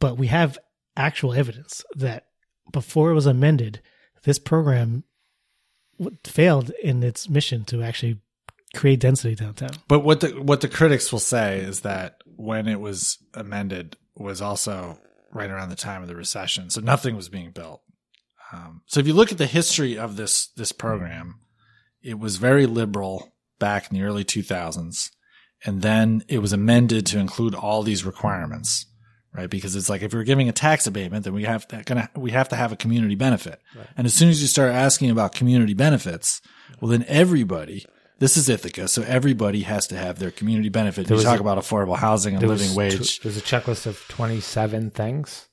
But 0.00 0.18
we 0.18 0.26
have 0.26 0.58
actual 0.96 1.32
evidence 1.32 1.84
that 1.94 2.26
before 2.72 3.10
it 3.10 3.14
was 3.14 3.26
amended, 3.26 3.80
this 4.24 4.38
program 4.38 4.88
w- 4.88 5.04
failed 6.24 6.70
in 6.82 7.02
its 7.02 7.28
mission 7.28 7.64
to 7.66 7.82
actually 7.82 8.18
create 8.74 9.00
density 9.00 9.34
downtown. 9.34 9.70
But 9.88 10.00
what 10.00 10.20
the 10.20 10.28
what 10.40 10.60
the 10.60 10.68
critics 10.68 11.12
will 11.12 11.18
say 11.18 11.58
is 11.58 11.80
that 11.80 12.22
when 12.36 12.68
it 12.68 12.80
was 12.80 13.18
amended 13.34 13.96
was 14.16 14.40
also 14.40 14.98
right 15.32 15.50
around 15.50 15.70
the 15.70 15.76
time 15.76 16.02
of 16.02 16.08
the 16.08 16.16
recession, 16.16 16.70
so 16.70 16.80
nothing 16.80 17.16
was 17.16 17.28
being 17.28 17.50
built. 17.50 17.82
Um, 18.52 18.82
so 18.86 19.00
if 19.00 19.06
you 19.06 19.14
look 19.14 19.32
at 19.32 19.38
the 19.38 19.46
history 19.46 19.98
of 19.98 20.16
this 20.16 20.48
this 20.48 20.72
program, 20.72 21.40
it 22.02 22.18
was 22.18 22.36
very 22.36 22.66
liberal 22.66 23.34
back 23.58 23.90
in 23.90 23.96
the 23.96 24.04
early 24.04 24.24
2000s, 24.24 25.10
and 25.64 25.82
then 25.82 26.24
it 26.28 26.38
was 26.38 26.52
amended 26.52 27.06
to 27.06 27.18
include 27.18 27.54
all 27.54 27.82
these 27.82 28.04
requirements, 28.04 28.86
right? 29.34 29.48
Because 29.50 29.76
it's 29.76 29.88
like 29.88 30.02
if 30.02 30.12
we're 30.12 30.24
giving 30.24 30.48
a 30.48 30.52
tax 30.52 30.86
abatement, 30.86 31.24
then 31.24 31.34
we 31.34 31.44
have 31.44 31.66
to 31.68 31.82
gonna 31.84 32.08
we 32.16 32.30
have 32.32 32.48
to 32.50 32.56
have 32.56 32.72
a 32.72 32.76
community 32.76 33.14
benefit, 33.14 33.60
and 33.96 34.06
as 34.06 34.14
soon 34.14 34.28
as 34.28 34.40
you 34.40 34.48
start 34.48 34.72
asking 34.72 35.10
about 35.10 35.34
community 35.34 35.74
benefits, 35.74 36.40
well 36.80 36.90
then 36.90 37.04
everybody. 37.08 37.84
This 38.18 38.36
is 38.36 38.48
Ithaca, 38.48 38.86
so 38.86 39.02
everybody 39.02 39.62
has 39.62 39.88
to 39.88 39.96
have 39.96 40.20
their 40.20 40.30
community 40.30 40.68
benefit. 40.68 41.08
There 41.08 41.16
You 41.16 41.24
talk 41.24 41.38
a- 41.38 41.42
about 41.42 41.58
affordable 41.58 41.96
housing 41.96 42.36
and 42.36 42.46
living 42.46 42.72
wage. 42.76 43.18
tw- 43.18 43.22
There's 43.24 43.36
a 43.36 43.40
checklist 43.40 43.84
of 43.84 43.98
27 44.08 44.90
things, 44.90 45.48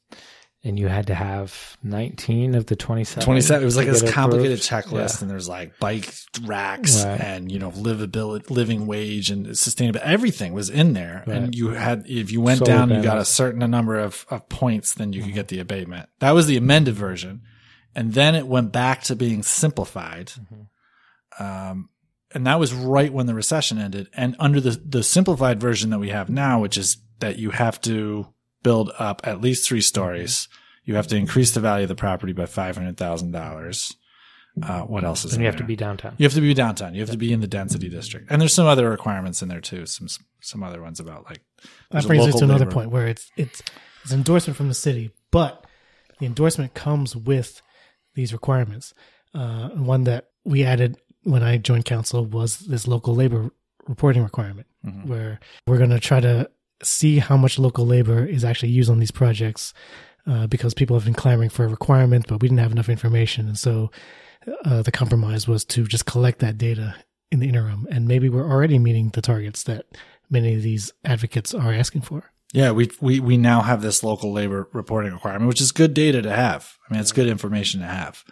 and 0.64 0.78
you 0.78 0.90
had 0.90 1.08
to 1.08 1.16
have 1.16 1.78
19 1.84 2.54
of 2.56 2.66
the 2.66 2.76
27. 2.76 3.24
27 3.24 3.62
it 3.62 3.66
was 3.66 3.78
like 3.78 3.88
this 3.88 4.12
complicated 4.12 4.60
approved. 4.60 4.64
checklist 4.88 5.16
Yeah. 5.16 5.22
and 5.22 5.30
there's 5.32 5.48
like 5.48 5.80
bike 5.80 6.14
racks 6.44 7.04
Right. 7.06 7.20
and 7.22 7.52
you 7.52 7.60
know 7.60 7.72
livability 7.72 8.50
living 8.50 8.86
wage 8.86 9.30
and 9.32 9.58
sustainable 9.58 10.02
everything 10.04 10.52
was 10.54 10.70
in 10.70 10.94
there 10.94 11.24
and 11.28 11.56
you 11.56 11.70
had 11.70 12.06
if 12.08 12.32
you 12.32 12.42
went 12.42 12.60
Solar 12.60 12.72
down 12.72 12.90
you 12.90 13.02
got 13.02 13.18
a 13.18 13.26
certain 13.26 13.70
number 13.72 13.98
of, 13.98 14.26
of 14.30 14.50
points 14.50 14.94
then 14.96 15.12
Mm-hmm. 15.12 15.18
you 15.20 15.24
could 15.26 15.34
get 15.34 15.48
the 15.48 15.60
abatement 15.60 16.10
that 16.20 16.32
was 16.32 16.48
the 16.48 16.58
amended 16.58 16.96
version 16.96 17.42
and 17.96 18.14
then 18.14 18.36
it 18.36 18.46
went 18.48 18.72
back 18.74 19.04
to 19.04 19.16
being 19.16 19.44
simplified 19.44 20.34
Mm-hmm. 21.40 21.44
um, 21.44 21.90
and 22.34 22.46
that 22.46 22.60
was 22.60 22.74
right 22.74 23.12
when 23.12 23.26
the 23.26 23.34
recession 23.34 23.80
ended 23.80 24.08
and 24.14 24.36
under 24.40 24.60
the 24.60 24.72
the 24.86 25.04
simplified 25.04 25.60
version 25.60 25.90
that 25.92 26.00
we 26.00 26.10
have 26.10 26.30
now 26.30 26.60
which 26.60 26.78
is 26.78 26.98
that 27.20 27.38
you 27.38 27.52
have 27.52 27.80
to 27.82 28.28
build 28.64 28.92
up 29.00 29.22
at 29.24 29.42
least 29.42 29.68
three 29.68 29.82
stories 29.82 30.48
you 30.86 30.96
have 30.96 31.08
to 31.08 31.16
increase 31.16 31.52
the 31.52 31.60
value 31.60 31.84
of 31.84 31.90
the 31.90 31.96
property 31.96 32.34
by 32.34 32.46
five 32.48 32.76
hundred 32.76 32.98
thousand 32.98 33.32
dollars. 33.32 33.96
Uh, 34.64 34.82
what 34.82 35.04
else 35.04 35.24
is? 35.24 35.34
And 35.34 35.42
in 35.42 35.44
you 35.44 35.46
have 35.52 35.58
to 35.58 35.64
be 35.64 35.76
downtown. 35.76 36.16
You 36.18 36.26
have 36.26 36.34
to 36.34 36.42
be 36.42 36.54
downtown. 36.56 36.96
You 36.96 37.02
have 37.02 37.12
to 37.12 37.18
be 37.18 37.32
in 37.32 37.42
the 37.42 37.48
density 37.48 37.90
district, 37.90 38.32
and 38.32 38.42
there's 38.42 38.54
some 38.54 38.66
other 38.66 38.90
requirements 38.90 39.42
in 39.44 39.50
there 39.50 39.62
too. 39.62 39.86
Some 39.86 40.08
some 40.42 40.64
other 40.64 40.82
ones 40.82 41.00
about 41.00 41.26
like 41.26 41.42
That 41.92 42.06
brings 42.08 42.26
us 42.26 42.36
to 42.40 42.44
another 42.46 42.66
labor- 42.66 42.72
point 42.72 42.90
where 42.92 43.08
it's 43.08 43.30
it's 43.38 43.62
it's 44.04 44.12
endorsement 44.12 44.58
from 44.58 44.68
the 44.68 44.74
city, 44.74 45.12
but 45.32 45.66
the 46.20 46.26
endorsement 46.26 46.74
comes 46.74 47.16
with 47.16 47.62
these 48.16 48.34
requirements. 48.34 48.94
Uh, 49.36 49.70
one 49.70 50.06
that 50.06 50.30
we 50.44 50.64
added 50.64 50.98
when 51.24 51.44
I 51.44 51.58
joined 51.58 51.86
council 51.86 52.26
was 52.26 52.58
this 52.60 52.88
local 52.88 53.14
labor 53.14 53.52
reporting 53.88 54.24
requirement, 54.24 54.68
Mhm. 54.86 55.06
where 55.06 55.40
we're 55.68 55.78
going 55.78 55.92
to 55.92 56.00
try 56.00 56.20
to 56.20 56.50
see 56.84 57.20
how 57.20 57.38
much 57.38 57.60
local 57.60 57.86
labor 57.86 58.26
is 58.26 58.44
actually 58.46 58.70
used 58.70 58.90
on 58.90 59.00
these 59.00 59.12
projects, 59.12 59.74
uh, 60.28 60.48
because 60.48 60.74
people 60.74 60.96
have 60.96 61.06
been 61.06 61.14
clamoring 61.14 61.50
for 61.50 61.66
a 61.66 61.70
requirement, 61.70 62.28
but 62.28 62.42
we 62.42 62.48
didn't 62.48 62.60
have 62.60 62.72
enough 62.72 62.90
information, 62.90 63.48
and 63.48 63.58
so 63.58 63.92
uh, 64.66 64.82
the 64.82 64.92
compromise 64.92 65.48
was 65.48 65.66
to 65.66 65.86
just 65.86 66.06
collect 66.06 66.40
that 66.40 66.58
data 66.58 66.96
in 67.32 67.40
the 67.40 67.48
interim, 67.48 67.88
and 67.92 68.08
maybe 68.08 68.30
we're 68.30 68.50
already 68.50 68.80
meeting 68.80 69.10
the 69.10 69.22
targets 69.22 69.64
that 69.64 69.86
many 70.30 70.56
of 70.56 70.62
these 70.62 70.92
advocates 71.06 71.54
are 71.54 71.74
asking 71.74 72.02
for. 72.02 72.32
Yeah, 72.54 72.72
we 72.72 72.90
we 73.00 73.20
we 73.20 73.38
now 73.38 73.62
have 73.62 73.82
this 73.82 74.04
local 74.04 74.32
labor 74.32 74.68
reporting 74.74 75.14
requirement, 75.14 75.48
which 75.48 75.62
is 75.62 75.72
good 75.72 75.94
data 75.94 76.22
to 76.22 76.32
have. 76.32 76.78
I 76.90 76.94
mean, 76.94 77.02
it's 77.02 77.12
good 77.12 77.28
information 77.28 77.82
to 77.82 77.88
have. 77.88 78.24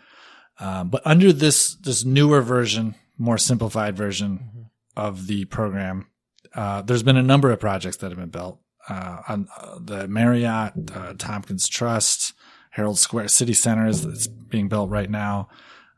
Um, 0.60 0.90
but 0.90 1.06
under 1.06 1.32
this 1.32 1.76
this 1.76 2.04
newer 2.04 2.42
version, 2.42 2.96
more 3.18 3.38
simplified 3.38 3.96
version 3.96 4.70
of 4.96 5.28
the 5.28 5.46
program, 5.46 6.08
uh, 6.54 6.82
there's 6.82 7.04
been 7.04 7.18
a 7.18 7.24
number 7.24 7.52
of 7.52 7.60
projects 7.60 7.98
that 7.98 8.10
have 8.12 8.20
been 8.20 8.30
built. 8.30 8.60
Uh, 8.90 9.22
on 9.28 9.48
uh, 9.58 9.78
the 9.82 10.08
Marriott, 10.08 10.74
uh, 10.96 11.14
Tompkins 11.18 11.68
Trust, 11.68 12.34
Harold's 12.72 13.02
Square 13.02 13.28
City 13.30 13.54
Center 13.54 13.88
is 13.88 14.06
it's 14.06 14.28
being 14.28 14.70
built 14.70 14.90
right 14.90 15.10
now 15.10 15.50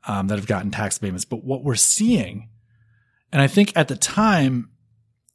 um, 0.08 0.28
that 0.28 0.38
have 0.40 0.48
gotten 0.48 0.72
tax 0.72 0.98
abatements. 0.98 1.26
But 1.26 1.44
what 1.44 1.64
we're 1.64 1.76
seeing, 1.76 2.50
and 3.32 3.42
I 3.44 3.48
think 3.48 3.74
at 3.76 3.90
the 3.90 3.96
time, 3.96 4.72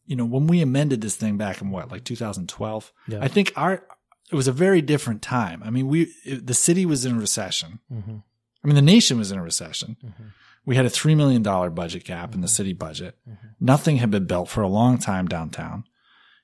you 0.06 0.16
know, 0.16 0.24
when 0.24 0.48
we 0.48 0.62
amended 0.62 1.00
this 1.00 1.14
thing 1.16 1.36
back 1.36 1.60
in 1.62 1.70
what, 1.70 1.92
like 1.92 2.02
2012, 2.04 2.92
Yeah. 3.06 3.18
I 3.22 3.28
think 3.28 3.52
our 3.56 3.84
it 4.32 4.36
was 4.36 4.48
a 4.48 4.52
very 4.52 4.80
different 4.82 5.22
time. 5.22 5.62
I 5.64 5.70
mean, 5.70 5.86
we 5.86 6.12
it, 6.24 6.46
the 6.46 6.54
city 6.54 6.84
was 6.86 7.04
in 7.04 7.14
a 7.16 7.18
recession. 7.20 7.78
Mhm. 7.92 8.22
I 8.62 8.66
mean, 8.66 8.74
the 8.74 8.82
nation 8.82 9.16
was 9.18 9.30
in 9.30 9.38
a 9.38 9.42
recession. 9.42 9.96
Mhm. 10.04 10.32
We 10.66 10.76
had 10.76 10.86
a 10.86 10.90
three 10.90 11.14
million 11.14 11.42
dollar 11.42 11.70
budget 11.70 12.04
gap 12.04 12.34
in 12.34 12.40
the 12.40 12.48
city 12.48 12.72
budget. 12.72 13.16
Nothing 13.60 13.96
had 13.98 14.10
been 14.10 14.26
built 14.26 14.48
for 14.48 14.62
a 14.62 14.68
long 14.68 14.98
time 14.98 15.26
downtown. 15.28 15.84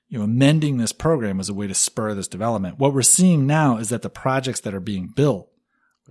You 0.09 0.17
know, 0.19 0.25
amending 0.25 0.77
this 0.77 0.91
program 0.91 1.37
was 1.37 1.49
a 1.49 1.53
way 1.53 1.67
to 1.67 1.73
spur 1.73 2.13
this 2.13 2.27
development. 2.27 2.77
What 2.79 2.93
we're 2.93 3.01
seeing 3.01 3.47
now 3.47 3.77
is 3.77 3.89
that 3.89 4.01
the 4.01 4.09
projects 4.09 4.59
that 4.61 4.73
are 4.73 4.79
being 4.81 5.07
built, 5.07 5.49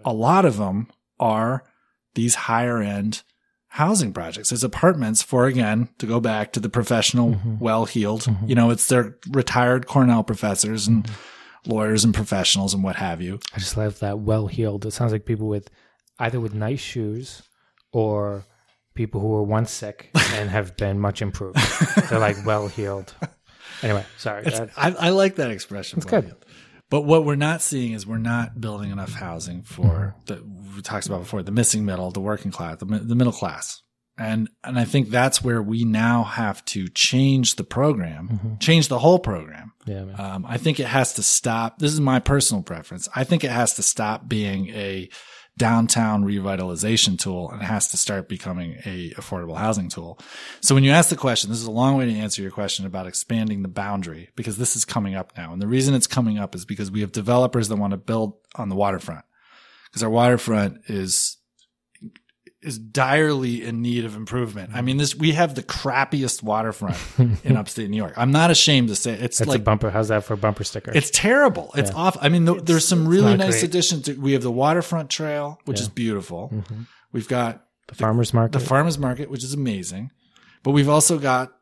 a 0.05 0.13
lot 0.13 0.45
of 0.45 0.57
them 0.57 0.89
are 1.19 1.65
these 2.15 2.35
higher 2.35 2.79
end 2.81 3.23
housing 3.75 4.13
projects. 4.13 4.51
It's 4.51 4.63
apartments 4.63 5.23
for, 5.23 5.47
again, 5.47 5.91
to 5.99 6.07
go 6.07 6.19
back 6.19 6.53
to 6.55 6.61
the 6.61 6.71
professional, 6.71 7.33
Mm-hmm. 7.35 7.59
well 7.59 7.85
heeled, 7.85 8.27
you 8.47 8.55
know, 8.55 8.71
it's 8.71 8.89
their 8.89 9.17
retired 9.31 9.87
Cornell 9.87 10.25
professors 10.25 10.89
and 10.89 11.05
Mm-hmm. 11.05 11.71
lawyers 11.71 12.03
and 12.05 12.15
professionals 12.15 12.73
and 12.75 12.83
what 12.83 12.97
have 12.97 13.21
you. 13.21 13.39
I 13.55 13.59
just 13.59 13.77
love 13.77 13.99
that 14.01 14.19
well 14.21 14.47
heeled. 14.47 14.87
It 14.87 14.93
sounds 14.93 15.13
like 15.13 15.27
people 15.27 15.47
with 15.47 15.69
either 16.19 16.41
with 16.41 16.55
nice 16.55 16.81
shoes 16.81 17.43
or 17.93 18.45
people 18.95 19.21
who 19.21 19.29
were 19.29 19.43
once 19.43 19.71
sick 19.71 20.11
and 20.35 20.51
have 20.51 20.77
been 20.77 20.99
much 21.01 21.23
improved. 21.23 21.59
They're 22.11 22.19
like 22.19 22.45
well 22.45 22.69
healed. 22.69 23.15
Anyway, 23.83 24.05
sorry. 24.19 24.45
I, 24.77 24.91
I 24.93 25.09
like 25.11 25.37
that 25.37 25.51
expression. 25.51 25.99
It's 25.99 26.07
good. 26.07 26.35
But 26.91 27.03
what 27.03 27.25
we're 27.25 27.37
not 27.37 27.63
seeing 27.63 27.93
is 27.93 28.05
we're 28.07 28.19
not 28.19 28.61
building 28.61 28.91
enough 28.91 29.13
housing 29.13 29.63
for 29.63 30.15
Mm-hmm. 30.29 30.35
the 30.35 30.61
we 30.77 30.83
talked 30.83 31.07
about 31.07 31.21
before 31.21 31.43
the 31.43 31.53
missing 31.53 31.85
middle, 31.85 32.11
the 32.11 32.21
working 32.21 32.51
class, 32.51 32.79
the, 32.79 32.85
the 32.85 33.15
middle 33.15 33.33
class, 33.33 33.83
and 34.19 34.49
and 34.65 34.79
I 34.79 34.85
think 34.85 35.09
that's 35.11 35.43
where 35.43 35.63
we 35.63 35.85
now 35.85 36.25
have 36.25 36.65
to 36.67 36.89
change 36.89 37.57
the 37.57 37.65
program, 37.65 38.29
Mm-hmm. 38.29 38.55
change 38.59 38.89
the 38.89 38.99
whole 38.99 39.19
program. 39.19 39.73
yeah. 39.87 40.03
Um, 40.19 40.45
I 40.49 40.59
think 40.59 40.79
it 40.81 40.87
has 40.87 41.15
to 41.15 41.23
stop. 41.23 41.79
This 41.79 41.93
is 41.93 42.01
my 42.01 42.19
personal 42.19 42.63
preference. 42.63 43.09
I 43.15 43.25
think 43.25 43.45
it 43.45 43.51
has 43.51 43.75
to 43.75 43.83
stop 43.83 44.29
being 44.29 44.69
a 44.71 45.09
downtown 45.61 46.25
revitalization 46.25 47.19
tool 47.19 47.51
and 47.51 47.63
has 47.63 47.89
to 47.91 47.99
start 47.99 48.31
becoming 48.31 48.79
a 48.87 49.11
affordable 49.11 49.59
housing 49.59 49.91
tool. 49.91 50.19
So 50.63 50.75
when 50.75 50.85
you 50.85 50.91
ask 50.91 51.11
the 51.11 51.17
question, 51.17 51.51
this 51.51 51.61
is 51.61 51.67
a 51.67 51.71
long 51.71 51.99
way 51.99 52.07
to 52.07 52.15
answer 52.15 52.41
your 52.41 52.51
question 52.51 52.87
about 52.87 53.07
expanding 53.07 53.61
the 53.61 53.69
boundary 53.69 54.31
because 54.37 54.57
this 54.57 54.75
is 54.75 54.87
coming 54.87 55.15
up 55.15 55.37
now. 55.37 55.53
And 55.53 55.61
the 55.61 55.67
reason 55.67 55.93
it's 55.93 56.07
coming 56.07 56.39
up 56.39 56.55
is 56.55 56.65
because 56.65 56.91
we 56.91 57.03
have 57.03 57.13
developers 57.13 57.69
that 57.69 57.77
want 57.77 57.91
to 57.91 57.99
build 57.99 58.39
on 58.55 58.71
the 58.71 58.75
waterfront 58.75 59.27
because 59.85 60.03
our 60.03 60.09
waterfront 60.09 60.79
is 60.87 61.37
is 62.63 62.79
direly 62.79 63.65
in 63.65 63.81
need 63.81 64.05
of 64.05 64.17
improvement. 64.17 64.71
I 64.75 64.83
mean, 64.83 64.99
this 64.99 65.15
we 65.15 65.33
have 65.33 65.55
the 65.55 65.63
crappiest 65.63 66.43
waterfront 66.43 66.99
in 67.45 67.57
upstate 67.57 67.89
New 67.89 67.97
York. 67.97 68.15
I'm 68.17 68.33
not 68.33 68.51
ashamed 68.51 68.89
to 68.89 68.97
say 68.97 69.13
it. 69.13 69.23
it's 69.23 69.39
That's 69.39 69.49
like 69.49 69.61
a 69.61 69.63
bumper. 69.63 69.91
How's 69.91 70.09
that 70.09 70.25
for 70.25 70.35
a 70.35 70.37
bumper 70.37 70.65
sticker? 70.65 70.93
it's 70.95 71.11
terrible. 71.11 71.71
It's 71.75 71.91
off. 71.93 72.17
I 72.21 72.29
mean, 72.29 72.47
th- 72.47 72.63
there's 72.65 72.87
some 72.87 73.09
really 73.09 73.37
nice 73.37 73.61
great. 73.61 73.65
additions. 73.65 74.03
To, 74.05 74.15
we 74.15 74.33
have 74.33 74.43
the 74.43 74.51
waterfront 74.51 75.09
trail, 75.11 75.59
which 75.65 75.81
is 75.81 75.89
beautiful. 75.89 76.51
Mm-hmm. 76.53 76.83
We've 77.13 77.29
got 77.29 77.65
the 77.89 77.95
farmer's 77.95 78.35
market. 78.35 78.53
the 78.59 78.65
farmers 78.65 78.99
market, 78.99 79.31
which 79.31 79.43
is 79.43 79.55
amazing, 79.55 80.11
but 80.63 80.73
we've 80.73 80.89
also 80.89 81.19
got 81.19 81.53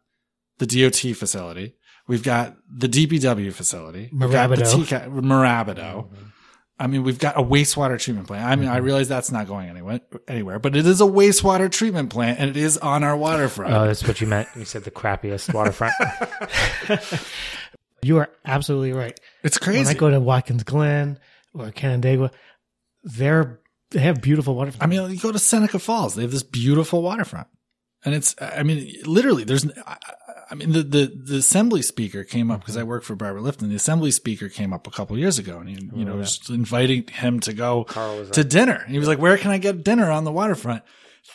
the 0.59 0.67
DOT 0.67 1.17
facility. 1.17 1.75
We've 2.09 2.23
got 2.25 2.57
the 2.69 2.89
DPW 2.89 3.53
facility. 3.53 4.11
We've 4.13 4.31
got 4.33 4.49
the. 4.51 4.57
TCA 4.57 5.09
Marabido. 5.21 6.09
I 6.81 6.87
mean, 6.87 7.03
we've 7.03 7.18
got 7.18 7.37
a 7.37 7.43
wastewater 7.43 7.99
treatment 7.99 8.29
plant. 8.29 8.45
I 8.47 8.55
mean, 8.57 8.66
Mm-hmm. 8.66 8.74
I 8.74 8.79
realize 8.79 9.09
that's 9.09 9.33
not 9.33 9.47
going 9.49 9.68
anywhere, 9.68 10.01
anywhere, 10.29 10.59
but 10.61 10.76
it 10.76 10.87
is 10.87 11.01
a 11.01 11.05
wastewater 11.05 11.70
treatment 11.70 12.11
plant 12.11 12.39
and 12.39 12.49
it 12.51 12.57
is 12.57 12.79
on 12.79 13.03
our 13.03 13.16
waterfront. 13.16 13.74
oh, 13.74 13.87
that's 13.87 14.07
what 14.07 14.20
you 14.20 14.26
meant. 14.29 14.49
You 14.57 14.64
said 14.64 14.85
the 14.85 14.91
crappiest 14.93 15.53
waterfront. 15.53 15.95
You 18.01 18.18
are 18.18 18.31
absolutely 18.45 18.93
right. 18.93 19.18
it's 19.43 19.59
When 19.61 19.70
I 19.70 19.83
crazy. 19.83 19.95
go 19.95 20.09
to 20.09 20.20
Watkins 20.20 20.62
Glen 20.62 21.18
or 21.53 21.72
Canandaigua, 21.72 22.31
they're 23.03 23.59
they 23.91 23.99
have 23.99 24.20
beautiful 24.22 24.55
waterfront. 24.55 24.85
I 24.85 24.87
mean, 24.87 25.11
you 25.11 25.18
go 25.18 25.33
to 25.33 25.39
Seneca 25.41 25.81
Falls, 25.81 26.14
they 26.14 26.22
have 26.22 26.31
this 26.31 26.45
beautiful 26.45 27.03
waterfront. 27.03 27.49
And 28.05 28.14
it's, 28.14 28.37
I 28.41 28.62
mean, 28.62 28.93
literally, 29.05 29.43
there's, 29.43 29.66
I, 30.51 30.55
mean, 30.55 30.73
the, 30.73 30.83
the, 30.83 31.07
the 31.15 31.37
assembly 31.37 31.83
speaker 31.83 32.25
came 32.25 32.51
up 32.51 32.61
because 32.61 32.77
I 32.77 32.83
work 32.83 33.03
for 33.03 33.15
Barbara 33.15 33.43
Lifton. 33.43 33.69
The 33.69 33.77
assembly 33.77 34.11
speaker 34.11 34.49
came 34.49 34.73
up 34.73 34.87
a 34.87 34.91
couple 34.91 35.19
years 35.19 35.39
ago 35.39 35.59
and, 35.59 35.69
he, 35.69 35.75
you 35.95 36.05
know, 36.05 36.15
oh, 36.15 36.19
was 36.19 36.49
inviting 36.49 37.07
him 37.07 37.41
to 37.41 37.53
go 37.53 37.85
to 38.33 38.45
dinner. 38.45 38.75
And 38.85 38.93
he 38.93 38.99
was 38.99 39.09
like, 39.09 39.19
where 39.19 39.37
can 39.37 39.51
I 39.51 39.59
get 39.59 39.85
dinner 39.85 40.11
on 40.11 40.25
the 40.25 40.33
waterfront? 40.33 40.83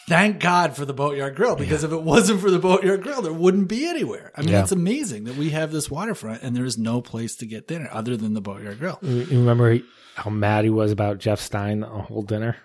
Thank 0.08 0.40
God 0.40 0.76
for 0.76 0.86
the 0.86 0.94
Boatyard 0.94 1.36
Grill 1.36 1.56
because 1.56 1.84
if 1.84 1.92
it 1.92 2.02
wasn't 2.02 2.42
for 2.42 2.50
the 2.50 2.58
Boatyard 2.58 3.04
Grill, 3.04 3.22
there 3.22 3.32
wouldn't 3.32 3.68
be 3.68 3.86
anywhere. 3.88 4.32
I 4.36 4.42
mean, 4.42 4.50
Yeah. 4.50 4.64
it's 4.64 4.72
amazing 4.72 5.26
that 5.26 5.36
we 5.38 5.52
have 5.52 5.72
this 5.72 5.92
waterfront 5.92 6.42
and 6.42 6.56
there 6.56 6.66
is 6.66 6.78
no 6.78 7.00
place 7.02 7.36
to 7.38 7.46
get 7.46 7.68
dinner 7.68 7.90
other 7.92 8.18
than 8.18 8.34
the 8.34 8.42
Boatyard 8.42 8.80
Grill. 8.80 8.98
you 9.04 9.18
you 9.26 9.40
remember 9.40 9.80
how 10.16 10.32
mad 10.32 10.64
he 10.64 10.70
was 10.72 10.92
about 10.92 11.20
Jeff 11.20 11.40
Stein 11.40 11.82
the 11.82 11.88
whole 11.88 12.24
dinner? 12.24 12.58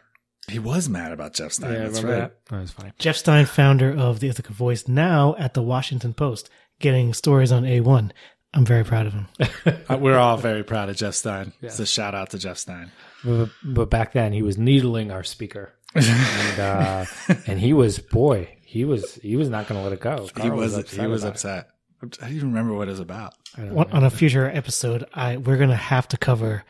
He 0.49 0.59
was 0.59 0.89
mad 0.89 1.13
about 1.13 1.35
Jeff 1.35 1.53
Stein. 1.53 1.73
That's 1.75 2.03
right. 2.03 2.11
that? 2.19 2.45
That 2.47 2.61
was 2.61 2.71
funny. 2.71 2.93
Jeff 2.99 3.17
Stein, 3.17 3.47
founder 3.47 3.95
of 3.97 4.21
the 4.21 4.29
Ithaca 4.29 4.53
Voice, 4.53 4.89
now 4.89 5.35
at 5.39 5.55
the 5.55 5.63
Washington 5.63 6.15
Post, 6.15 6.49
getting 6.81 7.13
stories 7.15 7.53
on 7.53 7.65
A1. 7.65 8.11
I'm 8.55 8.65
very 8.65 8.85
proud 8.85 9.07
of 9.07 9.13
him. 9.13 9.29
Uh, 9.91 9.97
We're 9.97 10.19
all 10.19 10.37
very 10.37 10.63
proud 10.65 10.89
of 10.91 10.97
Jeff 10.97 11.15
Stein. 11.15 11.53
It's 11.63 11.79
a 11.79 11.87
shout 11.87 12.15
out 12.15 12.31
to 12.31 12.39
Jeff 12.39 12.59
Stein. 12.59 12.91
But, 13.25 13.49
but 13.65 13.89
back 13.91 14.13
then, 14.13 14.33
he 14.33 14.43
was 14.43 14.59
needling 14.59 15.11
our 15.11 15.23
speaker, 15.25 15.73
and 15.95 16.61
uh, 16.61 17.05
and 17.47 17.59
he 17.59 17.73
was 17.73 17.99
boy, 17.99 18.55
he 18.63 18.85
was 18.85 19.15
he 19.23 19.37
was 19.37 19.49
not 19.49 19.67
going 19.67 19.79
to 19.81 19.85
let 19.85 19.93
it 19.95 20.01
go. 20.01 20.25
He 20.25 20.29
Carl 20.43 20.57
was 20.59 20.77
upset 20.77 21.01
he 21.01 21.07
was 21.07 21.23
about 21.25 21.29
it. 21.29 21.35
upset. 21.37 21.69
I 22.03 22.27
don't 22.27 22.37
even 22.37 22.49
remember 22.51 22.75
what 22.75 22.89
it 22.89 22.93
was 22.93 23.01
about. 23.01 23.35
I 23.57 23.63
don't 23.63 23.75
One- 23.75 23.89
know. 23.89 23.97
on 23.97 24.05
a 24.05 24.11
future 24.11 24.47
episode, 24.49 25.05
I 25.15 25.39
we're 25.39 25.57
gonna 25.57 25.75
have 25.75 26.07
to 26.09 26.17
cover 26.19 26.65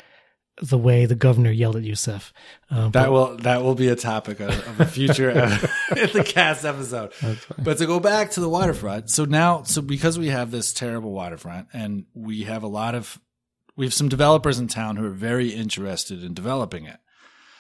the 0.61 0.79
way 0.79 1.07
the 1.07 1.15
governor 1.15 1.51
yelled 1.51 1.77
at 1.77 1.83
Youssef. 1.83 2.33
Um, 2.71 2.91
That 2.93 3.11
will 3.11 3.37
that 3.39 3.63
will 3.63 3.75
be 3.75 3.89
a 3.89 3.97
topic 3.97 4.41
of, 4.41 4.51
of 4.51 4.81
a 4.81 4.87
future 4.87 5.33
Ithacast 5.91 6.69
episode. 6.69 7.13
But 7.59 7.79
to 7.79 7.87
go 7.87 8.01
back 8.01 8.33
to 8.33 8.41
the 8.41 8.49
waterfront, 8.49 9.11
so 9.11 9.25
now 9.25 9.63
so 9.63 9.83
because 9.83 10.19
we 10.19 10.29
have 10.29 10.51
this 10.51 10.73
terrible 10.73 11.13
waterfront 11.13 11.69
and 11.73 12.07
we 12.15 12.43
have 12.45 12.63
a 12.63 12.69
lot 12.69 12.95
of 12.95 13.19
we 13.77 13.87
have 13.87 13.95
some 13.95 14.09
developers 14.09 14.59
in 14.59 14.67
town 14.69 14.97
who 14.97 15.07
are 15.07 15.11
very 15.11 15.51
interested 15.51 16.25
in 16.25 16.35
developing 16.35 16.85
it. 16.87 16.99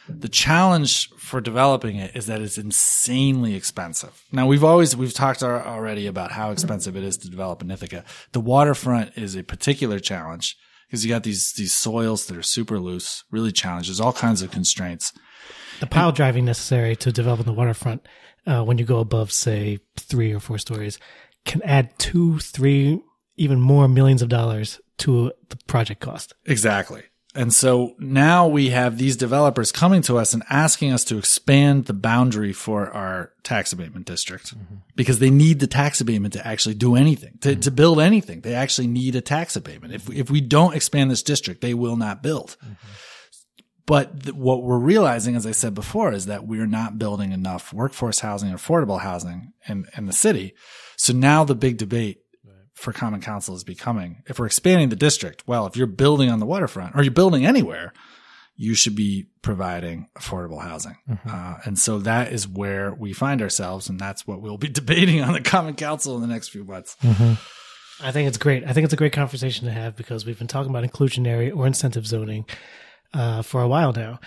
The 0.09 0.29
challenge 0.29 1.11
for 1.19 1.41
developing 1.41 1.97
it 1.97 2.17
is 2.17 2.27
that 2.27 2.41
it's 2.41 2.57
insanely 2.57 3.55
expensive. 3.55 4.25
Now 4.33 4.47
we've 4.47 4.65
always 4.65 4.97
we've 4.97 5.13
talked 5.13 5.43
already 5.43 6.07
about 6.07 6.33
how 6.33 6.51
expensive 6.51 6.97
it 6.97 7.05
is 7.05 7.19
to 7.19 7.31
develop 7.31 7.63
in 7.63 7.71
Ithaca. 7.71 8.05
The 8.33 8.41
waterfront 8.41 9.17
is 9.17 9.37
a 9.37 9.43
particular 9.43 9.99
challenge 9.99 10.57
because 10.89 11.05
you 11.05 11.11
got 11.11 11.23
these 11.23 11.53
these 11.53 11.75
soils 11.75 12.27
that 12.27 12.37
are 12.37 12.43
super 12.43 12.81
loose, 12.81 13.25
really 13.31 13.53
challenged. 13.53 13.89
There's 13.89 14.01
all 14.01 14.13
kinds 14.13 14.43
of 14.43 14.51
constraints. 14.51 15.13
the 15.81 15.87
pile 15.87 16.13
driving 16.13 16.45
necessary 16.45 16.97
to 16.97 17.13
develop 17.13 17.45
the 17.45 17.53
waterfront 17.53 18.07
uh, 18.47 18.65
when 18.65 18.79
you 18.79 18.85
go 18.85 18.99
above, 18.99 19.31
say, 19.31 19.79
three 19.97 20.33
or 20.33 20.41
four 20.41 20.59
stories, 20.59 20.99
can 21.45 21.63
add 21.63 21.97
two, 21.99 22.39
three, 22.39 23.01
even 23.37 23.61
more 23.61 23.87
millions 23.89 24.23
of 24.23 24.29
dollars 24.29 24.81
to 24.99 25.33
the 25.51 25.57
project 25.67 26.01
cost. 26.01 26.35
Exactly. 26.47 27.03
And 27.35 27.53
so 27.53 27.95
now 27.99 28.49
we 28.49 28.71
have 28.71 28.97
these 28.97 29.17
developers 29.17 29.71
coming 29.71 30.01
to 30.03 30.17
us 30.17 30.33
and 30.33 30.43
asking 30.49 30.93
us 30.93 31.05
to 31.05 31.19
expand 31.19 31.85
the 31.85 31.93
boundary 31.93 32.55
for 32.55 32.91
our 32.91 33.33
tax 33.43 33.73
abatement 33.73 34.07
district 34.07 34.57
mm-hmm. 34.57 34.77
because 34.97 35.19
they 35.19 35.31
need 35.31 35.61
the 35.61 35.67
tax 35.67 36.01
abatement 36.01 36.33
to 36.35 36.47
actually 36.47 36.75
do 36.75 36.97
anything, 36.97 37.39
to, 37.43 37.51
mm-hmm. 37.51 37.61
to 37.61 37.71
build 37.71 38.01
anything. 38.01 38.41
They 38.41 38.55
actually 38.55 38.89
need 38.89 39.15
a 39.15 39.21
tax 39.21 39.57
abatement. 39.57 39.95
If, 39.95 40.11
if 40.11 40.31
we 40.31 40.41
don't 40.41 40.75
expand 40.75 41.11
this 41.11 41.23
district, 41.23 41.61
they 41.61 41.75
will 41.75 41.97
not 41.97 42.23
build. 42.23 42.57
Mm-hmm. 42.65 42.75
But 43.85 44.23
th- 44.23 44.35
what 44.35 44.63
we're 44.63 44.79
realizing, 44.79 45.37
as 45.37 45.47
I 45.47 45.53
said 45.53 45.75
before, 45.75 46.13
is 46.13 46.27
that 46.27 46.47
we're 46.47 46.67
not 46.67 46.99
building 46.99 47.33
enough 47.33 47.73
workforce 47.73 48.21
housing, 48.21 48.49
and 48.51 48.59
affordable 48.59 49.01
housing 49.01 49.53
in, 49.67 49.87
in 49.97 50.07
the 50.07 50.13
city. 50.13 50.55
So 50.97 51.13
now 51.13 51.45
the 51.45 51.55
big 51.55 51.77
debate 51.79 52.21
for 52.79 52.93
common 52.93 53.21
council 53.21 53.55
is 53.55 53.65
becoming 53.65 54.23
if 54.27 54.39
we're 54.39 54.47
expanding 54.47 54.89
the 54.89 54.97
district 54.97 55.43
well 55.47 55.67
if 55.67 55.77
you're 55.77 55.87
building 55.87 56.31
on 56.31 56.39
the 56.39 56.47
waterfront 56.47 56.95
or 56.95 57.03
you're 57.03 57.11
building 57.11 57.45
anywhere 57.45 57.93
you 58.57 58.75
should 58.75 58.97
be 58.97 59.27
providing 59.43 60.09
affordable 60.17 60.63
housing 60.63 60.97
uh, 61.29 61.57
and 61.65 61.79
so 61.79 61.99
that 61.99 62.33
is 62.33 62.47
where 62.49 62.93
we 62.95 63.13
find 63.13 63.43
ourselves 63.43 63.89
and 63.89 63.99
that's 64.01 64.27
what 64.27 64.41
we'll 64.41 64.59
be 64.59 64.69
debating 64.81 65.23
on 65.23 65.33
the 65.33 65.41
common 65.41 65.75
council 65.75 66.15
in 66.15 66.21
the 66.21 66.27
next 66.27 66.49
few 66.49 66.65
months 66.65 66.97
I 68.01 68.13
think 68.13 68.29
it's 68.29 68.39
great. 68.39 68.65
I 68.65 68.73
think 68.73 68.85
it's 68.85 68.93
a 68.93 68.99
great 68.99 69.13
conversation 69.13 69.67
to 69.67 69.73
have 69.73 69.97
because 69.97 70.25
we've 70.25 70.39
been 70.39 70.47
talking 70.47 70.71
about 70.71 70.85
inclusionary 70.85 71.55
or 71.55 71.67
incentive 71.67 72.07
zoning 72.07 72.45
uh, 73.13 73.43
for 73.43 73.61
a 73.63 73.69
while 73.69 73.93
now. 73.93 74.21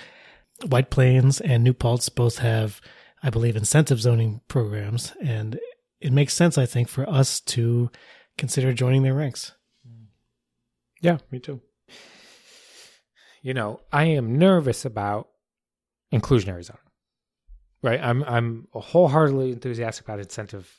White 0.68 0.90
Plains 0.90 1.40
and 1.40 1.64
New 1.64 1.74
Paltz 1.74 2.10
both 2.10 2.40
have, 2.40 2.82
I 3.24 3.30
believe, 3.30 3.56
incentive 3.56 4.02
zoning 4.02 4.42
programs, 4.48 5.14
and 5.24 5.60
it 6.00 6.12
makes 6.12 6.34
sense, 6.34 6.58
I 6.58 6.66
think, 6.66 6.88
for 6.88 7.10
us 7.10 7.40
to 7.42 7.90
consider 8.38 8.74
joining 8.74 9.04
their 9.04 9.14
ranks. 9.14 9.54
Yeah, 11.02 11.18
me 11.32 11.40
too. 11.40 11.62
You 13.42 13.54
know, 13.54 13.82
I 13.92 14.06
am 14.06 14.38
nervous 14.38 14.86
about 14.86 15.30
inclusionary 16.14 16.64
zoning. 16.64 16.82
Right? 17.82 18.00
I'm 18.02 18.24
I'm 18.24 18.68
wholeheartedly 18.74 19.52
enthusiastic 19.52 20.06
about 20.06 20.20
incentive. 20.20 20.72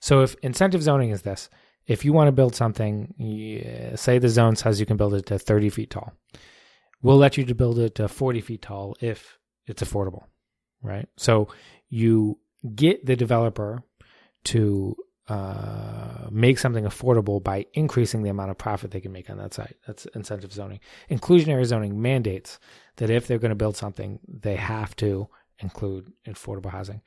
So 0.00 0.20
if 0.20 0.34
incentive 0.42 0.82
zoning 0.82 1.10
is 1.10 1.22
this, 1.22 1.48
if 1.86 2.04
you 2.04 2.12
want 2.12 2.28
to 2.28 2.32
build 2.32 2.54
something, 2.54 3.14
yeah, 3.16 3.96
say 3.96 4.18
the 4.18 4.28
zone 4.28 4.56
says 4.56 4.78
you 4.78 4.86
can 4.86 4.96
build 4.98 5.14
it 5.14 5.26
to 5.26 5.38
30 5.38 5.70
feet 5.70 5.90
tall, 5.90 6.12
we'll 7.02 7.16
let 7.16 7.36
you 7.36 7.44
to 7.44 7.54
build 7.54 7.78
it 7.78 7.94
to 7.94 8.08
40 8.08 8.40
feet 8.42 8.62
tall 8.62 8.94
if 9.00 9.38
it's 9.66 9.82
affordable, 9.82 10.24
right? 10.82 11.08
So 11.16 11.48
you 11.88 12.38
get 12.74 13.06
the 13.06 13.16
developer 13.16 13.82
to 14.44 14.96
uh, 15.28 16.28
make 16.30 16.58
something 16.58 16.84
affordable 16.84 17.42
by 17.42 17.66
increasing 17.74 18.22
the 18.22 18.30
amount 18.30 18.50
of 18.50 18.58
profit 18.58 18.92
they 18.92 19.00
can 19.00 19.12
make 19.12 19.28
on 19.28 19.38
that 19.38 19.54
site. 19.54 19.76
That's 19.86 20.06
incentive 20.06 20.52
zoning. 20.52 20.80
Inclusionary 21.10 21.64
zoning 21.64 22.00
mandates 22.00 22.60
that 22.96 23.10
if 23.10 23.26
they're 23.26 23.38
going 23.38 23.50
to 23.50 23.56
build 23.56 23.76
something, 23.76 24.20
they 24.28 24.56
have 24.56 24.94
to 24.96 25.28
include 25.58 26.12
affordable 26.28 26.70
housing. 26.70 27.02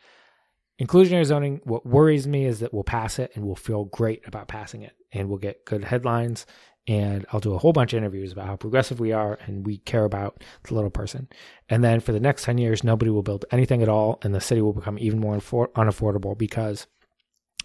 inclusionary 0.82 1.26
zoning, 1.26 1.62
what 1.64 1.86
worries 1.86 2.28
me 2.28 2.46
is 2.46 2.60
that 2.60 2.74
we'll 2.74 2.84
pass 2.84 3.20
it 3.20 3.32
and 3.36 3.46
we'll 3.46 3.56
feel 3.56 3.86
great 3.86 4.28
about 4.28 4.48
passing 4.48 4.82
it 4.82 4.94
and 5.12 5.30
we'll 5.30 5.38
get 5.38 5.66
good 5.66 5.84
headlines. 5.84 6.46
And 6.88 7.26
I'll 7.32 7.40
do 7.40 7.54
a 7.54 7.58
whole 7.58 7.74
bunch 7.74 7.94
of 7.94 7.98
interviews 7.98 8.32
about 8.32 8.48
how 8.48 8.56
progressive 8.56 9.00
we 9.00 9.12
are 9.12 9.38
and 9.46 9.66
we 9.66 9.78
care 9.78 10.06
about 10.06 10.44
the 10.64 10.74
little 10.74 10.90
person. 10.90 11.30
And 11.70 11.84
then 11.84 12.00
for 12.00 12.12
the 12.12 12.20
next 12.20 12.44
10 12.46 12.58
years, 12.58 12.84
nobody 12.84 13.12
will 13.12 13.22
build 13.22 13.46
anything 13.52 13.84
at 13.84 13.90
all. 13.90 14.20
And 14.24 14.34
the 14.34 14.42
city 14.42 14.62
will 14.62 14.74
become 14.74 14.98
even 14.98 15.20
more 15.20 15.38
unaffordable 15.38 16.38
because 16.38 16.88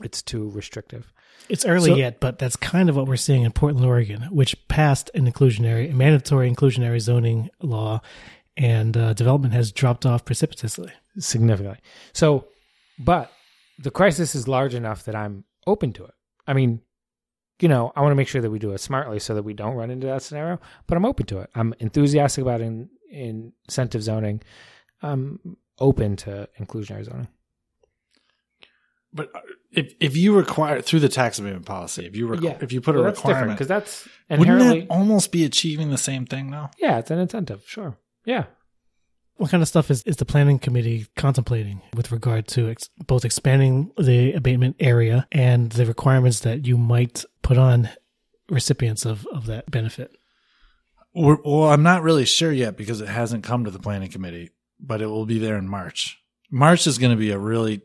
it's 0.03 0.23
too 0.23 0.51
restrictive. 0.51 1.13
It's 1.49 1.65
early 1.67 1.91
So- 1.91 1.97
yet, 1.97 2.21
but 2.21 2.39
that's 2.39 2.57
kind 2.57 2.89
of 2.89 2.97
what 2.97 3.07
we're 3.07 3.17
seeing 3.17 3.43
in 3.43 3.53
Portland, 3.53 3.87
Oregon, 3.87 4.23
which 4.31 4.57
passed 4.69 5.11
an 5.15 5.31
inclusionary, 5.31 5.91
a 5.91 5.95
mandatory 5.95 6.51
inclusionary 6.51 7.01
zoning 7.01 7.51
law, 7.63 8.01
and 8.57 8.97
uh, 8.97 9.13
development 9.13 9.53
has 9.55 9.73
dropped 9.73 10.07
off 10.07 10.25
precipitously. 10.25 10.91
significantly. 11.19 11.79
So, 12.13 12.47
but 12.99 13.31
the 13.79 13.91
crisis 13.91 14.35
is 14.35 14.49
large 14.49 14.75
enough 14.75 15.05
that 15.05 15.15
I'm 15.15 15.45
open 15.67 15.93
to 15.95 16.05
it. 16.05 16.15
I 16.47 16.55
mean, 16.55 16.81
you 17.61 17.69
know, 17.69 17.93
I 17.95 18.01
want 18.01 18.13
to 18.13 18.17
make 18.17 18.29
sure 18.29 18.43
that 18.43 18.51
we 18.51 18.59
do 18.59 18.73
it 18.73 18.79
smartly 18.79 19.19
so 19.19 19.35
that 19.35 19.43
we 19.45 19.55
don't 19.55 19.75
run 19.75 19.91
into 19.91 20.07
that 20.09 20.23
scenario, 20.23 20.59
but 20.87 20.97
I'm 20.97 21.05
open 21.05 21.27
to 21.27 21.39
it. 21.39 21.51
I'm 21.55 21.75
enthusiastic 21.79 22.43
about 22.43 22.61
in, 22.61 22.89
incentive 23.11 24.03
zoning. 24.03 24.41
I'm 25.03 25.57
open 25.79 26.17
to 26.17 26.49
inclusionary 26.61 27.05
zoning. 27.05 27.29
But 29.15 29.31
uh, 29.35 29.41
if 29.71 29.95
if 30.01 30.17
you 30.17 30.37
require 30.37 30.83
through 30.83 31.01
the 31.01 31.09
tax 31.09 31.39
abatement 31.39 31.67
policy, 31.67 32.05
if 32.05 32.17
you 32.17 32.27
requ- 32.27 32.43
Yeah. 32.43 32.59
if 32.61 32.73
you 32.73 32.81
put 32.81 32.95
Well, 32.97 33.05
a 33.05 33.07
that's 33.09 33.19
requirement, 33.21 33.53
because 33.59 33.69
that's 33.69 34.09
wouldn't 34.29 34.59
that 34.59 34.87
almost 34.91 35.31
be 35.33 35.45
achieving 35.45 35.91
the 35.91 35.99
same 35.99 36.27
thing 36.27 36.51
though? 36.51 36.69
yeah, 36.79 36.99
it's 36.99 37.11
an 37.11 37.19
incentive. 37.21 37.63
Sure. 37.67 37.97
Yeah. 38.27 38.47
What 39.37 39.51
kind 39.51 39.63
of 39.63 39.69
stuff 39.69 39.91
is, 39.91 40.03
is 40.05 40.17
the 40.17 40.25
planning 40.25 40.61
committee 40.61 41.07
contemplating 41.17 41.83
with 41.97 42.13
regard 42.13 42.47
to 42.49 42.69
ex- 42.71 42.89
both 43.07 43.25
expanding 43.25 43.91
the 43.99 44.33
abatement 44.33 44.77
area 44.79 45.27
and 45.33 45.73
the 45.73 45.87
requirements 45.87 46.41
that 46.41 46.67
you 46.67 46.79
might 46.79 47.25
put 47.43 47.59
on 47.59 47.89
recipients 48.49 49.05
of, 49.05 49.27
of 49.33 49.47
that 49.47 49.69
benefit? 49.71 50.13
We're, 51.15 51.39
well, 51.45 51.71
I'm 51.71 51.83
not 51.83 52.03
really 52.05 52.25
sure 52.25 52.53
yet 52.53 52.77
because 52.77 53.01
it 53.01 53.09
hasn't 53.09 53.43
come 53.45 53.65
to 53.65 53.71
the 53.73 53.79
planning 53.81 54.11
committee, 54.11 54.51
but 54.81 55.03
it 55.03 55.07
will 55.07 55.27
be 55.27 55.39
there 55.41 55.57
in 55.59 55.69
March. 55.69 56.19
March 56.51 56.87
is 56.87 56.99
going 56.99 57.11
to 57.13 57.17
be 57.19 57.31
a 57.33 57.39
really 57.39 57.83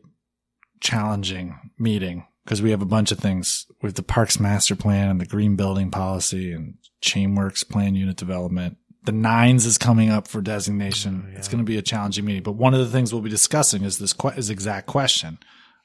challenging 0.80 1.58
meeting 1.78 2.26
because 2.44 2.62
we 2.62 2.70
have 2.70 2.82
a 2.82 2.86
bunch 2.86 3.12
of 3.12 3.18
things 3.18 3.66
with 3.82 3.94
the 3.94 4.02
parks 4.02 4.40
master 4.40 4.74
plan 4.74 5.08
and 5.08 5.20
the 5.20 5.26
green 5.26 5.56
building 5.56 5.90
policy 5.90 6.52
and 6.52 6.74
chainworks 7.02 7.68
plan 7.68 7.94
unit 7.94 8.16
development. 8.16 8.76
The 9.04 9.12
nines 9.12 9.66
is 9.66 9.78
coming 9.78 10.10
up 10.10 10.28
for 10.28 10.40
designation. 10.40 11.24
Oh, 11.26 11.30
yeah. 11.30 11.38
It's 11.38 11.48
going 11.48 11.64
to 11.64 11.64
be 11.64 11.78
a 11.78 11.82
challenging 11.82 12.24
meeting, 12.24 12.42
but 12.42 12.52
one 12.52 12.74
of 12.74 12.80
the 12.80 12.90
things 12.90 13.12
we'll 13.12 13.22
be 13.22 13.30
discussing 13.30 13.82
is 13.82 13.98
this 13.98 14.12
que- 14.12 14.32
is 14.36 14.50
exact 14.50 14.86
question. 14.86 15.38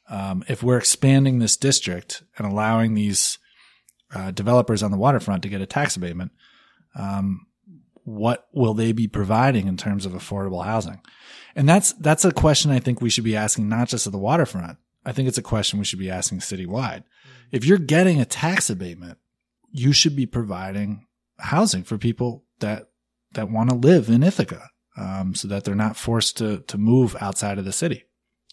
Um, 0.10 0.44
if 0.48 0.62
we're 0.62 0.78
expanding 0.78 1.40
this 1.40 1.58
district 1.58 2.24
and 2.38 2.46
allowing 2.46 2.94
these 2.94 3.38
uh, 4.14 4.32
developers 4.32 4.84
on 4.84 4.92
the 4.92 4.98
waterfront 4.98 5.44
to 5.44 5.50
get 5.50 5.62
a 5.62 5.66
tax 5.66 5.96
abatement, 5.96 6.32
um, 6.96 7.48
what 8.04 8.48
will 8.54 8.74
they 8.74 8.92
be 8.92 9.08
providing 9.08 9.68
in 9.68 9.78
terms 9.78 10.06
of 10.06 10.14
affordable 10.14 10.64
housing? 10.64 11.02
And 11.56 11.68
that's 11.68 11.94
that's 11.94 12.26
a 12.26 12.32
question 12.32 12.72
I 12.72 12.80
think 12.80 13.02
we 13.02 13.10
should 13.10 13.24
be 13.24 13.36
asking 13.36 13.70
not 13.70 13.88
just 13.88 14.06
at 14.06 14.14
the 14.14 14.20
waterfront. 14.20 14.78
I 15.06 15.12
think 15.12 15.28
it's 15.28 15.38
a 15.38 15.44
question 15.44 15.80
we 15.80 15.86
should 15.86 16.00
be 16.00 16.10
asking 16.10 16.40
citywide. 16.40 17.04
If 17.52 17.66
you're 17.66 17.78
getting 17.78 18.20
a 18.20 18.26
tax 18.26 18.70
abatement, 18.70 19.18
you 19.72 19.94
should 19.94 20.16
be 20.16 20.26
providing 20.26 21.06
housing 21.38 21.84
for 21.84 21.98
people 21.98 22.44
that 22.60 22.90
that 23.34 23.50
want 23.50 23.70
to 23.70 23.76
live 23.76 24.10
in 24.10 24.24
Ithaca, 24.24 24.70
um, 24.98 25.36
so 25.36 25.48
that 25.50 25.66
they're 25.66 25.76
not 25.76 25.98
forced 25.98 26.38
to 26.38 26.60
to 26.68 26.78
move 26.78 27.16
outside 27.20 27.58
of 27.58 27.66
the 27.66 27.74
city. 27.74 28.04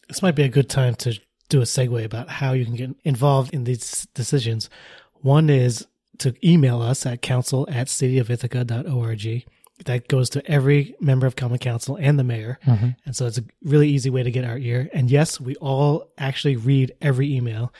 This 0.09 0.23
might 0.23 0.35
be 0.35 0.43
a 0.43 0.49
good 0.49 0.69
time 0.69 0.95
to 0.97 1.19
do 1.49 1.61
a 1.61 1.65
segue 1.65 2.05
about 2.05 2.29
how 2.29 2.53
you 2.53 2.65
can 2.65 2.75
get 2.75 2.91
involved 3.05 3.55
in 3.55 3.65
these 3.65 4.07
decisions. 4.15 4.69
One 5.15 5.49
is 5.49 5.87
to 6.19 6.35
email 6.47 6.83
us 6.83 7.07
at 7.07 7.23
council 7.23 7.67
at 7.71 7.87
cityofithaca.org. 7.87 9.45
That 9.85 10.09
goes 10.09 10.31
to 10.31 10.51
every 10.51 10.95
member 11.01 11.27
of 11.27 11.37
common 11.37 11.59
council 11.59 11.97
and 11.97 12.19
the 12.19 12.25
mayor. 12.25 12.59
Mm-hmm. 12.67 12.89
And 13.05 13.17
so 13.17 13.27
it's 13.27 13.39
a 13.39 13.45
really 13.63 13.89
easy 13.89 14.11
way 14.11 14.23
to 14.23 14.31
get 14.31 14.45
our 14.45 14.59
ear. 14.59 14.89
And 14.93 15.11
yes, 15.11 15.41
we 15.41 15.55
all 15.57 16.13
actually 16.19 16.57
read 16.57 16.93
every 17.01 17.35
email. 17.35 17.73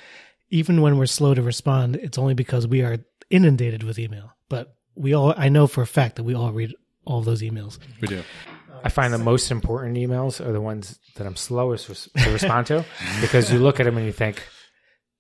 Even 0.51 0.83
when 0.83 0.99
we're 0.99 1.07
slow 1.07 1.35
to 1.35 1.43
respond, 1.43 1.97
it's 1.97 2.19
only 2.19 2.35
because 2.35 2.67
we 2.67 2.83
are 2.83 2.99
inundated 3.31 3.83
with 3.83 3.99
email. 3.99 4.33
But 4.49 4.75
we 4.95 5.15
all, 5.15 5.35
I 5.37 5.49
know 5.49 5.67
for 5.67 5.83
a 5.83 5.87
fact 5.87 6.17
that 6.17 6.25
we 6.25 6.35
all 6.35 6.53
read 6.53 6.75
all 7.05 7.23
those 7.23 7.43
emails. 7.43 7.79
We 8.01 8.09
do. 8.09 8.23
I 8.85 8.89
find 8.89 9.13
the 9.13 9.19
most 9.19 9.51
important 9.51 9.97
emails 9.97 10.45
are 10.45 10.53
the 10.53 10.61
ones 10.61 10.99
that 11.15 11.27
I'm 11.27 11.37
slowest 11.37 11.87
to 12.17 12.31
respond 12.31 12.67
to 12.67 12.85
because 13.21 13.53
you 13.53 13.59
look 13.59 13.81
at 13.81 13.85
them 13.85 13.97
and 13.97 14.07
you 14.07 14.13
think, 14.13 14.43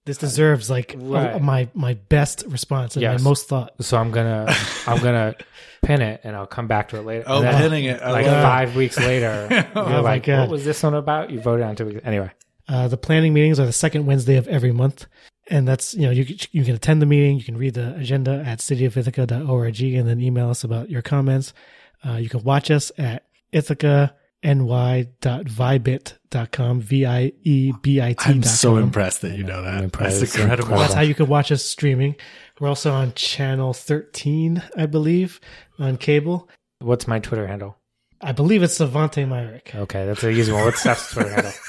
This 0.04 0.18
deserves 0.18 0.68
like 0.68 0.94
a- 0.94 0.98
Right. 0.98 1.40
my 1.42 1.68
my 1.74 1.94
best 1.94 2.44
response 2.48 2.96
and 2.96 3.02
Yes. 3.02 3.20
my 3.20 3.24
most 3.30 3.48
thought. 3.48 3.72
so 3.80 3.96
I'm 3.96 4.10
gonna 4.10 4.52
I'm 4.86 5.00
gonna 5.02 5.34
pin 5.82 6.02
it 6.02 6.20
and 6.24 6.34
I'll 6.34 6.46
come 6.46 6.66
back 6.66 6.88
to 6.88 6.96
it 6.98 7.02
later. 7.06 7.24
Oh, 7.26 7.36
And 7.36 7.44
then, 7.46 7.60
pinning 7.62 7.84
it. 7.84 8.02
I 8.02 8.10
like 8.10 8.26
love 8.26 8.38
it. 8.38 8.42
five 8.42 8.76
weeks 8.76 8.98
later, 8.98 9.46
you're 9.50 9.66
Oh 9.76 9.84
my 9.88 10.00
like, 10.00 10.24
God. 10.24 10.40
what 10.40 10.48
was 10.50 10.64
this 10.64 10.82
one 10.82 10.94
about? 10.94 11.30
You 11.30 11.40
voted 11.40 11.64
on 11.66 11.76
two 11.76 11.86
weeks. 11.86 12.00
Anyway, 12.04 12.30
Uh, 12.68 12.88
the 12.88 12.96
planning 12.96 13.32
meetings 13.32 13.60
are 13.60 13.66
the 13.66 13.72
second 13.72 14.06
Wednesday 14.06 14.36
of 14.36 14.46
every 14.48 14.72
month. 14.72 15.06
And 15.50 15.66
that's, 15.66 15.92
you 15.94 16.02
know, 16.02 16.10
you, 16.12 16.24
can- 16.24 16.38
you 16.52 16.64
can 16.64 16.74
attend 16.76 17.02
the 17.02 17.06
meeting. 17.06 17.36
You 17.36 17.44
can 17.44 17.56
read 17.56 17.74
the 17.74 17.94
agenda 17.96 18.42
at 18.46 18.60
cityofithaca.org 18.60 19.82
and 19.82 20.08
then 20.08 20.20
email 20.20 20.50
us 20.50 20.64
about 20.64 20.88
your 20.90 21.02
comments. 21.02 21.52
Uh, 22.06 22.12
you 22.14 22.28
can 22.28 22.42
watch 22.44 22.70
us 22.70 22.90
at 22.98 23.24
ithacany.viebit.com, 24.42 26.80
V-I-E-B-I-T. 26.80 28.30
I'm 28.30 28.42
so 28.42 28.76
impressed 28.76 29.22
that 29.22 29.36
you 29.36 29.44
know 29.44 29.62
that. 29.62 29.74
I'm 29.74 29.84
impressed. 29.84 30.20
That's 30.20 30.36
incredible. 30.36 30.76
That's 30.78 30.94
how 30.94 31.00
you 31.02 31.14
can 31.14 31.26
watch 31.26 31.52
us 31.52 31.64
streaming. 31.64 32.16
We're 32.60 32.68
also 32.68 32.92
on 32.92 33.12
channel 33.14 33.72
13, 33.72 34.62
I 34.76 34.86
believe, 34.86 35.40
on 35.78 35.96
cable. 35.96 36.48
what's 36.80 37.06
my 37.08 37.18
Twitter 37.18 37.46
handle? 37.46 37.76
I 38.20 38.32
believe 38.32 38.62
it's 38.62 38.78
Svante 38.78 39.26
Myrick. 39.28 39.74
Okay, 39.74 40.06
that's 40.06 40.22
an 40.22 40.32
easy 40.32 40.52
one. 40.52 40.64
What's 40.64 40.82
Seph's 40.82 41.12
Twitter 41.12 41.30
handle? 41.32 41.52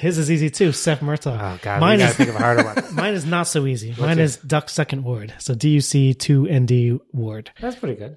His 0.00 0.16
is 0.18 0.30
easy 0.30 0.48
too, 0.50 0.70
Seph 0.72 1.00
Murtagh. 1.00 1.38
Oh 1.40 1.58
God, 1.60 1.80
Mine 1.80 1.98
we 1.98 2.04
gotta 2.04 2.10
is- 2.10 2.16
think 2.16 2.28
of 2.30 2.36
a 2.36 2.38
harder 2.38 2.62
one. 2.64 2.76
Mine 2.94 3.14
is 3.14 3.24
not 3.24 3.48
so 3.48 3.66
easy. 3.66 3.94
Mine 3.98 4.18
yours? 4.18 4.36
is 4.36 4.42
Duc 4.42 4.68
Second 4.68 5.02
Ward. 5.04 5.34
So 5.38 5.54
D 5.56 5.70
U 5.70 5.80
C 5.80 6.14
two 6.14 6.46
N 6.46 6.66
D 6.66 6.98
Ward. 7.12 7.50
That's 7.60 7.74
pretty 7.76 7.96
good. 7.96 8.16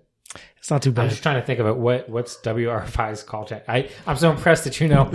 It's 0.58 0.72
not 0.72 0.82
too 0.82 0.92
bad. 0.92 1.04
I'm 1.04 1.10
just 1.10 1.22
trying 1.22 1.40
to 1.40 1.46
think 1.46 1.60
of 1.60 1.68
it. 1.68 1.78
What 1.78 2.10
what's 2.10 2.38
WRFI's 2.38 3.24
call 3.24 3.46
check? 3.46 3.66
I 3.70 3.90
I'm 4.08 4.18
so 4.18 4.32
impressed 4.32 4.64
that 4.64 4.80
you 4.80 4.88
know 4.88 5.12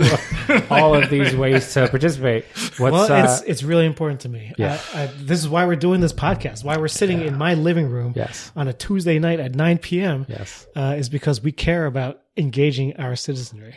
all 0.69 0.95
of 0.95 1.09
these 1.09 1.35
ways 1.35 1.73
to 1.73 1.87
participate. 1.89 2.45
What's 2.77 2.79
well, 2.79 3.11
uh, 3.11 3.23
it's 3.23 3.41
it's 3.43 3.63
really 3.63 3.85
important 3.85 4.21
to 4.21 4.29
me. 4.29 4.53
Yeah. 4.57 4.79
I, 4.93 5.03
I, 5.03 5.05
this 5.07 5.39
is 5.39 5.49
why 5.49 5.65
we're 5.65 5.75
doing 5.75 5.99
this 5.99 6.13
podcast. 6.13 6.63
Why 6.63 6.77
we're 6.77 6.87
sitting 6.87 7.21
in 7.21 7.37
my 7.37 7.53
living 7.53 7.89
room 7.89 8.13
yes 8.15 8.51
on 8.55 8.67
a 8.67 8.73
Tuesday 8.73 9.19
night 9.19 9.39
at 9.39 9.53
9 9.55 9.77
p.m. 9.79 10.25
yes 10.29 10.67
Uh, 10.75 10.95
is 10.97 11.09
because 11.09 11.41
we 11.41 11.51
care 11.51 11.85
about 11.85 12.21
engaging 12.37 12.95
our 12.97 13.15
citizenry. 13.15 13.75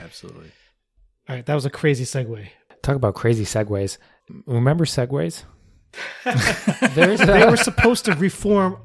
Absolutely. 0.00 0.50
All 1.28 1.36
right, 1.36 1.46
that 1.46 1.54
was 1.54 1.64
a 1.64 1.70
crazy 1.70 2.04
segue. 2.04 2.48
talk 2.82 2.96
about 2.96 3.14
crazy 3.14 3.44
segues. 3.44 3.98
Remember 4.46 4.84
segues? 4.84 5.44
there's 6.94 7.20
They 7.20 7.46
were 7.46 7.56
supposed 7.56 8.04
to 8.06 8.14
reform 8.14 8.78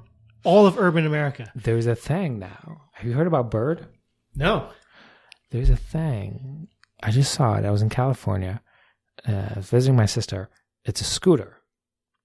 all 0.43 0.65
of 0.65 0.77
urban 0.77 1.05
America. 1.05 1.51
there's 1.55 1.85
a 1.87 1.95
thing 1.95 2.39
now. 2.39 2.81
Have 2.93 3.05
you 3.07 3.13
heard 3.13 3.27
about 3.27 3.51
Bird? 3.51 3.87
No, 4.35 4.69
There's 5.51 5.69
a 5.69 5.75
thing. 5.75 6.67
I 7.01 7.11
just 7.11 7.33
saw 7.33 7.55
it. 7.55 7.65
I 7.65 7.71
was 7.71 7.81
in 7.81 7.89
California. 7.89 8.61
Uh, 9.27 9.49
I 9.51 9.53
was 9.57 9.69
visiting 9.69 9.95
my 9.95 10.05
sister. 10.05 10.49
It's 10.85 11.01
a 11.01 11.05
scooter. 11.05 11.57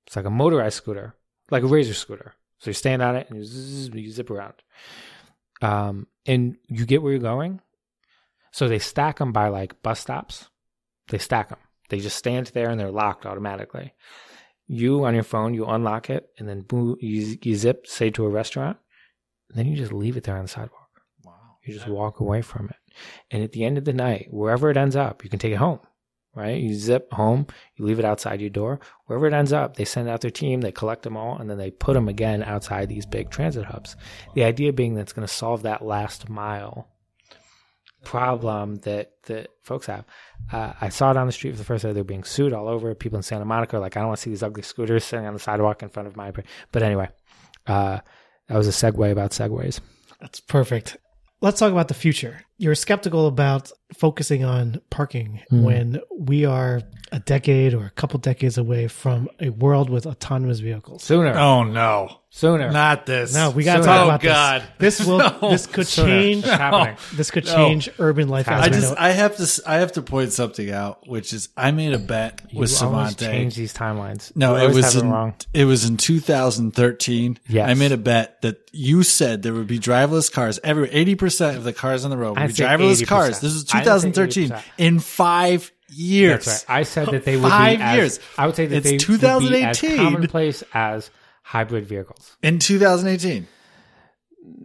It's 0.06 0.16
like 0.16 0.26
a 0.26 0.30
motorized 0.30 0.76
scooter, 0.76 1.14
like 1.50 1.62
a 1.62 1.66
razor 1.66 1.94
scooter. 1.94 2.34
So 2.58 2.70
you 2.70 2.74
stand 2.74 3.02
on 3.02 3.16
it 3.16 3.28
and 3.30 3.38
you, 3.38 3.44
zzz, 3.44 3.88
you 3.94 4.10
zip 4.10 4.30
around. 4.30 4.54
Um, 5.62 6.06
and 6.26 6.56
you 6.68 6.84
get 6.86 7.02
where 7.02 7.12
you're 7.12 7.20
going. 7.20 7.60
So 8.52 8.68
they 8.68 8.78
stack 8.78 9.18
them 9.18 9.32
by 9.32 9.48
like 9.48 9.82
bus 9.82 10.00
stops. 10.00 10.48
They 11.08 11.18
stack 11.18 11.48
them. 11.48 11.58
They 11.88 12.00
just 12.00 12.16
stand 12.16 12.48
there 12.48 12.68
and 12.70 12.78
they're 12.78 12.90
locked 12.90 13.26
automatically. 13.26 13.94
You 14.66 15.04
on 15.04 15.14
your 15.14 15.22
phone, 15.24 15.54
you 15.54 15.66
unlock 15.66 16.08
it 16.10 16.30
and 16.38 16.48
then 16.48 16.62
boom, 16.62 16.96
you, 17.00 17.36
you 17.42 17.56
zip, 17.56 17.86
say 17.86 18.10
to 18.10 18.24
a 18.24 18.30
restaurant. 18.30 18.78
And 19.48 19.58
then 19.58 19.66
you 19.66 19.76
just 19.76 19.92
leave 19.92 20.16
it 20.16 20.24
there 20.24 20.36
on 20.36 20.44
the 20.44 20.48
sidewalk. 20.48 20.88
Wow. 21.22 21.58
You 21.64 21.74
just 21.74 21.88
walk 21.88 22.20
away 22.20 22.42
from 22.42 22.70
it. 22.70 22.76
And 23.30 23.42
at 23.42 23.52
the 23.52 23.64
end 23.64 23.78
of 23.78 23.84
the 23.84 23.92
night, 23.92 24.28
wherever 24.30 24.70
it 24.70 24.76
ends 24.76 24.96
up, 24.96 25.22
you 25.22 25.30
can 25.30 25.38
take 25.38 25.52
it 25.52 25.56
home, 25.56 25.80
right? 26.34 26.60
You 26.60 26.74
zip 26.74 27.12
home, 27.12 27.46
you 27.76 27.84
leave 27.84 27.98
it 27.98 28.04
outside 28.04 28.40
your 28.40 28.50
door. 28.50 28.80
Wherever 29.06 29.26
it 29.26 29.34
ends 29.34 29.52
up, 29.52 29.76
they 29.76 29.84
send 29.84 30.08
out 30.08 30.22
their 30.22 30.30
team, 30.30 30.60
they 30.60 30.72
collect 30.72 31.02
them 31.02 31.16
all, 31.16 31.36
and 31.36 31.50
then 31.50 31.58
they 31.58 31.70
put 31.70 31.94
them 31.94 32.08
again 32.08 32.42
outside 32.42 32.88
these 32.88 33.06
big 33.06 33.30
transit 33.30 33.66
hubs. 33.66 33.96
The 34.34 34.44
idea 34.44 34.72
being 34.72 34.94
that 34.94 35.02
it's 35.02 35.12
going 35.12 35.26
to 35.26 35.32
solve 35.32 35.62
that 35.62 35.84
last 35.84 36.28
mile 36.28 36.88
problem 38.04 38.76
that, 38.76 39.12
that 39.24 39.50
folks 39.62 39.86
have. 39.86 40.04
Uh, 40.52 40.72
I 40.80 40.88
saw 40.88 41.10
it 41.10 41.16
on 41.16 41.26
the 41.26 41.32
street 41.32 41.52
for 41.52 41.58
the 41.58 41.64
first 41.64 41.82
time. 41.82 41.94
They're 41.94 42.04
being 42.04 42.24
sued 42.24 42.52
all 42.52 42.68
over. 42.68 42.94
People 42.94 43.16
in 43.16 43.22
Santa 43.22 43.44
Monica 43.44 43.76
are 43.76 43.80
like, 43.80 43.96
I 43.96 44.00
don't 44.00 44.08
want 44.08 44.18
to 44.18 44.22
see 44.22 44.30
these 44.30 44.42
ugly 44.42 44.62
scooters 44.62 45.04
sitting 45.04 45.26
on 45.26 45.34
the 45.34 45.40
sidewalk 45.40 45.82
in 45.82 45.88
front 45.88 46.06
of 46.06 46.16
my. 46.16 46.32
But 46.72 46.82
anyway, 46.82 47.08
uh, 47.66 48.00
that 48.48 48.56
was 48.56 48.68
a 48.68 48.70
segue 48.70 49.10
about 49.10 49.30
segways. 49.30 49.80
that's 50.20 50.40
perfect. 50.40 50.96
Let's 51.40 51.58
talk 51.58 51.72
about 51.72 51.88
the 51.88 51.94
future. 51.94 52.40
You're 52.56 52.74
skeptical 52.76 53.26
about 53.26 53.72
focusing 53.96 54.44
on 54.44 54.80
parking 54.90 55.40
Hmm. 55.50 55.62
when 55.62 56.00
we 56.16 56.44
are 56.44 56.82
a 57.12 57.20
decade 57.20 57.74
or 57.74 57.84
a 57.86 57.90
couple 57.90 58.18
decades 58.18 58.58
away 58.58 58.88
from 58.88 59.28
a 59.40 59.50
world 59.50 59.88
with 59.90 60.06
autonomous 60.06 60.58
vehicles. 60.60 61.04
Sooner. 61.04 61.36
Oh 61.38 61.62
no, 61.62 62.18
Sooner. 62.30 62.72
not 62.72 63.06
this. 63.06 63.32
No, 63.34 63.50
we 63.50 63.62
got 63.62 63.76
to 63.76 63.82
So- 63.84 63.86
talk 63.88 64.00
oh 64.00 64.04
about 64.06 64.20
God, 64.22 64.62
this. 64.78 64.98
This 64.98 65.06
will. 65.06 65.18
No. 65.42 65.50
This 65.50 65.66
could 65.66 65.86
Sooner. 65.86 66.08
change. 66.08 66.44
It's 66.44 66.52
happening. 66.52 66.96
This 67.14 67.30
could 67.30 67.44
No. 67.46 67.54
change 67.54 67.88
urban 68.00 68.28
life. 68.28 68.48
I 68.48 68.54
As 68.54 68.60
I 68.62 68.68
just 68.70 68.90
know. 68.90 68.96
I 68.98 69.10
have 69.10 69.36
to 69.36 69.42
s- 69.44 69.60
I 69.66 69.76
have 69.76 69.92
to 69.92 70.02
point 70.02 70.32
something 70.32 70.70
out, 70.72 71.06
which 71.08 71.32
is 71.32 71.50
I 71.56 71.70
made 71.70 71.92
a 71.92 71.98
bet 71.98 72.40
You 72.50 72.60
with 72.60 72.82
always 72.82 73.14
Svante. 73.14 73.18
change 73.26 73.54
these 73.54 73.72
timelines. 73.74 74.32
No, 74.34 74.56
You 74.56 74.68
it 74.70 74.74
was 74.74 74.96
in 74.96 75.08
wrong. 75.10 75.34
it 75.52 75.66
was 75.66 75.84
in 75.84 75.96
2013. 75.98 77.38
Yes. 77.48 77.68
I 77.68 77.74
made 77.74 77.92
a 77.92 77.96
bet 77.96 78.40
that 78.42 78.56
you 78.72 79.02
said 79.04 79.42
there 79.42 79.52
would 79.54 79.68
be 79.68 79.78
driverless 79.78 80.32
cars 80.32 80.58
everywhere. 80.64 80.90
80% 80.92 81.56
of 81.56 81.62
the 81.64 81.72
cars 81.72 82.04
on 82.04 82.10
the 82.10 82.16
road 82.16 82.36
be 82.48 82.54
driverless 82.54 83.02
80%. 83.02 83.06
cars. 83.06 83.40
This 83.40 83.52
is 83.54 83.66
I 83.72 83.78
would 83.78 84.00
say 84.02 84.10
2013. 84.10 84.54
In 84.78 84.98
5 85.00 85.72
years. 85.90 86.44
That's 86.44 86.68
right. 86.68 86.78
I 86.78 86.82
said 86.82 87.08
that 87.08 87.24
they 87.24 87.36
would 87.36 87.48
Five 87.50 87.78
be 87.78 87.82
as, 87.84 87.96
years. 87.96 88.20
I 88.38 88.46
would 88.46 88.56
say 88.56 88.66
that 88.66 88.76
It's 88.76 88.84
they 88.84 88.92
would 88.92 88.98
be 88.98 89.04
2018. 89.04 89.90
as 89.90 89.96
commonplace 89.98 90.64
as 90.74 91.10
hybrid 91.42 91.86
vehicles. 91.86 92.36
In 92.42 92.58
2018. 92.58 93.46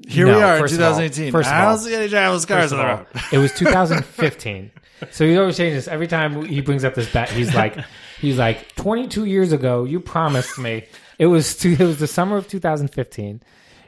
Here 0.07 0.25
No, 0.25 0.37
we 0.37 0.43
are 0.43 0.55
in 0.55 0.61
first 0.61 0.73
of 0.73 0.81
all- 0.81 0.87
2018. 0.97 1.31
first 1.31 1.49
I 1.49 1.61
don't 1.61 1.67
all- 1.71 1.77
see 1.77 1.93
any 1.95 2.09
driverless 2.09 2.47
cars 2.47 2.73
on 2.73 2.79
the 2.79 2.85
road. 2.85 3.05
it 3.31 3.37
was 3.37 3.53
2015. 3.57 4.71
so 5.11 5.25
he 5.25 5.37
always 5.37 5.55
changes 5.57 5.87
every 5.87 6.07
time 6.07 6.43
he 6.45 6.61
brings 6.61 6.83
up 6.83 6.95
this 6.95 7.11
bet. 7.11 7.29
He's 7.29 7.53
like, 7.53 7.77
he's 8.19 8.37
like, 8.37 8.75
22 8.75 9.25
years 9.25 9.51
ago, 9.53 9.85
you 9.85 9.99
promised 9.99 10.57
me. 10.57 10.85
It 11.17 11.27
was 11.27 11.63
it 11.63 11.79
was 11.79 11.99
the 11.99 12.07
summer 12.07 12.37
of 12.37 12.47
2015. 12.47 13.41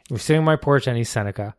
We're 0.09 0.17
sitting 0.17 0.39
on 0.39 0.45
my 0.45 0.55
porch 0.57 0.87
in 0.87 0.95
East 0.97 1.11
Seneca, 1.13 1.55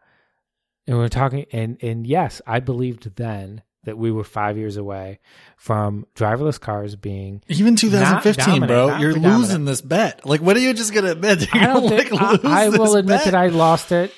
and 0.87 0.99
we 0.99 1.05
are 1.05 1.09
talking. 1.09 1.47
And 1.53 1.79
and 1.83 2.07
yes, 2.07 2.41
I 2.47 2.61
believed 2.61 3.17
then 3.17 3.63
that 3.85 3.99
we 3.99 4.13
were 4.13 4.25
five 4.25 4.57
years 4.57 4.77
away 4.77 5.19
from 5.57 6.07
driverless 6.15 6.61
cars 6.61 6.95
being. 6.95 7.43
Even 7.49 7.75
2015, 7.75 8.61
Not 8.61 8.69
bro. 8.69 8.97
You're 8.99 9.15
losing 9.15 9.65
this 9.65 9.81
bet. 9.81 10.25
Like, 10.25 10.41
what 10.41 10.57
are 10.57 10.61
you 10.61 10.73
just 10.73 10.95
going 10.95 11.05
to 11.05 11.13
admit? 11.13 11.49
I 11.53 11.67
don't 11.67 11.83
gonna, 11.83 11.89
think 11.89 12.13
like, 12.13 12.45
I, 12.45 12.67
I 12.67 12.69
will 12.69 12.95
admit 12.95 13.19
bet? 13.19 13.25
that 13.25 13.35
I 13.35 13.49
lost 13.49 13.91
it 13.91 14.13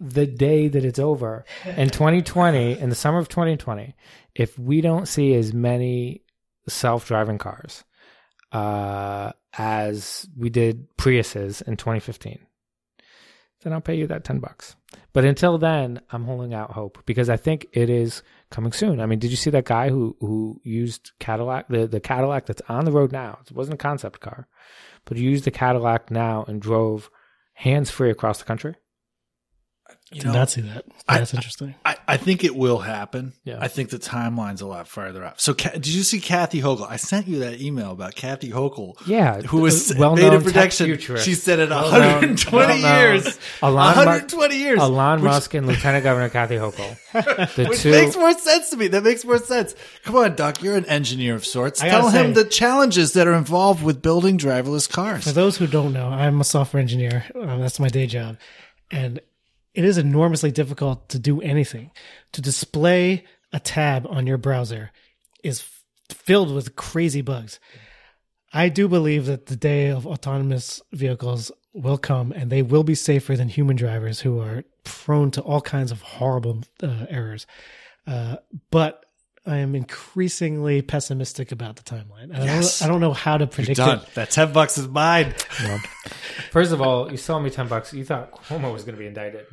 the 0.00 0.26
day 0.26 0.68
that 0.68 0.84
it's 0.84 0.98
over 0.98 1.44
in 1.64 1.90
2020 1.90 2.78
in 2.78 2.88
the 2.88 2.94
summer 2.94 3.18
of 3.18 3.28
2020 3.28 3.94
if 4.34 4.58
we 4.58 4.80
don't 4.80 5.06
see 5.06 5.34
as 5.34 5.52
many 5.52 6.22
self-driving 6.68 7.38
cars 7.38 7.84
uh, 8.52 9.32
as 9.56 10.28
we 10.36 10.50
did 10.50 10.96
priuses 10.96 11.62
in 11.62 11.76
2015 11.76 12.38
then 13.62 13.72
i'll 13.72 13.80
pay 13.80 13.96
you 13.96 14.06
that 14.06 14.24
10 14.24 14.38
bucks 14.38 14.76
but 15.18 15.24
until 15.24 15.58
then 15.58 16.00
i'm 16.12 16.22
holding 16.22 16.54
out 16.54 16.70
hope 16.70 17.02
because 17.04 17.28
i 17.28 17.36
think 17.36 17.66
it 17.72 17.90
is 17.90 18.22
coming 18.50 18.70
soon. 18.70 19.00
I 19.00 19.06
mean 19.06 19.18
did 19.18 19.32
you 19.32 19.36
see 19.36 19.50
that 19.50 19.64
guy 19.64 19.88
who 19.88 20.16
who 20.20 20.60
used 20.62 21.10
cadillac 21.18 21.66
the, 21.66 21.88
the 21.88 21.98
cadillac 21.98 22.46
that's 22.46 22.62
on 22.68 22.84
the 22.84 22.92
road 22.92 23.10
now? 23.10 23.40
It 23.44 23.50
wasn't 23.50 23.74
a 23.74 23.78
concept 23.78 24.20
car 24.20 24.46
but 25.04 25.16
he 25.16 25.24
used 25.24 25.42
the 25.42 25.50
cadillac 25.50 26.12
now 26.12 26.44
and 26.46 26.62
drove 26.62 27.10
hands-free 27.54 28.10
across 28.10 28.38
the 28.38 28.44
country 28.44 28.76
You 30.10 30.22
Did 30.22 30.28
know, 30.28 30.32
not 30.32 30.48
see 30.50 30.62
that. 30.62 30.86
I- 31.06 31.18
That's 31.18 31.34
interesting. 31.34 31.74
I, 31.84 31.96
I 32.08 32.16
think 32.16 32.42
it 32.42 32.56
will 32.56 32.78
happen. 32.78 33.34
Yeah. 33.44 33.58
I 33.60 33.68
think 33.68 33.90
the 33.90 33.98
timeline's 33.98 34.62
a 34.62 34.66
lot 34.66 34.88
farther 34.88 35.22
up. 35.22 35.38
So, 35.38 35.52
did 35.52 35.86
you 35.86 36.02
see 36.02 36.18
Kathy 36.18 36.62
Hochul? 36.62 36.88
I 36.90 36.96
sent 36.96 37.28
you 37.28 37.40
that 37.40 37.60
email 37.60 37.90
about 37.90 38.14
Kathy 38.14 38.50
Hochul, 38.50 38.94
Yeah, 39.06 39.42
who 39.42 39.60
was 39.60 39.94
well 39.98 40.16
made 40.16 40.32
a 40.32 40.40
prediction. 40.40 40.96
She 41.18 41.34
said 41.34 41.58
it 41.58 41.68
Well-known- 41.68 41.92
120 41.92 42.56
well-known. 42.82 42.98
years, 42.98 43.38
Elon, 43.62 43.74
Mu- 43.74 44.04
120 44.04 44.56
years, 44.56 44.78
Elon 44.80 45.20
which, 45.20 45.28
Musk 45.30 45.52
and 45.52 45.66
Lieutenant 45.66 46.04
Governor 46.04 46.30
Kathy 46.30 46.54
Hochul. 46.54 47.54
The 47.54 47.66
which 47.68 47.80
two. 47.80 47.90
makes 47.90 48.16
more 48.16 48.32
sense 48.32 48.70
to 48.70 48.78
me. 48.78 48.88
That 48.88 49.04
makes 49.04 49.26
more 49.26 49.38
sense. 49.38 49.74
Come 50.04 50.16
on, 50.16 50.34
Duc, 50.36 50.62
you're 50.62 50.76
an 50.76 50.86
engineer 50.86 51.34
of 51.34 51.44
sorts. 51.44 51.82
I 51.82 51.90
Tell 51.90 52.08
him 52.08 52.32
the 52.32 52.44
challenges 52.46 53.12
that 53.12 53.26
are 53.26 53.34
involved 53.34 53.82
with 53.82 54.00
building 54.00 54.38
driverless 54.38 54.88
cars. 54.90 55.24
For 55.24 55.32
those 55.32 55.58
who 55.58 55.66
don't 55.66 55.92
know, 55.92 56.08
I'm 56.08 56.40
a 56.40 56.44
software 56.44 56.80
engineer. 56.80 57.26
Um, 57.34 57.60
that's 57.60 57.78
my 57.78 57.88
day 57.88 58.06
job. 58.06 58.38
And 58.90 59.20
it 59.78 59.84
is 59.84 59.96
enormously 59.98 60.50
difficult 60.50 61.08
to 61.10 61.18
do 61.18 61.40
anything. 61.40 61.90
To 62.32 62.40
display 62.42 63.24
a 63.52 63.60
tab 63.60 64.06
on 64.08 64.26
your 64.26 64.36
browser 64.38 64.90
is 65.44 65.60
f- 65.60 65.84
filled 66.16 66.52
with 66.54 66.74
crazy 66.74 67.20
bugs. 67.22 67.60
I 68.52 68.68
do 68.70 68.88
believe 68.88 69.26
that 69.26 69.46
the 69.46 69.56
day 69.56 69.88
of 69.88 70.06
autonomous 70.06 70.82
vehicles 70.92 71.52
will 71.74 71.98
come 71.98 72.32
and 72.32 72.50
they 72.50 72.62
will 72.62 72.82
be 72.82 72.94
safer 72.96 73.36
than 73.36 73.48
human 73.48 73.76
drivers 73.76 74.18
who 74.20 74.40
are 74.40 74.64
prone 74.84 75.30
to 75.32 75.42
all 75.42 75.60
kinds 75.60 75.92
of 75.92 76.02
horrible 76.02 76.62
uh, 76.82 77.06
errors. 77.08 77.46
Uh, 78.06 78.36
but 78.70 79.04
I 79.46 79.58
am 79.58 79.74
increasingly 79.74 80.82
pessimistic 80.82 81.52
about 81.52 81.76
the 81.76 81.82
timeline. 81.84 82.34
I, 82.36 82.44
Yes. 82.44 82.80
don't, 82.80 82.88
I 82.88 82.92
don't 82.92 83.00
know 83.00 83.12
how 83.12 83.38
to 83.38 83.46
predict 83.46 83.76
Done. 83.78 83.98
it. 84.00 84.14
That 84.14 84.30
10 84.30 84.52
bucks 84.52 84.76
is 84.76 84.88
mine. 84.88 85.34
First 86.50 86.72
of 86.72 86.80
all, 86.80 87.10
you 87.10 87.16
sold 87.16 87.44
me 87.44 87.50
ten 87.50 87.68
bucks. 87.68 87.92
You 87.92 88.04
thought 88.04 88.32
Cuomo 88.46 88.72
was 88.72 88.82
going 88.84 88.94
to 88.94 88.98
be 88.98 89.06
indicted, 89.06 89.44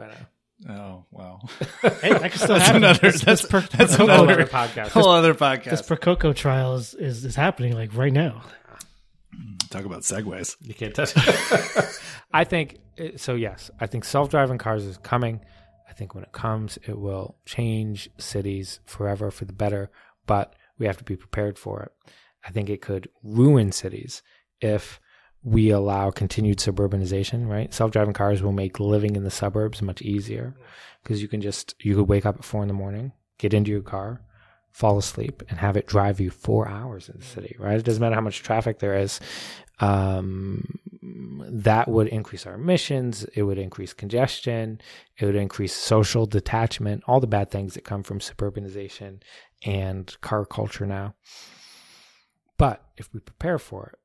but 0.00 0.10
uh, 0.10 0.72
Oh, 0.72 1.04
well. 1.10 1.48
Hey, 2.02 2.12
that 2.12 2.32
could 2.32 2.40
still 2.40 2.48
That's 2.56 2.66
happen. 2.66 2.84
another, 2.84 3.10
This- 3.12 3.22
that's, 3.22 3.42
this 3.42 3.50
per- 3.50 3.60
that's 3.76 3.94
whole 3.94 4.10
another, 4.10 4.32
other 4.34 4.44
podcast. 4.46 4.88
whole 4.88 5.08
other 5.08 5.34
podcast. 5.34 5.70
this 5.70 5.82
Percoco 5.82 6.34
trial 6.34 6.74
is, 6.74 6.92
is, 6.94 7.24
is 7.24 7.34
happening 7.34 7.74
like 7.74 7.94
right 7.96 8.12
now. 8.12 8.42
Talk 9.70 9.84
about 9.84 10.02
segues. 10.02 10.56
You 10.60 10.74
can't 10.74 10.94
touch. 10.94 11.14
I 12.32 12.44
think 12.44 12.78
so. 13.16 13.34
Yes, 13.36 13.70
I 13.80 13.86
think 13.86 14.04
self-driving 14.04 14.58
cars 14.58 14.84
is 14.84 14.98
coming. 14.98 15.40
I 15.88 15.92
think 15.92 16.14
when 16.14 16.24
it 16.24 16.32
comes, 16.32 16.76
it 16.86 16.98
will 16.98 17.36
change 17.46 18.10
cities 18.18 18.80
forever 18.84 19.30
for 19.30 19.44
the 19.44 19.52
better. 19.52 19.90
But 20.26 20.54
we 20.78 20.86
have 20.86 20.96
to 20.98 21.04
be 21.04 21.16
prepared 21.16 21.56
for 21.58 21.82
it. 21.84 21.92
I 22.44 22.50
think 22.50 22.68
it 22.68 22.82
could 22.82 23.08
ruin 23.22 23.70
cities 23.72 24.22
if 24.60 25.00
we 25.42 25.70
allow 25.70 26.10
continued 26.10 26.58
suburbanization. 26.58 27.48
Right, 27.48 27.72
self-driving 27.72 28.14
cars 28.14 28.42
will 28.42 28.52
make 28.52 28.80
living 28.80 29.16
in 29.16 29.24
the 29.24 29.30
suburbs 29.30 29.82
much 29.82 30.02
easier 30.02 30.54
because 31.02 31.22
you 31.22 31.28
can 31.28 31.40
just 31.40 31.74
you 31.80 31.96
could 31.96 32.08
wake 32.08 32.26
up 32.26 32.38
at 32.38 32.44
four 32.44 32.62
in 32.62 32.68
the 32.68 32.74
morning, 32.74 33.12
get 33.38 33.54
into 33.54 33.70
your 33.70 33.82
car, 33.82 34.22
fall 34.72 34.98
asleep 34.98 35.42
and 35.48 35.58
have 35.58 35.76
it 35.76 35.86
drive 35.86 36.20
you 36.20 36.30
four 36.30 36.68
hours 36.68 37.08
in 37.08 37.18
the 37.18 37.24
city, 37.24 37.56
right? 37.58 37.78
It 37.78 37.84
doesn't 37.84 38.00
matter 38.00 38.14
how 38.14 38.20
much 38.20 38.42
traffic 38.42 38.78
there 38.78 38.96
is. 38.96 39.20
Um, 39.80 40.78
that 41.02 41.88
would 41.88 42.08
increase 42.08 42.46
our 42.46 42.54
emissions. 42.54 43.24
It 43.34 43.42
would 43.42 43.58
increase 43.58 43.92
congestion. 43.92 44.80
It 45.18 45.24
would 45.24 45.36
increase 45.36 45.74
social 45.74 46.26
detachment, 46.26 47.02
all 47.06 47.20
the 47.20 47.26
bad 47.26 47.50
things 47.50 47.74
that 47.74 47.84
come 47.84 48.02
from 48.02 48.20
suburbanization 48.20 49.22
and 49.64 50.20
car 50.20 50.44
culture 50.44 50.86
now. 50.86 51.14
But 52.58 52.84
if 52.98 53.12
we 53.12 53.20
prepare 53.20 53.58
for 53.58 53.94
it, 53.94 53.99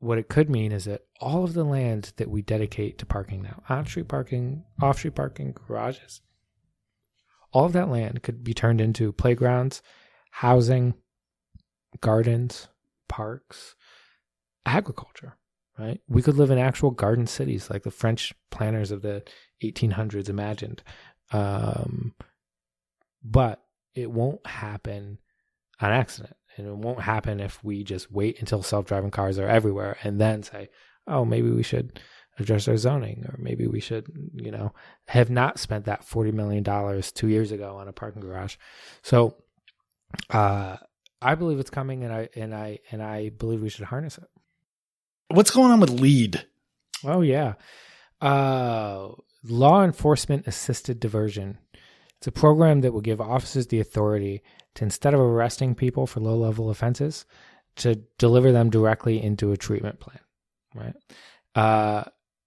what 0.00 0.18
it 0.18 0.28
could 0.28 0.48
mean 0.48 0.72
is 0.72 0.84
that 0.84 1.02
all 1.20 1.44
of 1.44 1.54
the 1.54 1.64
land 1.64 2.12
that 2.16 2.30
we 2.30 2.42
dedicate 2.42 2.98
to 2.98 3.06
parking 3.06 3.42
now, 3.42 3.62
on 3.68 3.86
street 3.86 4.08
parking, 4.08 4.64
off 4.80 4.98
street 4.98 5.14
parking, 5.14 5.52
garages, 5.52 6.20
all 7.52 7.64
of 7.64 7.72
that 7.72 7.88
land 7.88 8.22
could 8.22 8.44
be 8.44 8.54
turned 8.54 8.80
into 8.80 9.12
playgrounds, 9.12 9.82
housing, 10.30 10.94
gardens, 12.00 12.68
parks, 13.08 13.74
agriculture, 14.66 15.36
right? 15.78 16.00
We 16.08 16.22
could 16.22 16.36
live 16.36 16.50
in 16.50 16.58
actual 16.58 16.90
garden 16.90 17.26
cities 17.26 17.70
like 17.70 17.82
the 17.82 17.90
French 17.90 18.34
planners 18.50 18.90
of 18.90 19.02
the 19.02 19.24
1800s 19.62 20.28
imagined. 20.28 20.82
Um, 21.32 22.14
but 23.24 23.62
it 23.94 24.10
won't 24.10 24.46
happen 24.46 25.18
on 25.80 25.90
accident. 25.90 26.36
And 26.58 26.66
it 26.66 26.76
won't 26.76 27.00
happen 27.00 27.40
if 27.40 27.62
we 27.62 27.84
just 27.84 28.10
wait 28.10 28.40
until 28.40 28.62
self 28.62 28.86
driving 28.86 29.10
cars 29.10 29.38
are 29.38 29.48
everywhere 29.48 29.96
and 30.02 30.20
then 30.20 30.42
say, 30.42 30.68
oh, 31.06 31.24
maybe 31.24 31.50
we 31.50 31.62
should 31.62 32.00
address 32.38 32.68
our 32.68 32.76
zoning 32.76 33.24
or 33.28 33.36
maybe 33.38 33.66
we 33.66 33.80
should, 33.80 34.06
you 34.34 34.50
know, 34.50 34.72
have 35.06 35.30
not 35.30 35.58
spent 35.58 35.86
that 35.86 36.02
$40 36.02 36.32
million 36.32 37.02
two 37.14 37.28
years 37.28 37.52
ago 37.52 37.76
on 37.76 37.88
a 37.88 37.92
parking 37.92 38.22
garage. 38.22 38.56
So, 39.02 39.36
uh, 40.30 40.76
I 41.20 41.34
believe 41.34 41.58
it's 41.58 41.70
coming 41.70 42.04
and 42.04 42.12
I, 42.12 42.28
and 42.36 42.54
I, 42.54 42.78
and 42.92 43.02
I 43.02 43.30
believe 43.30 43.60
we 43.60 43.70
should 43.70 43.86
harness 43.86 44.18
it. 44.18 44.28
What's 45.28 45.50
going 45.50 45.70
on 45.70 45.80
with 45.80 45.90
LEAD? 45.90 46.46
Oh 47.04 47.20
yeah. 47.20 47.54
Uh 48.20 49.08
law 49.44 49.84
enforcement 49.84 50.46
assisted 50.46 51.00
diversion. 51.00 51.58
It's 52.18 52.26
a 52.26 52.32
program 52.32 52.80
that 52.80 52.92
will 52.92 53.00
give 53.00 53.20
officers 53.20 53.68
the 53.68 53.80
authority 53.80 54.42
to 54.74 54.84
instead 54.84 55.14
of 55.14 55.20
arresting 55.20 55.74
people 55.74 56.06
for 56.06 56.20
low 56.20 56.36
level 56.36 56.70
offenses, 56.70 57.24
to 57.76 57.96
deliver 58.18 58.50
them 58.52 58.70
directly 58.70 59.22
into 59.22 59.52
a 59.52 59.56
treatment 59.56 60.00
plan. 60.00 60.20
Right. 60.74 60.94
Uh 61.54 62.04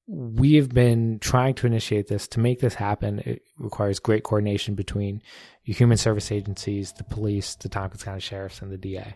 we 0.07 0.55
have 0.55 0.69
been 0.69 1.19
trying 1.19 1.53
to 1.53 1.67
initiate 1.67 2.07
this. 2.07 2.27
To 2.29 2.39
make 2.39 2.59
this 2.59 2.73
happen, 2.73 3.19
it 3.19 3.43
requires 3.57 3.99
great 3.99 4.23
coordination 4.23 4.75
between 4.75 5.21
your 5.63 5.75
human 5.75 5.95
service 5.95 6.33
agencies, 6.33 6.91
the 6.91 7.05
police, 7.05 7.55
the 7.55 7.69
Tompkins 7.69 8.03
County 8.03 8.19
Sheriffs, 8.19 8.61
and 8.61 8.71
the 8.71 8.77
DA. 8.77 9.15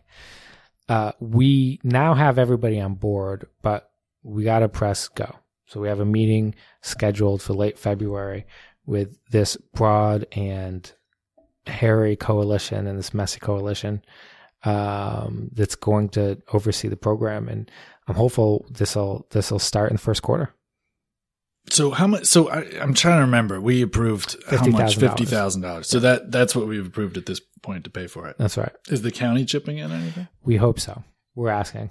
Uh, 0.88 1.12
we 1.20 1.82
now 1.84 2.14
have 2.14 2.38
everybody 2.38 2.80
on 2.80 2.94
board, 2.94 3.48
but 3.62 3.92
we 4.24 4.46
got 4.46 4.60
to 4.60 4.70
press 4.70 5.10
go. 5.10 5.36
So 5.66 5.82
we 5.82 5.90
have 5.90 6.00
a 6.00 6.06
meeting 6.06 6.56
scheduled 6.82 7.42
for 7.42 7.54
late 7.54 7.78
February 7.78 8.46
with 8.86 9.18
this 9.32 9.58
broad 9.74 10.26
and 10.32 10.92
hairy 11.68 12.16
coalition 12.16 12.88
and 12.88 12.98
this 12.98 13.14
messy 13.14 13.40
coalition 13.40 14.04
um, 14.64 15.50
that's 15.54 15.76
going 15.76 16.10
to 16.10 16.42
oversee 16.54 16.88
the 16.88 16.98
program. 16.98 17.48
And 17.48 17.70
I'm 18.08 18.16
hopeful 18.16 18.66
this 18.70 18.96
will 18.96 19.28
this 19.32 19.52
will 19.52 19.60
start 19.60 19.92
in 19.92 19.96
the 19.96 20.02
first 20.02 20.22
quarter. 20.22 20.54
So 21.70 21.90
how 21.92 22.06
much? 22.06 22.26
So 22.26 22.50
I, 22.50 22.62
am 22.80 22.94
trying 22.94 23.18
to 23.18 23.22
remember. 23.22 23.60
We 23.60 23.82
approved 23.82 24.36
how 24.48 24.58
$50,000. 24.58 24.72
much? 24.72 24.98
Fifty 24.98 25.26
thousand 25.26 25.62
dollars. 25.64 25.88
So 25.88 26.00
that 26.00 26.32
that's 26.32 26.56
what 26.56 26.68
we've 26.68 26.86
approved 26.86 27.18
at 27.18 27.26
this 27.26 27.42
point 27.62 27.86
to 27.86 27.90
pay 27.90 28.06
for 28.08 28.28
it. 28.28 28.38
That's 28.38 28.58
right. 28.58 28.72
Is 28.90 29.02
the 29.02 29.12
county 29.12 29.46
chipping 29.46 29.80
in 29.80 29.92
anything? 29.92 30.28
We 30.44 30.58
hope 30.58 30.80
so. 30.80 31.04
We're 31.34 31.50
asking. 31.50 31.90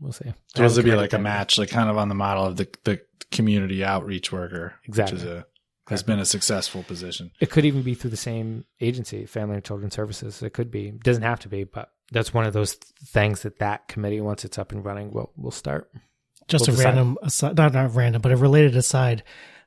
We'll 0.00 0.12
see. 0.12 0.32
So 0.54 0.62
does 0.62 0.78
it 0.78 0.84
be 0.84 0.94
like 0.94 1.12
a 1.12 1.18
match, 1.18 1.58
like 1.58 1.70
kind 1.70 1.90
of 1.90 1.96
on 1.96 2.08
the 2.08 2.14
model 2.14 2.44
of 2.44 2.56
the 2.56 2.68
the 2.84 3.00
community 3.30 3.84
outreach 3.84 4.32
worker, 4.32 4.74
Exactly. 4.84 5.16
which 5.16 5.24
is 5.24 5.28
a 5.30 5.46
has 5.90 6.02
been 6.02 6.18
a 6.18 6.24
successful 6.24 6.82
position. 6.82 7.30
It 7.40 7.50
could 7.50 7.64
even 7.64 7.82
be 7.82 7.94
through 7.94 8.10
the 8.10 8.16
same 8.16 8.64
agency, 8.80 9.26
Family 9.26 9.56
and 9.56 9.64
Children 9.64 9.90
Services. 9.90 10.42
It 10.42 10.52
could 10.54 10.70
be. 10.70 10.88
It 10.88 11.02
doesn't 11.02 11.22
have 11.22 11.40
to 11.40 11.48
be, 11.48 11.64
but 11.64 11.90
that's 12.10 12.32
one 12.32 12.46
of 12.46 12.52
those 12.52 12.74
things 12.74 13.42
that 13.42 13.58
that 13.58 13.88
committee, 13.88 14.20
once 14.20 14.44
it's 14.44 14.58
up 14.58 14.72
and 14.72 14.84
running, 14.84 15.10
will 15.10 15.32
will 15.36 15.50
start. 15.50 15.90
Just 16.48 16.66
We'll 16.66 16.74
a 16.74 16.76
decide. 16.78 16.88
random 16.88 17.18
aside, 17.22 17.56
not 17.56 17.72
not 17.74 17.94
random, 17.94 18.22
but 18.22 18.32
a 18.32 18.36
related 18.36 18.76
aside. 18.76 19.22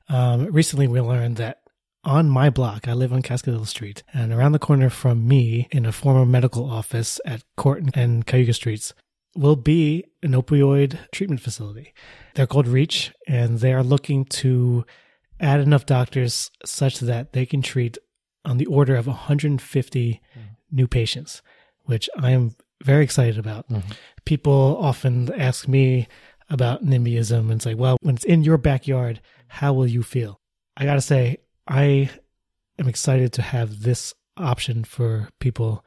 Um, 0.09 0.47
recently, 0.47 0.87
we 0.87 0.99
learned 0.99 1.37
that 1.37 1.59
on 2.03 2.29
my 2.29 2.49
block, 2.49 2.87
I 2.87 2.93
live 2.93 3.13
on 3.13 3.21
Cascadilla 3.21 3.67
Street, 3.67 4.03
and 4.13 4.33
around 4.33 4.51
the 4.51 4.59
corner 4.59 4.89
from 4.89 5.25
me, 5.25 5.69
in 5.71 5.85
a 5.85 5.91
former 5.93 6.25
medical 6.25 6.69
office 6.69 7.21
at 7.25 7.43
Court 7.55 7.83
and 7.93 8.25
Cayuga 8.25 8.53
Streets, 8.53 8.93
will 9.35 9.55
be 9.55 10.03
an 10.21 10.31
opioid 10.31 10.97
treatment 11.11 11.39
facility. 11.41 11.93
They're 12.35 12.47
called 12.47 12.67
Reach, 12.67 13.13
and 13.27 13.59
they 13.59 13.73
are 13.73 13.83
looking 13.83 14.25
to 14.25 14.85
add 15.43 15.59
enough 15.59 15.85
doctors 15.85 16.49
such 16.65 16.99
that 16.99 17.33
they 17.33 17.45
can 17.45 17.61
treat 17.61 17.97
on 18.45 18.57
the 18.57 18.65
order 18.65 18.95
of 18.95 19.07
150 19.07 20.21
new 20.71 20.87
patients, 20.87 21.41
which 21.83 22.09
I 22.17 22.31
am 22.31 22.55
very 22.83 23.03
excited 23.03 23.37
about. 23.37 23.65
People 24.25 24.77
often 24.79 25.31
ask 25.33 25.67
me 25.67 26.07
about 26.49 26.83
NIMBYism 26.83 27.51
and 27.51 27.61
say, 27.61 27.73
well, 27.73 27.97
when 28.01 28.15
it's 28.15 28.25
in 28.25 28.43
your 28.43 28.57
backyard, 28.57 29.21
how 29.47 29.73
will 29.73 29.87
you 29.87 30.03
feel? 30.03 30.39
I 30.75 30.85
got 30.85 30.95
to 30.95 31.01
say, 31.01 31.37
I 31.67 32.09
am 32.79 32.87
excited 32.87 33.33
to 33.33 33.41
have 33.41 33.81
this 33.83 34.13
option 34.37 34.83
for 34.83 35.29
people 35.39 35.85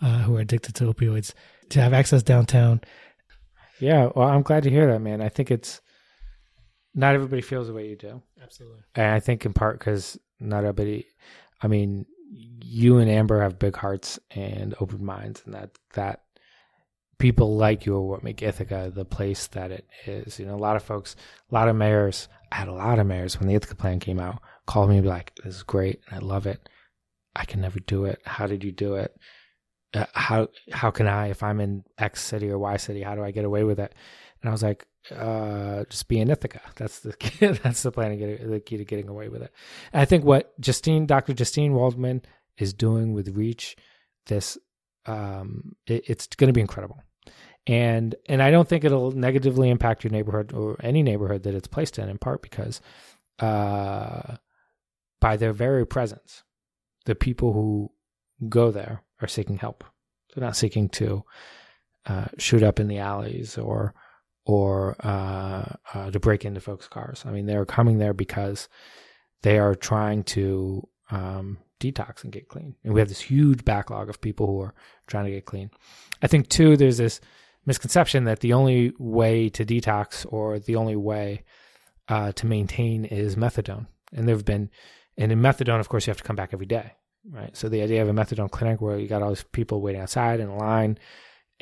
uh, 0.00 0.20
who 0.20 0.36
are 0.36 0.40
addicted 0.40 0.74
to 0.76 0.92
opioids 0.92 1.34
to 1.70 1.80
have 1.80 1.92
access 1.92 2.22
downtown. 2.22 2.80
Yeah, 3.78 4.10
well, 4.14 4.28
I'm 4.28 4.42
glad 4.42 4.62
to 4.64 4.70
hear 4.70 4.86
that, 4.90 5.00
man. 5.00 5.20
I 5.20 5.28
think 5.28 5.50
it's 5.50 5.80
not 6.94 7.14
everybody 7.14 7.42
feels 7.42 7.68
the 7.68 7.74
way 7.74 7.88
you 7.88 7.96
do. 7.96 8.22
Absolutely. 8.42 8.80
And 8.94 9.12
I 9.12 9.20
think 9.20 9.46
in 9.46 9.52
part 9.52 9.78
because 9.78 10.18
not 10.40 10.64
everybody, 10.64 11.06
I 11.62 11.68
mean, 11.68 12.06
you 12.30 12.98
and 12.98 13.10
Amber 13.10 13.42
have 13.42 13.58
big 13.58 13.76
hearts 13.76 14.18
and 14.30 14.74
open 14.80 15.04
minds, 15.04 15.42
and 15.44 15.54
that 15.54 15.70
that 15.94 16.22
people 17.18 17.56
like 17.56 17.86
you 17.86 17.94
are 17.94 18.02
what 18.02 18.24
make 18.24 18.42
Ithaca 18.42 18.90
the 18.94 19.04
place 19.04 19.46
that 19.48 19.70
it 19.70 19.86
is. 20.06 20.38
You 20.38 20.46
know, 20.46 20.54
a 20.54 20.56
lot 20.56 20.76
of 20.76 20.82
folks, 20.82 21.14
a 21.50 21.54
lot 21.54 21.68
of 21.68 21.76
mayors. 21.76 22.28
I 22.50 22.56
had 22.56 22.68
a 22.68 22.72
lot 22.72 22.98
of 22.98 23.06
mayors 23.06 23.38
when 23.38 23.48
the 23.48 23.54
Ithaca 23.54 23.74
plan 23.74 24.00
came 24.00 24.18
out 24.18 24.42
called 24.66 24.90
me 24.90 24.96
and 24.96 25.04
be 25.04 25.08
like, 25.08 25.34
"This 25.36 25.56
is 25.56 25.62
great, 25.62 26.00
and 26.06 26.16
I 26.16 26.26
love 26.26 26.46
it. 26.46 26.68
I 27.34 27.44
can 27.44 27.60
never 27.60 27.80
do 27.80 28.04
it. 28.04 28.20
How 28.24 28.46
did 28.46 28.64
you 28.64 28.72
do 28.72 28.94
it? 28.94 29.14
Uh, 29.94 30.06
how 30.12 30.48
how 30.70 30.90
can 30.90 31.06
I 31.06 31.28
if 31.28 31.42
I'm 31.42 31.60
in 31.60 31.84
X 31.98 32.22
city 32.22 32.50
or 32.50 32.58
Y 32.58 32.76
city? 32.76 33.02
How 33.02 33.14
do 33.14 33.22
I 33.22 33.30
get 33.30 33.44
away 33.44 33.64
with 33.64 33.78
it?" 33.78 33.94
And 34.40 34.48
I 34.48 34.52
was 34.52 34.62
like, 34.62 34.86
uh, 35.10 35.84
just 35.88 36.08
be 36.08 36.20
in 36.20 36.30
Ithaca. 36.30 36.60
That's 36.76 37.00
the 37.00 37.12
key, 37.14 37.46
that's 37.62 37.82
the 37.82 37.92
plan 37.92 38.10
to 38.10 38.16
get 38.16 38.48
the 38.48 38.60
key 38.60 38.76
to 38.76 38.84
getting 38.84 39.08
away 39.08 39.28
with 39.28 39.42
it. 39.42 39.52
And 39.92 40.00
I 40.00 40.04
think 40.04 40.24
what 40.24 40.58
Justine, 40.60 41.06
Dr. 41.06 41.34
Justine 41.34 41.74
Waldman 41.74 42.22
is 42.58 42.72
doing 42.72 43.12
with 43.12 43.36
Reach, 43.36 43.76
this, 44.26 44.58
um, 45.06 45.74
it, 45.86 46.04
it's 46.08 46.26
going 46.28 46.48
to 46.48 46.52
be 46.52 46.60
incredible. 46.60 47.02
And 47.66 48.16
and 48.28 48.42
I 48.42 48.50
don't 48.50 48.68
think 48.68 48.82
it'll 48.82 49.12
negatively 49.12 49.70
impact 49.70 50.02
your 50.02 50.10
neighborhood 50.10 50.52
or 50.52 50.76
any 50.80 51.02
neighborhood 51.02 51.44
that 51.44 51.54
it's 51.54 51.68
placed 51.68 51.96
in. 51.96 52.08
In 52.08 52.18
part 52.18 52.42
because, 52.42 52.80
uh, 53.38 54.36
by 55.20 55.36
their 55.36 55.52
very 55.52 55.86
presence, 55.86 56.42
the 57.04 57.14
people 57.14 57.52
who 57.52 57.92
go 58.48 58.72
there 58.72 59.02
are 59.20 59.28
seeking 59.28 59.58
help. 59.58 59.84
They're 60.34 60.44
not 60.44 60.56
seeking 60.56 60.88
to 60.90 61.22
uh, 62.06 62.26
shoot 62.36 62.64
up 62.64 62.80
in 62.80 62.88
the 62.88 62.98
alleys 62.98 63.56
or 63.56 63.94
or 64.44 64.96
uh, 65.00 65.64
uh, 65.94 66.10
to 66.10 66.20
break 66.20 66.44
into 66.44 66.60
folks' 66.60 66.88
cars. 66.88 67.24
I 67.26 67.30
mean, 67.30 67.46
they're 67.46 67.64
coming 67.64 67.98
there 67.98 68.14
because 68.14 68.68
they 69.42 69.58
are 69.58 69.74
trying 69.74 70.24
to 70.24 70.88
um, 71.10 71.58
detox 71.80 72.24
and 72.24 72.32
get 72.32 72.48
clean. 72.48 72.74
And 72.84 72.94
we 72.94 73.00
have 73.00 73.08
this 73.08 73.20
huge 73.20 73.64
backlog 73.64 74.08
of 74.08 74.20
people 74.20 74.46
who 74.46 74.60
are 74.60 74.74
trying 75.06 75.26
to 75.26 75.30
get 75.30 75.44
clean. 75.46 75.70
I 76.22 76.26
think, 76.26 76.48
too, 76.48 76.76
there's 76.76 76.98
this 76.98 77.20
misconception 77.66 78.24
that 78.24 78.40
the 78.40 78.52
only 78.52 78.92
way 78.98 79.48
to 79.50 79.64
detox 79.64 80.26
or 80.28 80.58
the 80.58 80.76
only 80.76 80.96
way 80.96 81.44
uh, 82.08 82.32
to 82.32 82.46
maintain 82.46 83.04
is 83.04 83.36
methadone. 83.36 83.86
And 84.12 84.26
there 84.26 84.34
have 84.34 84.44
been, 84.44 84.70
and 85.16 85.30
in 85.30 85.40
methadone, 85.40 85.80
of 85.80 85.88
course, 85.88 86.06
you 86.06 86.10
have 86.10 86.18
to 86.18 86.24
come 86.24 86.36
back 86.36 86.50
every 86.52 86.66
day, 86.66 86.92
right? 87.30 87.56
So 87.56 87.68
the 87.68 87.82
idea 87.82 88.02
of 88.02 88.08
a 88.08 88.12
methadone 88.12 88.50
clinic 88.50 88.80
where 88.80 88.98
you 88.98 89.08
got 89.08 89.22
all 89.22 89.30
these 89.30 89.44
people 89.52 89.80
waiting 89.80 90.00
outside 90.00 90.40
in 90.40 90.56
line 90.56 90.98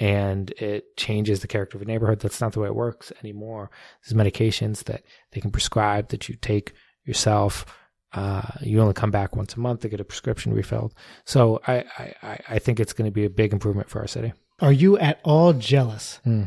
and 0.01 0.51
it 0.53 0.97
changes 0.97 1.41
the 1.41 1.47
character 1.47 1.77
of 1.79 1.83
a 1.83 1.85
neighborhood. 1.85 2.19
That's 2.21 2.41
not 2.41 2.53
the 2.55 2.61
way 2.61 2.67
it 2.69 2.75
works 2.75 3.13
anymore. 3.23 3.71
There's 4.03 4.19
medications 4.21 4.85
that 4.85 5.03
they 5.33 5.41
can 5.41 5.51
prescribe 5.53 6.09
that 6.09 6.29
you 6.29 6.35
take 6.35 6.73
yourself. 7.05 7.65
Uh, 8.13 8.43
you 8.63 8.81
only 8.81 8.95
come 8.95 9.11
back 9.13 9.37
once 9.37 9.55
a 9.55 9.61
month 9.61 9.81
to 9.83 9.89
get 9.89 10.01
a 10.01 10.05
prescription 10.05 10.53
refilled. 10.53 10.95
So 11.27 11.61
I, 11.69 11.85
I, 12.25 12.39
I- 12.49 12.59
think 12.59 12.81
it's 12.81 12.93
going 12.93 13.09
to 13.09 13.15
be 13.15 13.25
a 13.25 13.31
big 13.31 13.53
improvement 13.53 13.89
for 13.89 14.01
our 14.01 14.09
city. 14.09 14.33
Are 14.59 14.73
you 14.73 14.99
at 14.99 15.21
all 15.23 15.53
jealous, 15.53 16.19
Hmm. 16.25 16.45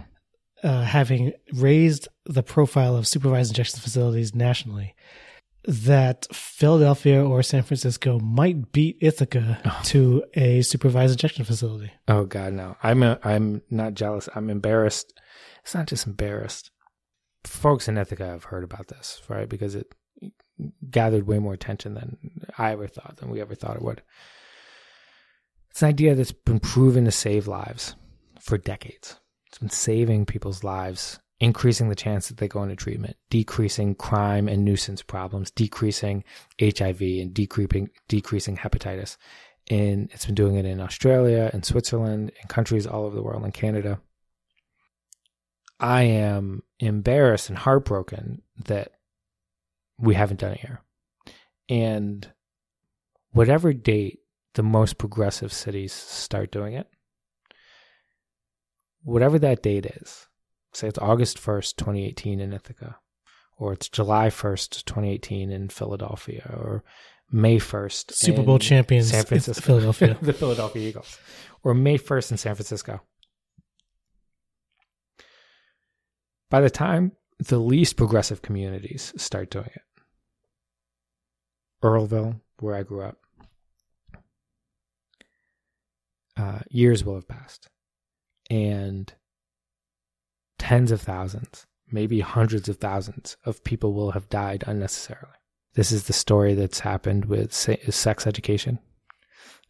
uh, 0.62 0.84
having 0.84 1.32
raised 1.54 2.08
the 2.26 2.44
profile 2.44 2.96
of 2.98 3.08
supervised 3.08 3.52
injection 3.52 3.80
facilities 3.80 4.36
nationally, 4.36 4.94
that 5.66 6.28
Philadelphia 6.34 7.24
or 7.24 7.42
San 7.44 7.64
Francisco 7.64 8.20
might 8.20 8.72
beat 8.72 8.98
Ithaca 9.02 9.62
oh. 9.66 9.82
to 9.86 10.24
a 10.34 10.62
supervised 10.62 11.14
injection 11.14 11.46
facility? 11.46 11.92
Oh 12.08 12.26
God, 12.26 12.54
no! 12.54 12.76
I'm 12.84 13.04
a, 13.04 13.20
I'm 13.24 13.62
not 13.70 13.94
jealous. 13.94 14.30
I'm 14.36 14.50
embarrassed. 14.50 15.20
It's 15.64 15.74
not 15.74 15.88
just 15.88 16.08
embarrassed. 16.08 16.72
Folks 17.46 17.88
in 17.88 17.98
Ithaca 17.98 18.26
have 18.26 18.46
heard 18.46 18.64
about 18.64 18.88
this, 18.88 19.22
right? 19.28 19.48
Because 19.48 19.76
it 19.76 19.94
gathered 20.90 21.28
way 21.28 21.40
more 21.40 21.54
attention 21.54 21.94
than 21.94 22.18
I 22.58 22.72
ever 22.72 22.88
thought, 22.88 23.18
than 23.18 23.30
we 23.30 23.42
ever 23.42 23.56
thought 23.56 23.76
it 23.76 23.82
would. 23.82 24.02
It's 25.72 25.82
an 25.82 25.90
idea 25.90 26.16
that's 26.16 26.32
been 26.32 26.60
proven 26.60 27.06
to 27.06 27.12
save 27.12 27.48
lives 27.48 27.96
for 28.40 28.58
decades. 28.58 29.20
It's 29.48 29.58
been 29.58 29.70
saving 29.70 30.26
people's 30.26 30.64
lives, 30.64 31.20
increasing 31.44 31.90
the 31.90 31.96
chance 31.96 32.30
that 32.30 32.38
they 32.38 32.48
go 32.48 32.64
into 32.64 32.76
treatment, 32.76 33.18
decreasing 33.30 33.96
crime 33.96 34.48
and 34.48 34.64
nuisance 34.64 35.02
problems, 35.02 35.52
decreasing 35.52 36.24
HIV 36.60 37.02
and 37.02 37.34
decreasing 37.34 37.90
decreasing 38.08 38.58
hepatitis 38.58 39.18
and 39.70 40.10
it's 40.12 40.26
been 40.26 40.36
doing 40.36 40.56
it 40.56 40.66
in 40.66 40.82
Australia 40.82 41.50
and 41.54 41.64
Switzerland 41.64 42.32
and 42.40 42.50
countries 42.50 42.86
all 42.86 43.06
over 43.06 43.16
the 43.16 43.22
world 43.22 43.44
and 43.44 43.54
Canada. 43.54 44.00
I 45.80 46.04
am 46.04 46.64
embarrassed 46.80 47.50
and 47.50 47.58
heartbroken 47.58 48.42
that 48.66 48.92
we 49.98 50.16
haven't 50.16 50.40
done 50.40 50.54
it 50.54 50.60
here. 50.60 50.82
And 51.70 52.28
whatever 53.32 53.74
date 53.74 54.20
the 54.56 54.64
most 54.64 54.98
progressive 54.98 55.52
cities 55.52 55.94
start 55.94 56.52
doing 56.52 56.74
it, 56.74 56.88
whatever 59.02 59.40
that 59.40 59.64
date 59.64 59.86
is, 59.86 60.28
say 60.74 60.88
it's 60.88 61.00
August 61.00 61.38
1st, 61.38 61.76
2018 61.76 62.40
in 62.40 62.54
Ithaca, 62.54 62.98
or 63.58 63.74
it's 63.74 63.90
July 63.90 64.28
1st, 64.28 64.86
2018 64.86 65.52
in 65.52 65.70
Philadelphia, 65.70 66.50
or 66.56 66.84
May 67.32 67.58
1st. 67.58 68.14
Super 68.14 68.44
Bowl 68.44 68.60
champions, 68.60 69.10
San 69.10 69.26
Francisco. 69.26 69.62
Philadelphia. 69.62 70.18
the 70.22 70.34
Philadelphia 70.34 70.88
Eagles. 70.88 71.20
Or 71.64 71.74
May 71.74 71.98
1st 71.98 72.32
in 72.32 72.38
San 72.38 72.56
Francisco. 72.56 73.02
By 76.50 76.62
the 76.62 76.70
time 76.70 77.14
the 77.40 77.58
least 77.58 77.98
progressive 77.98 78.42
communities 78.42 79.14
start 79.18 79.50
doing 79.50 79.70
it, 79.74 79.82
Earlville, 81.84 82.40
where 82.60 82.76
I 82.76 82.84
grew 82.84 83.02
up, 83.02 83.18
uh, 86.38 86.60
years 86.70 87.04
will 87.04 87.16
have 87.16 87.28
passed. 87.28 87.68
And 88.50 89.12
tens 90.64 90.92
of 90.92 91.02
thousands, 91.02 91.68
maybe 91.92 92.22
hundreds 92.22 92.70
of 92.70 92.78
thousands 92.78 93.36
of 93.44 93.62
people 93.66 93.94
will 93.94 94.12
have 94.12 94.30
died 94.30 94.64
unnecessarily. 94.66 95.36
This 95.74 95.92
is 95.92 96.06
the 96.06 96.14
story 96.14 96.54
that's 96.54 96.80
happened 96.80 97.26
with 97.26 97.54
sex 97.54 98.26
education. 98.26 98.80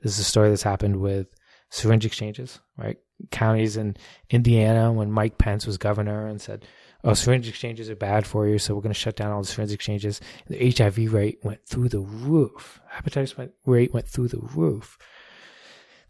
This 0.04 0.12
is 0.12 0.18
the 0.20 0.24
story 0.24 0.50
that's 0.50 0.62
happened 0.62 0.98
with 0.98 1.34
syringe 1.72 2.06
exchanges, 2.06 2.60
right? 2.78 2.98
Counties 3.32 3.76
in 3.76 3.98
Indiana, 4.30 4.94
when 4.94 5.12
Mike 5.12 5.40
Pence 5.40 5.66
was 5.66 5.80
governor 5.80 6.28
and 6.28 6.40
said, 6.40 6.68
oh, 7.04 7.16
syringe 7.16 7.48
exchanges 7.48 7.90
are 7.90 7.96
bad 7.96 8.28
for 8.28 8.48
you, 8.48 8.60
so 8.60 8.76
we're 8.76 8.82
going 8.82 8.94
to 8.94 9.00
shut 9.00 9.16
down 9.16 9.32
all 9.32 9.42
the 9.42 9.48
syringe 9.48 9.72
exchanges. 9.72 10.22
The 10.48 10.76
HIV 10.78 11.12
rate 11.12 11.40
went 11.42 11.66
through 11.66 11.90
the 11.90 12.02
roof. 12.02 12.80
Hepatitis 12.96 13.50
rate 13.66 13.94
went 13.96 14.08
through 14.08 14.28
the 14.28 14.48
roof. 14.56 15.00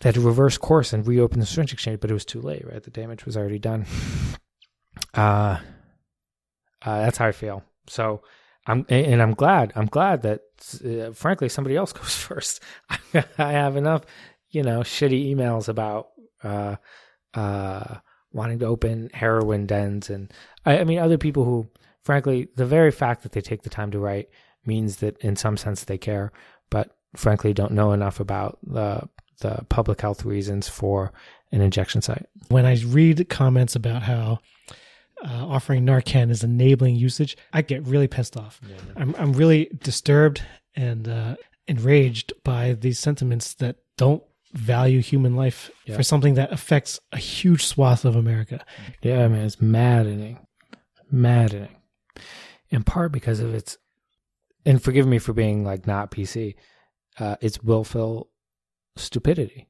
They 0.01 0.09
had 0.09 0.15
to 0.15 0.21
reverse 0.21 0.57
course 0.57 0.91
and 0.91 1.07
reopen 1.07 1.39
the 1.39 1.45
syringe 1.45 1.71
exchange, 1.71 2.01
but 2.01 2.11
it 2.11 2.15
was 2.15 2.25
too 2.25 2.41
late, 2.41 2.67
right? 2.67 2.83
The 2.83 2.91
damage 2.91 3.25
was 3.25 3.37
already 3.37 3.59
done. 3.59 3.85
Uh, 5.13 5.59
uh 6.85 6.99
that's 7.01 7.17
how 7.17 7.27
I 7.27 7.31
feel. 7.31 7.63
So 7.87 8.21
I'm, 8.65 8.85
and 8.89 9.21
I'm 9.21 9.33
glad, 9.33 9.73
I'm 9.75 9.87
glad 9.87 10.21
that, 10.21 10.41
uh, 10.85 11.11
frankly, 11.13 11.49
somebody 11.49 11.75
else 11.75 11.93
goes 11.93 12.15
first. 12.15 12.61
I 13.13 13.51
have 13.51 13.75
enough, 13.75 14.03
you 14.49 14.63
know, 14.63 14.81
shitty 14.81 15.33
emails 15.33 15.67
about, 15.67 16.09
uh, 16.43 16.77
uh, 17.33 17.97
wanting 18.31 18.59
to 18.59 18.65
open 18.65 19.09
heroin 19.13 19.65
dens. 19.65 20.09
And 20.09 20.31
I, 20.65 20.79
I 20.79 20.83
mean, 20.85 20.99
other 20.99 21.17
people 21.17 21.43
who, 21.43 21.69
frankly, 22.03 22.47
the 22.55 22.65
very 22.65 22.91
fact 22.91 23.23
that 23.23 23.33
they 23.33 23.41
take 23.41 23.63
the 23.63 23.69
time 23.69 23.91
to 23.91 23.99
write 23.99 24.29
means 24.65 24.97
that 24.97 25.17
in 25.19 25.35
some 25.35 25.57
sense 25.57 25.83
they 25.83 25.97
care, 25.97 26.31
but 26.69 26.95
frankly 27.15 27.53
don't 27.53 27.71
know 27.71 27.91
enough 27.91 28.19
about 28.19 28.57
the 28.63 29.07
the 29.39 29.65
public 29.69 29.99
health 29.99 30.23
reasons 30.23 30.69
for 30.69 31.11
an 31.51 31.61
injection 31.61 32.01
site. 32.01 32.25
When 32.47 32.65
I 32.65 32.81
read 32.85 33.27
comments 33.29 33.75
about 33.75 34.03
how 34.03 34.39
uh, 35.23 35.45
offering 35.47 35.85
Narcan 35.85 36.29
is 36.29 36.43
enabling 36.43 36.95
usage, 36.95 37.37
I 37.53 37.61
get 37.61 37.85
really 37.87 38.07
pissed 38.07 38.37
off. 38.37 38.59
Yeah, 38.67 38.75
I'm 38.95 39.15
I'm 39.17 39.33
really 39.33 39.69
disturbed 39.81 40.43
and 40.75 41.07
uh, 41.07 41.35
enraged 41.67 42.33
by 42.43 42.73
these 42.73 42.99
sentiments 42.99 43.53
that 43.55 43.77
don't 43.97 44.23
value 44.53 45.01
human 45.01 45.35
life 45.35 45.71
yeah. 45.85 45.95
for 45.95 46.03
something 46.03 46.35
that 46.35 46.51
affects 46.51 46.99
a 47.11 47.17
huge 47.17 47.65
swath 47.65 48.05
of 48.05 48.15
America. 48.15 48.63
Yeah, 49.01 49.27
man, 49.27 49.45
it's 49.45 49.61
maddening, 49.61 50.39
maddening. 51.09 51.75
In 52.69 52.83
part 52.83 53.11
because 53.11 53.39
of 53.39 53.53
its, 53.53 53.77
and 54.65 54.81
forgive 54.81 55.07
me 55.07 55.19
for 55.19 55.33
being 55.33 55.63
like 55.63 55.87
not 55.87 56.11
PC, 56.11 56.55
uh, 57.19 57.35
it's 57.41 57.61
willful 57.63 58.29
stupidity, 58.95 59.69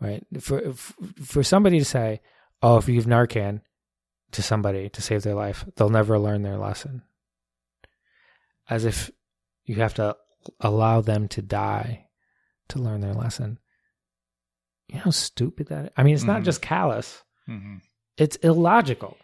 right? 0.00 0.24
For 0.40 0.72
for 1.24 1.42
somebody 1.42 1.78
to 1.78 1.84
say, 1.84 2.20
"Oh, 2.62 2.76
if 2.76 2.88
you 2.88 2.96
have 2.96 3.06
Narcan 3.06 3.62
to 4.36 4.42
somebody 4.42 4.88
to 4.88 5.02
save 5.02 5.22
their 5.22 5.34
life, 5.34 5.64
they'll 5.76 5.90
never 5.90 6.18
learn 6.18 6.42
their 6.42 6.56
lesson," 6.56 7.02
as 8.70 8.84
if 8.84 9.10
you 9.64 9.76
have 9.76 9.94
to 9.94 10.16
allow 10.60 11.00
them 11.00 11.28
to 11.28 11.42
die 11.42 12.06
to 12.68 12.78
learn 12.78 13.00
their 13.00 13.14
lesson. 13.14 13.58
You 14.88 14.96
know 14.96 15.02
how 15.04 15.10
stupid 15.10 15.68
that 15.68 15.86
is? 15.86 15.90
I 15.96 16.02
mean, 16.04 16.14
it's 16.14 16.22
mm-hmm. 16.22 16.32
not 16.32 16.44
just 16.44 16.62
callous; 16.62 17.22
mm-hmm. 17.48 17.78
it's 18.16 18.36
illogical. 18.36 19.16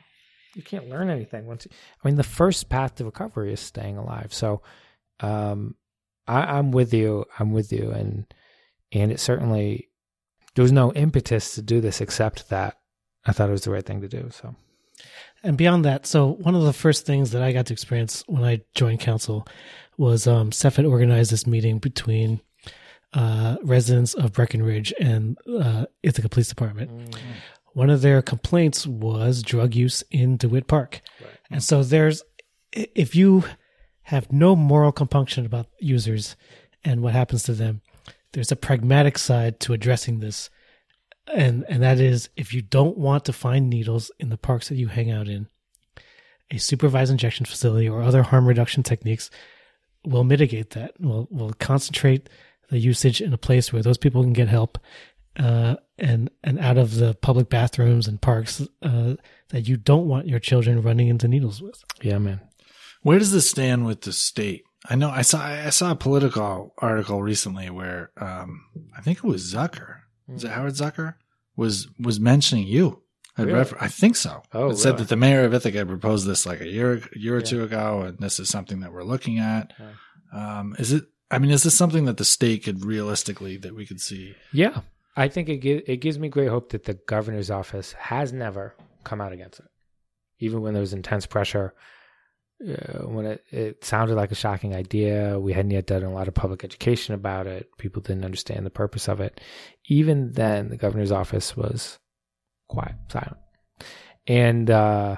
You 0.55 0.63
can't 0.63 0.89
learn 0.89 1.09
anything 1.09 1.47
once. 1.47 1.65
You, 1.65 1.71
I 2.03 2.09
mean, 2.09 2.17
the 2.17 2.25
first 2.25 2.69
path 2.69 2.97
to 2.97 3.05
recovery 3.05 3.53
is 3.53 3.61
staying 3.61 3.97
alive. 3.97 4.35
So, 4.35 4.63
um, 5.21 5.77
I, 6.27 6.59
I'm 6.59 6.73
with 6.73 6.93
you. 6.93 7.25
I'm 7.39 7.53
with 7.53 7.73
you, 7.73 7.91
and 7.91 8.27
and 8.91 9.13
it 9.13 9.21
certainly, 9.21 9.89
there 10.55 10.63
was 10.63 10.73
no 10.73 10.93
impetus 10.93 11.55
to 11.55 11.63
do 11.63 11.81
this 11.81 12.01
except 12.01 12.49
that 12.51 12.79
I 13.25 13.33
thought 13.33 13.49
it 13.49 13.53
was 13.53 13.65
the 13.65 13.71
right 13.71 13.87
thing 13.87 14.01
to 14.03 14.09
do. 14.09 14.31
So, 14.31 14.55
and 15.43 15.57
beyond 15.57 15.85
that, 15.85 16.07
so 16.07 16.35
one 16.35 16.55
of 16.55 16.63
the 16.63 16.73
first 16.73 17.07
things 17.07 17.33
that 17.33 17.43
I 17.43 17.53
got 17.53 17.67
to 17.67 17.73
experience 17.73 18.23
when 18.27 18.45
I 18.45 18.61
joined 18.75 19.01
council 19.01 19.47
was 19.99 20.27
um, 20.27 20.51
CEPHET 20.51 20.89
organized 20.89 21.33
this 21.33 21.47
meeting 21.47 21.79
between 21.79 22.41
uh, 23.13 23.57
residents 23.63 24.15
of 24.15 24.33
Breckenridge 24.33 24.93
and 24.99 25.37
uh, 25.61 25.87
Ithaca 26.03 26.29
Police 26.29 26.49
Department. 26.49 26.91
Mm-hmm. 26.91 27.21
One 27.75 27.91
of 27.91 28.03
their 28.03 28.23
complaints 28.23 28.87
was 28.87 29.43
drug 29.43 29.75
use 29.75 30.05
in 30.11 30.37
DeWitt 30.37 30.67
Park. 30.67 31.01
Right. 31.21 31.31
And 31.51 31.63
so 31.63 31.83
there's, 31.83 32.23
if 32.73 33.15
you 33.15 33.45
have 34.03 34.33
no 34.33 34.55
moral 34.55 34.93
compunction 34.93 35.47
about 35.47 35.67
users 35.79 36.37
and 36.85 37.03
what 37.03 37.15
happens 37.15 37.43
to 37.45 37.53
them, 37.53 37.81
there's 38.33 38.53
a 38.53 38.57
pragmatic 38.57 39.19
side 39.19 39.61
to 39.61 39.73
addressing 39.73 40.21
this 40.21 40.51
and 41.35 41.65
and 41.69 41.83
that 41.83 41.99
is 41.99 42.29
if 42.37 42.53
you 42.53 42.63
don't 42.63 42.97
want 42.97 43.25
to 43.25 43.33
find 43.33 43.69
needles 43.69 44.11
in 44.19 44.29
the 44.29 44.37
parks 44.37 44.69
that 44.69 44.77
you 44.77 44.89
hang 44.89 45.11
out 45.11 45.29
in 45.29 45.49
a 46.51 46.59
supervised 46.59 47.11
injection 47.11 47.47
facility 47.47 47.89
or 47.89 48.03
other 48.03 48.23
harm 48.23 48.47
reduction 48.47 48.83
techniques 48.83 49.31
will 50.05 50.25
mitigate 50.25 50.71
that 50.71 50.99
will 51.01 51.29
will 51.31 51.53
concentrate 51.55 52.29
the 52.71 52.79
usage 52.79 53.21
in 53.21 53.33
a 53.33 53.39
place 53.39 53.73
where 53.73 53.83
those 53.83 53.99
people 53.99 54.23
can 54.23 54.33
get 54.33 54.49
help 54.49 54.79
uh, 55.39 55.77
and 55.99 56.31
and 56.45 56.59
out 56.59 56.79
of 56.79 56.97
the 56.97 57.15
public 57.15 57.49
bathrooms 57.49 58.07
and 58.07 58.21
parks 58.21 58.63
uh, 58.83 59.15
that 59.49 59.67
you 59.67 59.77
don't 59.77 60.09
want 60.09 60.29
your 60.29 60.39
children 60.39 60.83
running 60.83 61.09
into 61.09 61.29
needles 61.29 61.63
with 61.63 61.83
yeah 62.03 62.19
man 62.19 62.41
where 63.03 63.19
does 63.19 63.33
this 63.33 63.49
stand 63.49 63.87
with 63.87 64.03
the 64.03 64.13
state 64.13 64.65
I 64.89 64.97
know 64.97 65.11
I 65.11 65.23
saw 65.23 65.41
I 65.41 65.71
saw 65.71 65.93
a 65.93 65.97
Politico 65.97 66.73
article 66.79 67.23
recently 67.23 67.71
where 67.71 68.11
um, 68.17 68.65
I 68.97 69.01
think 69.01 69.19
it 69.19 69.25
was 69.25 69.55
Zucker. 69.55 70.01
Was 70.27 70.43
it. 70.43 70.51
Howard 70.51 70.75
Zucker 70.75 71.15
was 71.63 71.89
was 71.99 72.21
mentioning 72.21 72.67
you? 72.67 73.03
Really? 73.39 73.53
Refer- 73.53 73.79
I 73.81 73.89
think 73.89 74.17
so. 74.17 74.43
Oh, 74.53 74.61
it 74.61 74.63
really? 74.65 74.77
said 74.77 74.99
that 74.99 75.09
the 75.09 75.17
mayor 75.17 75.45
of 75.45 75.55
Ithaca 75.55 75.87
proposed 75.87 76.27
this 76.27 76.45
like 76.45 76.61
a 76.61 76.69
year 76.69 76.95
a 76.95 77.19
year 77.19 77.37
or 77.37 77.39
yeah. 77.39 77.45
two 77.45 77.65
ago, 77.65 78.03
and 78.03 78.19
this 78.19 78.39
is 78.39 78.51
something 78.51 78.81
that 78.81 78.93
we're 78.93 79.05
looking 79.05 79.39
at. 79.39 79.73
Yeah. 79.79 80.59
Um, 80.59 80.77
is 80.79 80.93
it? 80.93 81.05
I 81.31 81.39
mean, 81.39 81.51
is 81.51 81.63
this 81.63 81.77
something 81.77 82.05
that 82.05 82.19
the 82.19 82.27
state 82.27 82.65
could 82.65 82.85
realistically 82.85 83.57
that 83.59 83.75
we 83.75 83.87
could 83.87 84.03
see? 84.03 84.35
Yeah, 84.53 84.83
I 85.17 85.29
think 85.29 85.49
it 85.49 85.59
gives 85.59 85.83
it 85.87 85.97
gives 85.99 86.19
me 86.19 86.29
great 86.29 86.51
hope 86.51 86.71
that 86.71 86.85
the 86.85 86.95
governor's 86.95 87.51
office 87.51 87.93
has 87.95 88.33
never 88.35 88.75
come 89.05 89.23
out 89.23 89.33
against 89.33 89.61
it, 89.61 89.71
even 90.39 90.61
when 90.61 90.75
there 90.75 90.83
was 90.83 90.93
intense 90.93 91.25
pressure 91.25 91.73
uh, 92.63 93.07
when 93.07 93.27
it, 93.27 93.45
it 93.51 93.85
sounded 93.85 94.15
like 94.15 94.31
a 94.31 94.37
shocking 94.37 94.75
idea, 94.75 95.39
we 95.39 95.53
hadn't 95.53 95.73
yet 95.73 95.87
done 95.87 96.03
a 96.03 96.13
lot 96.13 96.29
of 96.29 96.35
public 96.35 96.65
education 96.65 97.15
about 97.15 97.47
it. 97.47 97.77
People 97.79 98.03
didn't 98.03 98.25
understand 98.25 98.65
the 98.65 98.71
purpose 98.71 99.09
of 99.09 99.21
it. 99.21 99.41
Even 99.87 100.33
then, 100.33 100.69
the 100.69 100.77
governor's 100.77 101.13
office 101.13 101.57
was 101.57 101.99
quiet, 102.69 102.95
silent. 103.09 103.39
And 104.27 104.71
uh, 104.71 105.17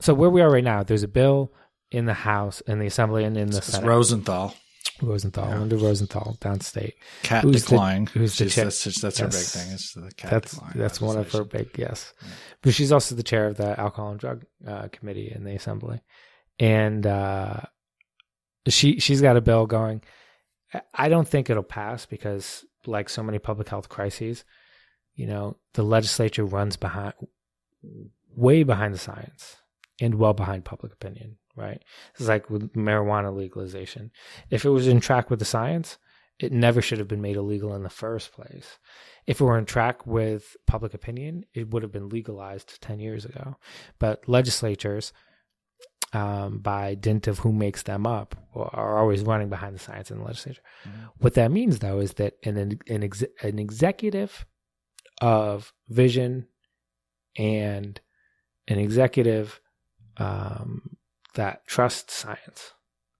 so, 0.00 0.14
where 0.14 0.30
we 0.30 0.42
are 0.42 0.50
right 0.50 0.64
now, 0.64 0.82
there's 0.82 1.02
a 1.02 1.08
bill 1.08 1.52
in 1.90 2.04
the 2.04 2.14
House, 2.14 2.60
in 2.62 2.78
the 2.78 2.86
Assembly, 2.86 3.24
and 3.24 3.36
in 3.36 3.50
the 3.50 3.58
it's 3.58 3.66
Senate. 3.68 3.86
Rosenthal. 3.86 4.54
Rosenthal, 5.02 5.48
yeah. 5.48 5.58
Linda 5.58 5.76
Rosenthal, 5.76 6.36
downstate. 6.40 6.94
Cat 7.22 7.44
who's 7.44 7.64
decline. 7.64 8.04
The, 8.06 8.10
who's 8.18 8.38
the 8.38 8.50
chair? 8.50 8.64
That's, 8.64 8.84
that's 8.84 9.02
yes. 9.02 9.18
her 9.18 9.26
big 9.26 9.32
thing. 9.32 9.72
It's 9.72 9.92
the 9.94 10.10
cat 10.16 10.30
that's, 10.30 10.52
decline. 10.52 10.72
That's 10.74 11.00
one 11.00 11.16
of 11.16 11.32
her 11.32 11.44
big, 11.44 11.70
yes. 11.76 12.12
Yeah. 12.20 12.28
But 12.62 12.74
she's 12.74 12.92
also 12.92 13.14
the 13.14 13.22
chair 13.22 13.46
of 13.46 13.56
the 13.56 13.78
Alcohol 13.78 14.10
and 14.10 14.20
Drug 14.20 14.44
uh, 14.66 14.88
Committee 14.92 15.32
in 15.34 15.44
the 15.44 15.54
Assembly. 15.54 16.00
And 16.58 17.06
uh, 17.06 17.60
she, 18.68 18.98
she's 19.00 19.20
got 19.20 19.36
a 19.36 19.40
bill 19.40 19.66
going. 19.66 20.02
I 20.92 21.08
don't 21.08 21.26
think 21.26 21.48
it'll 21.48 21.62
pass 21.62 22.04
because, 22.04 22.64
like 22.86 23.08
so 23.08 23.22
many 23.22 23.38
public 23.38 23.68
health 23.68 23.88
crises, 23.88 24.44
you 25.14 25.26
know, 25.26 25.56
the 25.74 25.82
legislature 25.82 26.44
runs 26.44 26.76
behind, 26.76 27.14
way 28.34 28.62
behind 28.62 28.94
the 28.94 28.98
science 28.98 29.56
and 30.00 30.14
well 30.14 30.34
behind 30.34 30.64
public 30.64 30.92
opinion 30.92 31.36
right? 31.58 31.82
It's 32.14 32.28
like 32.28 32.48
with 32.48 32.72
marijuana 32.74 33.34
legalization. 33.34 34.10
If 34.50 34.64
it 34.64 34.70
was 34.70 34.86
in 34.86 35.00
track 35.00 35.30
with 35.30 35.38
the 35.38 35.44
science, 35.44 35.98
it 36.38 36.52
never 36.52 36.80
should 36.80 36.98
have 36.98 37.08
been 37.08 37.20
made 37.20 37.36
illegal 37.36 37.74
in 37.74 37.82
the 37.82 37.90
first 37.90 38.32
place. 38.32 38.78
If 39.26 39.40
it 39.40 39.44
were 39.44 39.58
in 39.58 39.64
track 39.64 40.06
with 40.06 40.56
public 40.66 40.94
opinion, 40.94 41.44
it 41.52 41.70
would 41.70 41.82
have 41.82 41.92
been 41.92 42.08
legalized 42.08 42.80
10 42.80 43.00
years 43.00 43.24
ago. 43.24 43.56
But 43.98 44.28
legislatures, 44.28 45.12
um, 46.12 46.60
by 46.60 46.94
dint 46.94 47.26
of 47.26 47.40
who 47.40 47.52
makes 47.52 47.82
them 47.82 48.06
up, 48.06 48.36
are 48.54 48.98
always 48.98 49.22
running 49.22 49.48
behind 49.48 49.74
the 49.74 49.80
science 49.80 50.10
in 50.10 50.18
the 50.18 50.24
legislature. 50.24 50.62
Mm-hmm. 50.88 51.06
What 51.18 51.34
that 51.34 51.50
means, 51.50 51.80
though, 51.80 51.98
is 51.98 52.14
that 52.14 52.34
an, 52.44 52.56
an, 52.56 53.02
ex- 53.02 53.24
an 53.42 53.58
executive 53.58 54.46
of 55.20 55.72
vision 55.88 56.46
and 57.36 58.00
an 58.68 58.78
executive 58.78 59.60
um, 60.18 60.96
that 61.34 61.66
trust 61.66 62.10
science 62.10 62.72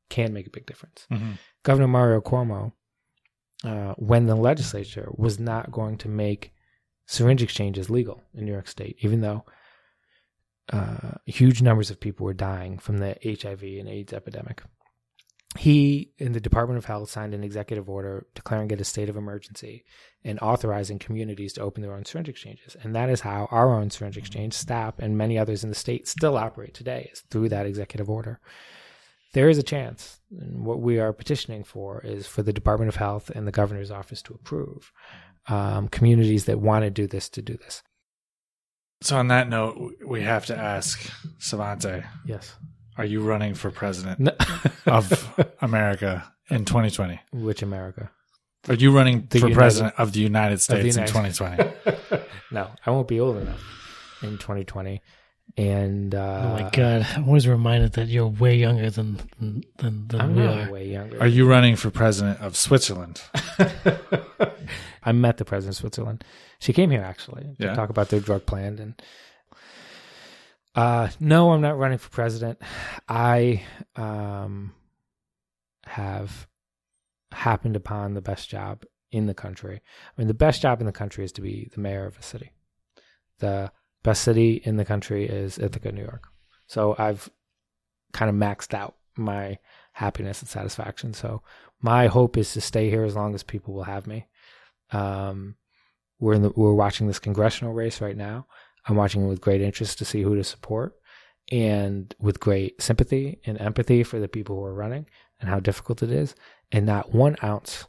can 0.09 0.32
make 0.32 0.47
a 0.47 0.51
big 0.51 0.66
difference. 0.66 1.06
Mm-hmm. 1.10 1.32
Governor 1.62 1.89
Mario 1.89 2.20
Cuomo, 2.20 2.72
uh, 3.64 3.94
when 3.97 4.26
the 4.26 4.35
legislature 4.35 5.10
was 5.16 5.39
not 5.39 5.70
going 5.70 5.98
to 5.98 6.09
make 6.09 6.52
syringe 7.06 7.43
exchanges 7.43 7.90
legal 7.90 8.22
in 8.35 8.44
New 8.44 8.52
York 8.52 8.68
State, 8.68 8.97
even 9.01 9.20
though 9.20 9.44
uh, 10.72 11.12
huge 11.26 11.62
numbers 11.62 11.90
of 11.90 12.01
people 12.01 12.24
were 12.24 12.35
dying 12.35 12.78
from 12.78 12.98
the 12.98 13.16
HIV 13.24 13.62
and 13.62 13.89
AIDS 13.89 14.12
epidemic 14.12 14.62
he 15.57 16.12
in 16.19 16.33
the 16.33 16.41
Department 16.41 16.77
of 16.77 16.85
Health 16.85 17.11
signed 17.11 17.33
an 17.33 17.43
executive 17.43 17.89
order 17.89 18.27
declaring 18.35 18.70
it 18.70 18.81
a 18.81 18.85
state 18.85 19.09
of 19.09 19.16
emergency 19.16 19.85
and 20.23 20.39
authorizing 20.41 20.99
communities 20.99 21.55
to 21.55 21.62
open 21.62 21.83
their 21.83 21.95
own 21.95 22.05
syringe 22.05 22.29
exchanges. 22.29 22.77
And 22.83 22.95
that 22.95 23.09
is 23.09 23.20
how 23.20 23.49
our 23.51 23.75
own 23.75 23.91
syringe 23.91 24.19
exchange, 24.19 24.53
STAP, 24.53 24.99
and 24.99 25.16
many 25.16 25.39
others 25.39 25.65
in 25.65 25.70
the 25.70 25.75
state 25.75 26.07
still 26.07 26.37
operate 26.37 26.75
today, 26.75 27.11
is 27.12 27.23
through 27.31 27.49
that 27.49 27.66
executive 27.66 28.11
order. 28.11 28.41
There 29.33 29.49
is 29.49 29.59
a 29.59 29.62
chance, 29.62 30.20
and 30.39 30.65
what 30.65 30.81
we 30.81 30.99
are 30.99 31.12
petitioning 31.12 31.65
for 31.65 32.01
is 32.03 32.27
for 32.27 32.43
the 32.43 32.53
Department 32.53 32.89
of 32.91 32.97
Health 32.97 33.31
and 33.31 33.47
the 33.47 33.53
governor's 33.53 33.91
office 33.91 34.23
to 34.23 34.35
approve 34.35 34.93
um, 35.49 35.89
communities 35.89 36.45
that 36.45 36.61
want 36.61 36.85
to 36.85 36.91
do 36.91 37.07
this 37.07 37.29
to 37.31 37.43
do 37.43 37.57
this. 37.57 37.83
So, 39.01 39.16
on 39.16 39.29
that 39.29 39.49
note, 39.49 39.95
we 40.05 40.23
have 40.23 40.47
to 40.47 40.59
ask 40.59 41.11
Svante, 41.39 42.05
Yes. 42.27 42.57
Are 42.99 43.05
you 43.07 43.23
running 43.23 43.55
for 43.55 43.70
president 43.70 44.19
No. 44.20 44.33
of 44.87 45.35
America 45.62 46.31
in 46.51 46.65
2020? 46.66 47.19
Which 47.33 47.62
America? 47.62 48.11
Are 48.69 48.75
you 48.75 48.91
running 48.95 49.27
The 49.31 49.39
for 49.39 49.47
United- 49.49 49.55
president 49.57 49.95
of 49.99 50.12
the 50.12 50.20
United 50.20 50.61
States 50.61 50.97
in 50.97 51.05
United- 51.07 51.35
2020? 51.35 52.23
no, 52.53 52.69
I 52.85 52.91
won't 52.91 53.09
be 53.09 53.20
old 53.20 53.39
enough 53.39 53.62
in 54.23 54.33
2020. 54.39 55.01
And 55.57 56.15
uh, 56.15 56.43
Oh 56.45 56.62
my 56.62 56.70
god! 56.70 57.07
I'm 57.16 57.27
always 57.27 57.49
reminded 57.49 57.95
that 57.95 58.09
you're 58.09 58.27
way 58.27 58.57
younger 58.57 58.91
than 58.91 59.16
than 59.41 59.62
than, 59.79 60.07
than 60.09 60.20
I'm 60.20 60.37
we 60.37 60.43
not 60.43 60.69
are. 60.69 60.73
way 60.73 60.87
younger. 60.89 61.19
Are 61.20 61.27
you 61.27 61.49
running 61.49 61.75
for 61.75 61.91
president 61.91 62.39
of 62.41 62.55
Switzerland? 62.55 63.23
I 65.03 65.12
met 65.12 65.39
the 65.39 65.45
president 65.45 65.77
of 65.77 65.81
Switzerland. 65.81 66.23
She 66.59 66.73
came 66.75 66.91
here 66.91 67.03
actually 67.03 67.45
to 67.61 67.66
Yeah. 67.66 67.75
talk 67.75 67.89
about 67.91 68.11
their 68.11 68.20
drug 68.20 68.45
plan. 68.47 68.79
And 68.79 69.03
uh, 70.78 71.10
no, 71.18 71.50
I'm 71.50 71.60
not 71.60 71.76
running 71.76 71.98
for 71.98 72.09
president. 72.09 72.62
I 73.09 73.64
um, 73.96 74.72
have 75.84 76.46
happened 77.32 77.74
upon 77.74 78.14
the 78.14 78.22
best 78.22 78.48
job 78.48 78.84
in 79.10 79.26
the 79.26 79.34
country. 79.34 79.80
I 80.06 80.20
mean, 80.20 80.28
the 80.28 80.34
best 80.34 80.62
job 80.62 80.78
in 80.78 80.86
the 80.86 80.92
country 80.92 81.24
is 81.24 81.32
to 81.32 81.40
be 81.40 81.68
the 81.74 81.80
mayor 81.80 82.06
of 82.06 82.16
a 82.16 82.22
city. 82.22 82.52
The 83.40 83.72
best 84.05 84.22
city 84.22 84.62
in 84.64 84.76
the 84.76 84.84
country 84.84 85.26
is 85.26 85.59
Ithaca, 85.59 85.90
New 85.90 86.02
York. 86.02 86.28
So 86.68 86.94
I've 86.96 87.28
kind 88.12 88.30
of 88.30 88.36
maxed 88.36 88.72
out 88.72 88.94
my 89.16 89.59
happiness 89.94 90.40
and 90.42 90.48
satisfaction. 90.48 91.12
So 91.12 91.42
my 91.82 92.06
hope 92.06 92.36
is 92.36 92.52
to 92.52 92.60
stay 92.60 92.88
here 92.88 93.02
as 93.02 93.16
long 93.16 93.34
as 93.34 93.42
people 93.42 93.74
will 93.74 93.82
have 93.82 94.06
me. 94.06 94.28
Um, 94.92 95.56
we're 96.20 96.34
in 96.34 96.42
the, 96.42 96.52
we're 96.55 96.72
watching 96.72 97.09
this 97.09 97.18
congressional 97.18 97.74
race 97.74 98.00
right 98.00 98.16
now. 98.16 98.46
I'm 98.89 98.97
watching 98.97 99.28
with 99.28 99.40
great 99.40 99.60
interest 99.60 99.98
to 99.98 100.05
see 100.05 100.23
who 100.23 100.35
to 100.36 100.44
support, 100.44 100.94
and 101.52 102.15
with 102.19 102.40
great 102.40 102.81
sympathy 102.82 103.40
and 103.47 103.60
empathy 103.60 104.02
for 104.02 104.19
the 104.19 104.28
people 104.28 104.56
who 104.56 104.65
are 104.65 104.74
running 104.74 105.06
and 105.40 105.48
how 105.48 105.60
difficult 105.60 106.02
it 106.02 106.10
is, 106.10 106.35
and 106.73 106.86
not 106.86 107.15
one 107.15 107.36
ounce 107.43 107.86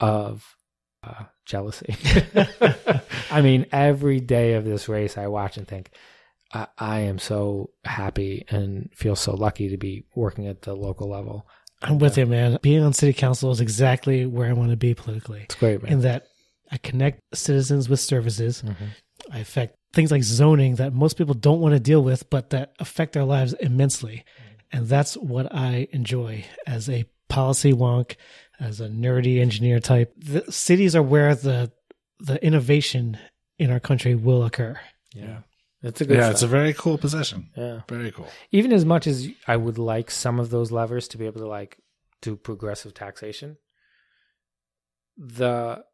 of 0.00 0.56
uh, 1.02 1.24
jealousy. 1.44 1.94
I 3.30 3.42
mean, 3.42 3.66
every 3.72 4.20
day 4.20 4.54
of 4.54 4.64
this 4.64 4.88
race, 4.88 5.18
I 5.18 5.26
watch 5.26 5.56
and 5.56 5.66
think, 5.68 5.90
I, 6.52 6.66
I 6.78 7.00
am 7.00 7.18
so 7.18 7.70
happy 7.84 8.44
and 8.48 8.90
feel 8.94 9.16
so 9.16 9.34
lucky 9.34 9.68
to 9.70 9.76
be 9.76 10.04
working 10.14 10.46
at 10.46 10.62
the 10.62 10.74
local 10.74 11.08
level. 11.08 11.46
I'm 11.82 11.98
with 11.98 12.16
you, 12.16 12.26
man. 12.26 12.58
Being 12.62 12.82
on 12.82 12.92
city 12.92 13.12
council 13.12 13.50
is 13.50 13.60
exactly 13.60 14.24
where 14.26 14.48
I 14.48 14.54
want 14.54 14.70
to 14.70 14.76
be 14.76 14.94
politically. 14.94 15.42
It's 15.42 15.54
great, 15.54 15.82
man. 15.82 15.92
In 15.92 16.00
that 16.02 16.26
I 16.70 16.78
connect 16.78 17.20
citizens 17.34 17.88
with 17.88 18.00
services. 18.00 18.62
Mhm. 18.62 18.88
I 19.30 19.40
affect 19.40 19.76
things 19.96 20.12
like 20.12 20.22
zoning 20.22 20.76
that 20.76 20.92
most 20.92 21.16
people 21.18 21.34
don't 21.34 21.60
want 21.60 21.74
to 21.74 21.80
deal 21.80 22.04
with, 22.04 22.30
but 22.30 22.50
that 22.50 22.74
affect 22.78 23.14
their 23.14 23.24
lives 23.24 23.54
immensely. 23.54 24.24
And 24.70 24.86
that's 24.86 25.16
what 25.16 25.52
I 25.52 25.88
enjoy 25.90 26.44
as 26.66 26.88
a 26.88 27.06
policy 27.28 27.72
wonk, 27.72 28.16
as 28.60 28.80
a 28.80 28.88
nerdy 28.88 29.40
engineer 29.40 29.80
type. 29.80 30.12
The 30.16 30.44
cities 30.52 30.94
are 30.94 31.02
where 31.02 31.34
the 31.34 31.72
the 32.18 32.42
innovation 32.44 33.18
in 33.58 33.70
our 33.70 33.80
country 33.80 34.14
will 34.14 34.44
occur. 34.44 34.78
Yeah. 35.14 35.38
It's 35.82 36.00
a 36.00 36.04
good 36.04 36.16
yeah, 36.16 36.24
stuff. 36.24 36.32
it's 36.32 36.42
a 36.42 36.46
very 36.48 36.72
cool 36.72 36.98
position. 36.98 37.50
yeah. 37.56 37.80
Very 37.88 38.10
cool. 38.10 38.28
Even 38.50 38.72
as 38.72 38.84
much 38.84 39.06
as 39.06 39.28
I 39.46 39.56
would 39.56 39.78
like 39.78 40.10
some 40.10 40.40
of 40.40 40.50
those 40.50 40.70
levers 40.72 41.08
to 41.08 41.18
be 41.18 41.26
able 41.26 41.40
to 41.40 41.46
like 41.46 41.78
do 42.22 42.36
progressive 42.36 42.94
taxation, 42.94 43.56
the 45.16 45.84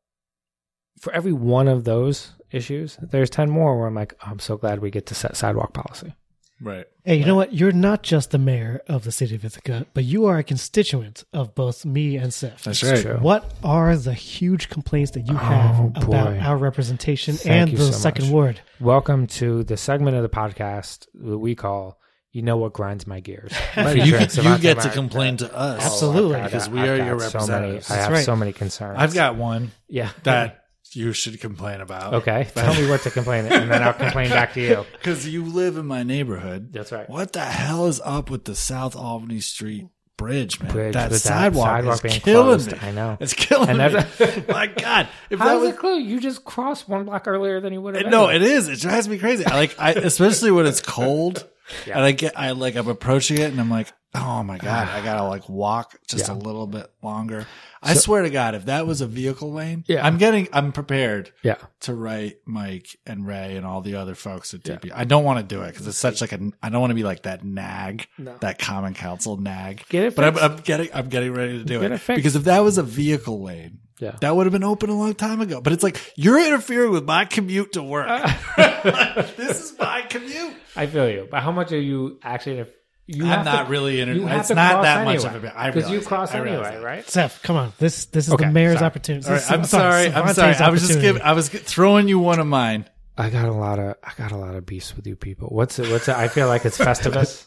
for 1.00 1.12
every 1.12 1.32
one 1.32 1.68
of 1.68 1.84
those 1.84 2.32
issues, 2.50 2.98
there's 3.00 3.30
ten 3.30 3.50
more 3.50 3.78
where 3.78 3.86
I'm 3.88 3.94
like, 3.94 4.14
oh, 4.24 4.30
I'm 4.30 4.38
so 4.38 4.56
glad 4.56 4.80
we 4.80 4.90
get 4.90 5.06
to 5.06 5.14
set 5.14 5.36
sidewalk 5.36 5.72
policy. 5.72 6.14
Right. 6.60 6.86
Hey, 7.04 7.16
you 7.16 7.24
know 7.24 7.34
what? 7.34 7.52
You're 7.52 7.72
not 7.72 8.04
just 8.04 8.30
the 8.30 8.38
mayor 8.38 8.82
of 8.86 9.02
the 9.02 9.10
city 9.10 9.34
of 9.34 9.44
Ithaca, 9.44 9.84
but 9.94 10.04
you 10.04 10.26
are 10.26 10.38
a 10.38 10.44
constituent 10.44 11.24
of 11.32 11.56
both 11.56 11.84
me 11.84 12.16
and 12.16 12.32
Seph. 12.32 12.62
That's 12.62 12.84
right. 12.84 13.02
true. 13.02 13.16
What 13.16 13.52
are 13.64 13.96
the 13.96 14.12
huge 14.14 14.68
complaints 14.68 15.10
that 15.12 15.22
you 15.26 15.34
oh, 15.34 15.38
have 15.38 15.80
Oh, 15.80 15.92
about 16.06 16.36
our 16.38 16.56
representation 16.56 17.34
Thank 17.34 17.70
and 17.70 17.78
the 17.78 17.86
so 17.86 17.90
second 17.90 18.26
much. 18.26 18.32
word? 18.32 18.60
Welcome 18.78 19.26
to 19.28 19.64
the 19.64 19.76
segment 19.76 20.16
of 20.16 20.22
the 20.22 20.28
podcast 20.28 21.08
that 21.14 21.38
we 21.38 21.56
call 21.56 21.98
"You 22.30 22.42
Know 22.42 22.58
What 22.58 22.74
Grinds 22.74 23.08
My 23.08 23.18
Gears." 23.18 23.52
You, 23.76 24.16
Featuring 24.18 24.52
you 24.52 24.58
get 24.58 24.78
to 24.82 24.90
complain 24.90 25.38
to 25.38 25.52
us. 25.52 25.82
Absolutely. 25.84 26.36
I've 26.36 26.52
Because 26.52 26.68
we 26.68 26.78
I've 26.78 26.90
are 26.90 26.98
got 26.98 27.06
your 27.06 27.20
so 27.20 27.46
many- 27.48 27.80
I 27.90 27.94
have 27.94 28.12
right. 28.12 28.24
so 28.24 28.36
many 28.36 28.52
concerns. 28.52 28.98
I've 29.00 29.14
got 29.14 29.34
one 29.34 29.72
yeah. 29.88 30.10
that 30.22 30.61
you 30.94 31.12
should 31.12 31.40
complain 31.40 31.80
about. 31.80 32.14
Okay, 32.14 32.48
tell 32.54 32.74
me 32.74 32.88
what 32.88 33.02
to 33.02 33.10
complain, 33.10 33.46
and 33.46 33.70
then 33.70 33.82
I'll 33.82 33.92
complain 33.94 34.30
back 34.30 34.54
to 34.54 34.60
you. 34.60 34.84
Because 34.92 35.26
you 35.28 35.44
live 35.44 35.76
in 35.76 35.86
my 35.86 36.02
neighborhood. 36.02 36.72
That's 36.72 36.92
right. 36.92 37.08
What 37.08 37.32
the 37.32 37.40
hell 37.40 37.86
is 37.86 38.00
up 38.04 38.30
with 38.30 38.44
the 38.44 38.54
South 38.54 38.94
Albany 38.96 39.40
Street 39.40 39.86
bridge, 40.16 40.60
man? 40.60 40.70
Bridge 40.70 40.94
that 40.94 41.10
with 41.10 41.22
that 41.22 41.28
sidewalk, 41.28 41.66
sidewalk 41.66 41.94
is 41.96 42.00
being 42.02 42.20
killing 42.20 42.46
closed. 42.46 42.72
me. 42.72 42.78
I 42.80 42.90
know. 42.92 43.16
It's 43.20 43.32
killing 43.34 43.68
And 43.68 43.78
me. 43.94 44.44
my 44.48 44.66
God. 44.68 45.08
If 45.30 45.38
that 45.40 45.54
was, 45.60 45.70
it 45.70 45.78
clear? 45.78 45.94
You 45.98 46.20
just 46.20 46.44
crossed 46.44 46.88
one 46.88 47.04
block 47.04 47.26
earlier 47.26 47.60
than 47.60 47.72
you 47.72 47.80
would 47.80 47.96
have. 47.96 48.06
no, 48.06 48.28
it 48.28 48.42
is. 48.42 48.68
It 48.68 48.78
drives 48.80 49.08
me 49.08 49.18
crazy. 49.18 49.44
I 49.44 49.54
like, 49.56 49.74
I, 49.80 49.92
especially 49.92 50.52
when 50.52 50.66
it's 50.66 50.80
cold 50.80 51.48
Yeah. 51.86 51.96
and 51.96 52.04
I 52.04 52.12
get, 52.12 52.38
I 52.38 52.52
like, 52.52 52.76
I'm 52.76 52.86
approaching 52.88 53.38
it 53.38 53.50
and 53.50 53.60
I'm 53.60 53.70
like, 53.70 53.92
oh 54.14 54.42
my 54.44 54.58
God, 54.58 54.88
I 54.92 55.02
gotta 55.02 55.24
like 55.24 55.48
walk 55.48 55.98
just 56.06 56.28
Yeah. 56.28 56.34
a 56.34 56.36
little 56.36 56.66
bit 56.68 56.86
longer. 57.02 57.46
I 57.82 57.94
swear 57.94 58.22
to 58.22 58.30
God, 58.30 58.54
if 58.54 58.66
that 58.66 58.86
was 58.86 59.00
a 59.00 59.06
vehicle 59.06 59.52
lane, 59.52 59.84
Yeah. 59.88 60.06
I'm 60.06 60.18
getting, 60.18 60.48
I'm 60.52 60.72
prepared 60.72 61.32
Yeah, 61.42 61.56
to 61.80 61.94
write 61.94 62.36
Mike 62.46 62.86
and 63.06 63.26
Ray 63.26 63.56
and 63.56 63.66
all 63.66 63.80
the 63.80 63.96
other 63.96 64.14
folks 64.14 64.54
at 64.54 64.62
DP. 64.62 64.90
I 64.94 65.04
don't 65.04 65.24
want 65.24 65.40
to 65.40 65.54
do 65.54 65.62
it 65.62 65.72
because 65.72 65.86
it's 65.86 65.98
such 65.98 66.20
like 66.20 66.32
a. 66.32 66.50
I 66.62 66.68
don't 66.68 66.80
want 66.80 66.90
to 66.92 66.94
be 66.94 67.02
like 67.04 67.22
that 67.22 67.44
nag, 67.44 68.06
No. 68.18 68.36
that 68.40 68.58
Common 68.58 68.94
Council 68.94 69.36
nag. 69.36 69.84
Get 69.88 70.04
it 70.04 70.14
but 70.16 70.24
I'm. 70.24 70.38
I'm 70.38 70.56
getting. 70.58 70.88
I'm 70.94 71.08
getting 71.08 71.32
ready 71.32 71.58
to 71.58 71.64
do 71.64 71.80
Get 71.80 71.92
it 71.92 72.08
it 72.08 72.16
because 72.16 72.36
if 72.36 72.44
that 72.44 72.60
was 72.60 72.78
a 72.78 72.82
vehicle 72.82 73.42
lane, 73.42 73.78
yeah. 73.98 74.16
that 74.20 74.34
would 74.36 74.46
have 74.46 74.52
been 74.52 74.64
open 74.64 74.90
a 74.90 74.94
long 74.94 75.14
time 75.14 75.40
ago. 75.40 75.60
But 75.60 75.72
it's 75.72 75.82
like 75.82 76.00
you're 76.16 76.44
interfering 76.44 76.90
with 76.92 77.04
my 77.04 77.24
commute 77.24 77.72
to 77.72 77.82
work. 77.82 78.06
Uh, 78.08 79.22
this 79.36 79.72
is 79.72 79.78
my 79.78 80.02
commute. 80.02 80.54
I 80.76 80.86
feel 80.86 81.08
you. 81.08 81.26
But 81.30 81.42
how 81.42 81.52
much 81.52 81.72
are 81.72 81.80
you 81.80 82.18
actually? 82.22 82.64
You 83.06 83.24
I'm 83.26 83.44
not 83.44 83.64
to- 83.64 83.70
really 83.70 84.00
inter- 84.00 84.14
You 84.14 84.28
it's 84.28 84.48
not 84.50 84.72
cross 84.72 84.84
that 84.84 85.04
much 85.04 85.24
of 85.24 85.44
a 85.44 85.72
because 85.72 85.90
you 85.90 86.00
cross 86.00 86.30
that. 86.32 86.46
I 86.46 86.48
anyway, 86.48 86.80
right? 86.80 87.08
Seph, 87.08 87.42
come 87.42 87.56
on. 87.56 87.72
This 87.78 88.06
this 88.06 88.28
is 88.28 88.34
Okay, 88.34 88.44
the 88.46 88.52
mayor's 88.52 88.74
sorry. 88.78 88.86
opportunity. 88.86 89.26
All 89.28 89.34
This 89.34 89.50
right, 89.50 89.54
is- 89.54 89.58
I'm 89.60 89.64
sorry. 89.64 90.12
I'm 90.12 90.34
sorry. 90.34 90.54
I 90.54 90.70
was 90.70 90.86
just 90.86 91.00
giving. 91.00 91.20
I 91.22 91.32
was 91.32 91.48
throwing 91.48 92.08
you 92.08 92.18
one 92.18 92.38
of 92.38 92.46
mine. 92.46 92.86
I 93.18 93.28
got 93.28 93.46
a 93.46 93.52
lot 93.52 93.78
of 93.78 93.96
I 94.04 94.12
got 94.16 94.32
a 94.32 94.36
lot 94.36 94.54
of 94.54 94.64
beefs 94.64 94.96
with 94.96 95.06
you 95.06 95.16
people. 95.16 95.48
What's 95.48 95.78
it? 95.78 95.90
What's 95.90 96.08
it? 96.08 96.16
I 96.16 96.28
feel 96.28 96.46
like 96.46 96.64
it's 96.64 96.78
Festivus. 96.88 97.44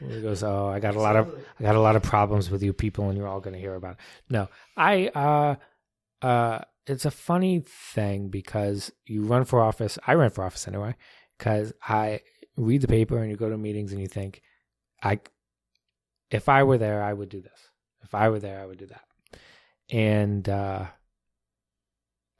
He 0.00 0.20
goes, 0.20 0.42
oh, 0.42 0.66
I 0.68 0.80
got 0.80 0.96
a 0.96 1.00
lot 1.00 1.14
of 1.16 1.32
I 1.60 1.62
got 1.62 1.76
a 1.76 1.80
lot 1.80 1.94
of 1.94 2.02
problems 2.02 2.50
with 2.50 2.62
you 2.62 2.72
people, 2.72 3.08
and 3.08 3.16
you're 3.16 3.28
all 3.28 3.40
going 3.40 3.54
to 3.54 3.60
hear 3.60 3.74
about. 3.74 3.92
It. 3.92 3.98
No, 4.30 4.48
I 4.76 5.08
uh 5.08 5.54
uh, 6.26 6.60
it's 6.86 7.04
a 7.04 7.10
funny 7.10 7.62
thing 7.66 8.28
because 8.28 8.90
you 9.04 9.24
run 9.24 9.44
for 9.44 9.60
office. 9.60 9.98
I 10.06 10.14
ran 10.14 10.30
for 10.30 10.42
office 10.44 10.66
anyway 10.66 10.94
because 11.38 11.72
I 11.86 12.20
read 12.56 12.80
the 12.80 12.88
paper 12.88 13.18
and 13.18 13.30
you 13.30 13.36
go 13.36 13.50
to 13.50 13.58
meetings 13.58 13.92
and 13.92 14.00
you 14.00 14.06
think, 14.08 14.40
I 15.06 15.20
if 16.30 16.48
I 16.48 16.64
were 16.64 16.78
there, 16.78 17.02
I 17.02 17.12
would 17.12 17.28
do 17.28 17.40
this. 17.40 17.70
If 18.02 18.14
I 18.14 18.28
were 18.28 18.40
there, 18.40 18.60
I 18.60 18.66
would 18.66 18.78
do 18.78 18.86
that. 18.86 19.04
And 19.90 20.48
uh, 20.48 20.86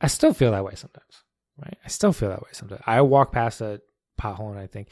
I 0.01 0.07
still 0.09 0.35
feel 0.35 0.51
that 0.53 0.65
way 0.65 0.75
sometimes 0.75 1.25
right? 1.59 1.77
I 1.85 1.89
still 1.89 2.13
feel 2.13 2.29
that 2.29 2.43
way 2.43 2.49
sometimes. 2.53 2.83
I 2.87 3.01
walk 3.03 3.33
past 3.33 3.61
a 3.61 3.81
pothole 4.21 4.51
and 4.51 4.59
I 4.59 4.67
think, 4.67 4.89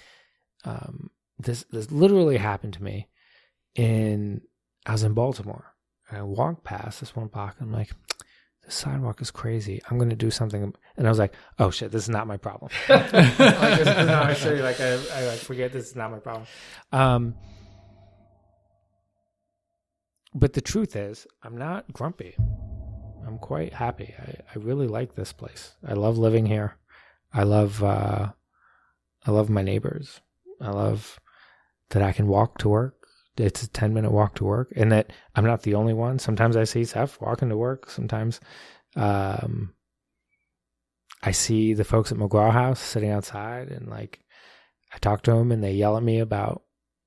um, 0.65 1.11
this 1.39 1.65
this 1.71 1.91
literally 1.91 2.37
happened 2.37 2.75
to 2.75 2.83
me 2.83 3.09
in 3.75 4.41
I 4.87 4.93
was 4.93 5.03
in 5.03 5.15
Baltimore. 5.15 5.73
And 6.09 6.19
I 6.19 6.23
walked 6.23 6.65
past 6.65 7.01
this 7.01 7.17
one 7.17 7.29
block 7.29 7.57
and 7.59 7.69
I'm 7.69 7.73
like, 7.73 7.91
the 8.65 8.71
sidewalk 8.71 9.21
is 9.21 9.31
crazy. 9.31 9.81
I'm 9.89 9.99
gonna 9.99 10.15
do 10.15 10.31
something 10.31 10.73
and 10.97 11.07
I 11.07 11.11
was 11.11 11.19
like, 11.19 11.35
oh 11.59 11.71
shit, 11.71 11.91
this 11.91 12.05
is 12.05 12.09
not 12.09 12.27
my 12.27 12.37
problem. 12.37 12.71
like 12.89 13.11
this 13.11 13.81
is 13.81 14.07
not 14.07 14.31
actually 14.31 14.63
like 14.63 14.81
I, 14.81 14.93
I 14.93 15.27
like 15.27 15.39
forget 15.39 15.73
this 15.73 15.89
is 15.89 15.97
not 15.97 16.11
my 16.11 16.19
problem. 16.19 16.47
Um 16.93 17.35
but 20.35 20.53
the 20.53 20.61
truth 20.61 20.97
is, 20.97 21.27
I'm 21.43 21.57
not 21.57 21.93
grumpy. 21.93 22.35
I'm 23.27 23.39
quite 23.39 23.73
happy. 23.73 24.15
I, 24.19 24.35
I 24.55 24.59
really 24.59 24.87
like 24.87 25.15
this 25.15 25.33
place. 25.33 25.75
I 25.87 25.95
love 25.95 26.19
living 26.19 26.47
here. 26.47 26.77
I 27.33 27.45
love 27.45 27.83
uh, 27.83 28.31
I 29.27 29.31
love 29.31 29.49
my 29.49 29.63
neighbors. 29.63 30.21
I 30.61 30.71
love 30.71 31.19
that 31.91 32.03
I 32.03 32.13
can 32.13 32.27
walk 32.27 32.59
to 32.59 32.69
work. 32.69 32.95
It's 33.37 33.63
a 33.63 33.69
ten 33.69 33.95
minute 33.95 34.13
walk 34.13 34.37
to 34.37 34.45
work, 34.45 34.73
and 34.77 34.93
that 34.93 35.13
I'm 35.35 35.45
not 35.45 35.63
the 35.63 35.75
only 35.75 35.95
one. 35.95 36.19
Sometimes 36.19 36.57
I 36.57 36.65
see 36.65 36.85
Seph 36.85 37.21
walking 37.21 37.49
to 37.49 37.57
work. 37.57 37.91
Sometimes 37.91 38.41
um, 38.95 39.75
I 41.23 41.33
see 41.33 41.75
the 41.75 41.85
folks 41.85 42.13
at 42.13 42.19
McGraw 42.19 42.53
House 42.53 42.81
sitting 42.81 43.11
outside, 43.11 43.69
and 43.69 43.89
like 43.89 44.21
I 44.93 44.99
talk 44.99 45.23
to 45.23 45.33
them, 45.33 45.51
and 45.51 45.65
they 45.65 45.73
yell 45.73 45.97
at 45.97 46.03
me 46.03 46.21
about 46.21 46.63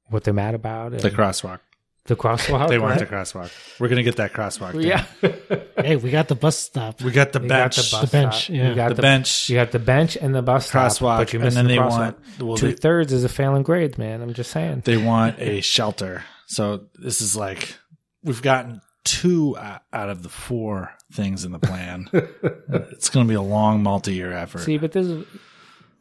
what 0.10 0.24
they're 0.24 0.34
mad 0.34 0.56
about. 0.56 0.94
And 0.94 1.02
The 1.02 1.12
crosswalk. 1.12 1.60
The 2.08 2.16
crosswalk. 2.16 2.70
They 2.70 2.80
want 2.80 2.92
right? 2.92 3.00
the 3.00 3.06
crosswalk. 3.06 3.52
We're 3.80 3.90
gonna 3.90 4.04
get 4.04 4.16
that 4.16 4.34
crosswalk. 4.34 4.74
down. 4.74 4.82
Yeah. 4.82 5.06
Hey, 5.78 5.96
we 5.96 6.10
got 6.10 6.28
the 6.28 6.34
bus 6.36 6.58
stop. 6.58 7.02
we 7.04 7.12
got 7.12 7.34
the 7.34 7.40
You 7.40 7.48
got 7.48 7.72
bench, 7.72 7.76
the 7.76 7.82
bus 7.96 8.02
The 8.02 8.08
bench, 8.08 8.44
stop. 8.46 8.50
yeah. 8.56 8.70
You 8.70 8.76
got 8.76 8.90
the 8.90 8.96
the, 8.96 9.02
bench, 9.04 9.50
You 9.50 9.56
got 9.58 9.72
the 9.72 9.80
bench 9.80 10.18
and 10.18 10.34
the 10.34 10.42
bus 10.42 10.68
stop, 10.68 10.92
crosswalk, 10.92 11.18
but 11.20 11.34
you're 11.34 11.44
and 11.44 11.52
then 11.52 11.66
the 11.66 11.74
they 11.74 11.78
crosswalk. 11.78 11.90
want 11.92 12.18
well, 12.40 12.58
two 12.58 12.74
thirds 12.74 13.14
is 13.14 13.24
a 13.24 13.30
failing 13.30 13.62
grade, 13.62 13.98
man. 14.00 14.22
I'm 14.24 14.34
just 14.34 14.50
saying. 14.50 14.82
they 14.86 14.98
want 14.98 15.40
a 15.40 15.62
shelter. 15.62 16.24
So 16.48 16.88
this 16.96 17.22
is 17.22 17.36
like 17.36 17.76
we've 18.24 18.42
gotten 18.42 18.82
two 19.04 19.56
out 19.58 19.82
of 20.10 20.24
the 20.24 20.30
four 20.30 20.92
things 21.14 21.46
in 21.46 21.52
the 21.52 21.60
plan. 21.60 22.10
it's 22.12 23.10
going 23.10 23.26
to 23.28 23.30
be 23.30 23.36
a 23.36 23.42
long 23.42 23.84
multi-year 23.84 24.34
effort. 24.34 24.60
See, 24.60 24.78
but 24.78 24.92
this 24.92 25.06
is, 25.06 25.26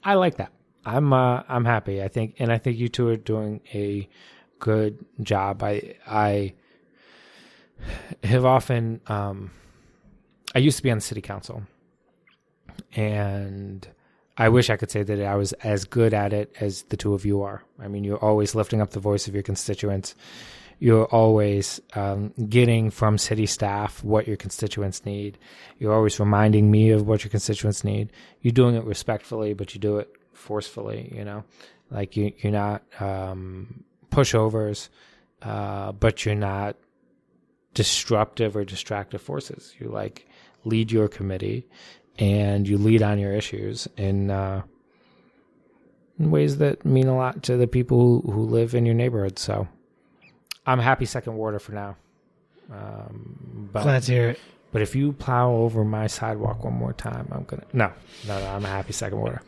I 0.02 0.14
like 0.14 0.36
that. 0.38 0.52
I'm 0.84 1.12
uh, 1.12 1.42
I'm 1.48 1.64
happy. 1.64 2.02
I 2.02 2.08
think, 2.08 2.36
and 2.38 2.50
I 2.50 2.58
think 2.58 2.78
you 2.78 2.88
two 2.88 3.08
are 3.08 3.16
doing 3.16 3.60
a 3.74 4.08
good 4.58 5.04
job. 5.20 5.62
I 5.62 5.94
I 6.06 6.54
have 8.22 8.44
often 8.44 9.00
um, 9.06 9.50
I 10.54 10.58
used 10.58 10.76
to 10.78 10.82
be 10.82 10.90
on 10.90 11.00
city 11.00 11.20
council, 11.20 11.62
and 12.94 13.86
I 14.36 14.48
wish 14.48 14.70
I 14.70 14.76
could 14.76 14.90
say 14.90 15.02
that 15.02 15.22
I 15.22 15.34
was 15.36 15.52
as 15.54 15.84
good 15.84 16.12
at 16.12 16.32
it 16.32 16.54
as 16.60 16.82
the 16.84 16.96
two 16.96 17.14
of 17.14 17.24
you 17.24 17.42
are. 17.42 17.62
I 17.80 17.88
mean, 17.88 18.04
you're 18.04 18.22
always 18.22 18.54
lifting 18.54 18.80
up 18.80 18.90
the 18.90 19.00
voice 19.00 19.28
of 19.28 19.34
your 19.34 19.42
constituents. 19.42 20.14
You're 20.78 21.06
always 21.06 21.80
um, 21.94 22.34
getting 22.50 22.90
from 22.90 23.16
city 23.16 23.46
staff 23.46 24.04
what 24.04 24.26
your 24.28 24.36
constituents 24.36 25.06
need. 25.06 25.38
You're 25.78 25.94
always 25.94 26.20
reminding 26.20 26.70
me 26.70 26.90
of 26.90 27.06
what 27.06 27.24
your 27.24 27.30
constituents 27.30 27.82
need. 27.82 28.12
You're 28.42 28.52
doing 28.52 28.74
it 28.74 28.84
respectfully, 28.84 29.54
but 29.54 29.74
you 29.74 29.80
do 29.80 29.96
it 29.98 30.14
forcefully. 30.34 31.10
You 31.16 31.24
know, 31.24 31.44
like 31.90 32.14
you, 32.14 32.32
you're 32.38 32.52
not 32.52 32.82
um, 33.00 33.84
pushovers, 34.16 34.88
uh, 35.42 35.92
but 35.92 36.24
you're 36.24 36.34
not 36.34 36.76
disruptive 37.74 38.56
or 38.56 38.64
distractive 38.64 39.20
forces. 39.20 39.74
You 39.78 39.88
like 39.88 40.26
lead 40.64 40.90
your 40.90 41.08
committee, 41.08 41.66
and 42.18 42.66
you 42.66 42.78
lead 42.78 43.02
on 43.02 43.18
your 43.18 43.32
issues 43.32 43.86
in, 43.96 44.30
uh, 44.30 44.62
in 46.18 46.30
ways 46.30 46.56
that 46.58 46.84
mean 46.84 47.06
a 47.08 47.16
lot 47.16 47.42
to 47.44 47.56
the 47.56 47.66
people 47.66 47.98
who, 48.22 48.32
who 48.32 48.42
live 48.42 48.74
in 48.74 48.86
your 48.86 48.94
neighborhood. 48.94 49.38
So, 49.38 49.68
I'm 50.66 50.78
happy 50.80 51.04
second 51.04 51.36
warder 51.36 51.58
for 51.58 51.72
now. 51.72 51.96
Um, 52.72 53.68
but 53.72 53.82
Glad 53.84 54.02
to 54.04 54.12
hear 54.12 54.30
it. 54.30 54.40
but 54.72 54.82
if 54.82 54.96
you 54.96 55.12
plow 55.12 55.52
over 55.52 55.84
my 55.84 56.08
sidewalk 56.08 56.64
one 56.64 56.74
more 56.74 56.92
time, 56.92 57.28
I'm 57.30 57.44
gonna 57.44 57.62
no, 57.72 57.92
no, 58.26 58.40
no. 58.40 58.46
I'm 58.48 58.64
a 58.64 58.68
happy 58.68 58.92
second 58.92 59.18
warder. 59.18 59.42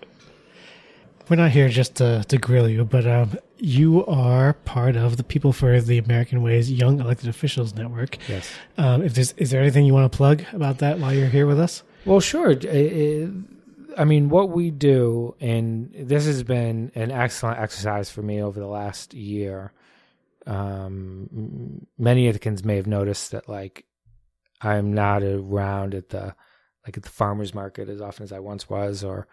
We're 1.28 1.36
not 1.36 1.50
here 1.50 1.68
just 1.68 1.96
to, 1.96 2.22
to 2.28 2.38
grill 2.38 2.68
you, 2.68 2.84
but 2.84 3.06
um, 3.06 3.36
you 3.58 4.04
are 4.06 4.52
part 4.52 4.96
of 4.96 5.16
the 5.16 5.24
People 5.24 5.52
for 5.52 5.80
the 5.80 5.98
American 5.98 6.42
Ways 6.42 6.70
Young 6.70 7.00
Elected 7.00 7.28
Officials 7.28 7.74
Network. 7.74 8.18
Yes. 8.28 8.50
Um, 8.76 9.02
if 9.02 9.14
there's, 9.14 9.32
is 9.32 9.50
there 9.50 9.60
anything 9.60 9.84
you 9.84 9.94
want 9.94 10.10
to 10.10 10.16
plug 10.16 10.44
about 10.52 10.78
that 10.78 10.98
while 10.98 11.12
you're 11.12 11.28
here 11.28 11.46
with 11.46 11.58
us? 11.58 11.82
Well, 12.04 12.20
sure. 12.20 12.52
I 12.52 14.04
mean, 14.04 14.28
what 14.28 14.50
we 14.50 14.70
do, 14.70 15.34
and 15.40 15.92
this 15.92 16.26
has 16.26 16.42
been 16.42 16.92
an 16.94 17.10
excellent 17.10 17.58
exercise 17.58 18.10
for 18.10 18.22
me 18.22 18.42
over 18.42 18.60
the 18.60 18.66
last 18.66 19.12
year. 19.12 19.72
Um, 20.46 21.86
many 21.98 22.32
Ithacans 22.32 22.64
may 22.64 22.76
have 22.76 22.86
noticed 22.86 23.32
that, 23.32 23.48
like, 23.48 23.84
I'm 24.60 24.92
not 24.94 25.22
around 25.22 25.94
at 25.94 26.08
the 26.10 26.34
like 26.86 26.96
at 26.96 27.02
the 27.02 27.10
farmers 27.10 27.54
market 27.54 27.88
as 27.88 28.00
often 28.00 28.24
as 28.24 28.32
I 28.32 28.38
once 28.38 28.68
was, 28.68 29.04
or 29.04 29.28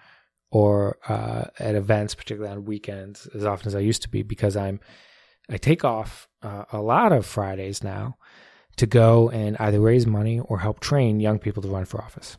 or 0.51 0.97
uh, 1.07 1.45
at 1.59 1.75
events, 1.75 2.15
particularly 2.15 2.51
on 2.55 2.65
weekends, 2.65 3.27
as 3.35 3.45
often 3.45 3.67
as 3.67 3.75
I 3.75 3.79
used 3.79 4.01
to 4.03 4.09
be, 4.09 4.23
because 4.23 4.55
I'm 4.55 4.79
I 5.49 5.57
take 5.57 5.83
off 5.83 6.27
uh, 6.41 6.65
a 6.71 6.81
lot 6.81 7.11
of 7.11 7.25
Fridays 7.25 7.83
now 7.83 8.17
to 8.77 8.85
go 8.87 9.29
and 9.29 9.55
either 9.59 9.79
raise 9.79 10.07
money 10.07 10.39
or 10.39 10.59
help 10.59 10.79
train 10.79 11.19
young 11.19 11.39
people 11.39 11.61
to 11.61 11.69
run 11.69 11.85
for 11.85 12.01
office 12.01 12.37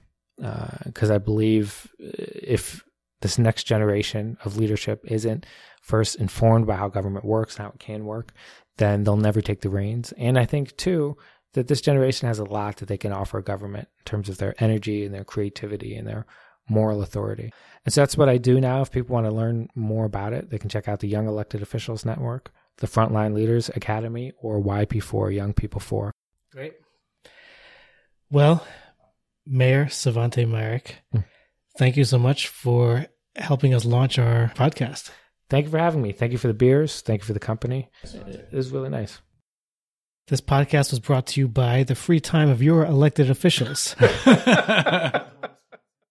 because 0.85 1.11
I 1.11 1.19
believe 1.19 1.91
uh, 2.03 2.11
if 2.19 2.85
this 3.23 3.39
next 3.39 3.65
generation 3.65 4.37
of 4.45 4.57
leadership 4.57 5.01
isn't 5.05 5.47
first 5.81 6.17
informed 6.17 6.67
by 6.67 6.77
how 6.77 6.89
government 6.89 7.25
works 7.25 7.57
and 7.57 7.65
how 7.65 7.71
it 7.71 7.79
can 7.79 8.05
work, 8.05 8.33
then 8.77 9.05
they'll 9.05 9.17
never 9.17 9.41
take 9.41 9.63
the 9.63 9.71
reins. 9.71 10.13
And 10.19 10.39
I 10.39 10.45
think 10.45 10.77
too 10.77 11.17
that 11.55 11.69
this 11.69 11.81
generation 11.81 12.29
has 12.29 12.39
a 12.39 12.45
lot 12.45 12.77
that 12.77 12.89
they 12.89 12.99
can 12.99 13.13
offer 13.13 13.41
government 13.41 13.89
in 13.99 14.05
terms 14.05 14.29
of 14.29 14.37
their 14.37 14.55
energy 14.63 15.05
and 15.05 15.15
their 15.15 15.25
creativity 15.25 15.97
and 15.97 16.07
their 16.07 16.27
moral 16.69 17.03
authority. 17.03 17.53
And 17.85 17.93
so 17.95 18.01
that's 18.03 18.17
what 18.17 18.29
I 18.29 18.39
do 18.39 18.61
now. 18.61 18.83
If 18.83 18.91
people 18.91 19.15
want 19.15 19.27
to 19.27 19.33
learn 19.33 19.69
more 19.75 20.05
about 20.05 20.33
it, 20.33 20.51
they 20.51 20.59
can 20.59 20.69
check 20.69 20.89
out 20.89 21.01
the 21.01 21.09
Young 21.09 21.27
Elected 21.29 21.63
Officials 21.63 22.05
Network, 22.05 22.51
the 22.79 22.87
Frontline 22.87 23.33
Leaders 23.35 23.69
Academy, 23.75 24.33
or 24.41 24.61
YP4 24.61 25.35
Young 25.35 25.53
People 25.55 25.81
4. 25.81 26.13
Great. 26.53 26.75
Well, 28.31 28.67
Mayor 29.47 29.87
Svante 29.87 30.49
Myrick, 30.49 30.97
Hmm. 31.13 31.21
thank 31.79 31.97
you 31.97 32.05
so 32.05 32.19
much 32.19 32.49
for 32.49 33.07
helping 33.37 33.73
us 33.75 33.85
launch 33.85 34.19
our 34.19 34.53
podcast. 34.57 35.11
Thank 35.49 35.67
you 35.67 35.71
for 35.71 35.79
having 35.79 36.03
me. 36.03 36.11
Thank 36.11 36.33
you 36.33 36.39
for 36.39 36.49
the 36.49 36.55
beers. 36.55 37.03
Thank 37.03 37.21
you 37.21 37.27
for 37.27 37.33
the 37.35 37.39
company. 37.39 37.89
It 38.03 38.53
was 38.53 38.71
really 38.73 38.89
nice. 38.89 39.21
This 40.27 40.41
podcast 40.41 40.91
was 40.91 40.99
brought 40.99 41.29
to 41.29 41.41
you 41.41 41.47
by 41.47 41.85
the 41.85 41.95
free 41.95 42.19
time 42.19 42.49
of 42.49 42.61
your 42.61 42.85
elected 42.85 43.31
officials. 43.31 43.95